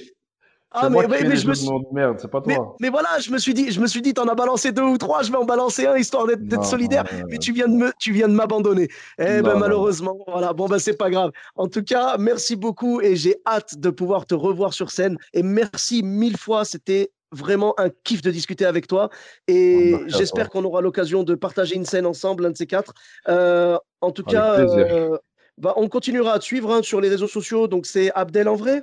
ah 0.71 0.91
mais, 0.91 1.07
mais, 1.09 1.23
mais 1.25 1.37
je 1.37 1.49
me 1.49 1.55
suis, 1.55 1.69
mots 1.69 1.81
de 1.81 1.95
merde, 1.95 2.19
c'est 2.21 2.31
pas 2.31 2.43
mais, 2.47 2.57
toi. 2.57 2.77
mais 2.79 2.91
voilà, 2.91 3.09
je 3.21 3.31
me 3.31 3.39
suis 3.39 3.55
dit, 3.55 3.71
je 3.71 3.81
me 3.81 3.87
suis 3.87 4.03
dit, 4.03 4.13
t'en 4.13 4.29
as 4.29 4.35
balancé 4.35 4.71
deux 4.71 4.83
ou 4.83 4.99
trois, 4.99 5.23
je 5.23 5.33
vais 5.33 5.39
en 5.39 5.47
balancer 5.47 5.87
un 5.87 5.97
histoire 5.97 6.27
d'être 6.27 6.43
Non, 6.43 6.63
solidaire. 6.63 7.05
non, 7.11 7.21
non, 7.21 7.25
Mais 7.31 7.39
tu 7.39 7.53
viens 7.53 7.69
de 7.69 7.75
me, 7.75 7.93
tu 7.99 8.13
viens 8.13 8.29
de 8.29 8.35
m'abandonner. 8.35 8.89
Eh 9.19 9.41
ben 9.43 9.59
malheureusement, 9.59 10.19
voilà. 10.27 10.53
Bon 10.53 10.67
ben 10.67 10.79
c'est 10.79 10.97
pas 10.97 11.11
grave. 11.11 11.31
En 11.57 11.69
tout 11.69 11.83
cas, 11.83 12.17
merci 12.19 12.55
beaucoup 12.55 13.01
et 13.01 13.17
j'ai 13.17 13.37
hâte 13.47 13.79
de 13.79 13.91
pouvoir 13.91 14.27
te 14.27 14.35
revoir 14.35 14.75
sur 14.75 14.91
scène. 14.91 15.17
Et 15.33 15.43
merci 15.43 16.03
mille 16.03 16.37
fois. 16.37 16.65
C'était 16.65 17.11
vraiment 17.33 17.75
un 17.79 17.91
kiff 18.05 18.23
de 18.23 18.31
discuter 18.31 18.65
avec 18.65 18.87
toi. 18.87 19.11
Et 19.47 19.93
Merci 19.93 20.15
à 20.15 20.19
j'espère 20.19 20.51
qu'on 20.51 20.65
aura 20.65 20.81
l'occasion 20.81 21.23
de 21.23 21.35
partager 21.35 21.77
une 21.77 21.85
scène 21.85 22.07
ensemble, 22.07 22.45
l'un 22.45 22.51
de 22.51 22.57
ces 22.57 22.67
quatre. 22.67 22.93
Euh, 23.29 23.79
en 24.01 24.11
tout 24.11 24.25
Avec 24.27 24.39
cas, 24.39 24.59
euh, 24.61 25.17
bah, 25.59 25.75
on 25.77 25.89
continuera 25.89 26.33
à 26.33 26.39
te 26.39 26.45
suivre 26.45 26.73
hein, 26.73 26.83
sur 26.83 27.01
les 27.01 27.09
réseaux 27.09 27.27
sociaux. 27.27 27.69
Donc 27.69 27.87
c'est 27.87 28.11
Abdel 28.15 28.49
en 28.49 28.57
vrai? 28.57 28.83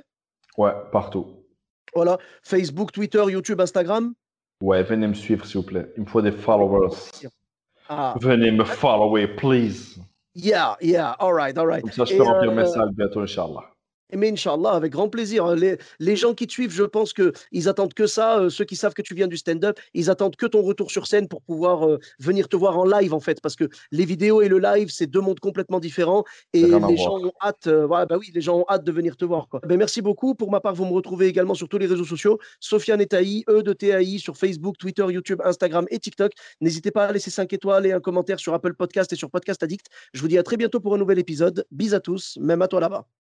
Ouais, 0.58 0.72
partout. 0.92 1.35
Voilà, 1.96 2.18
Facebook, 2.42 2.92
Twitter, 2.92 3.24
YouTube, 3.28 3.58
Instagram. 3.60 4.12
Ouais, 4.62 4.82
venez 4.82 5.06
me 5.06 5.14
suivre 5.14 5.44
s'il 5.46 5.60
vous 5.60 5.66
plaît. 5.66 5.90
Il 5.96 6.02
me 6.02 6.06
faut 6.08 6.20
des 6.22 6.30
followers. 6.30 6.94
Ah, 7.88 8.14
Venez 8.20 8.50
me 8.50 8.64
follower, 8.64 9.26
please. 9.28 9.98
yeah, 10.34 10.76
yeah, 10.82 11.12
all 11.18 11.32
right, 11.32 11.56
all 11.56 11.66
right. 11.66 11.80
Comme 11.82 11.92
ça, 11.92 12.04
je 12.04 12.14
Et, 12.14 12.18
peux 12.18 12.22
remplir 12.24 12.50
euh, 12.50 12.54
mes 12.54 12.66
salles 12.66 12.90
bientôt, 12.92 13.20
Inch'Allah. 13.20 13.64
Mais 14.14 14.30
Inch'Allah, 14.30 14.70
avec 14.70 14.92
grand 14.92 15.08
plaisir. 15.08 15.54
Les, 15.56 15.78
les 15.98 16.16
gens 16.16 16.34
qui 16.34 16.46
te 16.46 16.52
suivent, 16.52 16.72
je 16.72 16.84
pense 16.84 17.12
qu'ils 17.12 17.68
attendent 17.68 17.94
que 17.94 18.06
ça. 18.06 18.38
euh, 18.38 18.50
ceux 18.50 18.64
qui 18.64 18.76
savent 18.76 18.94
que 18.94 19.02
tu 19.02 19.14
viens 19.14 19.26
du 19.26 19.36
stand-up, 19.36 19.78
ils 19.94 20.10
attendent 20.10 20.36
que 20.36 20.46
ton 20.46 20.62
retour 20.62 20.90
sur 20.90 21.06
scène 21.06 21.28
pour 21.28 21.42
pouvoir 21.42 21.86
euh, 21.86 21.98
venir 22.20 22.48
te 22.48 22.56
voir 22.56 22.78
en 22.78 22.84
live, 22.84 23.12
en 23.14 23.20
fait. 23.20 23.40
Parce 23.40 23.56
que 23.56 23.68
les 23.90 24.04
vidéos 24.04 24.42
et 24.42 24.48
le 24.48 24.58
live, 24.58 24.90
c'est 24.90 25.06
deux 25.06 25.20
mondes 25.20 25.40
complètement 25.40 25.80
différents. 25.80 26.24
Et 26.52 26.62
les 26.62 26.96
gens 26.96 27.18
ont 27.18 27.32
hâte, 27.42 27.66
euh, 27.66 27.86
voilà, 27.86 28.06
bah 28.06 28.16
oui, 28.18 28.30
les 28.34 28.40
gens 28.40 28.58
ont 28.58 28.64
hâte 28.68 28.84
de 28.84 28.92
venir 28.92 29.16
te 29.16 29.24
voir. 29.24 29.48
Quoi. 29.48 29.60
Ben, 29.64 29.76
merci 29.76 30.02
beaucoup. 30.02 30.34
Pour 30.34 30.50
ma 30.50 30.60
part, 30.60 30.74
vous 30.74 30.84
me 30.84 30.92
retrouvez 30.92 31.26
également 31.26 31.54
sur 31.54 31.68
tous 31.68 31.78
les 31.78 31.86
réseaux 31.86 32.04
sociaux. 32.04 32.38
Sofiane 32.60 33.00
et 33.00 33.06
Taï, 33.06 33.44
E 33.48 33.62
de 33.62 33.72
TAI, 33.72 34.18
sur 34.18 34.36
Facebook, 34.36 34.76
Twitter, 34.78 35.04
YouTube, 35.08 35.40
Instagram 35.44 35.86
et 35.90 35.98
TikTok. 35.98 36.32
N'hésitez 36.60 36.90
pas 36.90 37.06
à 37.06 37.12
laisser 37.12 37.30
5 37.30 37.52
étoiles 37.52 37.86
et 37.86 37.92
un 37.92 38.00
commentaire 38.00 38.38
sur 38.38 38.54
Apple 38.54 38.74
Podcast 38.74 39.12
et 39.12 39.16
sur 39.16 39.30
Podcast 39.30 39.62
Addict. 39.62 39.86
Je 40.12 40.20
vous 40.20 40.28
dis 40.28 40.38
à 40.38 40.42
très 40.42 40.56
bientôt 40.56 40.80
pour 40.80 40.94
un 40.94 40.98
nouvel 40.98 41.18
épisode. 41.18 41.66
Bis 41.70 41.92
à 41.94 42.00
tous, 42.00 42.38
même 42.40 42.62
à 42.62 42.68
toi 42.68 42.80
là-bas. 42.80 43.25